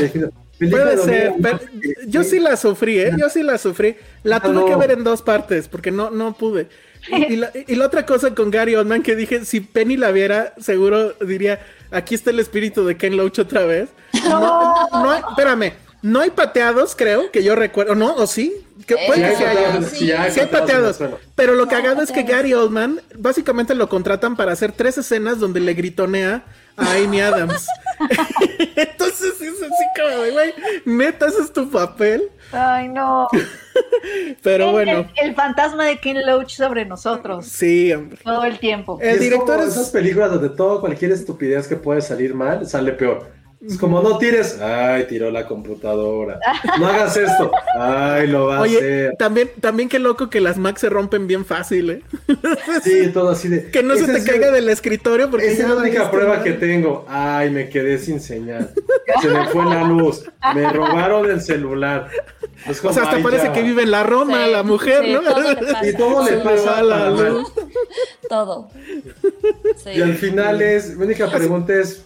Puede 0.58 0.98
ser, 0.98 1.34
pero 1.42 1.60
yo 2.08 2.24
sí 2.24 2.40
la 2.40 2.56
sufrí, 2.56 3.00
¿eh? 3.00 3.12
Yo 3.18 3.30
sí 3.30 3.44
la 3.44 3.58
sufrí. 3.58 3.96
La 4.24 4.38
Ah, 4.38 4.42
tuve 4.42 4.54
no. 4.54 4.66
que 4.66 4.76
ver 4.76 4.92
en 4.92 5.04
dos 5.04 5.22
partes 5.22 5.68
porque 5.68 5.92
no, 5.92 6.10
no 6.12 6.34
pude. 6.34 6.68
Y, 7.08 7.34
y 7.34 7.36
la, 7.36 7.52
y 7.68 7.76
la 7.76 7.86
otra 7.86 8.06
cosa 8.06 8.34
con 8.34 8.52
Gary 8.52 8.76
Oldman 8.76 9.04
que 9.04 9.16
dije, 9.16 9.46
si 9.46 9.60
Penny 9.62 9.98
la 9.98 10.12
viera, 10.12 10.54
seguro 10.60 11.14
diría, 11.22 11.60
aquí 11.92 12.16
está 12.16 12.32
el 12.32 12.40
espíritu 12.40 12.86
de 12.86 12.98
Ken 12.98 13.16
Loach 13.18 13.40
otra 13.40 13.66
vez. 13.66 13.90
No, 14.26 14.88
no 14.92 15.12
hay, 15.12 15.22
espérame, 15.30 15.74
no 16.02 16.20
hay 16.22 16.30
pateados, 16.30 16.96
creo, 16.96 17.32
que 17.32 17.44
yo 17.44 17.56
recuerdo, 17.56 17.96
¿no? 17.96 18.14
¿O 18.16 18.28
sí? 18.28 18.54
Que 18.86 18.96
puede 19.08 19.16
Sí 19.16 19.22
que 19.22 19.26
hay 19.26 19.36
sí 19.36 19.44
haya. 19.44 19.62
pateados, 19.64 19.90
sí 19.90 20.12
hay 20.12 20.32
Sí 20.32 20.40
hay 20.40 20.46
pateados. 20.46 21.00
Pero 21.36 21.56
lo 21.56 21.66
No, 21.66 21.72
cagado 21.72 22.02
es 22.04 22.12
que. 22.12 22.22
Gary 22.24 22.54
Oldman 22.54 23.02
básicamente 23.18 23.74
lo 23.74 23.90
contratan 23.90 24.36
para 24.36 24.52
hacer 24.52 24.72
tres 24.72 25.00
escenas 25.00 25.40
donde 25.40 25.60
le 25.60 25.74
gritonea 25.74 26.44
a 26.78 26.92
Amy 26.94 27.22
Adams. 27.22 27.66
Entonces 28.76 29.42
es 29.42 29.62
así 29.62 29.84
como, 29.96 30.24
de, 30.24 30.32
güey, 30.32 30.54
neta, 30.86 31.28
ese 31.28 31.42
es 31.42 31.52
tu 31.54 31.72
papel. 31.72 32.30
Ay, 32.56 32.88
no. 32.90 33.28
Pero 34.44 34.66
El- 34.68 34.72
bueno, 34.72 34.92
El, 35.18 35.30
el 35.30 35.36
fantasma 35.36 35.86
de 35.86 36.00
Ken 36.00 36.26
Loach 36.26 36.52
sobre 36.56 36.86
nosotros 36.86 37.46
sí, 37.46 37.92
hombre. 37.94 38.20
todo 38.24 38.44
el 38.46 38.60
tiempo. 38.60 38.98
El 39.02 39.16
es 39.16 39.20
director 39.20 39.58
como 39.58 39.68
es- 39.68 39.76
esas 39.76 39.90
películas 39.90 40.32
donde 40.32 40.50
todo, 40.50 40.80
cualquier 40.82 41.12
estupidez 41.12 41.68
que 41.68 41.76
puede 41.76 42.02
salir 42.02 42.34
mal, 42.34 42.66
sale 42.68 42.92
peor. 42.94 43.32
Es 43.68 43.78
como 43.80 44.02
no 44.02 44.18
tires, 44.18 44.60
ay, 44.62 45.06
tiró 45.08 45.32
la 45.32 45.48
computadora. 45.48 46.40
No 46.80 46.88
hagas 46.88 47.16
esto, 47.18 47.52
ay, 47.80 48.28
lo 48.28 48.48
va 48.48 48.60
a 48.60 48.64
hacer. 48.64 49.16
también, 49.18 49.50
también 49.62 49.88
qué 49.90 49.98
loco 50.00 50.30
que 50.30 50.42
las 50.42 50.58
Macs 50.58 50.82
se 50.82 50.90
rompen 50.90 51.26
bien 51.28 51.46
fácil, 51.46 51.90
¿eh? 51.90 52.02
Sí, 52.84 53.10
todo 53.14 53.30
así 53.30 53.48
de. 53.48 53.72
Que 53.72 53.82
no 53.82 53.96
se 53.96 54.06
te 54.12 54.24
caiga 54.24 54.48
el- 54.50 54.54
del 54.56 54.70
escritorio 54.70 55.30
porque 55.32 55.48
Esa 55.52 55.64
es 55.64 55.70
la 55.70 55.76
única 55.76 56.12
prueba 56.12 56.44
que 56.44 56.52
tengo. 56.54 57.06
Ay, 57.08 57.50
me 57.50 57.70
quedé 57.70 57.98
sin 57.98 58.20
señal. 58.20 58.72
Se 59.22 59.30
me 59.30 59.48
fue 59.48 59.66
la 59.66 59.84
luz. 59.84 60.24
Me 60.54 60.72
robaron 60.72 61.30
el 61.30 61.42
celular. 61.42 62.10
Es 62.68 62.84
O 62.84 62.92
sea, 62.94 63.04
hasta 63.04 63.20
parece 63.22 63.48
ya. 63.48 63.54
que 63.54 63.62
vive 63.64 63.84
en 63.84 63.92
la 63.92 64.04
Roma, 64.04 64.46
Sí, 64.46 64.52
la 64.52 64.64
mujer, 64.64 65.04
sí, 65.06 65.14
¿no? 65.14 65.22
todo 65.22 65.42
le 65.42 65.56
pasa. 65.74 65.88
Y 65.88 65.94
todo 65.96 66.26
le 66.30 66.38
pasa 66.38 66.72
va 66.72 66.84
la 66.84 67.10
luz. 67.10 67.54
Todo. 68.30 68.70
Sí. 69.84 69.90
Y 69.96 70.02
al 70.02 70.16
final 70.16 70.62
es. 70.62 70.96
Mi 70.98 71.06
única 71.06 71.30
pregunta 71.30 71.74
es: 71.74 72.04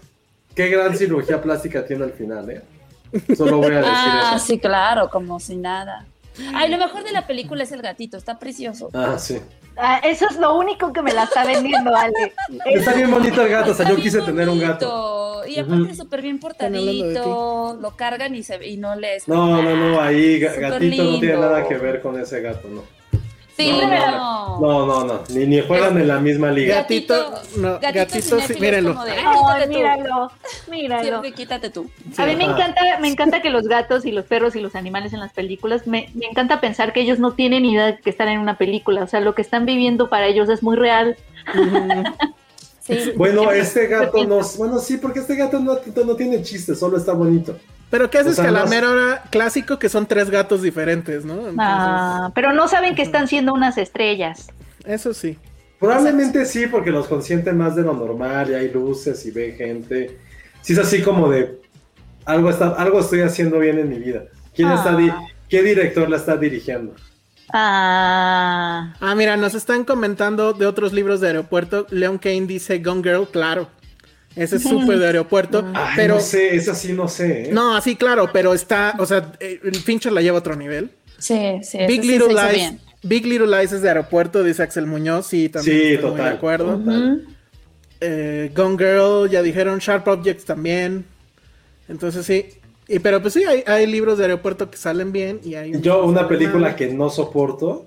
¿qué 0.56 0.70
gran 0.70 0.96
cirugía 0.98 1.42
plástica 1.42 1.86
tiene 1.86 2.04
al 2.06 2.14
final, 2.14 2.50
eh? 2.50 2.62
Solo 3.36 3.58
voy 3.58 3.74
a 3.74 3.78
decir 3.80 3.92
Ah, 3.94 4.34
eso. 4.36 4.46
sí, 4.46 4.60
claro, 4.60 5.10
como 5.10 5.40
si 5.40 5.56
nada. 5.56 6.06
Ay, 6.54 6.70
lo 6.70 6.78
mejor 6.78 7.04
de 7.04 7.12
la 7.12 7.28
película 7.28 7.64
es 7.64 7.72
el 7.72 7.82
gatito, 7.82 8.16
está 8.18 8.40
precioso. 8.40 8.90
Ah, 8.94 9.18
sí. 9.18 9.40
Ah, 9.76 10.00
eso 10.04 10.26
es 10.30 10.38
lo 10.38 10.58
único 10.58 10.92
que 10.94 11.02
me 11.02 11.14
la 11.14 11.24
está 11.24 11.46
vendiendo, 11.46 11.96
Ale. 11.96 12.34
Está 12.66 12.94
bien 12.94 13.10
bonito 13.10 13.42
el 13.42 13.50
gato, 13.50 13.72
o 13.72 13.74
sea, 13.74 13.88
yo 13.90 13.96
quise 13.96 14.22
tener 14.22 14.48
un 14.50 14.60
gato. 14.60 15.42
Y 15.48 15.58
aparte 15.58 15.92
es 15.92 15.98
súper 15.98 16.22
bien 16.22 16.40
portadito, 16.40 17.78
lo 17.82 17.96
cargan 17.96 18.36
y, 18.36 18.44
se, 18.44 18.64
y 18.66 18.78
no 18.78 18.96
les... 18.96 19.28
No, 19.28 19.62
no, 19.62 19.76
no, 19.76 20.02
ahí 20.02 20.40
gatito 20.40 21.04
no 21.04 21.20
tiene 21.20 21.38
nada 21.38 21.68
que 21.68 21.78
ver 21.78 22.02
con 22.02 22.20
ese 22.20 22.42
gato, 22.42 22.68
no. 22.70 22.84
Sí, 23.60 23.72
no, 23.72 23.90
pero... 23.90 24.12
no, 24.12 24.60
no, 24.60 24.86
no, 24.86 25.04
no, 25.04 25.22
ni, 25.30 25.46
ni 25.46 25.62
juegan 25.62 25.98
en 25.98 26.08
la 26.08 26.20
misma 26.20 26.50
liga. 26.50 26.76
Gatito, 26.76 27.34
no, 27.58 27.78
gatito, 27.80 28.40
sí, 28.40 28.54
mírenlo. 28.60 28.94
de, 29.04 29.12
Ay, 29.12 29.26
"Quítate 29.26 29.66
tú". 29.66 29.70
míralo, 29.70 30.32
míralo. 30.70 31.22
quítate 31.36 31.70
tú. 31.70 31.92
A 32.18 32.26
mí 32.26 32.36
me 32.38 32.46
encanta, 32.46 32.82
me 33.02 33.10
encanta 33.10 33.42
que 33.42 33.50
los 33.50 33.68
gatos 33.68 34.06
y 34.06 34.14
los 34.14 34.26
perros 34.26 34.56
y 34.56 34.62
los 34.62 34.76
animales 34.76 35.12
en 35.12 35.20
las 35.20 35.34
películas, 35.34 35.88
me, 35.88 36.10
me 36.14 36.26
encanta 36.26 36.62
pensar 36.62 36.94
que 36.94 37.02
ellos 37.02 37.20
no 37.20 37.34
tienen 37.34 37.66
idea 37.66 37.86
de 37.88 37.98
que 38.00 38.10
están 38.10 38.30
en 38.30 38.40
una 38.40 38.58
película, 38.58 39.04
o 39.04 39.08
sea, 39.08 39.20
lo 39.20 39.36
que 39.36 39.42
están 39.42 39.66
viviendo 39.66 40.10
para 40.10 40.28
ellos 40.28 40.48
es 40.50 40.64
muy 40.64 40.78
real. 40.78 41.18
Sí. 42.82 43.12
Bueno, 43.16 43.52
este 43.52 43.86
gato 43.86 44.26
no, 44.26 44.40
bueno, 44.58 44.80
sí, 44.80 44.98
porque 44.98 45.20
este 45.20 45.36
gato 45.36 45.60
no, 45.60 45.78
no 46.06 46.16
tiene 46.16 46.42
chiste, 46.42 46.74
solo 46.74 46.98
está 46.98 47.14
bonito. 47.14 47.56
Pero 47.90 48.10
¿qué 48.10 48.20
haces 48.20 48.40
que 48.40 48.48
a 48.48 48.52
la 48.52 48.66
mera 48.66 48.92
hora 48.92 49.24
clásico 49.32 49.80
que 49.80 49.90
son 49.90 50.06
tres 50.06 50.30
gatos 50.30 50.62
diferentes, 50.62 51.26
¿no? 51.26 51.34
Entonces, 51.34 51.56
Ah, 51.60 52.32
pero 52.36 52.54
no 52.54 52.68
saben 52.68 52.94
que 52.96 53.02
están 53.02 53.28
siendo 53.28 53.54
unas 53.54 53.78
estrellas. 53.78 54.48
eso 54.86 55.14
sí. 55.14 55.38
Probablemente 55.80 56.46
sí, 56.46 56.68
porque 56.68 56.92
los 56.92 57.08
consienten 57.08 57.58
más 57.58 57.76
de 57.76 57.84
lo 57.84 57.94
normal 57.94 58.50
y 58.52 58.54
hay 58.54 58.70
luces 58.72 59.26
y 59.26 59.32
ve 59.32 59.54
gente. 59.54 60.18
Sí 60.62 60.74
es 60.74 60.80
así 60.80 61.02
como 61.02 61.30
de 61.30 61.62
algo 62.26 62.50
está, 62.50 62.70
algo 62.74 63.00
estoy 63.00 63.22
haciendo 63.22 63.60
bien 63.60 63.80
en 63.80 63.90
mi 63.90 63.98
vida. 63.98 64.24
¿Quién 64.54 64.70
está 64.72 64.96
di- 64.96 65.10
Ah. 65.10 65.22
qué 65.48 65.64
director 65.64 66.10
la 66.10 66.18
está 66.18 66.36
dirigiendo? 66.38 66.94
Ah, 67.82 68.94
Ah, 69.00 69.16
mira, 69.16 69.38
nos 69.38 69.56
están 69.56 69.84
comentando 69.86 70.54
de 70.54 70.66
otros 70.66 70.92
libros 70.94 71.22
de 71.22 71.28
aeropuerto. 71.28 71.88
Leon 71.90 72.18
Kane 72.18 72.46
dice 72.46 72.80
Gone 72.80 73.02
Girl, 73.04 73.28
claro. 73.32 73.68
Ese 74.36 74.58
es 74.58 74.64
súper 74.64 75.00
de 75.00 75.08
aeropuerto. 75.08 75.66
Ay, 75.74 75.94
pero 75.96 76.16
no 76.16 76.20
sé, 76.22 76.56
esa 76.56 76.76
sí 76.76 76.94
no 76.94 77.08
sé. 77.08 77.50
¿eh? 77.50 77.52
No, 77.52 77.76
así 77.76 77.96
claro, 77.96 78.30
pero 78.32 78.54
está, 78.54 78.96
o 79.00 79.06
sea, 79.06 79.34
eh, 79.40 79.60
el 79.64 79.76
Fincher 79.76 80.12
la 80.12 80.22
lleva 80.22 80.38
a 80.38 80.40
otro 80.40 80.56
nivel. 80.56 80.92
Sí, 81.18 81.60
sí. 81.64 81.80
Big 81.88 82.02
sí 82.02 82.08
Little 82.12 82.30
Lies. 82.34 82.54
bien. 82.54 82.80
Big 83.04 83.26
Little 83.26 83.48
Lies 83.48 83.72
es 83.72 83.82
de 83.82 83.90
aeropuerto, 83.90 84.44
dice 84.44 84.64
Axel 84.64 84.86
Muñoz, 84.86 85.28
sí, 85.28 85.50
también 85.50 85.78
Sí, 85.78 85.82
estoy 85.94 86.10
muy 86.10 86.18
total. 86.18 86.26
de 86.32 86.38
acuerdo. 86.38 86.78
total. 86.78 87.28
Eh, 88.02 88.52
Gone 88.56 88.78
Girl, 88.78 89.30
ya 89.30 89.42
dijeron, 89.42 89.80
Sharp 89.80 90.08
Objects 90.08 90.46
también. 90.46 91.06
Entonces 91.90 92.26
sí. 92.26 92.46
Y, 92.88 93.00
pero 93.00 93.22
pues 93.22 93.34
sí, 93.34 93.44
hay, 93.44 93.64
hay 93.68 93.86
libros 93.88 94.18
de 94.18 94.26
aeropuerto 94.26 94.70
que 94.72 94.78
salen 94.78 95.12
bien 95.12 95.40
y 95.44 95.56
hay... 95.56 95.80
Yo, 95.82 96.06
una 96.06 96.28
película 96.28 96.70
mal. 96.70 96.76
que 96.76 96.88
no 96.88 97.10
soporto, 97.10 97.86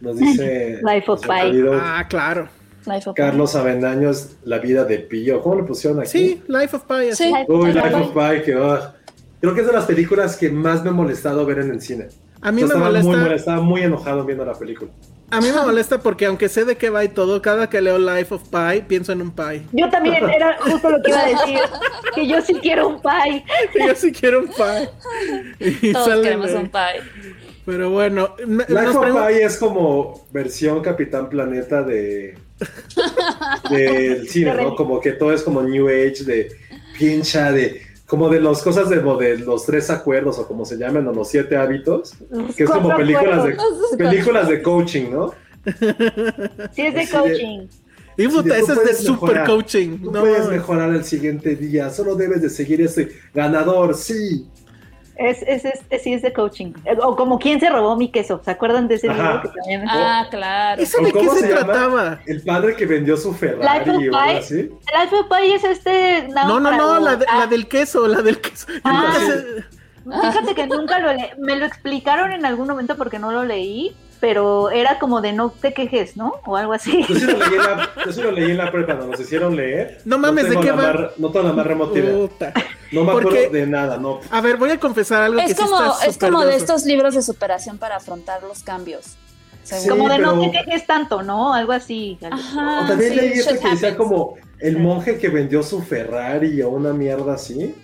nos 0.00 0.16
dice 0.18 0.80
Life 0.84 1.10
of 1.10 1.22
Pi. 1.22 1.62
Ah, 1.72 2.06
claro. 2.08 2.48
Life 2.86 3.08
of 3.10 3.16
Pi. 3.16 3.22
Carlos 3.22 3.54
Avendaño 3.56 4.10
es 4.10 4.36
La 4.44 4.58
vida 4.58 4.84
de 4.84 4.98
Pío. 4.98 5.40
¿Cómo 5.40 5.56
le 5.56 5.62
pusieron 5.64 6.00
aquí? 6.00 6.08
Sí, 6.10 6.42
Life 6.48 6.76
of 6.76 6.84
Pi. 6.84 7.08
así. 7.10 7.24
Sí. 7.24 7.32
Uy, 7.48 7.72
Life 7.72 7.90
Life 7.90 7.94
of 7.96 8.12
Pi, 8.12 8.42
que 8.44 8.54
ah, 8.60 8.94
creo 9.40 9.54
que 9.54 9.60
es 9.60 9.66
de 9.66 9.72
las 9.72 9.84
películas 9.86 10.36
que 10.36 10.50
más 10.50 10.82
me 10.82 10.90
ha 10.90 10.92
molestado 10.92 11.44
ver 11.46 11.58
en 11.60 11.70
el 11.70 11.80
cine. 11.80 12.08
A 12.40 12.52
mí 12.52 12.60
Yo 12.60 12.66
me 12.68 12.74
estaba 12.74 12.90
molesta- 12.90 13.04
muy 13.08 13.16
molesta- 13.16 13.34
estaba 13.36 13.60
muy 13.62 13.82
enojado 13.82 14.24
viendo 14.24 14.44
la 14.44 14.52
película. 14.54 14.90
A 15.30 15.40
mí 15.40 15.48
me 15.50 15.62
molesta 15.62 15.98
porque 15.98 16.26
aunque 16.26 16.48
sé 16.50 16.64
de 16.66 16.76
qué 16.76 16.90
va 16.90 17.02
y 17.02 17.08
todo, 17.08 17.40
cada 17.40 17.68
que 17.70 17.80
leo 17.80 17.98
Life 17.98 18.34
of 18.34 18.42
Pi, 18.50 18.82
pienso 18.86 19.10
en 19.12 19.22
un 19.22 19.30
pie. 19.32 19.62
yo 19.72 19.88
también 19.88 20.22
era 20.28 20.58
justo 20.60 20.90
lo 20.90 21.02
que 21.02 21.10
iba 21.10 21.20
a 21.22 21.26
decir, 21.26 21.58
que 22.14 22.26
yo 22.28 22.40
sí 22.42 22.54
quiero 22.60 22.88
un 22.88 23.00
pie. 23.00 23.44
Yo 23.88 23.94
sí 23.96 24.12
quiero 24.12 24.40
un 24.40 24.48
pie. 24.48 24.90
Y 25.80 25.92
Todos 25.92 26.06
sale 26.06 26.22
queremos 26.22 26.50
un 26.52 26.68
pie. 26.68 27.34
Pero 27.64 27.90
bueno, 27.90 28.36
Life 28.46 28.88
of 28.98 29.26
Pi 29.26 29.34
es 29.40 29.56
como 29.56 30.26
versión 30.30 30.82
Capitán 30.82 31.30
Planeta 31.30 31.82
de 31.82 32.36
del 33.70 34.28
cine, 34.28 34.54
¿no? 34.54 34.74
Como 34.76 35.00
que 35.00 35.12
todo 35.12 35.32
es 35.32 35.42
como 35.42 35.62
New 35.62 35.88
Age, 35.88 36.24
de 36.24 36.48
pincha, 36.98 37.52
de 37.52 37.82
como 38.06 38.28
de 38.28 38.40
las 38.40 38.62
cosas 38.62 38.88
de, 38.90 39.00
de 39.00 39.38
los 39.38 39.64
tres 39.66 39.90
acuerdos 39.90 40.38
o 40.38 40.46
como 40.46 40.64
se 40.64 40.76
llaman, 40.76 41.08
o 41.08 41.12
los 41.12 41.28
siete 41.28 41.56
hábitos, 41.56 42.14
que 42.56 42.64
es 42.64 42.70
como 42.70 42.94
películas 42.96 43.44
de, 43.44 43.56
películas 43.96 44.48
de 44.48 44.62
coaching, 44.62 45.10
¿no? 45.10 45.32
Sí, 45.64 46.82
es 46.82 46.94
de 46.94 47.00
Así 47.00 47.06
de- 47.06 47.08
coaching. 47.10 47.66
Y 48.16 48.28
puta, 48.28 48.54
Sí, 48.54 48.62
tú 48.66 48.72
ese 48.72 48.72
es 48.72 48.84
de 48.84 48.94
super 48.94 49.22
mejorar. 49.30 49.46
coaching. 49.48 49.98
Tú 49.98 50.12
No, 50.12 50.20
puedes 50.20 50.46
mejorar 50.48 50.94
el 50.94 51.02
siguiente 51.04 51.56
día, 51.56 51.90
solo 51.90 52.14
debes 52.14 52.42
de 52.42 52.50
seguir 52.50 52.80
este 52.82 53.08
ganador, 53.34 53.94
sí. 53.96 54.46
Es, 55.16 55.42
es, 55.42 55.64
es, 55.64 56.02
sí, 56.02 56.12
es 56.12 56.22
de 56.22 56.32
coaching. 56.32 56.72
Eh, 56.84 56.96
O 57.00 57.14
como 57.14 57.38
quién 57.38 57.60
se 57.60 57.70
robó 57.70 57.96
mi 57.96 58.10
queso. 58.10 58.40
¿Se 58.44 58.50
acuerdan 58.50 58.88
de 58.88 58.96
ese 58.96 59.08
Ajá. 59.08 59.22
libro 59.22 59.42
que 59.42 59.48
también? 59.60 59.84
Ah, 59.88 60.26
claro. 60.30 60.82
¿Eso 60.82 60.98
¿O 61.00 61.04
de 61.04 61.12
qué 61.12 61.18
cómo 61.18 61.34
se, 61.34 61.40
se 61.40 61.48
trataba? 61.48 62.20
El 62.26 62.42
padre 62.42 62.74
que 62.74 62.84
vendió 62.86 63.16
su 63.16 63.32
Ferrari 63.32 63.78
Life 63.78 63.90
of 63.90 63.96
o 63.96 64.00
algo 64.00 64.10
Pi. 64.32 64.36
así. 64.38 64.54
Life 64.62 65.16
of 65.16 65.26
Pi 65.28 65.52
es 65.52 65.64
este. 65.64 66.28
No, 66.34 66.58
no, 66.58 66.72
no, 66.76 66.98
la, 66.98 67.16
de- 67.16 67.26
la 67.26 67.46
del 67.46 67.68
queso, 67.68 68.08
la 68.08 68.22
del 68.22 68.40
queso. 68.40 68.66
Ah. 68.82 69.12
Fíjate 70.04 70.54
que 70.54 70.66
nunca 70.66 70.98
lo 70.98 71.12
leí. 71.14 71.26
Me 71.38 71.56
lo 71.56 71.64
explicaron 71.64 72.32
en 72.32 72.44
algún 72.44 72.66
momento 72.68 72.96
porque 72.96 73.18
no 73.18 73.32
lo 73.32 73.44
leí, 73.44 73.94
pero 74.20 74.70
era 74.70 74.98
como 74.98 75.20
de 75.20 75.32
no 75.32 75.50
te 75.50 75.72
quejes, 75.72 76.16
¿no? 76.16 76.34
O 76.46 76.56
algo 76.56 76.72
así. 76.72 77.04
Yo 77.08 77.14
sí 77.14 77.24
lo 77.26 77.38
leí 77.38 77.54
en 77.54 77.58
la, 77.58 77.90
yo 78.06 78.12
sí 78.12 78.22
lo 78.22 78.30
leí 78.32 78.50
en 78.50 78.56
la 78.56 78.70
prepa, 78.72 78.94
cuando 78.94 79.12
nos 79.12 79.20
hicieron 79.20 79.54
leer. 79.56 80.00
No 80.04 80.18
mames, 80.18 80.48
¿de 80.48 80.60
qué 80.60 80.72
va? 80.72 81.10
no 81.16 81.30
tengo 81.30 81.48
la 81.48 81.52
más 81.52 81.66
remota. 81.66 82.52
No 82.92 83.04
me 83.04 83.12
Porque- 83.12 83.28
acuerdo 83.28 83.52
de 83.52 83.66
nada, 83.66 83.96
no. 83.98 84.20
A 84.30 84.40
ver, 84.40 84.56
voy 84.56 84.70
a 84.70 84.78
confesar 84.78 85.22
algo 85.22 85.38
que 85.38 85.46
Es 85.46 85.56
sí 85.56 85.62
como, 85.62 85.76
está 85.84 86.06
es 86.06 86.18
como 86.18 86.44
de 86.44 86.56
estos 86.56 86.84
libros 86.84 87.14
de 87.14 87.22
superación 87.22 87.78
para 87.78 87.96
afrontar 87.96 88.42
los 88.42 88.62
cambios. 88.62 89.16
Sí, 89.64 89.88
como 89.88 90.08
de 90.10 90.18
no 90.18 90.38
te 90.40 90.50
quejes 90.50 90.86
tanto, 90.86 91.22
¿no? 91.22 91.54
Algo 91.54 91.72
así. 91.72 92.18
Ajá. 92.30 92.82
O 92.84 92.86
también 92.88 93.10
sí, 93.12 93.16
leí 93.16 93.32
este 93.32 93.52
shit 93.54 93.62
que 93.62 93.68
decía 93.70 93.96
como 93.96 94.34
el 94.60 94.78
monje 94.78 95.18
que 95.18 95.28
vendió 95.30 95.62
su 95.62 95.80
Ferrari 95.82 96.60
o 96.62 96.68
una 96.68 96.92
mierda 96.92 97.34
así. 97.34 97.74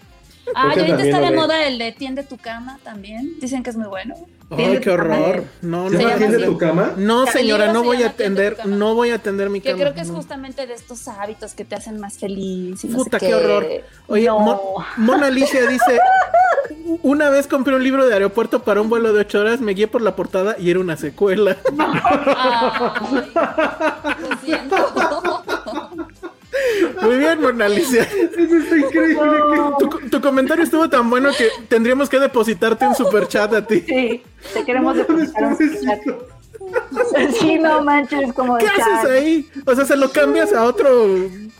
Ah, 0.54 0.72
y 0.74 0.80
ahorita 0.80 1.02
está 1.04 1.20
de 1.20 1.30
moda 1.30 1.64
el 1.66 1.78
de 1.78 1.92
tiende 1.92 2.24
tu 2.24 2.36
cama 2.36 2.78
también. 2.82 3.38
Dicen 3.40 3.62
que 3.62 3.70
es 3.70 3.76
muy 3.76 3.86
bueno. 3.86 4.16
Ay, 4.50 4.80
qué 4.80 4.90
horror. 4.90 5.44
No, 5.62 5.88
¿Se 5.88 5.96
no. 5.96 6.08
¿Tiende 6.16 6.38
así. 6.38 6.44
tu 6.46 6.58
cama? 6.58 6.92
No, 6.96 7.24
señora, 7.26 7.72
no 7.72 7.82
se 7.82 7.86
voy 7.86 8.02
a 8.02 8.08
atender, 8.08 8.56
no 8.66 8.96
voy 8.96 9.10
a 9.10 9.14
atender 9.16 9.48
mi 9.48 9.60
Que 9.60 9.70
cama. 9.70 9.82
creo 9.82 9.94
que 9.94 10.00
es 10.00 10.10
justamente 10.10 10.66
de 10.66 10.74
estos 10.74 11.06
hábitos 11.06 11.54
que 11.54 11.64
te 11.64 11.76
hacen 11.76 12.00
más 12.00 12.18
feliz. 12.18 12.82
Y 12.82 12.88
no 12.88 12.96
Puta, 12.96 13.20
sé 13.20 13.28
qué 13.28 13.34
horror. 13.36 13.64
Oye, 14.08 14.28
Mona 14.96 15.26
Alicia 15.28 15.68
dice, 15.68 16.00
una 17.02 17.28
vez 17.28 17.46
compré 17.46 17.76
un 17.76 17.84
libro 17.84 18.04
de 18.08 18.12
aeropuerto 18.14 18.64
para 18.64 18.80
un 18.80 18.88
vuelo 18.88 19.12
de 19.12 19.20
ocho 19.20 19.38
horas, 19.40 19.60
me 19.60 19.74
guié 19.74 19.86
por 19.86 20.02
la 20.02 20.16
portada 20.16 20.56
y 20.58 20.70
era 20.70 20.80
una 20.80 20.96
secuela. 20.96 21.56
Lo 24.20 24.36
siento. 24.44 25.39
Muy 27.03 27.16
bien, 27.19 27.41
Mona 27.41 27.66
Alicia. 27.66 28.03
Eso 28.03 28.57
está 28.57 28.77
increíble. 28.77 29.31
Tu, 29.78 29.89
tu 30.11 30.20
comentario 30.20 30.65
estuvo 30.65 30.89
tan 30.89 31.09
bueno 31.11 31.31
que 31.37 31.49
tendríamos 31.69 32.09
que 32.09 32.19
depositarte 32.19 32.87
un 32.87 32.95
super 32.95 33.27
chat 33.28 33.53
a 33.55 33.66
ti. 33.66 33.81
Sí, 33.81 34.23
te 34.55 34.65
queremos 34.65 34.97
No, 34.97 35.03
depositar 35.03 35.45
un. 35.45 35.57
Sí, 37.41 37.59
no 37.59 37.82
manches, 37.82 38.32
como 38.32 38.57
de 38.57 38.65
¿Qué 38.65 38.70
haces 38.70 38.85
chat. 39.03 39.11
ahí? 39.11 39.51
O 39.66 39.74
sea, 39.74 39.85
se 39.85 39.97
lo 39.97 40.11
cambias 40.11 40.53
a 40.53 40.65
otro 40.65 41.07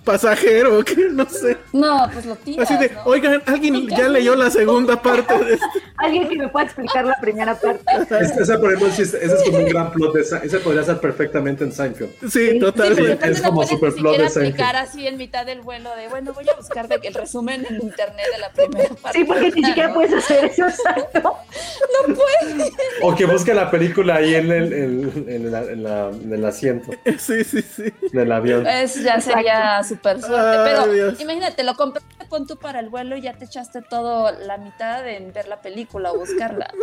pasajero, 0.05 0.83
que 0.85 0.95
no 1.13 1.29
sé. 1.29 1.57
No, 1.73 2.09
pues 2.13 2.27
lo 2.27 2.37
tiras, 2.37 2.71
Así 2.71 2.79
de, 2.81 2.91
¿no? 2.95 3.03
oigan, 3.05 3.43
alguien 3.47 3.87
ya 3.89 4.09
leyó 4.09 4.35
la 4.35 4.51
segunda 4.51 5.01
parte 5.01 5.37
de 5.45 5.55
esto. 5.55 5.67
Alguien 5.97 6.29
que 6.31 6.37
me 6.37 6.49
pueda 6.49 6.65
explicar 6.65 7.05
la 7.05 7.15
primera 7.21 7.55
parte. 7.55 7.85
Es- 8.21 8.31
esa, 8.39 8.59
por 8.59 8.73
ejemplo, 8.73 8.89
ese 8.89 9.23
es 9.23 9.43
como 9.45 9.59
un 9.59 9.67
gran 9.67 9.93
plot 9.93 10.15
de 10.15 10.25
Sa- 10.25 10.39
Ese 10.39 10.59
podría 10.61 10.83
ser 10.83 10.99
perfectamente 10.99 11.63
en 11.65 11.73
Seinfeld. 11.73 12.11
Sí, 12.23 12.51
Sí, 12.53 12.59
totalmente. 12.59 13.31
Es 13.31 13.43
como 13.43 13.67
super 13.67 13.93
plot 13.93 14.17
de 14.17 14.29
Seinfeld. 14.31 14.47
aplicar 14.55 14.77
así 14.77 15.07
en 15.07 15.19
mitad 15.19 15.45
del 15.45 15.61
vuelo 15.61 15.95
de, 15.97 16.09
bueno, 16.09 16.33
voy 16.33 16.49
a 16.49 16.55
buscar 16.57 16.89
de- 16.89 17.01
el 17.03 17.13
resumen 17.15 17.67
en 17.69 17.77
internet 17.83 18.27
de 18.33 18.39
la 18.39 18.49
primera 18.51 18.95
parte. 18.95 19.19
Sí, 19.19 19.25
porque 19.25 19.51
ni 19.51 19.63
siquiera 19.65 19.89
¿no? 19.89 19.95
puedes 19.95 20.15
hacer 20.15 20.45
eso 20.47 20.67
exacto. 20.67 21.21
No 22.09 22.15
puedes. 22.15 22.73
O 23.03 23.15
que 23.15 23.27
busque 23.27 23.53
la 23.53 23.71
película 23.71 24.15
ahí 24.17 24.35
en 24.37 24.51
el, 24.51 24.73
en, 24.73 24.90
en 24.91 25.51
la- 25.53 25.63
en 25.63 25.83
la- 25.83 26.11
en 26.11 26.33
el 26.33 26.45
asiento 26.45 26.91
Sí, 27.19 27.45
sí, 27.45 27.63
sí. 27.63 27.85
del 28.13 28.31
avión. 28.33 28.67
Es, 28.67 29.03
ya 29.03 29.21
sería 29.21 29.83
súper 29.85 30.21
suerte. 30.21 30.37
Ay, 30.59 30.69
Pero 30.71 30.93
Dios. 30.93 31.21
imagínate, 31.21 31.63
lo 31.65 31.75
compraste 31.75 32.09
pon 32.29 32.47
tú 32.47 32.57
para 32.57 32.79
el 32.79 32.89
vuelo 32.91 33.17
y 33.17 33.23
ya 33.23 33.33
te 33.33 33.45
echaste 33.47 33.83
todo 33.83 34.31
la 34.47 34.57
mitad 34.57 35.07
en 35.09 35.33
ver 35.33 35.49
la 35.49 35.61
película 35.61 36.13
o 36.13 36.19
buscarla. 36.19 36.73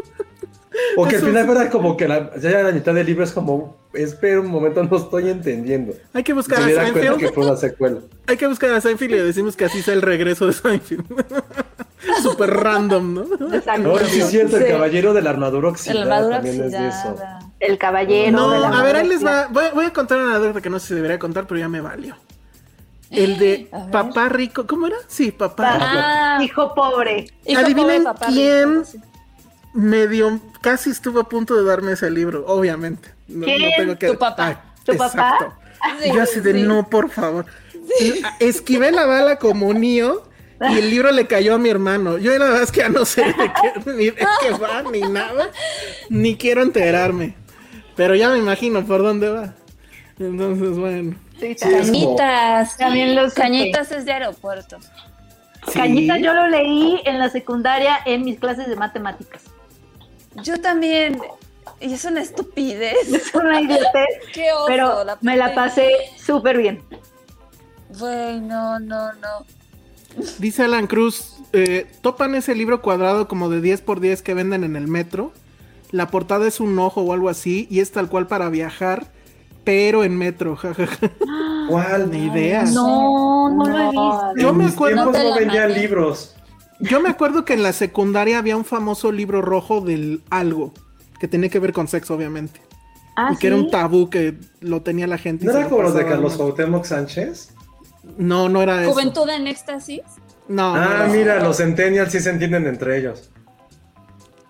O 0.95 1.07
que 1.07 1.15
al 1.15 1.21
final 1.23 1.45
fuera 1.45 1.69
como 1.71 1.97
que 1.97 2.07
la, 2.07 2.35
ya 2.37 2.61
la 2.61 2.71
mitad 2.71 2.93
del 2.93 3.07
libro 3.07 3.23
es 3.23 3.31
como, 3.31 3.77
espera 3.93 4.41
un 4.41 4.47
momento, 4.47 4.83
no 4.83 4.97
estoy 4.97 5.29
entendiendo. 5.29 5.93
Hay 6.13 6.23
que 6.23 6.33
buscar 6.33 6.57
Se 6.61 6.63
a 6.63 6.83
cuenta 6.83 6.93
que 6.93 7.07
Seinfeld. 7.07 7.33
fue 7.33 7.45
una 7.45 7.55
secuela. 7.55 7.99
Hay 8.27 8.37
que 8.37 8.45
buscar 8.47 8.71
a 8.71 8.81
Seinfeld 8.81 9.11
y 9.11 9.15
le 9.15 9.23
decimos 9.23 9.55
que 9.55 9.65
así 9.65 9.81
sea 9.81 9.93
el 9.95 10.01
regreso 10.03 10.45
de 10.45 10.53
Seinfeld. 10.53 11.05
Súper 12.21 12.49
random, 12.51 13.13
¿no? 13.13 13.55
Exacto. 13.55 13.81
No, 13.81 13.97
sí 13.99 14.19
es 14.19 14.27
cierto, 14.29 14.57
el 14.57 14.65
Sí. 14.65 14.69
caballero 14.69 15.13
de 15.13 15.21
la 15.21 15.29
armadura 15.31 15.69
oxidada 15.69 16.05
la 16.05 16.15
armadura 16.17 16.35
también 16.41 16.63
es 16.65 16.71
de 16.71 16.87
eso. 16.89 17.15
El 17.59 17.77
caballero. 17.77 18.31
No, 18.31 18.51
de 18.51 18.59
la 18.59 18.67
a 18.69 18.83
ver, 18.83 18.95
ahí 18.97 19.07
les 19.07 19.25
va. 19.25 19.47
Voy, 19.47 19.65
voy 19.73 19.85
a 19.85 19.93
contar 19.93 20.19
una 20.19 20.35
anécdota 20.35 20.61
que 20.61 20.69
no 20.69 20.79
sé 20.79 20.87
si 20.89 20.93
debería 20.95 21.17
contar, 21.17 21.47
pero 21.47 21.59
ya 21.59 21.69
me 21.69 21.81
valió. 21.81 22.15
El 23.09 23.37
de 23.39 23.67
ver. 23.71 23.91
papá 23.91 24.29
rico, 24.29 24.67
¿cómo 24.67 24.87
era? 24.87 24.97
Sí, 25.07 25.31
papá. 25.31 25.77
Ah, 25.79 26.39
Hijo 26.43 26.73
pobre. 26.75 27.27
hijo 27.45 27.61
Adivinen 27.61 28.03
pobre, 28.03 28.19
papá 28.19 28.27
quién 28.27 28.83
rico, 28.85 29.05
medio 29.73 30.39
casi 30.61 30.89
estuvo 30.89 31.19
a 31.21 31.29
punto 31.29 31.55
de 31.55 31.63
darme 31.63 31.93
ese 31.93 32.11
libro, 32.11 32.45
obviamente. 32.47 33.09
No, 33.27 33.45
¿Quién? 33.45 33.61
no 33.61 33.67
tengo 33.77 33.97
que 33.97 34.07
Tu 34.07 34.17
papá. 34.19 34.45
Ay, 34.47 34.57
¿Tu 34.83 34.91
exacto. 34.91 35.15
papá? 35.45 35.59
Sí, 36.03 36.11
Yo 36.13 36.21
así 36.21 36.39
de 36.41 36.53
sí. 36.53 36.63
no, 36.63 36.89
por 36.89 37.09
favor. 37.09 37.45
Esquivé 38.39 38.91
la 38.91 39.05
bala 39.05 39.37
como 39.37 39.73
Neo 39.73 40.23
y 40.69 40.77
el 40.79 40.89
libro 40.89 41.11
le 41.11 41.27
cayó 41.27 41.55
a 41.55 41.57
mi 41.57 41.69
hermano. 41.69 42.17
Yo 42.17 42.31
la 42.37 42.45
verdad 42.45 42.63
es 42.63 42.71
que 42.71 42.81
ya 42.81 42.89
no 42.89 43.05
sé 43.05 43.23
de 43.23 43.33
qué, 43.33 43.91
ni 43.91 44.05
de 44.07 44.15
qué 44.41 44.51
va, 44.61 44.81
ni 44.91 45.01
nada, 45.01 45.51
ni 46.09 46.35
quiero 46.35 46.61
enterarme. 46.61 47.35
Pero 47.97 48.15
ya 48.15 48.29
me 48.29 48.37
imagino 48.37 48.85
por 48.85 49.01
dónde 49.01 49.29
va. 49.29 49.53
Entonces, 50.19 50.77
bueno. 50.77 51.15
Sí, 51.39 51.55
como- 51.61 51.77
Cañitas. 51.77 52.77
También 52.77 53.15
los 53.15 53.33
Cañitas 53.33 53.91
es 53.91 54.05
de 54.05 54.13
aeropuerto. 54.13 54.77
Sí. 55.67 55.73
Cañitas 55.79 56.19
yo 56.21 56.33
lo 56.33 56.47
leí 56.47 57.01
en 57.05 57.19
la 57.19 57.29
secundaria 57.29 57.97
en 58.05 58.23
mis 58.23 58.39
clases 58.39 58.67
de 58.69 58.75
matemáticas. 58.77 59.41
Yo 60.43 60.61
también. 60.61 61.19
Y 61.81 61.93
es 61.93 62.05
una 62.05 62.21
estupidez. 62.21 63.11
Es 63.13 63.35
una 63.35 63.59
idiotez, 63.59 64.07
Qué 64.33 64.51
oso. 64.53 64.65
pero 64.67 65.03
me 65.21 65.35
la 65.35 65.53
pasé 65.53 65.89
súper 66.17 66.57
bien. 66.57 66.81
Güey, 67.99 68.39
no, 68.41 68.79
no, 68.79 69.13
no. 69.13 69.45
Dice 70.39 70.63
Alan 70.63 70.87
Cruz, 70.87 71.35
eh, 71.53 71.85
topan 72.01 72.33
ese 72.35 72.55
libro 72.55 72.81
cuadrado 72.81 73.27
como 73.27 73.49
de 73.49 73.61
10 73.61 73.81
por 73.81 73.99
10 73.99 74.21
que 74.21 74.33
venden 74.33 74.63
en 74.63 74.75
el 74.75 74.87
metro. 74.87 75.31
La 75.91 76.07
portada 76.07 76.47
es 76.47 76.59
un 76.59 76.77
ojo 76.79 77.01
o 77.01 77.13
algo 77.13 77.29
así 77.29 77.67
y 77.69 77.79
es 77.79 77.91
tal 77.91 78.09
cual 78.09 78.27
para 78.27 78.49
viajar, 78.49 79.07
pero 79.63 80.03
en 80.03 80.17
metro. 80.17 80.55
jajaja. 80.55 81.11
¿Cuál? 81.69 82.11
Ni 82.11 82.25
idea. 82.27 82.63
No, 82.65 83.49
no 83.49 83.65
lo 83.65 83.77
he 83.77 83.83
visto. 83.85 84.33
Yo 84.37 84.49
en 84.49 84.57
me 84.57 84.63
mis 84.65 84.73
acuerdo- 84.73 85.11
tiempos 85.11 85.23
No 85.23 85.35
vendían 85.35 85.73
libros. 85.73 86.35
Yo 86.79 87.01
me 87.01 87.09
acuerdo 87.09 87.43
que 87.43 87.53
en 87.53 87.63
la 87.63 87.73
secundaria 87.73 88.37
había 88.37 88.55
un 88.55 88.63
famoso 88.65 89.11
libro 89.11 89.41
rojo 89.41 89.81
del 89.81 90.21
algo, 90.29 90.73
que 91.19 91.27
tenía 91.27 91.49
que 91.49 91.59
ver 91.59 91.73
con 91.73 91.87
sexo, 91.87 92.13
obviamente. 92.13 92.61
Ah, 93.15 93.31
y 93.33 93.37
que 93.37 93.47
era 93.47 93.55
un 93.55 93.71
tabú 93.71 94.11
que 94.11 94.35
lo 94.61 94.83
tenía 94.83 95.07
la 95.07 95.17
gente. 95.17 95.43
¿No 95.45 95.51
era 95.53 95.67
como 95.67 95.81
los 95.81 95.95
de 95.95 96.05
Carlos. 96.05 96.35
Cuauhtémoc 96.37 96.85
Sánchez? 96.85 97.51
No, 98.17 98.47
no 98.47 98.61
era 98.61 98.83
eso. 98.83 98.91
Juventud 98.93 99.27
en 99.29 99.47
éxtasis. 99.47 100.01
No, 100.47 100.75
no 100.75 100.79
Ah, 100.81 101.05
eso. 101.07 101.13
mira, 101.17 101.41
los 101.43 101.57
centennials 101.57 102.11
sí 102.11 102.19
se 102.19 102.29
entienden 102.29 102.67
entre 102.67 102.97
ellos. 102.99 103.31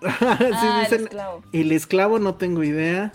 Sí, 0.00 0.14
ah, 0.20 0.86
el 0.90 1.02
esclavo. 1.02 1.42
El 1.52 1.72
esclavo 1.72 2.18
no 2.18 2.34
tengo 2.34 2.62
idea. 2.64 3.12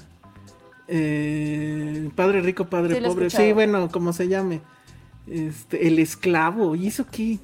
Eh, 0.88 2.10
padre 2.16 2.42
rico, 2.42 2.66
padre 2.66 2.96
Sí, 2.96 3.02
pobre. 3.02 3.30
Sí, 3.30 3.54
bueno, 3.54 3.90
como 3.90 4.14
se 4.14 4.28
llame. 4.28 4.62
Este, 5.28 5.88
el 5.88 6.00
esclavo. 6.00 6.76
¿Y 6.76 6.88
eso 6.88 7.06
qué? 7.10 7.40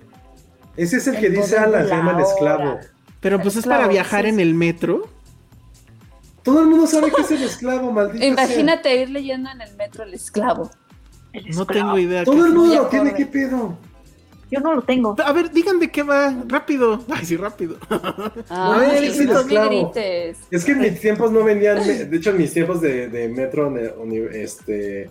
Ese 0.76 0.98
es 0.98 1.08
el, 1.08 1.16
El 1.16 1.22
que 1.22 1.30
dice 1.30 1.58
Alan, 1.58 1.84
se 1.84 1.90
la 1.90 1.98
llama 1.98 2.12
el 2.14 2.20
esclavo. 2.20 2.80
Pero 3.22 3.42
pues 3.42 3.56
es 3.56 3.66
para 3.66 3.88
viajar 3.88 4.24
sí, 4.24 4.30
en 4.30 4.40
el 4.40 4.54
metro. 4.54 5.10
Todo 6.44 6.62
el 6.62 6.68
mundo 6.68 6.88
sabe 6.88 7.12
que 7.12 7.22
es 7.22 7.32
el 7.32 7.44
esclavo, 7.44 7.92
maldito. 7.94 8.20
sea. 8.20 8.28
Imagínate 8.28 9.02
ir 9.02 9.10
leyendo 9.10 9.50
en 9.50 9.62
el 9.62 9.76
metro 9.76 10.04
el 10.04 10.14
esclavo. 10.14 10.70
El 11.34 11.44
No 11.46 11.62
esclavo. 11.62 11.74
tengo 11.74 12.00
idea. 12.00 12.24
Todo 12.24 12.46
el 12.46 12.54
mundo 12.54 12.76
lo 12.76 12.88
tiene. 12.88 13.14
¿qué 13.14 13.26
pedo? 13.26 13.78
Yo 14.52 14.60
no 14.60 14.74
lo 14.74 14.82
tengo. 14.82 15.16
A 15.24 15.32
ver, 15.32 15.52
digan 15.52 15.80
de 15.80 15.92
qué 15.92 16.04
va. 16.04 16.34
Rápido. 16.48 17.04
Ay, 17.10 17.26
sí, 17.26 17.38
rápido. 17.38 17.78
Ah, 18.50 18.78
ver, 18.80 19.12
sí, 19.12 19.26
no 19.26 19.44
grites. 19.44 20.38
Es 20.50 20.66
que 20.66 20.72
en 20.72 20.80
mis 20.80 21.00
tiempos 21.00 21.32
no 21.32 21.44
vendían, 21.44 21.86
de 22.10 22.18
hecho 22.18 22.32
en 22.32 22.38
mis 22.38 22.54
tiempos 22.54 22.82
de, 22.82 23.10
de 23.10 23.30
metro 23.30 23.76
este 24.32 25.10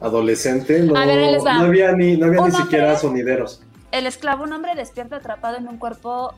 adolescente 0.00 0.80
no, 0.80 0.94
A 0.96 1.06
ver, 1.06 1.38
no 1.42 1.50
había 1.50 1.92
ni, 1.92 2.16
no 2.16 2.26
había 2.26 2.42
ni 2.42 2.52
siquiera 2.52 2.96
sonideros. 2.98 3.62
El 3.92 4.06
esclavo, 4.06 4.44
un 4.44 4.52
hombre 4.52 4.74
despierta 4.74 5.16
atrapado 5.16 5.56
en 5.56 5.68
un 5.68 5.78
cuerpo 5.78 6.34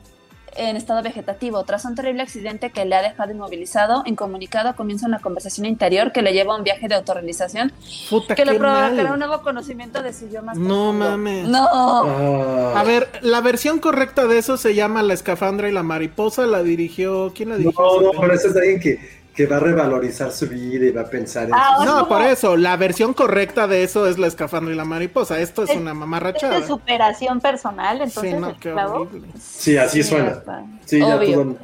en 0.55 0.75
estado 0.75 1.01
vegetativo. 1.03 1.63
Tras 1.63 1.85
un 1.85 1.95
terrible 1.95 2.21
accidente 2.23 2.69
que 2.71 2.85
le 2.85 2.95
ha 2.95 3.01
dejado 3.01 3.31
inmovilizado, 3.31 4.03
incomunicado, 4.05 4.75
comienza 4.75 5.07
una 5.07 5.19
conversación 5.19 5.65
interior 5.65 6.11
que 6.11 6.21
le 6.21 6.33
lleva 6.33 6.53
a 6.53 6.57
un 6.57 6.63
viaje 6.63 6.87
de 6.87 6.95
autorrealización 6.95 7.71
Puta, 8.09 8.35
que 8.35 8.45
le 8.45 8.55
provocará 8.55 9.13
un 9.13 9.19
nuevo 9.19 9.41
conocimiento 9.41 10.01
de 10.01 10.13
su 10.13 10.25
más 10.43 10.57
No 10.57 10.67
profundo. 10.67 11.09
mames. 11.11 11.47
No. 11.47 11.67
Ah, 11.71 12.73
A 12.79 12.83
ver, 12.83 13.09
la 13.21 13.41
versión 13.41 13.79
correcta 13.79 14.27
de 14.27 14.37
eso 14.37 14.57
se 14.57 14.75
llama 14.75 15.03
La 15.03 15.13
escafandra 15.13 15.69
y 15.69 15.71
la 15.71 15.83
mariposa. 15.83 16.45
La 16.45 16.63
dirigió. 16.63 17.31
¿Quién 17.35 17.49
la 17.49 17.55
no, 17.55 17.59
dirigió? 17.59 18.01
no, 18.01 18.11
pero 18.19 18.33
ese 18.33 18.47
es 18.49 18.55
alguien 18.55 18.79
que, 18.79 19.18
que 19.39 19.45
va 19.47 19.55
a 19.55 19.59
revalorizar 19.61 20.33
su 20.33 20.47
vida 20.49 20.85
y 20.87 20.91
va 20.91 21.03
a 21.03 21.09
pensar 21.09 21.45
en 21.47 21.53
Ah, 21.53 21.77
No, 21.85 22.09
por 22.09 22.21
eso, 22.23 22.57
la 22.57 22.75
versión 22.75 23.13
correcta 23.13 23.67
de 23.69 23.83
eso 23.83 24.05
es 24.05 24.17
la 24.17 24.27
escafandra 24.27 24.73
y 24.73 24.75
la 24.75 24.83
mariposa. 24.83 25.39
Esto 25.39 25.63
es 25.63 25.69
Es- 25.69 25.77
una 25.77 25.91
Es 25.91 25.95
mamarrachada. 25.97 26.59
de 26.59 26.67
superación 26.67 27.39
personal, 27.39 28.01
entonces 28.01 28.33
Sí, 28.33 28.37
no, 28.37 28.59
qué 28.59 28.73
horrible. 28.73 29.29
Sí, 29.41 29.77
así 29.77 30.03
Sí, 30.03 30.09
suena. 30.09 30.43
Sí, 30.83 30.99
ya 30.99 31.15
Obvio. 31.15 31.33
todo. 31.35 31.55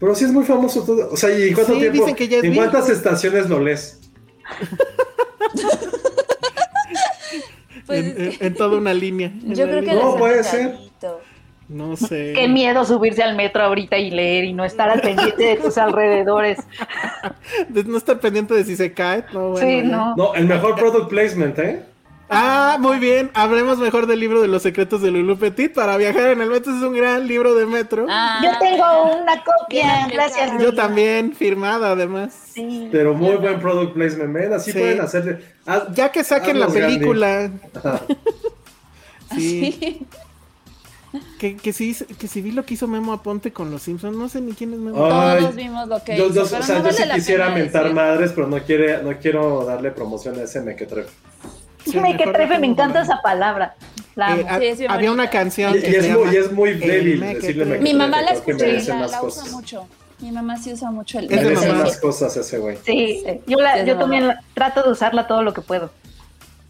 Pero 0.00 0.14
sí 0.16 0.24
es 0.24 0.32
muy 0.32 0.42
famoso 0.44 0.82
todo. 0.82 1.10
O 1.12 1.16
sea, 1.16 1.30
¿y 1.30 1.52
cuánto 1.52 1.74
Sí, 1.74 1.78
tiempo? 1.78 1.98
dicen 2.00 2.16
que 2.16 2.26
ya 2.26 2.38
es 2.38 2.42
¿En 2.44 2.54
cuántas 2.56 2.88
estaciones 2.88 3.48
lo 3.48 3.60
lees? 3.60 4.00
Pues 7.86 7.98
en, 8.00 8.06
es 8.06 8.14
que- 8.14 8.24
en- 8.46 8.52
en 8.52 8.54
toda 8.54 8.78
una 8.78 8.94
línea. 8.94 9.32
Yo 9.44 9.64
creo 9.64 9.80
que. 9.84 9.94
No, 9.94 10.16
puede 10.16 10.42
ser. 10.44 10.76
No 11.72 11.96
sé. 11.96 12.32
Qué 12.34 12.48
miedo 12.48 12.84
subirse 12.84 13.22
al 13.22 13.34
metro 13.36 13.62
ahorita 13.62 13.96
y 13.98 14.10
leer 14.10 14.44
y 14.44 14.52
no 14.52 14.64
estar 14.64 14.90
al 14.90 15.00
pendiente 15.00 15.42
de 15.42 15.56
tus 15.56 15.78
alrededores. 15.78 16.58
De 17.68 17.84
no 17.84 17.96
estar 17.96 18.20
pendiente 18.20 18.54
de 18.54 18.64
si 18.64 18.76
se 18.76 18.92
cae. 18.92 19.24
No, 19.32 19.50
bueno, 19.50 19.66
sí, 19.66 19.76
ya. 19.78 19.82
no. 19.84 20.16
No, 20.16 20.34
el 20.34 20.46
mejor 20.46 20.74
product 20.76 21.08
placement, 21.08 21.58
¿eh? 21.58 21.82
Ah, 22.34 22.78
muy 22.80 22.98
bien. 22.98 23.30
Hablemos 23.34 23.76
mejor 23.76 24.06
del 24.06 24.18
libro 24.18 24.40
de 24.40 24.48
los 24.48 24.62
secretos 24.62 25.02
de 25.02 25.10
Lulu 25.10 25.36
Petit. 25.36 25.74
Para 25.74 25.98
viajar 25.98 26.30
en 26.30 26.40
el 26.40 26.48
metro 26.48 26.74
es 26.74 26.82
un 26.82 26.96
gran 26.96 27.26
libro 27.26 27.54
de 27.54 27.66
metro. 27.66 28.06
Ah, 28.08 28.40
Yo 28.42 28.50
tengo 28.58 29.20
una 29.22 29.44
copia, 29.44 29.82
Bien 30.06 30.08
gracias. 30.10 30.50
Yo 30.62 30.72
también, 30.74 31.34
firmada 31.34 31.90
además. 31.92 32.32
Sí. 32.54 32.88
Pero 32.90 33.12
muy 33.12 33.36
buen 33.36 33.60
product 33.60 33.92
placement, 33.92 34.32
¿ven? 34.32 34.52
Así 34.54 34.72
Sí. 34.72 34.78
pueden 34.78 35.00
hacerle. 35.02 35.40
Ya 35.94 36.10
que 36.10 36.24
saquen 36.24 36.58
la 36.58 36.68
película. 36.68 37.50
Sí. 39.34 40.06
Que, 41.38 41.56
que 41.56 41.72
sí, 41.72 41.96
que 42.18 42.26
sí 42.28 42.40
vi 42.40 42.52
lo 42.52 42.64
que 42.64 42.74
hizo 42.74 42.88
Memo 42.88 43.12
Aponte 43.12 43.52
con 43.52 43.70
los 43.70 43.82
Simpsons. 43.82 44.16
No 44.16 44.28
sé 44.28 44.40
ni 44.40 44.52
quién 44.52 44.72
es 44.72 44.78
Memo. 44.78 45.04
Ay, 45.12 45.40
Todos 45.40 45.54
vimos 45.56 45.88
lo 45.88 46.02
que 46.02 46.16
yo, 46.16 46.26
hizo, 46.26 46.34
yo- 46.34 46.44
pero 46.46 46.60
o 46.60 46.62
sea, 46.62 46.78
no 46.78 46.84
yo 46.90 46.92
sí 46.92 47.02
quisiera 47.14 47.50
mentar 47.50 47.82
decir. 47.84 47.96
madres, 47.96 48.32
pero 48.34 48.46
no 48.46 48.58
quiere, 48.62 49.02
no 49.02 49.16
quiero 49.18 49.64
darle 49.64 49.90
promoción 49.90 50.38
a 50.38 50.42
ese 50.44 50.60
mequetrefe. 50.62 51.10
Sí, 51.84 51.98
me 51.98 52.12
que 52.12 52.18
mejor 52.18 52.32
trefe, 52.34 52.58
me 52.58 52.66
encanta 52.68 53.02
esa 53.02 53.20
palabra. 53.22 53.74
La 54.14 54.36
Eh, 54.36 54.46
Sí, 54.76 54.82
es 54.84 54.90
había 54.90 55.10
una 55.10 55.28
canción 55.30 55.76
Y, 55.76 55.80
que 55.80 55.90
y 55.90 55.94
es 55.96 56.08
muy, 56.10 56.32
y 56.32 56.36
es 56.36 56.52
muy 56.52 56.74
débil 56.74 57.18
Mequetrefe. 57.20 57.34
decirle 57.40 57.64
mequetrefe. 57.64 57.92
Mi 57.92 57.98
mamá 57.98 58.22
la 58.22 58.30
escucha 58.30 58.66
y 58.66 58.82
la, 58.82 59.06
usa 59.06 59.18
cosas. 59.18 59.50
mucho. 59.52 59.86
Mi 60.20 60.30
mamá 60.30 60.56
sí 60.56 60.72
usa 60.72 60.90
mucho 60.92 61.18
el 61.18 61.32
Es 61.32 61.42
de 61.62 61.68
mamá. 61.68 61.84
cosas 62.00 62.36
ese 62.36 62.58
güey. 62.58 62.76
Sí, 62.84 63.22
Sí. 63.26 63.40
yo, 63.46 63.58
la- 63.58 63.82
yo 63.84 63.98
también 63.98 64.28
la- 64.28 64.40
trato 64.54 64.82
de 64.84 64.92
usarla 64.92 65.26
todo 65.26 65.42
lo 65.42 65.52
que 65.52 65.60
puedo. 65.62 65.90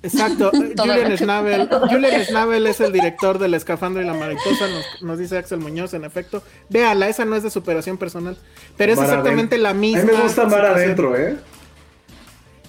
Exacto. 0.03 0.51
Todo 0.77 0.87
Julian 0.87 1.16
Schnabel. 1.16 1.69
Julian 1.91 2.24
Schnabel 2.24 2.66
es 2.66 2.81
el 2.81 2.93
director 2.93 3.39
de 3.39 3.49
La 3.49 3.57
Escafandra 3.57 4.03
y 4.03 4.07
la 4.07 4.15
Mariposa, 4.15 4.69
nos, 4.69 5.03
nos 5.03 5.19
dice 5.19 5.39
Axel 5.39 5.61
Muñoz, 5.61 5.95
en 5.95 6.05
efecto. 6.05 6.43
Véala, 6.69 7.09
esa 7.09 7.24
no 7.24 7.37
es 7.37 7.43
de 7.43 7.51
superación 7.51 7.99
personal, 7.99 8.37
pero 8.77 8.93
es 8.93 8.99
Mar 8.99 9.07
exactamente 9.09 9.55
adentro. 9.57 9.59
la 9.70 9.74
misma. 9.74 10.01
A 10.01 10.05
mí 10.05 10.12
me 10.12 10.23
gusta 10.23 10.47
Mar 10.47 10.66
adentro, 10.66 11.16
¿eh? 11.16 11.37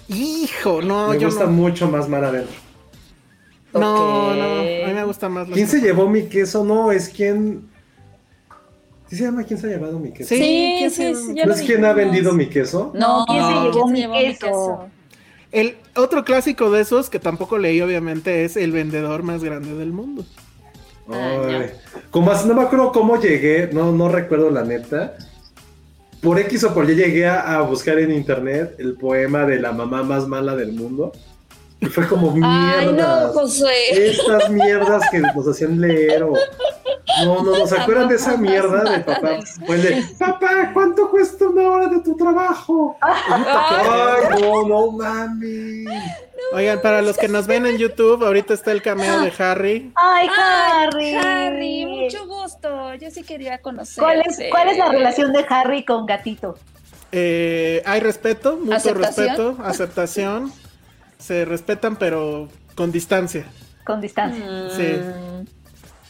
Hijo, 0.08 0.82
no, 0.82 1.08
me 1.08 1.18
yo 1.18 1.28
gusta 1.28 1.44
no. 1.44 1.50
mucho 1.50 1.88
más 1.88 2.08
Mar 2.08 2.24
adentro. 2.24 2.54
No, 3.72 4.34
no, 4.34 4.60
a 4.60 4.62
mí 4.86 4.92
me 4.94 5.04
gusta 5.04 5.28
más. 5.28 5.48
¿Quién 5.48 5.66
se 5.66 5.80
llevó 5.80 6.08
mi 6.08 6.24
queso? 6.28 6.62
No, 6.64 6.92
es 6.92 7.08
quien. 7.08 7.68
¿Sí 9.08 9.16
se 9.16 9.24
llama 9.24 9.42
quién 9.44 9.58
se 9.58 9.66
ha 9.66 9.70
llevado 9.70 9.98
mi 9.98 10.12
queso? 10.12 10.28
Sí, 10.28 10.36
Sí, 10.36 10.76
¿quién 10.78 10.90
sí, 11.16 11.34
¿No 11.44 11.52
es 11.52 11.62
quién 11.62 11.84
ha 11.84 11.92
vendido 11.92 12.32
mi 12.32 12.46
queso? 12.48 12.92
No, 12.94 13.24
¿quién 13.26 13.44
se 13.44 13.52
¿quién 13.72 13.72
llevó 13.72 13.86
se 13.86 13.92
mi 13.92 13.98
llevó 14.00 14.14
mi 14.14 14.36
queso? 14.38 14.88
El 15.54 15.76
otro 15.94 16.24
clásico 16.24 16.68
de 16.72 16.80
esos, 16.80 17.08
que 17.08 17.20
tampoco 17.20 17.58
leí 17.58 17.80
obviamente, 17.80 18.44
es 18.44 18.56
El 18.56 18.72
vendedor 18.72 19.22
más 19.22 19.44
grande 19.44 19.72
del 19.74 19.92
mundo. 19.92 20.26
Ay, 21.08 21.70
como 22.10 22.32
así, 22.32 22.48
no 22.48 22.54
me 22.54 22.62
acuerdo 22.62 22.90
cómo 22.90 23.20
llegué, 23.20 23.70
no, 23.72 23.92
no 23.92 24.08
recuerdo 24.08 24.50
la 24.50 24.64
neta. 24.64 25.14
Por 26.20 26.40
X 26.40 26.64
o 26.64 26.74
por 26.74 26.90
Y 26.90 26.96
llegué 26.96 27.28
a, 27.28 27.56
a 27.56 27.62
buscar 27.62 28.00
en 28.00 28.10
internet 28.10 28.74
el 28.78 28.94
poema 28.94 29.44
de 29.46 29.60
la 29.60 29.70
mamá 29.70 30.02
más 30.02 30.26
mala 30.26 30.56
del 30.56 30.72
mundo. 30.72 31.12
Y 31.84 31.86
fue 31.90 32.06
como 32.08 32.32
Ay, 32.42 32.92
no. 32.92 33.28
Josué. 33.32 34.08
estas 34.08 34.48
mierdas 34.50 35.02
que 35.10 35.18
nos 35.20 35.46
hacían 35.48 35.80
leer 35.80 36.22
o... 36.22 36.32
No, 37.24 37.42
no, 37.42 37.58
no, 37.58 37.66
¿se 37.66 37.78
acuerdan 37.78 38.08
de 38.08 38.16
esa 38.16 38.36
mierda 38.36 38.90
de 38.90 39.00
papá? 39.00 39.38
De, 39.68 40.04
papá, 40.18 40.70
¿cuánto 40.72 41.10
cuesta 41.10 41.46
una 41.46 41.70
hora 41.70 41.86
de 41.88 42.00
tu 42.00 42.16
trabajo? 42.16 42.96
Ay, 43.00 44.40
no, 44.40 44.66
no 44.66 44.90
mami. 44.92 45.84
Oigan, 46.52 46.80
para 46.80 47.02
los 47.02 47.16
que 47.16 47.28
nos 47.28 47.46
ven 47.46 47.66
en 47.66 47.78
YouTube, 47.78 48.24
ahorita 48.24 48.54
está 48.54 48.72
el 48.72 48.82
cameo 48.82 49.20
de 49.20 49.32
Harry. 49.38 49.92
Ay, 49.94 50.28
Ay, 50.30 50.86
Harry. 50.88 51.14
Harry, 51.14 51.86
mucho 51.86 52.26
gusto. 52.26 52.94
Yo 52.94 53.10
sí 53.10 53.22
quería 53.22 53.58
conocer. 53.58 54.02
¿Cuál 54.02 54.22
es, 54.26 54.40
¿Cuál 54.50 54.68
es 54.68 54.78
la 54.78 54.88
relación 54.88 55.32
de 55.32 55.44
Harry 55.48 55.84
con 55.84 56.06
Gatito? 56.06 56.56
Eh, 57.12 57.82
hay 57.86 58.00
respeto, 58.00 58.56
mucho 58.56 58.74
¿Aceptación? 58.76 59.26
respeto, 59.28 59.56
aceptación. 59.64 60.52
Se 61.24 61.46
respetan, 61.46 61.96
pero 61.96 62.48
con 62.74 62.92
distancia. 62.92 63.46
Con 63.86 64.02
distancia. 64.02 64.44
Sí. 64.76 64.96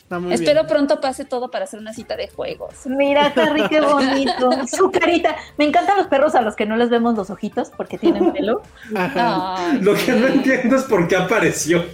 Está 0.02 0.18
muy 0.18 0.34
Espero 0.34 0.62
bien. 0.62 0.66
pronto 0.66 1.00
pase 1.00 1.24
todo 1.24 1.52
para 1.52 1.66
hacer 1.66 1.78
una 1.78 1.94
cita 1.94 2.16
de 2.16 2.26
juegos. 2.26 2.74
Mira, 2.86 3.32
Harry, 3.36 3.68
qué 3.68 3.80
bonito. 3.80 4.50
Su 4.66 4.90
carita. 4.90 5.36
Me 5.56 5.66
encantan 5.66 5.98
los 5.98 6.08
perros 6.08 6.34
a 6.34 6.42
los 6.42 6.56
que 6.56 6.66
no 6.66 6.74
les 6.76 6.90
vemos 6.90 7.16
los 7.16 7.30
ojitos 7.30 7.70
porque 7.76 7.96
tienen 7.96 8.32
pelo. 8.32 8.62
Ajá. 8.96 9.54
Ay, 9.70 9.82
Lo 9.82 9.94
que 9.94 10.12
no 10.14 10.26
entiendo 10.26 10.74
es 10.74 10.82
por 10.82 11.06
qué 11.06 11.14
apareció. 11.14 11.84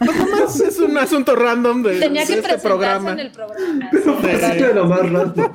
Nomás 0.00 0.58
es 0.60 0.80
un 0.80 0.98
asunto 0.98 1.36
random 1.36 1.84
de, 1.84 2.00
tenía 2.00 2.26
que 2.26 2.32
de 2.32 2.40
este 2.40 2.58
programa. 2.58 3.12
en 3.12 3.20
el 3.20 3.30
programa. 3.30 3.88
Pero 3.92 4.50
sí. 4.52 4.58
de 4.58 4.74
lo 4.74 4.86
más 4.86 5.12
raro. 5.12 5.32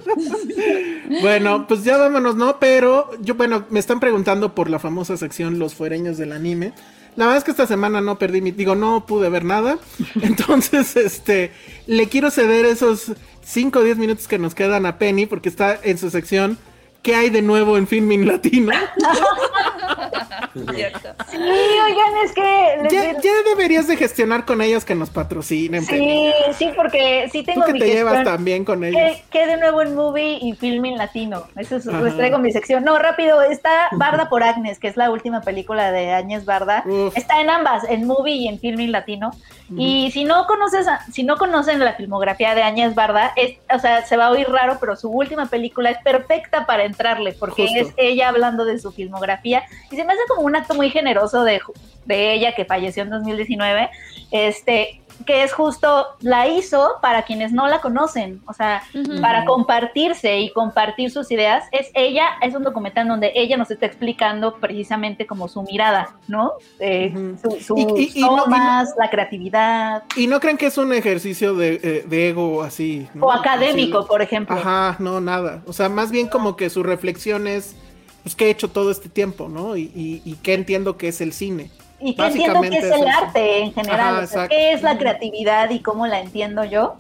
Bueno, 1.22 1.66
pues 1.68 1.84
ya 1.84 1.98
vámonos, 1.98 2.36
¿no? 2.36 2.60
Pero 2.60 3.10
yo, 3.20 3.36
bueno, 3.36 3.66
me 3.72 3.80
están 3.80 4.00
preguntando 4.00 4.54
por 4.56 4.70
la 4.70 4.78
famosa 4.80 5.18
sección 5.18 5.60
Los 5.60 5.74
Fuereños 5.74 6.18
del 6.18 6.32
Anime. 6.32 6.72
La 7.16 7.26
verdad 7.26 7.38
es 7.38 7.44
que 7.44 7.52
esta 7.52 7.68
semana 7.68 8.02
no 8.02 8.18
perdí 8.18 8.42
mi, 8.42 8.52
digo, 8.52 8.76
no 8.76 9.06
pude 9.06 9.30
ver 9.30 9.44
nada. 9.44 9.78
Entonces, 10.22 10.96
este, 10.96 11.52
le 11.88 12.08
quiero 12.08 12.32
ceder 12.32 12.66
esos 12.66 13.14
5 13.44 13.80
o 13.80 13.84
10 13.84 13.98
minutos 13.98 14.28
que 14.28 14.40
nos 14.40 14.56
quedan 14.56 14.86
a 14.86 14.98
Penny 14.98 15.26
porque 15.26 15.50
está 15.50 15.80
en 15.84 15.98
su 15.98 16.10
sección 16.10 16.58
¿Qué 17.02 17.16
hay 17.16 17.30
de 17.30 17.42
nuevo 17.42 17.78
en 17.78 17.88
Filming 17.88 18.28
Latino? 18.28 18.72
Sí, 20.54 21.38
oigan, 21.38 22.18
es 22.26 22.32
que. 22.34 22.78
les 22.84 22.92
Ya, 22.94 23.14
ya 23.22 23.32
deberías 23.50 23.88
de 23.88 23.96
gestionar 23.98 24.46
con 24.46 24.62
ellos 24.62 24.84
que 24.86 24.96
nos 24.96 25.10
patrocinen. 25.10 25.86
Sí, 25.86 26.32
sí, 26.58 26.72
porque 26.76 27.30
sí 27.32 27.40
Tú 27.44 27.52
tengo 27.54 27.66
que 27.66 27.74
mi 27.74 27.80
te 27.80 27.88
llevas 27.88 28.16
gestión. 28.16 28.36
también 28.36 28.66
con 28.66 28.84
ellos. 28.84 29.00
¿Qué, 29.00 29.24
qué 29.32 29.48
de 29.48 29.58
nuevo 29.58 29.82
en 29.82 29.96
movie 29.96 30.40
y 30.42 30.54
filming 30.56 30.98
latino? 30.98 31.44
Eso 31.56 31.78
es, 31.78 31.88
Ajá. 31.88 32.02
les 32.02 32.16
traigo 32.18 32.38
mi 32.40 32.52
sección. 32.52 32.84
No, 32.84 32.98
rápido, 33.00 33.42
está 33.44 33.90
Barda 33.94 34.28
por 34.30 34.44
Agnes, 34.44 34.80
que 34.80 34.88
es 34.88 34.98
la 34.98 35.10
última 35.12 35.42
película 35.42 35.92
de 35.92 36.12
Áñez 36.14 36.46
Barda. 36.46 36.84
Uf. 36.86 37.16
Está 37.16 37.42
en 37.42 37.50
ambas, 37.50 37.84
en 37.90 38.06
movie 38.08 38.34
y 38.36 38.48
en 38.48 38.60
filming 38.60 38.92
latino. 38.92 39.32
Y 39.78 40.10
si 40.12 40.24
no 40.26 40.48
conoces, 40.48 40.88
a- 40.88 41.06
si 41.12 41.22
no 41.24 41.38
conocen 41.38 41.78
la 41.80 41.94
filmografía 41.94 42.56
de 42.56 42.64
Áñez 42.64 42.96
Barda, 42.96 43.34
es, 43.36 43.58
o 43.74 43.78
sea, 43.78 44.04
se 44.04 44.18
va 44.18 44.26
a 44.28 44.32
oír 44.32 44.50
raro, 44.50 44.78
pero 44.80 44.96
su 44.96 45.10
última 45.12 45.46
película 45.46 45.92
es 45.92 46.00
perfecta 46.04 46.66
para 46.66 46.84
entrarle, 46.90 47.34
porque 47.34 47.64
Justo. 47.64 47.80
es 47.80 47.94
ella 47.98 48.30
hablando 48.30 48.66
de 48.66 48.80
su 48.80 48.92
filmografía. 48.92 49.64
Y 49.90 49.96
se 49.96 50.04
me 50.04 50.14
hace 50.14 50.22
como 50.28 50.42
un 50.42 50.56
acto 50.56 50.74
muy 50.74 50.90
generoso 50.90 51.44
de, 51.44 51.60
de 52.06 52.34
ella 52.34 52.54
que 52.54 52.66
falleció 52.66 53.04
en 53.04 53.10
2019. 53.10 53.90
Este, 54.32 54.99
que 55.26 55.44
es 55.44 55.54
justo, 55.54 56.08
la 56.22 56.48
hizo 56.48 56.94
para 57.02 57.24
quienes 57.24 57.52
no 57.52 57.68
la 57.68 57.82
conocen, 57.82 58.42
o 58.46 58.54
sea, 58.54 58.84
para 59.22 59.46
compartirse 59.46 60.40
y 60.40 60.52
compartir 60.52 61.12
sus 61.12 61.30
ideas. 61.32 61.66
Es 61.72 61.90
ella, 61.94 62.26
es 62.42 62.56
un 62.56 62.64
documental 62.64 63.08
donde 63.08 63.32
ella 63.36 63.58
nos 63.58 63.70
está 63.72 63.86
explicando 63.86 64.56
precisamente 64.56 65.28
como 65.28 65.48
su 65.48 65.62
mirada, 65.64 66.16
¿no? 66.28 66.54
Eh, 66.80 67.14
su- 67.62 67.78
Y- 67.78 67.82
y- 67.82 68.22
no- 68.22 68.28
y 68.28 68.36
no- 68.36 68.44
tomas, 68.44 68.94
la 68.98 69.10
creatividad, 69.10 70.04
Y 70.16 70.28
no 70.28 70.40
crean 70.40 70.58
que 70.58 70.68
es 70.68 70.78
un 70.78 70.94
ejercicio 70.94 71.54
de, 71.56 71.80
eh, 71.84 72.04
de 72.08 72.30
ego 72.30 72.64
así. 72.64 73.08
¿no? 73.14 73.26
o 73.28 73.32
académico, 73.32 74.00
Así- 74.00 74.08
por 74.08 74.22
ejemplo. 74.22 74.56
Ajá, 74.56 74.96
no, 75.00 75.20
nada. 75.22 75.62
O 75.68 75.74
sea, 75.74 75.90
más 75.90 76.12
bien 76.12 76.28
como 76.28 76.56
que 76.56 76.70
su 76.70 76.82
reflexión 76.84 77.48
es, 77.48 77.76
pues, 78.24 78.36
¿qué 78.36 78.46
he 78.48 78.50
hecho 78.50 78.70
todo 78.70 78.90
este 78.92 79.10
tiempo, 79.10 79.50
no? 79.50 79.76
Y, 79.78 79.92
y, 79.96 80.22
y 80.26 80.36
qué 80.42 80.54
entiendo 80.54 80.98
que 80.98 81.08
es 81.10 81.22
el 81.22 81.34
cine. 81.34 81.70
Y 82.00 82.16
que 82.16 82.26
entiendo 82.28 82.62
que 82.62 82.68
es 82.70 82.84
el 82.86 82.92
es 82.92 82.96
eso. 83.02 83.06
arte 83.22 83.60
en 83.64 83.74
general, 83.74 84.16
Ajá, 84.16 84.24
o 84.24 84.28
sea, 84.28 84.48
qué 84.48 84.72
es 84.74 84.82
la 84.82 84.98
creatividad 84.98 85.70
y 85.70 85.80
cómo 85.80 86.08
la 86.08 86.20
entiendo 86.20 86.64
yo. 86.64 86.96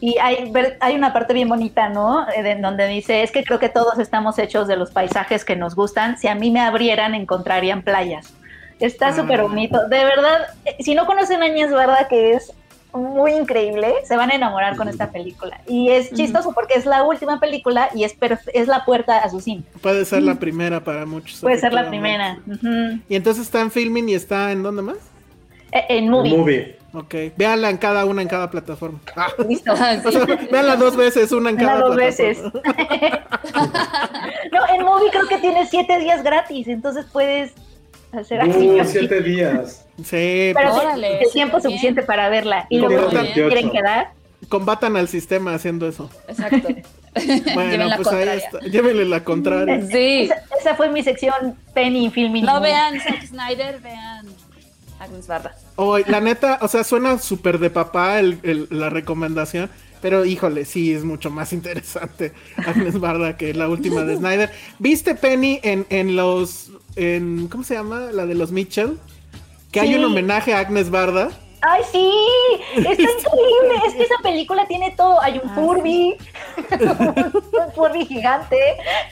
Y 0.00 0.18
hay, 0.18 0.52
hay 0.80 0.94
una 0.96 1.12
parte 1.12 1.32
bien 1.32 1.48
bonita, 1.48 1.88
¿no? 1.88 2.28
Eh, 2.28 2.50
En 2.50 2.60
donde 2.62 2.86
dice, 2.88 3.22
es 3.22 3.30
que 3.30 3.44
creo 3.44 3.58
que 3.58 3.68
todos 3.68 3.98
estamos 3.98 4.38
hechos 4.38 4.66
de 4.68 4.76
los 4.76 4.90
paisajes 4.90 5.44
que 5.44 5.56
nos 5.56 5.74
gustan. 5.74 6.18
Si 6.18 6.28
a 6.28 6.34
mí 6.34 6.50
me 6.50 6.60
abrieran, 6.60 7.14
encontrarían 7.14 7.82
playas. 7.82 8.34
Está 8.80 9.08
Ah. 9.08 9.12
súper 9.14 9.40
bonito. 9.42 9.88
De 9.88 10.04
verdad, 10.04 10.48
eh, 10.64 10.76
si 10.80 10.94
no 10.94 11.06
conocen 11.06 11.42
a 11.42 11.46
Áñez 11.46 11.70
Barda, 11.72 12.08
que 12.08 12.32
es 12.32 12.52
muy 12.94 13.32
increíble, 13.32 13.92
se 14.04 14.16
van 14.16 14.30
a 14.30 14.34
enamorar 14.34 14.76
con 14.76 14.88
esta 14.88 15.10
película. 15.10 15.60
Y 15.66 15.90
es 15.90 16.12
chistoso 16.12 16.52
porque 16.52 16.74
es 16.74 16.86
la 16.86 17.02
última 17.02 17.40
película 17.40 17.88
y 17.94 18.04
es, 18.04 18.18
perf- 18.18 18.50
es 18.54 18.68
la 18.68 18.84
puerta 18.84 19.18
a 19.18 19.28
su 19.30 19.40
cine. 19.40 19.62
Puede 19.82 20.04
ser 20.04 20.22
la 20.22 20.36
primera 20.36 20.82
para 20.82 21.04
muchos. 21.04 21.40
Puede 21.40 21.58
ser 21.58 21.72
la 21.72 21.88
primera. 21.88 22.38
Y 23.08 23.16
entonces 23.16 23.44
está 23.44 23.60
en 23.60 23.70
filming 23.70 24.08
y 24.08 24.14
está 24.14 24.52
en 24.52 24.62
dónde 24.62 24.82
más? 24.82 24.96
Eh, 25.72 25.84
En 25.88 26.08
movie. 26.08 26.36
Movie. 26.36 26.78
Ok, 26.96 27.12
véanla 27.36 27.70
en 27.70 27.78
cada 27.78 28.04
una 28.04 28.22
en 28.22 28.28
cada 28.28 28.48
plataforma. 28.48 29.00
Ah, 29.16 29.26
Listo. 29.48 29.72
o 29.72 29.76
sea, 29.76 30.24
véanla 30.50 30.76
dos 30.76 30.94
veces, 30.96 31.32
una 31.32 31.50
en 31.50 31.56
Una 31.56 31.64
cada 31.66 31.80
dos 31.80 31.96
plataforma. 31.96 32.04
veces. 32.04 32.38
no, 34.52 34.74
en 34.74 34.84
Movie 34.84 35.10
creo 35.10 35.26
que 35.26 35.38
tiene 35.38 35.66
siete 35.66 35.98
días 35.98 36.22
gratis, 36.22 36.68
entonces 36.68 37.06
puedes 37.12 37.52
hacer 38.16 38.40
así. 38.40 38.50
Uh, 38.68 38.84
siete 38.84 39.20
días. 39.22 39.84
Sí, 39.98 40.52
Pero 40.54 40.70
pues, 40.70 40.82
Órale, 40.84 41.08
de 41.18 41.26
tiempo 41.32 41.60
suficiente 41.60 42.02
para 42.02 42.28
verla. 42.28 42.66
Y 42.68 42.78
luego 42.78 43.04
el 43.04 43.10
si 43.10 43.16
28. 43.16 43.48
quieren 43.48 43.70
quedar. 43.70 44.10
combatan 44.48 44.96
al 44.96 45.08
sistema 45.08 45.54
haciendo 45.54 45.88
eso. 45.88 46.10
Exacto. 46.28 46.68
Bueno, 47.54 47.88
pues 47.94 48.08
ahí 48.08 48.38
está. 48.38 48.58
Llévenle 48.58 49.04
la 49.04 49.22
contraria. 49.22 49.80
Sí. 49.86 50.22
Esa, 50.24 50.42
esa 50.60 50.74
fue 50.74 50.90
mi 50.90 51.00
sección 51.04 51.56
Penny 51.72 52.10
Filming. 52.10 52.44
No 52.44 52.60
vean 52.60 52.98
Zack 53.00 53.26
Snyder, 53.26 53.78
vean 53.80 54.26
Agnes 54.98 55.28
Barda. 55.28 55.54
Oh, 55.76 55.96
la 55.98 56.20
neta, 56.20 56.58
o 56.60 56.66
sea, 56.66 56.82
suena 56.82 57.18
súper 57.20 57.60
de 57.60 57.70
papá 57.70 58.18
el- 58.18 58.40
el- 58.42 58.66
la 58.70 58.90
recomendación, 58.90 59.70
pero 60.02 60.24
híjole, 60.24 60.64
sí, 60.64 60.92
es 60.92 61.04
mucho 61.04 61.30
más 61.30 61.52
interesante 61.52 62.32
Agnes 62.56 62.98
Barda 62.98 63.36
que 63.36 63.54
la 63.54 63.68
última 63.68 64.02
de 64.02 64.16
Snyder. 64.16 64.50
¿Viste 64.80 65.14
Penny 65.14 65.60
en, 65.62 65.86
en 65.90 66.16
los, 66.16 66.72
en, 66.96 67.48
¿cómo 67.48 67.64
se 67.64 67.74
llama? 67.74 68.12
La 68.12 68.26
de 68.26 68.34
los 68.34 68.52
Mitchell? 68.52 68.98
Que 69.70 69.80
hay 69.80 69.94
un 69.94 70.04
homenaje 70.04 70.54
a 70.54 70.60
Agnes 70.60 70.90
Barda. 70.90 71.30
¡Ay, 71.66 71.82
sí! 71.90 72.12
Está 72.76 72.90
increíble. 72.92 73.82
Es 73.86 73.94
que 73.94 74.02
esa 74.02 74.16
película 74.22 74.66
tiene 74.66 74.90
todo. 74.90 75.20
Hay 75.22 75.40
un 75.42 75.48
Ah, 75.48 75.54
Furby, 75.54 76.16
un 76.70 77.72
Furby 77.74 78.04
gigante, 78.06 78.56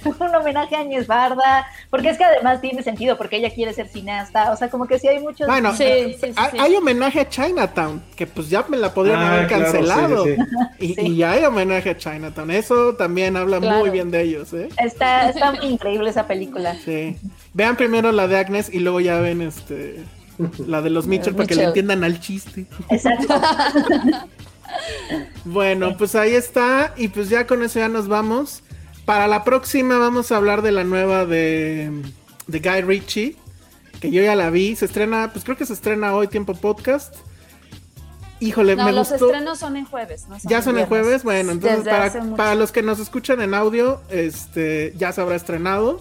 un 0.05 0.35
homenaje 0.35 0.77
a 0.77 0.81
Agnes 0.81 1.07
Barda. 1.07 1.67
Porque 1.91 2.11
es 2.11 2.19
que 2.19 2.25
además 2.25 2.61
tiene 2.61 2.83
sentido, 2.83 3.17
porque 3.17 3.37
ella 3.37 3.51
quiere 3.51 3.73
ser 3.73 3.89
cineasta. 3.89 4.53
O 4.53 4.57
sea, 4.57 4.69
como 4.71 4.87
que 4.87 4.99
sí 4.99 5.09
hay 5.09 5.19
muchos. 5.21 5.47
Bueno, 5.47 5.75
Sí, 5.75 5.85
eh, 5.85 6.17
sí, 6.21 6.27
sí, 6.29 6.33
hay, 6.37 6.51
sí. 6.51 6.57
hay 6.61 6.77
homenaje 6.77 7.21
a 7.21 7.29
Chinatown, 7.29 8.03
que 8.17 8.27
pues 8.27 8.49
ya 8.51 8.65
me 8.69 8.77
la 8.77 8.93
podrían 8.93 9.19
Ah, 9.21 9.33
haber 9.35 9.47
claro, 9.47 9.67
sí, 9.67 9.73
cancelado. 9.73 10.25
sí, 10.25 10.37
Y, 10.79 10.95
Sí. 10.95 11.01
y 11.07 11.23
hay 11.23 11.45
homenaje 11.45 11.91
a 11.91 11.97
Chinatown. 11.97 12.51
Eso 12.51 12.95
también 12.97 13.37
habla 13.37 13.61
muy 13.61 13.69
Claro. 13.69 13.91
bien 13.93 14.11
de 14.11 14.23
ellos, 14.23 14.53
¿eh? 14.53 14.69
Está, 14.79 15.31
está 15.31 15.55
increíble 15.63 16.11
esa 16.11 16.27
película. 16.27 16.75
Sí. 16.85 17.17
Vean 17.55 17.77
primero 17.77 18.13
la 18.13 18.27
de 18.29 18.37
Agnes 18.39 18.69
y 18.73 18.79
luego 18.81 19.01
ya 19.01 19.19
ven 19.21 19.41
este 19.43 20.03
la 20.67 20.83
de 20.83 20.91
los 20.91 21.07
Mitchell 21.07 21.35
para 21.35 21.47
que 21.47 21.55
le 21.55 21.65
entiendan 21.65 22.05
al 22.05 22.21
chiste. 22.21 22.67
Exacto. 22.91 23.41
Bueno, 25.45 25.97
pues 25.99 26.15
ahí 26.15 26.35
está. 26.35 26.95
Y 26.97 27.09
pues 27.09 27.29
ya 27.29 27.47
con 27.47 27.63
eso 27.63 27.79
ya 27.79 27.89
nos 27.89 28.09
vamos. 28.09 28.63
Para 29.05 29.27
la 29.29 29.45
próxima 29.45 29.99
vamos 29.99 30.33
a 30.33 30.37
hablar 30.37 30.63
de 30.63 30.73
la 30.73 30.85
nueva 30.85 31.27
de, 31.27 31.91
de 32.47 32.59
Guy 32.61 32.81
Ritchie. 32.83 33.37
Que 34.01 34.11
yo 34.11 34.23
ya 34.23 34.35
la 34.35 34.51
vi. 34.51 34.75
Se 34.77 34.87
estrena, 34.87 35.31
pues 35.33 35.45
creo 35.45 35.57
que 35.57 35.67
se 35.67 35.73
estrena 35.75 36.15
hoy 36.15 36.29
Tiempo 36.29 36.55
Podcast. 36.55 37.15
Híjole, 38.41 38.75
No, 38.75 38.85
me 38.87 38.93
los 38.93 39.11
gustó. 39.11 39.27
estrenos 39.27 39.59
son 39.59 39.77
en 39.77 39.85
jueves. 39.85 40.27
No 40.29 40.39
son 40.41 40.51
Ya 40.51 40.63
son 40.63 40.71
el 40.79 40.87
viernes. 40.87 40.89
jueves, 40.89 41.23
bueno, 41.23 41.53
entonces 41.53 41.85
para, 41.85 42.11
para 42.37 42.55
los 42.57 42.73
que 42.73 42.83
nos 42.83 42.99
escuchan 42.99 43.41
en 43.41 43.55
audio, 43.55 44.01
este 44.09 44.95
ya 44.97 45.13
se 45.13 45.21
habrá 45.21 45.37
estrenado. 45.37 46.01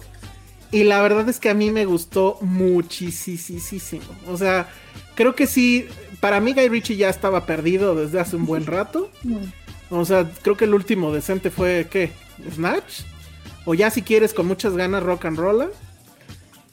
Y 0.72 0.84
la 0.84 1.00
verdad 1.02 1.28
es 1.28 1.38
que 1.38 1.50
a 1.50 1.54
mí 1.54 1.70
me 1.70 1.84
gustó 1.84 2.38
muchísimo. 2.40 4.02
O 4.26 4.36
sea, 4.36 4.68
creo 5.14 5.34
que 5.34 5.46
sí, 5.46 5.86
para 6.20 6.40
mí 6.40 6.54
Guy 6.54 6.68
Ritchie 6.68 6.96
ya 6.96 7.10
estaba 7.10 7.46
perdido 7.46 7.94
desde 7.94 8.18
hace 8.20 8.36
un 8.36 8.46
buen 8.46 8.66
rato. 8.66 9.10
O 9.94 10.06
sea, 10.06 10.26
creo 10.40 10.56
que 10.56 10.64
el 10.64 10.72
último 10.72 11.12
decente 11.12 11.50
fue, 11.50 11.86
¿qué? 11.90 12.12
¿Snatch? 12.54 13.02
O 13.66 13.74
ya 13.74 13.90
si 13.90 14.00
quieres 14.00 14.32
con 14.32 14.46
muchas 14.46 14.74
ganas 14.74 15.02
rock 15.02 15.26
and 15.26 15.38
roll. 15.38 15.70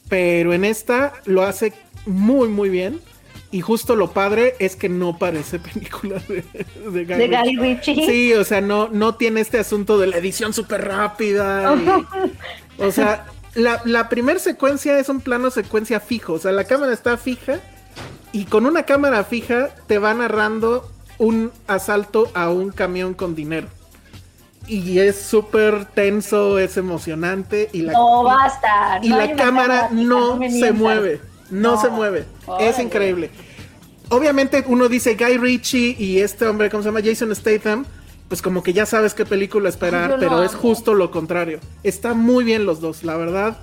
Pero 0.08 0.54
en 0.54 0.64
esta 0.64 1.12
lo 1.26 1.42
hace 1.42 1.74
muy, 2.06 2.48
muy 2.48 2.70
bien. 2.70 2.98
Y 3.52 3.60
justo 3.60 3.94
lo 3.94 4.12
padre 4.12 4.54
es 4.58 4.74
que 4.74 4.88
no 4.88 5.18
parece 5.18 5.58
película 5.74 6.18
de, 6.28 6.44
de 6.90 7.04
Guy 7.04 7.14
De 7.14 7.28
Guy 7.28 7.56
Ritchie. 7.56 7.94
Ritchie. 7.94 8.06
Sí, 8.06 8.32
o 8.32 8.44
sea, 8.44 8.62
no, 8.62 8.88
no 8.88 9.14
tiene 9.16 9.42
este 9.42 9.58
asunto 9.58 9.98
de 9.98 10.06
la 10.06 10.16
edición 10.16 10.54
súper 10.54 10.86
rápida. 10.88 11.74
y- 11.76 12.82
o 12.82 12.90
sea, 12.90 13.26
la, 13.54 13.80
la 13.84 14.08
primera 14.08 14.38
secuencia 14.38 14.98
es 14.98 15.08
un 15.08 15.20
plano 15.20 15.50
secuencia 15.50 16.00
fijo. 16.00 16.34
O 16.34 16.38
sea, 16.38 16.52
la 16.52 16.64
cámara 16.64 16.92
está 16.92 17.16
fija 17.16 17.60
y 18.32 18.44
con 18.44 18.66
una 18.66 18.84
cámara 18.84 19.24
fija 19.24 19.70
te 19.86 19.98
va 19.98 20.14
narrando 20.14 20.90
un 21.18 21.52
asalto 21.66 22.30
a 22.34 22.50
un 22.50 22.70
camión 22.70 23.14
con 23.14 23.34
dinero. 23.34 23.68
Y 24.66 25.00
es 25.00 25.20
súper 25.20 25.84
tenso, 25.86 26.58
es 26.58 26.76
emocionante 26.76 27.68
y 27.72 27.82
la, 27.82 27.92
No 27.92 28.22
basta. 28.24 29.00
y 29.02 29.08
no 29.08 29.16
la 29.16 29.34
cámara 29.34 29.88
no, 29.90 30.38
se 30.48 30.72
mueve, 30.72 31.20
no, 31.50 31.72
No. 31.74 31.80
se 31.80 31.88
mueve. 31.88 32.24
Es 32.60 32.78
increíble. 32.78 33.30
Obviamente 34.10 34.64
uno 34.66 34.88
dice 34.88 35.14
Guy 35.16 35.38
Ritchie 35.38 35.96
y 35.98 36.20
este 36.20 36.46
hombre, 36.46 36.70
¿cómo 36.70 36.82
se 36.82 36.88
llama? 36.88 37.00
Jason 37.02 37.34
Statham. 37.34 37.84
Pues 38.30 38.40
como 38.42 38.62
que 38.62 38.72
ya 38.72 38.86
sabes 38.86 39.12
qué 39.12 39.26
película 39.26 39.68
esperar, 39.68 40.16
pero 40.18 40.42
es 40.44 40.54
justo 40.54 40.94
lo 40.94 41.10
contrario. 41.10 41.60
Está 41.82 42.14
muy 42.14 42.44
bien 42.44 42.64
los 42.64 42.80
dos, 42.80 43.02
la 43.02 43.16
verdad. 43.16 43.58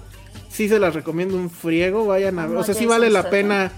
Sí 0.50 0.68
se 0.70 0.78
las 0.78 0.94
recomiendo 0.94 1.36
un 1.38 1.50
friego, 1.50 2.06
vayan 2.06 2.38
a 2.38 2.46
ver. 2.48 2.58
O 2.58 2.64
sea, 2.64 2.76
sí 2.76 2.86
vale 2.86 3.10
la 3.10 3.30
pena 3.30 3.72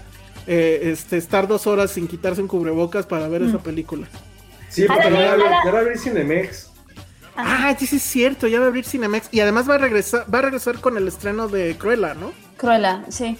eh, 0.46 0.90
este, 0.92 1.16
estar 1.16 1.46
dos 1.46 1.66
horas 1.68 1.92
sin 1.92 2.08
quitarse 2.08 2.42
un 2.42 2.48
cubrebocas 2.48 3.06
para 3.06 3.28
ver 3.28 3.42
Mm. 3.42 3.48
esa 3.50 3.58
película. 3.58 4.08
Sí, 4.68 4.84
porque 4.86 5.10
ya 5.10 5.36
va 5.36 5.78
a 5.78 5.80
abrir- 5.82 5.98
Cinemex. 5.98 6.70
Ah, 7.36 7.74
sí, 7.78 7.86
sí 7.86 7.96
es 7.96 8.02
cierto, 8.02 8.48
ya 8.48 8.58
va 8.58 8.64
a 8.64 8.68
abrir 8.68 8.84
Cinemex. 8.84 9.28
Y 9.30 9.38
además 9.40 9.70
va 9.70 9.76
a 9.76 9.78
regresar, 9.78 10.26
va 10.32 10.40
a 10.40 10.42
regresar 10.42 10.80
con 10.80 10.96
el 10.96 11.06
estreno 11.06 11.46
de 11.48 11.76
Cruella, 11.78 12.14
¿no? 12.14 12.32
Cruella, 12.56 13.04
sí. 13.10 13.38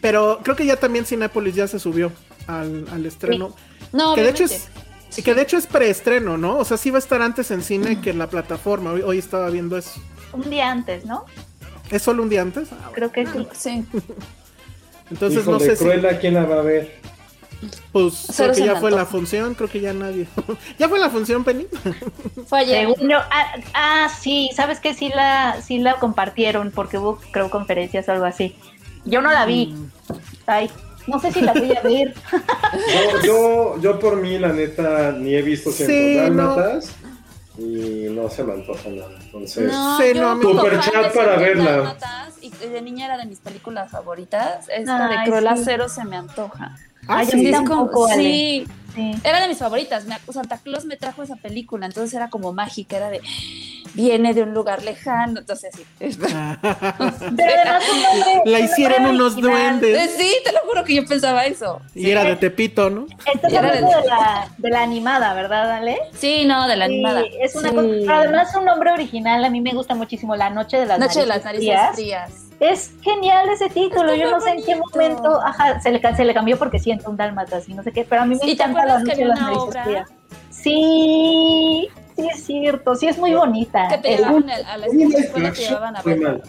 Pero 0.00 0.40
creo 0.42 0.56
que 0.56 0.64
ya 0.64 0.76
también 0.76 1.04
Cinépolis 1.04 1.54
ya 1.54 1.68
se 1.68 1.78
subió 1.78 2.10
al, 2.46 2.86
al 2.92 3.04
estreno. 3.04 3.54
No, 3.92 4.14
que 4.14 4.22
de 4.22 4.30
hecho 4.30 4.44
obviamente. 4.44 4.70
Es 5.16 5.24
que 5.24 5.34
de 5.34 5.42
hecho 5.42 5.56
es 5.56 5.66
preestreno, 5.66 6.38
¿no? 6.38 6.58
O 6.58 6.64
sea, 6.64 6.76
sí 6.76 6.90
va 6.90 6.98
a 6.98 7.00
estar 7.00 7.20
antes 7.22 7.50
en 7.50 7.62
cine 7.62 8.00
que 8.00 8.10
en 8.10 8.18
la 8.18 8.28
plataforma. 8.28 8.92
Hoy, 8.92 9.02
hoy 9.02 9.18
estaba 9.18 9.50
viendo 9.50 9.76
eso. 9.76 10.00
Un 10.32 10.48
día 10.48 10.70
antes, 10.70 11.04
¿no? 11.04 11.24
¿Es 11.90 12.02
solo 12.02 12.22
un 12.22 12.28
día 12.28 12.42
antes? 12.42 12.68
Ah, 12.72 12.90
bueno. 12.90 12.92
Creo 12.92 13.12
que 13.12 13.26
sí. 13.26 13.46
Sí. 13.52 13.84
Entonces 15.10 15.42
Híjole, 15.42 15.58
no 15.58 15.64
sé 15.64 15.76
si 15.76 15.84
Cruella, 15.84 16.18
¿quién 16.18 16.34
la 16.34 16.44
va 16.44 16.60
a 16.60 16.62
ver? 16.62 17.00
pues 17.92 18.32
creo 18.34 18.52
que 18.52 18.64
ya 18.64 18.76
fue 18.76 18.90
la 18.90 19.04
función, 19.04 19.54
creo 19.54 19.68
que 19.68 19.80
ya 19.80 19.92
nadie. 19.92 20.26
¿Ya 20.78 20.88
fue 20.88 20.98
la 20.98 21.10
función, 21.10 21.44
Penny? 21.44 21.66
Fue 22.46 22.60
ayer. 22.60 22.88
Yo- 22.88 23.18
ah, 23.18 23.54
ah, 23.74 24.08
sí, 24.08 24.50
sabes 24.54 24.80
que 24.80 24.94
sí 24.94 25.10
la, 25.14 25.60
sí 25.60 25.78
la 25.78 25.96
compartieron 25.96 26.70
porque 26.70 26.98
hubo, 26.98 27.18
creo, 27.32 27.50
conferencias 27.50 28.08
o 28.08 28.12
algo 28.12 28.24
así. 28.24 28.56
Yo 29.04 29.20
no 29.20 29.30
la 29.30 29.44
vi. 29.44 29.66
Mm. 29.66 29.90
Ay, 30.46 30.70
no 31.06 31.18
sé 31.20 31.32
si 31.32 31.40
la 31.40 31.52
voy 31.52 31.74
a 31.76 31.80
ver. 31.82 32.14
Yo, 32.92 33.22
yo, 33.24 33.80
yo 33.80 33.98
por 33.98 34.16
mí, 34.16 34.38
la 34.38 34.52
neta, 34.52 35.12
ni 35.12 35.34
he 35.34 35.42
visto 35.42 35.70
Sí, 35.70 35.84
Ciento 35.86 36.32
no. 36.32 36.80
Y 37.58 38.08
no 38.10 38.30
se 38.30 38.42
me 38.44 38.54
antoja 38.54 38.88
nada. 38.88 39.10
Entonces, 39.22 39.70
No, 39.70 39.98
Sí, 39.98 40.04
no, 40.14 40.40
Super 40.40 40.80
chat 40.80 41.14
para 41.14 41.36
verla. 41.36 41.96
Y 42.40 42.50
de 42.50 42.80
niña 42.80 43.06
era 43.06 43.18
de 43.18 43.26
mis 43.26 43.38
películas 43.40 43.90
favoritas. 43.90 44.66
Esta 44.68 45.08
Ay, 45.08 45.18
de 45.18 45.24
Cruella 45.30 45.56
sí. 45.56 45.62
Cero 45.66 45.88
se 45.88 46.04
me 46.04 46.16
antoja. 46.16 46.76
Ah, 47.08 47.18
Ay, 47.18 47.26
sí. 47.26 47.50
tampoco, 47.50 48.08
sí, 48.08 48.66
Sí. 48.94 49.12
era 49.24 49.40
de 49.40 49.48
mis 49.48 49.58
favoritas. 49.58 50.06
Me, 50.06 50.16
Santa 50.32 50.58
Claus 50.58 50.84
me 50.84 50.96
trajo 50.96 51.22
esa 51.22 51.36
película, 51.36 51.86
entonces 51.86 52.14
era 52.14 52.30
como 52.30 52.52
mágica, 52.52 52.96
era 52.96 53.10
de 53.10 53.20
viene 53.94 54.34
de 54.34 54.42
un 54.42 54.52
lugar 54.54 54.82
lejano, 54.82 55.40
entonces 55.40 55.74
sí. 55.74 55.84
Además 56.60 57.84
un 57.92 58.00
nombre- 58.02 58.42
La 58.44 58.60
hicieron 58.60 59.06
unos 59.06 59.32
original. 59.34 59.80
duendes. 59.80 60.14
Sí, 60.16 60.34
te 60.44 60.52
lo 60.52 60.60
juro 60.60 60.84
que 60.84 60.94
yo 60.96 61.04
pensaba 61.06 61.44
eso. 61.46 61.80
Y 61.94 62.10
era 62.10 62.24
de 62.24 62.36
Tepito, 62.36 62.90
¿no? 62.90 63.06
Era 63.48 63.58
hablando 63.70 63.88
de- 63.90 64.02
de 64.02 64.06
la, 64.08 64.48
de 64.58 64.70
la 64.70 64.82
animada, 64.82 65.34
¿verdad, 65.34 65.70
Ale? 65.72 65.98
Sí, 66.14 66.44
no, 66.46 66.66
de 66.68 66.76
la 66.76 66.86
Sí, 66.86 66.92
animada. 66.94 67.22
es 67.40 67.54
una 67.54 67.70
Sí. 67.70 67.74
cosa, 67.74 67.88
pero 67.88 68.14
además 68.14 68.54
un 68.56 68.64
nombre 68.64 68.92
original, 68.92 69.44
a 69.44 69.50
mí 69.50 69.60
me 69.60 69.72
gusta 69.72 69.94
muchísimo, 69.94 70.36
La 70.36 70.50
Noche 70.50 70.78
de 70.78 70.86
las 70.86 70.98
Noche 70.98 71.20
de 71.20 71.26
Narices 71.26 71.28
las 71.28 71.44
narices 71.44 71.94
Frías. 71.94 72.28
frías. 72.28 72.46
Es 72.60 72.92
genial 73.02 73.48
ese 73.48 73.68
título, 73.70 74.12
Está 74.12 74.16
yo 74.22 74.30
no 74.30 74.40
sé 74.40 74.50
en 74.50 74.62
qué 74.64 74.76
momento, 74.76 75.40
ajá, 75.40 75.80
se 75.80 75.90
le, 75.90 76.00
se 76.14 76.24
le 76.24 76.34
cambió 76.34 76.58
porque 76.58 76.78
siento 76.78 77.08
un 77.08 77.16
dálmatas 77.16 77.66
y 77.68 77.74
no 77.74 77.82
sé 77.82 77.90
qué, 77.90 78.04
pero 78.04 78.22
a 78.22 78.24
mí 78.26 78.36
me 78.36 78.50
¿Y 78.50 78.56
te 78.56 78.62
encanta 78.64 78.84
La 78.84 78.98
Noche 78.98 79.16
de 79.16 79.24
las 79.24 79.40
Narices 79.40 79.62
obra? 79.64 79.84
Frías. 79.84 80.10
Sí, 80.50 81.88
sí 82.16 82.28
es 82.34 82.44
cierto, 82.44 82.94
sí 82.94 83.06
es 83.06 83.18
muy 83.18 83.34
bonita. 83.34 83.88
Que 83.88 83.98
te 83.98 84.16
llevaban 84.16 84.50
a, 84.50 84.54
a 84.54 84.76
la 84.78 84.88
un 84.88 84.96
live 84.98 85.18
escuela, 85.18 85.52
te 85.52 85.60
llevaban 85.62 85.96
a 85.96 86.02
fue 86.02 86.14
ver. 86.16 86.42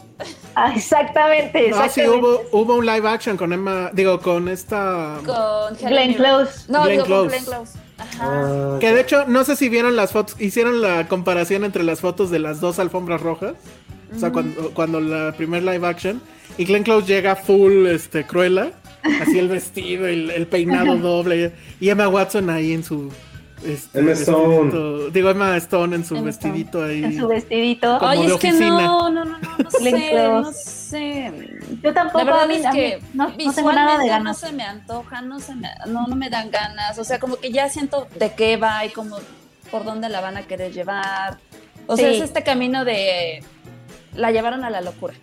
Ah, 0.56 0.74
exactamente, 0.76 1.72
Ah, 1.74 1.88
sí, 1.90 2.02
exactamente. 2.02 2.10
hubo, 2.20 2.42
hubo 2.52 2.76
un 2.76 2.86
live 2.86 3.08
action 3.08 3.38
con 3.38 3.54
Emma, 3.54 3.90
digo, 3.94 4.20
con 4.20 4.48
esta... 4.50 5.18
Con 5.26 5.78
Glenn. 5.78 6.14
Close. 6.16 6.66
No, 6.72 6.84
Glenn 6.84 6.92
digo 7.04 7.06
con 7.06 7.28
Close. 7.30 7.30
Glenn 7.30 7.46
Close. 7.46 7.80
Ajá. 7.98 8.20
Ah, 8.22 8.78
Que 8.80 8.94
de 8.94 9.02
hecho, 9.02 9.26
no 9.28 9.44
sé 9.44 9.56
si 9.56 9.70
vieron 9.70 9.96
las 9.96 10.12
fotos, 10.12 10.36
hicieron 10.42 10.82
la 10.82 11.08
comparación 11.08 11.64
entre 11.64 11.84
las 11.84 12.02
fotos 12.02 12.32
de 12.32 12.40
las 12.40 12.60
dos 12.60 12.80
alfombras 12.80 13.22
rojas. 13.22 13.54
O 14.14 14.20
sea, 14.20 14.32
cuando, 14.34 14.72
cuando 14.74 15.00
la 15.00 15.32
primer 15.38 15.64
live 15.64 15.88
action. 15.88 16.22
Y 16.58 16.66
Glenn 16.66 16.84
Close 16.84 17.08
llega 17.08 17.36
full 17.38 17.86
este, 17.88 18.26
cruela. 18.26 18.72
Así 19.22 19.40
el 19.40 19.48
vestido, 19.48 20.06
el, 20.06 20.30
el 20.32 20.48
peinado 20.48 20.98
doble. 20.98 21.54
Y 21.80 21.90
Emma 21.90 22.10
Watson 22.10 22.50
ahí 22.50 22.74
en 22.74 22.84
su 22.84 23.10
Este, 23.66 24.00
Emma 24.00 24.12
Stone. 24.14 24.48
vestidito- 24.72 25.10
Digo, 25.12 25.30
Emma 25.30 25.58
Stone 25.58 25.96
en 25.96 26.06
su 26.06 26.16
Emma 26.16 26.26
vestidito 26.26 26.84
ahí. 26.84 27.04
En 27.04 27.20
su 27.20 27.28
vestidito. 27.28 28.00
Como 28.00 28.12
Oye, 28.12 28.20
de 28.28 28.34
es 28.34 28.40
que 28.40 28.48
oficina. 28.50 28.70
no, 28.70 29.10
no, 29.10 29.26
no, 29.26 29.38
no, 29.38 29.50
no 29.58 29.70
Le 29.82 29.92
sé, 29.92 30.28
no 30.28 30.52
sé. 30.54 31.32
Yo 31.84 31.94
tampoco, 31.94 32.18
La 32.20 32.24
verdad 32.26 32.44
a 32.44 32.48
mí- 32.48 32.56
es 32.56 32.66
que 32.72 33.02
no, 33.14 33.30
no 33.30 33.54
tengo 33.54 33.72
nada 33.72 33.98
de 33.98 34.04
visualmente 34.04 34.08
ganas. 34.08 34.42
no 34.42 34.48
se 34.48 34.54
me 34.54 34.64
antoja, 34.64 35.22
no 35.22 35.40
se 35.40 35.56
me, 35.56 35.70
no, 35.88 36.08
no 36.08 36.16
me 36.16 36.30
dan 36.30 36.50
ganas. 36.52 36.98
O 37.00 37.04
sea, 37.04 37.20
como 37.20 37.36
que 37.38 37.52
ya 37.52 37.70
siento 37.70 38.08
de 38.18 38.34
qué 38.34 38.58
va 38.58 38.86
y 38.86 38.90
como 38.90 39.18
por 39.70 39.84
dónde 39.86 40.10
la 40.10 40.22
van 40.22 40.38
a 40.38 40.42
querer 40.44 40.74
llevar. 40.74 41.38
O 41.88 41.96
sea, 41.98 42.10
Sí. 42.10 42.18
es 42.18 42.22
este 42.24 42.44
camino 42.44 42.84
de 42.86 43.44
la 44.16 44.32
llevaron 44.32 44.64
a 44.64 44.70
la 44.70 44.82
locura. 44.82 45.14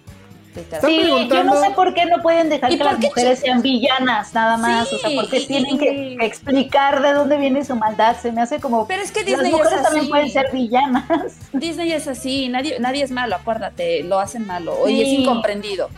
Sí, 0.85 1.01
yo 1.29 1.45
no 1.45 1.61
sé 1.61 1.71
por 1.71 1.95
qué 1.95 2.07
no 2.07 2.23
pueden 2.23 2.49
dejar 2.49 2.73
¿Y 2.73 2.79
que 2.79 2.85
las 2.85 2.99
mujeres 2.99 3.41
sean 3.41 3.63
villanas 3.63 4.35
nada 4.35 4.57
más, 4.57 4.93
o 4.93 4.99
sea, 4.99 5.11
porque 5.15 5.39
y- 5.39 5.47
tienen 5.47 5.77
y- 5.77 5.79
que, 5.79 6.17
explicar 6.21 7.03
de 7.03 7.13
dónde 7.13 7.37
viene 7.37 7.65
su 7.65 7.77
maldad, 7.77 8.17
se 8.21 8.33
me 8.33 8.41
hace 8.43 8.61
como 8.61 8.87
Pero 8.87 9.03
es 9.03 9.13
que 9.13 9.21
las 9.21 9.27
Disney 9.27 9.53
mujeres 9.53 9.73
es 9.79 9.83
también 9.83 10.09
pueden 10.09 10.31
ser 10.31 10.51
villanas. 10.53 11.05
Disney 11.53 11.93
es 11.93 12.07
así, 12.09 12.49
nadie, 12.49 12.79
nadie 12.81 13.03
es 13.05 13.11
malo, 13.11 13.37
acuérdate, 13.37 14.03
lo 14.03 14.19
hacen 14.19 14.47
malo. 14.47 14.89
Y 14.89 15.03
es 15.03 15.09
incomprendido. 15.09 15.89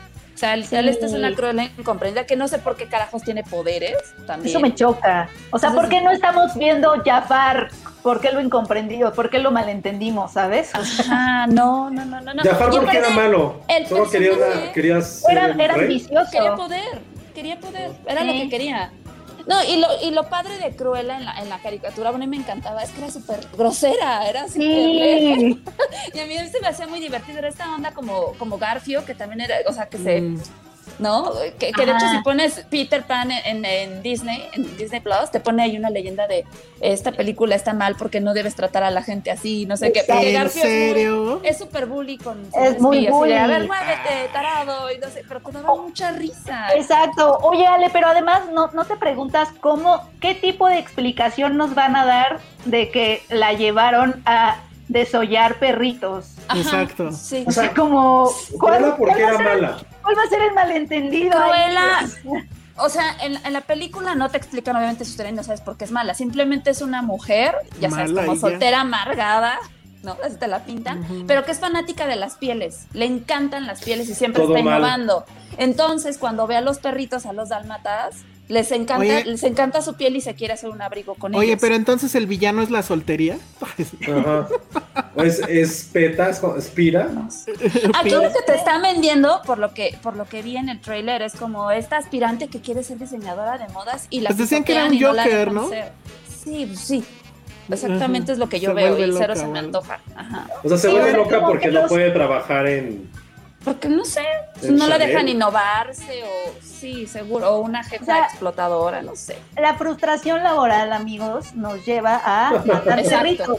O 0.41 0.43
sea, 0.43 0.57
literal, 0.57 0.85
Sí. 0.87 0.91
esta 0.93 1.05
es 1.05 1.13
una 1.13 1.35
cruel 1.35 1.71
incomprendida 1.77 2.25
que 2.25 2.35
no 2.35 2.49
sé 2.49 2.59
por 2.59 2.75
qué 2.75 2.87
carajos 2.87 3.21
tiene 3.23 3.45
poderes 3.45 3.93
también. 4.27 4.49
Eso 4.49 4.59
me 4.59 4.75
choca. 4.75 5.29
O 5.51 5.59
sea, 5.59 5.73
¿por 5.75 5.91
qué 5.91 6.01
no 6.01 6.11
estamos 6.13 6.55
viendo 6.57 6.95
Jafar? 7.05 7.69
¿Por 8.03 8.23
qué 8.23 8.33
lo 8.33 8.41
incomprendido? 8.41 9.13
¿Por 9.13 9.29
qué 9.29 9.39
lo 9.39 9.51
malentendimos, 9.51 10.33
sabes? 10.33 10.71
O 10.75 10.83
sea, 10.83 11.05
Ajá, 11.05 11.47
no, 11.47 11.91
no, 11.91 12.07
no, 12.07 12.23
no. 12.23 12.33
no. 12.33 12.43
Jafar 12.43 12.71
porque 12.71 12.97
era 12.97 13.11
malo. 13.11 13.61
el 13.69 13.87
Solo 13.87 14.09
quería, 14.09 14.33
una, 14.33 14.73
quería 14.73 15.03
ser 15.03 15.31
era, 15.33 15.47
el 15.49 15.61
era 15.61 15.75
ambicioso. 15.75 16.31
Quería 16.33 16.55
poder, 16.55 16.99
quería 17.35 17.61
poder, 17.61 17.91
era 18.07 18.25
lo 18.25 18.33
Sí. 18.33 18.41
que 18.45 18.49
quería. 18.49 18.93
No, 19.47 19.63
y 19.65 19.77
lo, 19.79 19.89
y 20.03 20.11
lo 20.11 20.29
padre 20.29 20.59
de 20.59 20.75
Cruella 20.77 21.17
en 21.17 21.25
la, 21.25 21.39
en 21.41 21.49
la 21.49 21.61
caricatura, 21.61 22.11
bueno, 22.11 22.25
a 22.25 22.27
mí 22.27 22.37
me 22.37 22.43
encantaba, 22.43 22.83
es 22.83 22.91
que 22.91 22.99
era 23.03 23.11
súper 23.11 23.47
grosera, 23.57 24.29
era 24.29 24.47
súper 24.49 24.61
Sí. 24.61 25.65
Y 26.15 26.19
a 26.19 26.27
mí 26.27 26.35
se 26.51 26.61
me 26.61 26.69
hacía 26.69 26.87
muy 26.87 27.01
divertido, 27.01 27.39
era 27.39 27.49
esta 27.49 27.75
onda 27.75 27.93
como, 27.93 28.33
como 28.39 28.59
Garfio, 28.59 29.05
que 29.05 29.15
también 29.15 29.41
era, 29.43 29.57
o 29.67 29.73
sea, 29.73 29.89
que 29.89 29.99
se, 29.99 30.21
Mm. 30.21 30.41
¿No? 30.99 31.33
Que, 31.59 31.73
que 31.73 31.87
de 31.87 31.93
hecho 31.93 32.09
si 32.11 32.19
pones 32.23 32.65
Peter 32.71 33.03
Pan 33.05 33.31
en, 33.31 33.65
en 33.65 34.03
Disney, 34.03 34.49
en 34.53 34.77
Disney 34.77 35.01
Plus, 35.01 35.31
te 35.31 35.41
pone 35.41 35.63
ahí 35.63 35.77
una 35.77 35.91
leyenda 35.91 36.27
de 36.27 36.45
esta 36.81 37.13
película 37.13 37.55
está 37.55 37.75
mal 37.75 37.97
porque 37.97 38.21
no 38.21 38.33
debes 38.35 38.55
tratar 38.55 38.83
a 38.83 38.91
la 38.91 39.03
gente 39.03 39.31
así, 39.31 39.67
no 39.67 39.77
sé 39.77 39.93
qué. 39.93 40.03
Porque 40.07 40.29
¿En 40.29 40.35
Garfio 40.35 40.63
es 40.63 40.69
muy- 40.69 40.89
serio? 40.89 41.41
es 41.45 41.59
súper 41.59 41.87
bully 41.87 42.17
con 42.19 42.41
Es 42.55 42.81
muy 42.81 43.07
espías, 43.07 43.15
y 43.27 43.29
de, 43.29 43.39
a 43.39 43.43
bully. 43.47 43.53
ver, 43.53 43.67
muévete, 43.67 44.29
tarado, 44.33 44.91
y 44.93 44.99
no 44.99 45.09
sé, 45.11 45.23
pero 45.29 45.41
te 45.41 45.53
daba 45.53 45.75
mucha 45.77 46.13
risa. 46.13 46.69
Exacto. 46.75 47.39
Oye, 47.43 47.67
Ale, 47.67 47.91
pero 47.91 48.09
además 48.09 48.43
no, 48.53 48.71
no 48.73 48.85
te 48.85 48.97
preguntas 48.97 49.49
cómo, 49.61 50.09
qué 50.21 50.35
tipo 50.35 50.69
de 50.69 50.79
explicación 50.79 51.57
nos 51.57 51.75
van 51.75 51.97
a 51.97 52.05
dar 52.07 52.41
de 52.65 52.91
que 52.91 53.23
la 53.29 53.53
llevaron 53.53 54.23
a 54.27 54.57
desollar 54.89 55.59
perritos. 55.59 56.27
Ajá, 56.49 56.61
Exacto. 56.61 57.13
Sí. 57.13 57.45
O 57.47 57.51
sea, 57.53 57.73
como 57.75 58.31
Cruella 58.59 58.97
porque 58.97 59.23
va 59.23 59.29
a 59.29 59.35
era 59.35 59.37
ser- 59.37 59.47
mala. 59.47 59.79
¿Cuál 60.03 60.17
va 60.19 60.23
a 60.23 60.29
ser 60.29 60.43
el 60.43 60.55
malentendido? 60.55 61.31
Cruella, 61.31 61.99
ahí? 61.99 62.49
o 62.77 62.89
sea, 62.89 63.17
en, 63.23 63.37
en 63.45 63.53
la 63.53 63.61
película 63.63 64.15
no 64.15 64.29
te 64.31 64.39
explican 64.39 64.77
obviamente 64.77 65.05
su 65.05 65.11
historia 65.13 65.31
y 65.31 65.35
no 65.35 65.43
sabes 65.43 65.61
por 65.61 65.77
qué 65.77 65.85
es 65.85 65.91
mala. 65.91 66.15
Simplemente 66.15 66.71
es 66.71 66.81
una 66.83 67.03
mujer, 67.03 67.55
ya 67.81 67.91
sabes, 67.91 68.13
como 68.13 68.37
soltera, 68.37 68.81
amargada, 68.81 69.59
¿no? 70.03 70.17
Así 70.25 70.37
te 70.37 70.49
la 70.49 70.61
pintan, 70.65 71.25
pero 71.27 71.45
que 71.45 71.53
es 71.53 71.59
fanática 71.59 72.07
de 72.07 72.17
las 72.17 72.37
pieles. 72.37 72.87
Le 72.95 73.05
encantan 73.05 73.67
las 73.67 73.83
pieles 73.83 74.09
y 74.09 74.15
siempre 74.15 74.43
Todo 74.43 74.57
está 74.57 74.65
mal. 74.65 74.79
innovando. 74.79 75.25
Entonces, 75.59 76.17
cuando 76.19 76.47
ve 76.47 76.57
a 76.57 76.61
los 76.63 76.79
perritos, 76.79 77.27
a 77.27 77.33
los 77.35 77.51
dálmatas, 77.51 78.17
les 78.51 78.71
encanta, 78.73 78.99
Oye. 79.05 79.25
les 79.25 79.43
encanta 79.45 79.81
su 79.81 79.95
piel 79.95 80.17
y 80.17 80.21
se 80.21 80.35
quiere 80.35 80.55
hacer 80.55 80.71
un 80.71 80.83
abrigo 80.83 81.15
con 81.15 81.35
Oye, 81.35 81.51
ellos. 81.51 81.59
pero 81.61 81.77
entonces 81.77 82.15
el 82.15 82.27
villano 82.27 82.63
es 82.63 82.71
la 82.71 82.83
soltería. 82.83 83.39
Ajá. 84.03 84.49
O 85.15 85.23
es, 85.23 85.41
es 85.49 85.89
peta, 85.93 86.29
es, 86.31 86.43
es 86.59 86.67
pira. 86.69 87.09
Aquí 87.99 88.11
lo 88.11 88.21
que 88.23 88.43
te 88.47 88.55
están 88.55 88.83
vendiendo, 88.83 89.41
por 89.47 89.59
lo 89.59 89.73
que 89.73 89.97
por 90.03 90.17
lo 90.17 90.25
que 90.27 90.43
vi 90.43 90.57
en 90.57 90.69
el 90.69 90.81
trailer, 90.81 91.23
es 91.23 91.35
como 91.35 91.71
esta 91.71 91.97
aspirante 91.97 92.49
que 92.49 92.61
quiere 92.61 92.83
ser 92.83 92.99
diseñadora 92.99 93.57
de 93.59 93.69
modas 93.73 94.07
y 94.11 94.21
la 94.21 94.29
Pues 94.31 94.39
decían 94.39 94.65
que 94.65 94.73
era 94.75 94.87
un 94.87 95.01
Joker, 95.01 95.53
¿no? 95.53 95.69
Sí, 96.45 96.67
pues 96.67 96.81
sí. 96.81 97.05
Exactamente 97.69 98.33
Ajá. 98.33 98.33
es 98.33 98.39
lo 98.39 98.49
que 98.49 98.59
yo 98.59 98.71
Se 98.71 98.75
veo 98.75 98.99
y 98.99 99.13
cero 99.13 99.29
loca 99.29 99.37
se 99.37 99.47
o 99.47 99.51
me 99.51 99.59
antoja. 99.61 100.01
Ajá. 100.17 100.49
O 100.65 100.69
sea, 100.69 100.77
se 100.77 100.89
Sí, 100.89 100.93
vuelve 100.93 101.11
o 101.11 101.13
sea, 101.13 101.23
loca 101.39 101.47
porque 101.47 101.69
que 101.69 101.73
no 101.73 101.87
puede 101.87 102.11
trabajar 102.11 102.67
en. 102.67 103.09
Porque 103.65 103.89
no 103.91 104.05
sé, 104.07 104.25
¿En 104.63 104.77
no 104.77 104.87
la 104.87 104.95
Chanel? 104.95 105.09
dejan 105.09 105.29
innovarse 105.29 106.23
o 106.25 106.53
sí, 106.63 107.07
seguro, 107.07 107.51
o 107.51 107.59
una 107.61 107.85
jefa 107.85 108.03
O 108.03 108.07
sea, 108.07 108.25
explotadora, 108.25 109.03
no 109.03 109.15
sé. 109.17 109.39
La 109.59 109.75
frustración 109.75 110.43
laboral, 110.43 110.93
amigos, 110.95 111.55
nos 111.55 111.85
lleva 111.85 112.21
a 112.25 112.53
matar 112.65 113.03
perritos. 113.09 113.59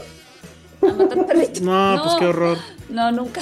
A 0.82 0.92
matar 0.92 1.26
perritos. 1.26 1.60
No, 1.62 2.00
pues 2.02 2.14
qué 2.18 2.26
horror. 2.26 2.58
No, 2.88 3.12
nunca. 3.12 3.40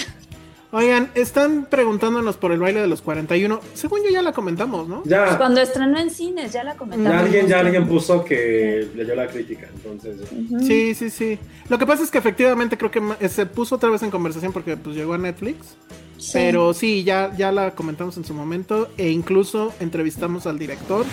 Oigan, 0.73 1.11
están 1.17 1.67
preguntándonos 1.69 2.37
por 2.37 2.53
el 2.53 2.61
baile 2.61 2.81
de 2.81 2.87
los 2.87 3.03
41. 3.03 3.61
Según 3.75 4.05
yo 4.05 4.11
ya 4.11 4.23
la 4.23 4.33
comentamos, 4.33 4.87
¿no? 4.87 5.03
Ya, 5.05 5.37
Cuando 5.37 5.61
estrenó 5.61 5.99
en 5.99 6.11
cines, 6.11 6.53
ya 6.53 6.63
la 6.63 6.73
ya 6.73 6.79
comentamos. 6.79 7.21
alguien, 7.23 7.49
ya 7.49 7.59
alguien 7.59 7.89
puso 7.89 8.25
que 8.25 8.89
leyó 8.95 9.17
la 9.17 9.27
crítica. 9.27 9.69
Entonces, 9.75 10.21
Sí, 10.65 10.95
sí, 10.95 11.11
sí. 11.11 11.39
Lo 11.69 11.77
que 11.77 11.87
pasa 11.87 12.05
es 12.05 12.11
que 12.13 12.19
efectivamente 12.19 12.79
creo 12.79 12.91
que 12.93 13.03
eh, 13.19 13.29
se 13.29 13.47
puso 13.47 13.75
otra 13.75 13.91
vez 13.91 14.03
en 14.05 14.11
conversación 14.13 14.53
porque 14.53 14.77
pues 14.77 14.95
llegó 14.95 15.15
a 15.15 15.19
Netflix. 15.19 15.77
Sí. 16.19 16.31
Pero 16.35 16.73
sí, 16.73 17.03
ya, 17.03 17.35
ya 17.37 17.51
la 17.51 17.73
comentamos 17.75 18.17
en 18.17 18.25
su 18.25 18.33
momento 18.35 18.89
e 18.97 19.09
incluso 19.11 19.73
entrevistamos 19.81 20.47
al 20.47 20.57
director. 20.59 21.05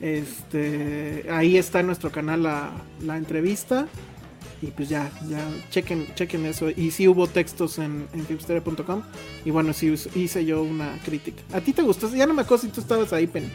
Este, 0.00 1.26
ahí 1.30 1.56
está 1.56 1.78
en 1.80 1.86
nuestro 1.86 2.10
canal 2.10 2.42
la, 2.42 2.70
la 3.00 3.16
entrevista. 3.16 3.86
Y 4.62 4.68
pues 4.68 4.88
ya, 4.88 5.10
ya, 5.28 5.40
chequen, 5.70 6.06
chequen 6.14 6.46
eso. 6.46 6.70
Y 6.70 6.92
sí 6.92 7.08
hubo 7.08 7.26
textos 7.26 7.78
en, 7.78 8.06
en 8.14 8.24
filmsteria.com. 8.24 9.02
Y 9.44 9.50
bueno, 9.50 9.72
sí 9.72 9.92
hice 10.14 10.44
yo 10.44 10.62
una 10.62 10.98
crítica. 11.04 11.42
¿A 11.52 11.60
ti 11.60 11.72
te 11.72 11.82
gustó? 11.82 12.08
Ya 12.14 12.26
no 12.26 12.32
me 12.34 12.42
acuerdo 12.42 12.62
si 12.62 12.68
tú 12.68 12.80
estabas 12.80 13.12
ahí, 13.12 13.26
Penny. 13.26 13.48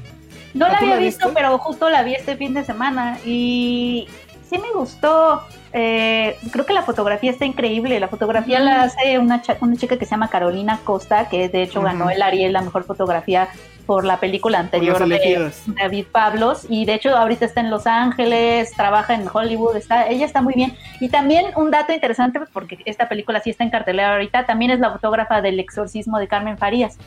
No 0.54 0.66
¿Ah, 0.66 0.70
la 0.70 0.78
había 0.80 0.96
la 0.96 1.00
visto, 1.02 1.28
viste? 1.28 1.42
pero 1.42 1.58
justo 1.60 1.90
la 1.90 2.04
vi 2.04 2.14
este 2.16 2.36
fin 2.36 2.54
de 2.54 2.66
semana 2.66 3.20
y 3.26 4.08
sí 4.50 4.58
me 4.58 4.72
gustó. 4.74 5.44
Eh, 5.80 6.40
creo 6.52 6.66
que 6.66 6.74
la 6.74 6.82
fotografía 6.82 7.30
está 7.30 7.46
increíble. 7.46 8.00
La 8.00 8.08
fotografía 8.08 8.60
la 8.60 8.82
hace 8.82 9.20
una, 9.20 9.44
una 9.62 9.76
chica 9.76 10.00
que 10.00 10.06
se 10.06 10.12
llama 10.12 10.28
Carolina 10.28 10.80
Costa, 10.84 11.30
que 11.30 11.50
de 11.50 11.62
hecho 11.62 11.84
ganó 11.84 12.10
el 12.10 12.24
Ariel 12.24 12.52
la 12.52 12.62
mejor 12.62 12.84
fotografía 12.84 13.48
por 13.86 14.04
la 14.04 14.20
película 14.20 14.58
anterior 14.58 15.08
de. 15.08 15.52
David 15.68 16.08
Pablos. 16.12 16.66
Y 16.68 16.86
de 16.86 16.96
hecho 16.96 17.16
ahorita 17.16 17.46
está 17.46 17.62
en 17.62 17.70
Los 17.70 17.86
Ángeles, 17.86 18.72
trabaja 18.72 19.14
en 19.14 19.28
Hollywood, 19.32 19.76
está, 19.76 20.08
ella 20.08 20.26
está 20.26 20.42
muy 20.42 20.56
bien. 20.56 20.76
Y 21.00 21.10
también 21.10 21.46
un 21.56 21.70
dato 21.70 21.94
interesante, 21.94 22.40
porque 22.52 22.80
esta 22.86 23.08
película 23.08 23.40
sí 23.42 23.52
está 23.52 23.64
en 23.64 23.70
cartelera 23.70 24.14
ahorita, 24.14 24.48
también 24.48 24.72
es 24.72 24.80
la 24.80 24.92
fotógrafa 24.92 25.42
del 25.42 25.60
exorcismo 25.60 26.18
de 26.18 26.28
Carmen 26.28 26.58
Farías. 26.58 26.98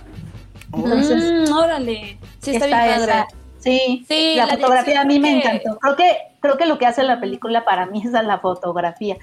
Entonces, 0.72 1.50
Mm, 1.50 1.52
órale. 1.52 2.18
Sí, 2.38 2.54
está, 2.54 2.66
bien 2.66 2.78
padre. 2.78 3.02
esa. 3.02 3.26
Sí, 3.60 4.04
Sí, 4.08 4.34
la, 4.36 4.46
la 4.46 4.54
fotografía 4.56 5.02
a 5.02 5.04
mí 5.04 5.18
me 5.18 5.38
encantó. 5.38 5.78
Creo 5.78 5.96
que, 5.96 6.16
creo 6.40 6.56
que 6.56 6.66
lo 6.66 6.78
que 6.78 6.86
hace 6.86 7.02
la 7.02 7.20
película 7.20 7.64
para 7.64 7.86
mí 7.86 8.02
es 8.04 8.10
la 8.12 8.38
fotografía. 8.38 9.16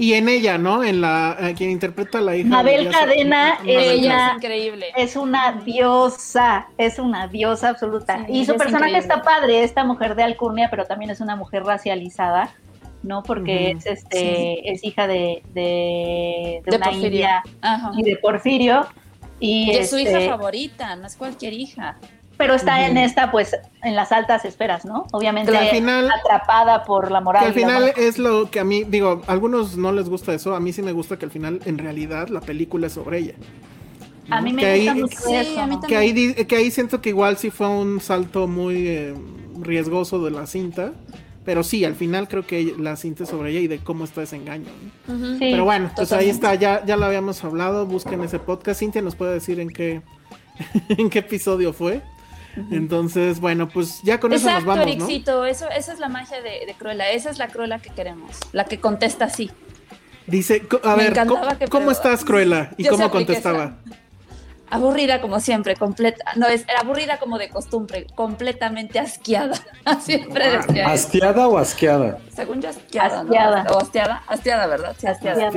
Y 0.00 0.12
en 0.14 0.28
ella, 0.28 0.58
¿no? 0.58 0.84
En 0.84 1.00
la 1.00 1.36
eh, 1.40 1.54
quien 1.56 1.70
interpreta 1.70 2.18
a 2.18 2.20
la 2.20 2.36
hija. 2.36 2.48
Mabel 2.48 2.84
de 2.84 2.90
Cadena, 2.90 3.58
ella-. 3.64 4.28
Es 4.28 4.34
increíble. 4.36 4.86
Es 4.96 5.16
una 5.16 5.52
diosa, 5.64 6.68
es 6.78 6.98
una 7.00 7.26
diosa 7.26 7.70
absoluta. 7.70 8.24
Sí, 8.26 8.32
y 8.32 8.46
su 8.46 8.52
personaje 8.56 8.90
increíble. 8.90 8.98
está 8.98 9.22
padre, 9.22 9.64
esta 9.64 9.82
mujer 9.84 10.14
de 10.14 10.22
alcurnia, 10.22 10.68
pero 10.70 10.84
también 10.84 11.10
es 11.10 11.20
una 11.20 11.34
mujer 11.34 11.64
racializada, 11.64 12.54
¿no? 13.02 13.24
Porque 13.24 13.70
es 13.72 13.86
este, 13.86 14.70
es 14.70 14.84
hija 14.84 15.08
de, 15.08 15.42
de, 15.52 16.62
de 16.64 16.70
De 16.70 16.76
una 16.76 16.86
Porfirio. 16.86 17.06
india 17.08 17.42
Ajá. 17.60 17.90
y 17.96 18.02
de 18.04 18.16
Porfirio. 18.18 18.86
Y, 19.40 19.70
Y 19.72 19.76
es 19.76 19.90
su 19.90 19.98
hija 19.98 20.18
este, 20.18 20.28
favorita, 20.28 20.94
no 20.94 21.06
es 21.08 21.16
cualquier 21.16 21.54
hija. 21.54 21.96
Pero 22.38 22.54
está 22.54 22.86
en 22.86 22.96
esta, 22.96 23.30
pues, 23.30 23.54
en 23.82 23.94
las 23.96 24.12
altas 24.12 24.44
esferas, 24.46 24.84
¿no? 24.86 25.06
Obviamente 25.12 25.52
Que 25.52 25.58
al 25.58 25.68
final- 25.68 26.08
atrapada 26.10 26.84
por 26.84 27.10
la 27.10 27.20
moral. 27.20 27.42
Que 27.42 27.48
al 27.48 27.54
final 27.54 27.80
moral. 27.82 27.94
es 27.96 28.16
lo 28.18 28.50
que 28.50 28.60
a 28.60 28.64
mí, 28.64 28.84
digo, 28.84 29.22
a 29.26 29.32
algunos 29.32 29.76
no 29.76 29.92
les 29.92 30.08
gusta 30.08 30.32
eso, 30.32 30.54
a 30.54 30.60
mí 30.60 30.72
sí 30.72 30.80
me 30.80 30.92
gusta 30.92 31.18
que 31.18 31.24
al 31.26 31.30
final, 31.32 31.60
en 31.66 31.76
realidad, 31.78 32.28
la 32.28 32.40
película 32.40 32.86
es 32.86 32.94
sobre 32.94 33.18
ella. 33.18 33.34
¿no? 34.28 34.36
A 34.36 34.40
mí 34.40 34.52
me 34.52 34.62
que 34.62 34.76
gusta 34.76 34.92
ahí, 34.92 35.00
mucho 35.00 35.18
Sí, 35.20 35.34
eso. 35.34 35.60
a 35.60 35.66
mí 35.66 35.74
¿no? 35.76 35.80
que 35.82 35.96
ahí 35.96 36.34
que 36.34 36.56
ahí 36.56 36.70
siento 36.70 37.00
que 37.00 37.08
igual 37.10 37.36
sí 37.38 37.50
fue 37.50 37.66
un 37.68 38.00
salto 38.00 38.46
muy 38.46 38.86
eh, 38.86 39.14
riesgoso 39.60 40.22
de 40.24 40.30
la 40.30 40.46
cinta, 40.46 40.92
pero 41.44 41.62
sí, 41.64 41.84
al 41.86 41.94
final 41.94 42.28
creo 42.28 42.46
que 42.46 42.74
la 42.78 42.94
cinta 42.96 43.24
es 43.24 43.30
sobre 43.30 43.50
ella 43.52 43.60
y 43.60 43.66
de 43.68 43.78
cómo 43.78 44.04
está 44.04 44.22
ese 44.22 44.36
engaño. 44.36 44.66
¿no? 45.06 45.14
Ujú. 45.14 45.26
Sí. 45.38 45.48
Pero 45.50 45.64
bueno, 45.64 45.90
pues 45.96 46.12
ahí 46.12 46.28
está, 46.28 46.54
ya, 46.56 46.84
ya 46.84 46.96
lo 46.98 47.06
habíamos 47.06 47.42
hablado, 47.42 47.86
busquen 47.86 48.22
ese 48.22 48.38
podcast. 48.38 48.80
Cintia 48.80 49.00
nos 49.02 49.16
puede 49.16 49.32
decir 49.32 49.58
en 49.60 49.70
qué, 49.70 50.02
en 50.90 51.08
qué 51.10 51.20
episodio 51.20 51.72
fue. 51.72 52.02
Entonces, 52.70 53.40
bueno, 53.40 53.68
pues 53.68 54.02
ya 54.02 54.20
con 54.20 54.32
eso 54.32 54.46
Exacto, 54.46 54.66
nos 54.66 54.78
vamos, 54.78 54.96
¿no? 54.96 55.04
Ericito, 55.04 55.44
eso, 55.44 55.68
esa 55.70 55.92
es 55.92 55.98
la 55.98 56.08
magia 56.08 56.40
de, 56.40 56.66
de 56.66 56.74
Cruella, 56.78 57.10
esa 57.10 57.30
es 57.30 57.38
la 57.38 57.48
Cruella 57.48 57.78
que 57.78 57.90
queremos, 57.90 58.36
la 58.52 58.64
que 58.64 58.80
contesta 58.80 59.26
así. 59.26 59.50
Dice, 60.26 60.62
a 60.84 60.96
Me 60.96 61.10
ver, 61.10 61.26
¿cómo, 61.70 61.90
estás, 61.90 62.24
Cruella? 62.24 62.70
¿Y 62.76 62.84
Yo 62.84 62.90
sí 62.92 62.96
cómo 62.96 63.10
contestaba? 63.10 63.78
Aburrida 64.70 65.22
como 65.22 65.40
siempre, 65.40 65.74
completa. 65.76 66.32
No, 66.36 66.46
es 66.46 66.66
aburrida 66.78 67.18
como 67.18 67.38
de 67.38 67.48
costumbre, 67.48 68.06
completamente 68.14 68.98
asqueada. 68.98 69.54
Siempre 70.02 70.50
decía. 70.50 70.90
¿Hastiada 70.90 71.48
o 71.48 71.56
asqueada? 71.56 72.18
Según 72.34 72.60
yo, 72.60 72.68
asqueada. 72.68 73.24
¿no? 73.24 73.30
Asqueada. 73.30 73.66
O 73.72 73.78
hastiada, 73.78 74.22
hastiada, 74.26 74.66
¿verdad? 74.66 74.94
Sí. 74.98 75.06
Hastiada. 75.06 75.50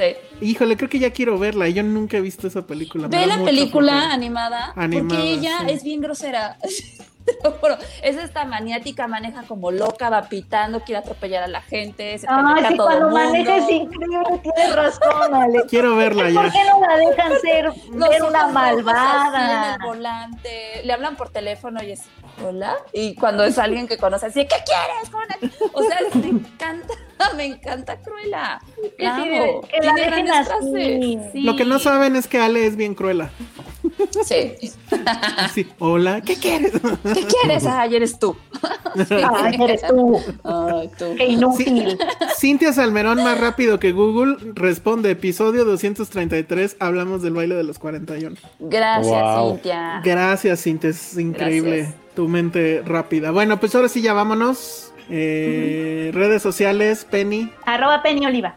Sí. 0.00 0.16
Híjole, 0.46 0.76
creo 0.76 0.88
que 0.88 0.98
ya 0.98 1.10
quiero 1.12 1.38
verla. 1.38 1.68
Yo 1.68 1.82
nunca 1.82 2.16
he 2.16 2.20
visto 2.20 2.46
esa 2.46 2.66
película. 2.66 3.08
me 3.08 3.18
Ve 3.18 3.26
la 3.26 3.42
película 3.44 4.12
animada, 4.12 4.72
Animada, 4.76 5.08
porque 5.08 5.32
ella 5.32 5.58
sí. 5.60 5.72
es 5.72 5.82
bien 5.82 6.00
grosera. 6.00 6.56
Es 8.02 8.16
esta 8.16 8.44
maniática, 8.44 9.06
maneja 9.06 9.42
como 9.44 9.70
loca, 9.70 10.08
va 10.10 10.22
pitando, 10.22 10.80
quiere 10.80 10.98
atropellar 11.00 11.44
a 11.44 11.48
la 11.48 11.60
gente, 11.60 12.18
se 12.18 12.26
Ay, 12.28 12.42
penetra 12.44 12.68
a 12.68 12.70
sí, 12.70 12.76
todo 12.76 12.86
cuando 12.86 13.04
mundo. 13.10 13.20
maneja 13.24 13.56
es 13.58 13.70
increíble, 13.70 14.40
tienes 14.42 14.74
razón, 14.74 15.34
Ale. 15.34 15.62
Quiero 15.68 15.96
verla 15.96 16.24
¿Por 16.24 16.32
ya. 16.46 16.50
qué 16.50 16.64
no 16.64 16.80
la 16.80 16.96
dejan 16.96 17.32
ser, 17.42 17.70
una 17.92 18.06
rojos 18.06 18.34
así 18.34 18.46
en 18.46 18.52
malvada? 18.54 19.74
el 19.74 19.86
volante, 19.86 20.80
le 20.82 20.92
hablan 20.92 21.16
por 21.16 21.28
teléfono 21.30 21.82
y 21.84 21.92
es 21.92 22.02
hola 22.44 22.76
y 22.92 23.14
cuando 23.14 23.44
es 23.44 23.58
alguien 23.58 23.86
que 23.88 23.96
conoce 23.98 24.26
así 24.26 24.46
¿qué 24.46 24.56
quieres? 24.64 25.10
Juana?" 25.10 25.36
O 25.72 25.82
sea, 25.82 25.98
me 26.20 26.28
encanta, 26.28 26.94
me 27.36 27.44
encanta 27.46 27.96
Cruella. 28.00 28.60
Que 28.96 29.04
La 29.04 29.16
sí, 29.16 29.22
amo. 29.36 29.60
que 29.62 29.86
la 29.86 29.94
Tiene 29.94 30.10
dejen 30.10 30.26
grandes 30.26 30.52
así. 30.52 30.70
frases. 30.70 31.32
Sí. 31.32 31.40
Lo 31.42 31.56
que 31.56 31.64
no 31.64 31.78
saben 31.78 32.16
es 32.16 32.26
que 32.26 32.38
Ale 32.38 32.66
es 32.66 32.76
bien 32.76 32.94
cruela. 32.94 33.30
Sí. 34.24 34.54
Sí. 35.54 35.66
Hola, 35.78 36.20
¿qué 36.20 36.36
quieres? 36.36 36.72
¿Qué 37.14 37.24
quieres? 37.26 37.66
Ay, 37.66 37.96
eres 37.96 38.18
tú. 38.18 38.36
Ay, 39.10 39.56
eres 39.60 39.82
tú. 39.86 40.20
Ay, 40.44 40.90
tú. 40.98 41.14
Qué 41.16 41.26
inútil. 41.26 41.98
Cintia 42.38 42.72
Salmerón, 42.72 43.22
más 43.24 43.40
rápido 43.40 43.78
que 43.78 43.92
Google, 43.92 44.36
responde. 44.54 45.10
Episodio 45.12 45.64
233. 45.64 46.76
Hablamos 46.78 47.22
del 47.22 47.34
baile 47.34 47.54
de 47.54 47.64
los 47.64 47.78
41. 47.78 48.36
Gracias, 48.58 49.22
Wow. 49.36 49.52
Cintia. 49.54 50.00
Gracias, 50.04 50.62
Cintia. 50.62 50.90
Es 50.90 51.16
increíble 51.16 51.76
Gracias. 51.78 51.99
Tu 52.14 52.28
mente 52.28 52.82
rápida. 52.84 53.30
Bueno, 53.30 53.58
pues 53.60 53.74
ahora 53.74 53.88
sí 53.88 54.02
ya 54.02 54.12
vámonos. 54.12 54.92
Eh, 55.08 56.10
redes 56.14 56.40
sociales, 56.42 57.04
Penny, 57.10 57.52
Arroba 57.66 58.02
Penny 58.02 58.26
Oliva. 58.26 58.56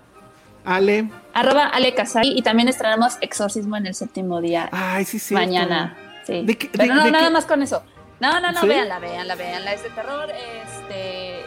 Ale. 0.66 1.10
Arroba 1.34 1.66
Ale 1.68 1.94
Casay 1.96 2.38
y 2.38 2.42
también 2.44 2.70
estrenamos 2.70 3.18
Exorcismo 3.22 3.76
en 3.76 3.88
el 3.88 3.96
séptimo 3.96 4.40
día 4.40 4.70
Ay, 4.72 5.04
sí, 5.04 5.18
sí. 5.20 5.34
mañana. 5.34 5.98
Sí. 6.26 6.44
¿De 6.46 6.58
qué- 6.58 6.70
Pero 6.72 6.94
no, 6.94 7.04
de 7.04 7.12
nada 7.12 7.28
qué? 7.28 7.34
más 7.34 7.46
con 7.46 7.64
eso. 7.64 7.84
No, 8.20 8.40
no, 8.40 8.52
no, 8.52 8.62
¿Sí? 8.62 8.68
véanla, 8.68 9.00
véanla, 9.00 9.36
véanla. 9.36 9.74
Es 9.74 9.84
de 9.84 9.90
terror, 9.90 10.30
este 10.30 11.42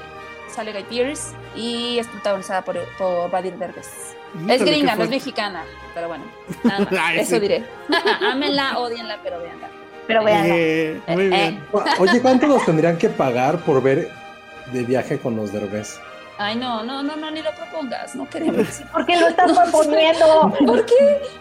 sale 0.54 0.72
Guy 0.72 0.82
Pearce 0.84 1.34
y 1.54 1.98
es 1.98 2.06
protagonizada 2.08 2.62
por, 2.62 2.76
por 2.98 3.30
Badir 3.30 3.54
Derbez. 3.56 3.88
Es 4.48 4.62
gringa, 4.64 4.96
no 4.96 5.04
es 5.04 5.10
mexicana, 5.10 5.62
pero 5.94 6.08
bueno, 6.08 6.24
nada 6.64 6.80
más. 6.80 6.88
Ay, 7.00 7.20
eso 7.20 7.36
sí. 7.36 7.40
diré. 7.40 7.64
Ámenla, 8.20 8.78
odienla, 8.80 9.18
pero 9.22 9.38
véanla. 9.40 9.68
Pero 10.06 10.24
vean. 10.24 10.42
Eh, 10.46 11.00
muy 11.08 11.24
Eh, 11.24 11.28
bien. 11.28 11.60
Oye, 11.98 12.20
¿cuánto 12.20 12.46
nos 12.46 12.64
tendrían 12.64 12.96
que 12.98 13.08
pagar 13.08 13.58
por 13.58 13.82
ver 13.82 14.08
de 14.72 14.82
viaje 14.84 15.18
con 15.18 15.36
los 15.36 15.52
derbez? 15.52 15.98
Ay, 16.38 16.56
no, 16.56 16.82
no, 16.84 17.02
no, 17.02 17.16
no, 17.16 17.30
ni 17.30 17.40
lo 17.42 17.50
propongas, 17.54 18.14
no 18.14 18.28
queremos. 18.28 18.66
¿Por 18.92 19.06
qué 19.06 19.16
lo 19.18 19.28
estás 19.28 19.52
proponiendo? 19.58 20.52
¿Por 20.66 20.84
qué? 20.84 20.94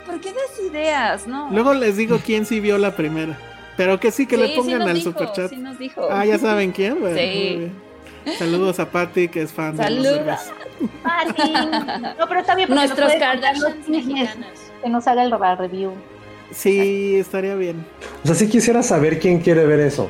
¿Por 0.05 0.21
qué 0.21 0.29
das 0.31 0.59
ideas? 0.71 1.27
No. 1.27 1.49
Luego 1.51 1.73
les 1.73 1.97
digo 1.97 2.19
quién 2.25 2.45
sí 2.45 2.59
vio 2.59 2.77
la 2.77 2.95
primera. 2.95 3.37
Pero 3.77 3.99
que 3.99 4.09
sí, 4.11 4.25
que 4.25 4.37
Sí, 4.37 4.41
le 4.41 4.47
sí 4.49 4.55
pongan 4.55 4.79
nos 4.79 4.87
al 4.87 4.93
dijo, 4.95 5.11
superchat. 5.11 5.49
sí 5.49 5.57
nos 5.57 5.77
dijo. 5.77 6.07
Ah, 6.09 6.25
ya 6.25 6.37
saben 6.37 6.71
quién. 6.71 6.99
Bueno, 7.01 7.17
Sí. 7.17 7.71
Saludos 8.39 8.79
a 8.79 8.89
Patty, 8.89 9.27
que 9.27 9.41
es 9.43 9.51
fan 9.51 9.75
de 9.77 9.87
los 9.89 10.03
Saludos. 10.07 10.39
Pati. 11.03 11.51
No, 12.17 12.27
pero 12.27 12.39
está 12.39 12.55
bien 12.55 12.67
porque 12.69 12.79
Nuestros 12.85 13.13
Kardashians 13.13 13.87
mexicanos. 13.87 14.47
Que 14.81 14.89
nos 14.89 15.05
haga 15.07 15.23
el 15.23 15.31
review. 15.57 15.93
Sí, 16.55 17.17
estaría 17.17 17.55
bien. 17.55 17.85
O 18.23 18.27
sea, 18.27 18.35
sí 18.35 18.47
quisiera 18.47 18.81
saber 18.81 19.19
quién 19.19 19.39
quiere 19.39 19.65
ver 19.65 19.81
eso. 19.81 20.09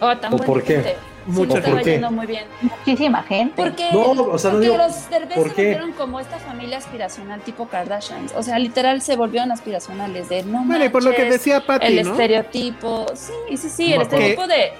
Oh, 0.00 0.16
tan 0.16 0.32
¿O 0.32 0.36
por 0.38 0.62
qué? 0.62 0.74
gente. 0.74 0.90
Sí, 1.26 1.32
Mucha 1.32 1.58
estaba 1.58 1.76
gente. 1.78 1.90
yendo 1.90 2.10
muy 2.12 2.26
bien. 2.26 2.44
Muchísima 2.62 3.20
gente. 3.24 3.54
Porque, 3.56 3.88
No, 3.92 4.10
o 4.12 4.38
sea, 4.38 4.50
no 4.52 4.58
porque 4.58 4.70
digo, 4.70 4.76
los 4.78 5.10
Derbez 5.10 5.34
¿por 5.36 5.48
se 5.48 5.54
volvieron 5.54 5.92
como 5.92 6.20
esta 6.20 6.38
familia 6.38 6.78
aspiracional 6.78 7.40
tipo 7.40 7.66
Kardashians. 7.66 8.32
O 8.36 8.44
sea, 8.44 8.60
literal 8.60 9.02
se 9.02 9.16
volvieron 9.16 9.50
aspiracionales 9.50 10.28
de 10.28 10.44
no 10.44 10.62
Bueno, 10.64 10.84
y 10.84 10.88
por 10.88 11.02
lo 11.02 11.10
que 11.10 11.22
manches, 11.22 11.40
decía 11.40 11.66
Patty, 11.66 11.98
el 11.98 12.04
¿no? 12.04 12.12
estereotipo. 12.12 13.06
Sí, 13.14 13.56
sí, 13.56 13.68
sí, 13.68 13.92
el 13.92 14.02
estereotipo 14.02 14.46
de 14.46 14.70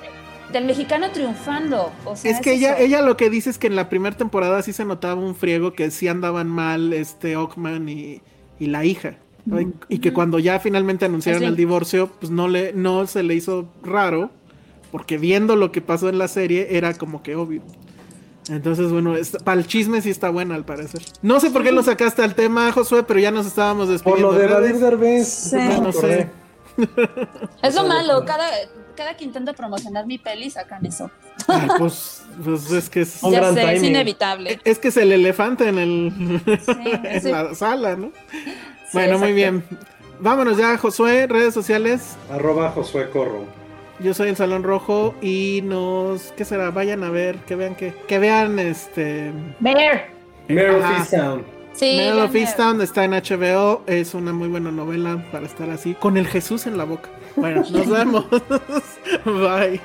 del 0.52 0.64
mexicano 0.66 1.10
triunfando. 1.10 1.90
O 2.04 2.14
sea, 2.14 2.30
Es 2.30 2.40
que 2.40 2.52
es 2.52 2.58
ella, 2.58 2.74
eso. 2.74 2.84
ella 2.84 3.02
lo 3.02 3.16
que 3.16 3.28
dice 3.28 3.50
es 3.50 3.58
que 3.58 3.66
en 3.66 3.74
la 3.74 3.88
primera 3.88 4.16
temporada 4.16 4.62
sí 4.62 4.72
se 4.72 4.84
notaba 4.84 5.16
un 5.20 5.34
friego 5.34 5.72
que 5.72 5.90
sí 5.90 6.06
andaban 6.06 6.46
mal 6.46 6.92
este 6.92 7.36
Ockman 7.36 7.88
y, 7.88 8.22
y 8.60 8.66
la 8.66 8.84
hija. 8.84 9.16
¿No? 9.46 9.60
Y, 9.88 9.98
que 10.00 10.12
cuando 10.12 10.38
ya 10.38 10.60
finalmente 10.60 11.04
anunciaron 11.06 11.42
Así. 11.42 11.48
el 11.50 11.56
divorcio, 11.56 12.10
pues 12.20 12.30
no 12.30 12.48
le, 12.48 12.72
no 12.74 13.06
se 13.06 13.22
le 13.22 13.34
hizo 13.34 13.68
raro, 13.82 14.30
porque 14.92 15.16
viendo 15.18 15.56
lo 15.56 15.72
que 15.72 15.80
pasó 15.80 16.08
en 16.08 16.18
la 16.18 16.28
serie 16.28 16.76
era 16.76 16.94
como 16.94 17.22
que 17.22 17.36
obvio. 17.36 17.62
Entonces, 18.48 18.90
bueno, 18.92 19.14
para 19.44 19.60
el 19.60 19.66
chisme 19.66 20.00
sí 20.02 20.10
está 20.10 20.30
buena 20.30 20.54
al 20.54 20.64
parecer. 20.64 21.02
No 21.22 21.40
sé 21.40 21.50
por 21.50 21.64
qué 21.64 21.72
lo 21.72 21.82
sacaste 21.82 22.22
al 22.22 22.34
tema, 22.36 22.70
Josué, 22.72 23.02
pero 23.02 23.18
ya 23.18 23.30
nos 23.32 23.46
estábamos 23.46 23.86
Por 23.86 23.92
despidiendo. 23.94 24.32
lo 24.32 24.38
de. 24.38 24.46
Badir 24.46 24.76
Derbez. 24.76 25.26
Sí. 25.28 25.56
No 25.56 25.88
acordé. 25.88 26.16
sé. 26.22 26.30
Es 27.62 27.74
lo 27.74 27.86
malo, 27.86 28.20
no. 28.20 28.26
cada, 28.26 28.46
cada 28.96 29.16
que 29.16 29.24
intento 29.24 29.54
promocionar 29.54 30.06
mi 30.06 30.18
peli 30.18 30.50
sacan 30.50 30.84
eso. 30.84 31.10
Ay, 31.48 31.68
pues, 31.78 32.22
pues 32.44 32.70
es 32.70 32.90
que 32.90 33.00
es, 33.00 33.18
Un 33.22 33.32
ya 33.32 33.40
gran 33.40 33.54
sé, 33.54 33.74
es 33.76 33.82
inevitable. 33.82 34.60
es 34.62 34.78
que 34.78 34.88
es 34.88 34.96
el 34.98 35.10
elefante 35.10 35.68
en 35.68 35.78
el 35.78 36.40
en 37.04 37.20
sí. 37.22 37.30
la 37.30 37.54
sala, 37.54 37.96
¿no? 37.96 38.12
Bueno, 38.92 39.18
muy 39.18 39.32
bien. 39.32 39.64
Vámonos 40.20 40.56
ya, 40.56 40.76
Josué, 40.78 41.26
redes 41.26 41.52
sociales. 41.52 42.16
Arroba 42.30 42.70
Josué 42.70 43.10
Corro. 43.10 43.44
Yo 43.98 44.12
soy 44.14 44.28
el 44.28 44.36
Salón 44.36 44.62
Rojo 44.62 45.14
y 45.22 45.60
nos, 45.64 46.32
¿qué 46.32 46.44
será? 46.44 46.70
Vayan 46.70 47.02
a 47.02 47.10
ver, 47.10 47.36
que 47.40 47.56
vean 47.56 47.74
que, 47.74 47.94
que 48.06 48.18
vean 48.18 48.58
este. 48.58 49.32
Bear. 49.60 50.08
Meryl 50.48 50.82
Ajá. 50.82 51.04
Feastown. 51.04 51.56
Sí, 51.76 51.96
Medal 51.98 52.20
of 52.20 52.34
Easttown 52.34 52.80
está 52.80 53.04
en 53.04 53.10
HBO, 53.10 53.82
es 53.86 54.14
una 54.14 54.32
muy 54.32 54.48
buena 54.48 54.70
novela 54.70 55.22
para 55.30 55.44
estar 55.44 55.68
así, 55.68 55.92
con 55.92 56.16
el 56.16 56.26
Jesús 56.26 56.66
en 56.66 56.78
la 56.78 56.84
boca. 56.84 57.10
Bueno, 57.36 57.64
nos 57.70 57.86
vemos. 57.90 58.24
Bye. 59.24 59.80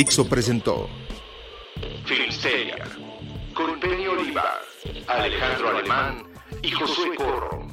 Dixo 0.00 0.26
presentó 0.26 0.88
Filmsteria, 2.06 2.86
con 3.52 3.78
Penny 3.78 4.06
Oliva, 4.06 4.58
Alejandro 5.06 5.76
Alemán 5.76 6.24
y 6.62 6.70
Josué 6.70 7.14
Corro. 7.14 7.68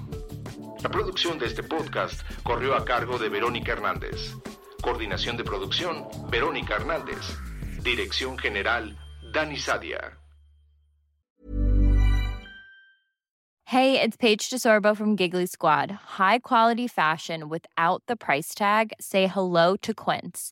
La 0.83 0.89
producción 0.89 1.39
de 1.39 1.45
este 1.45 1.63
podcast 1.63 2.19
corrió 2.43 2.75
a 2.75 2.83
cargo 2.83 3.17
de 3.17 3.29
Verónica 3.29 3.71
Hernández. 3.71 4.35
Coordinación 4.81 5.37
de 5.37 5.45
producción, 5.45 6.05
Verónica 6.29 6.75
Hernández. 6.75 7.39
Dirección 7.81 8.37
general, 8.37 8.97
Dani 9.31 9.55
Sadia. 9.55 10.17
Hey, 13.63 14.01
it's 14.01 14.17
Paige 14.17 14.49
DeSorbo 14.49 14.97
from 14.97 15.15
Giggly 15.15 15.45
Squad. 15.45 15.91
High 16.17 16.39
quality 16.39 16.89
fashion 16.89 17.47
without 17.47 18.03
the 18.07 18.17
price 18.17 18.53
tag. 18.53 18.91
Say 18.99 19.27
hello 19.27 19.77
to 19.77 19.93
Quince. 19.93 20.51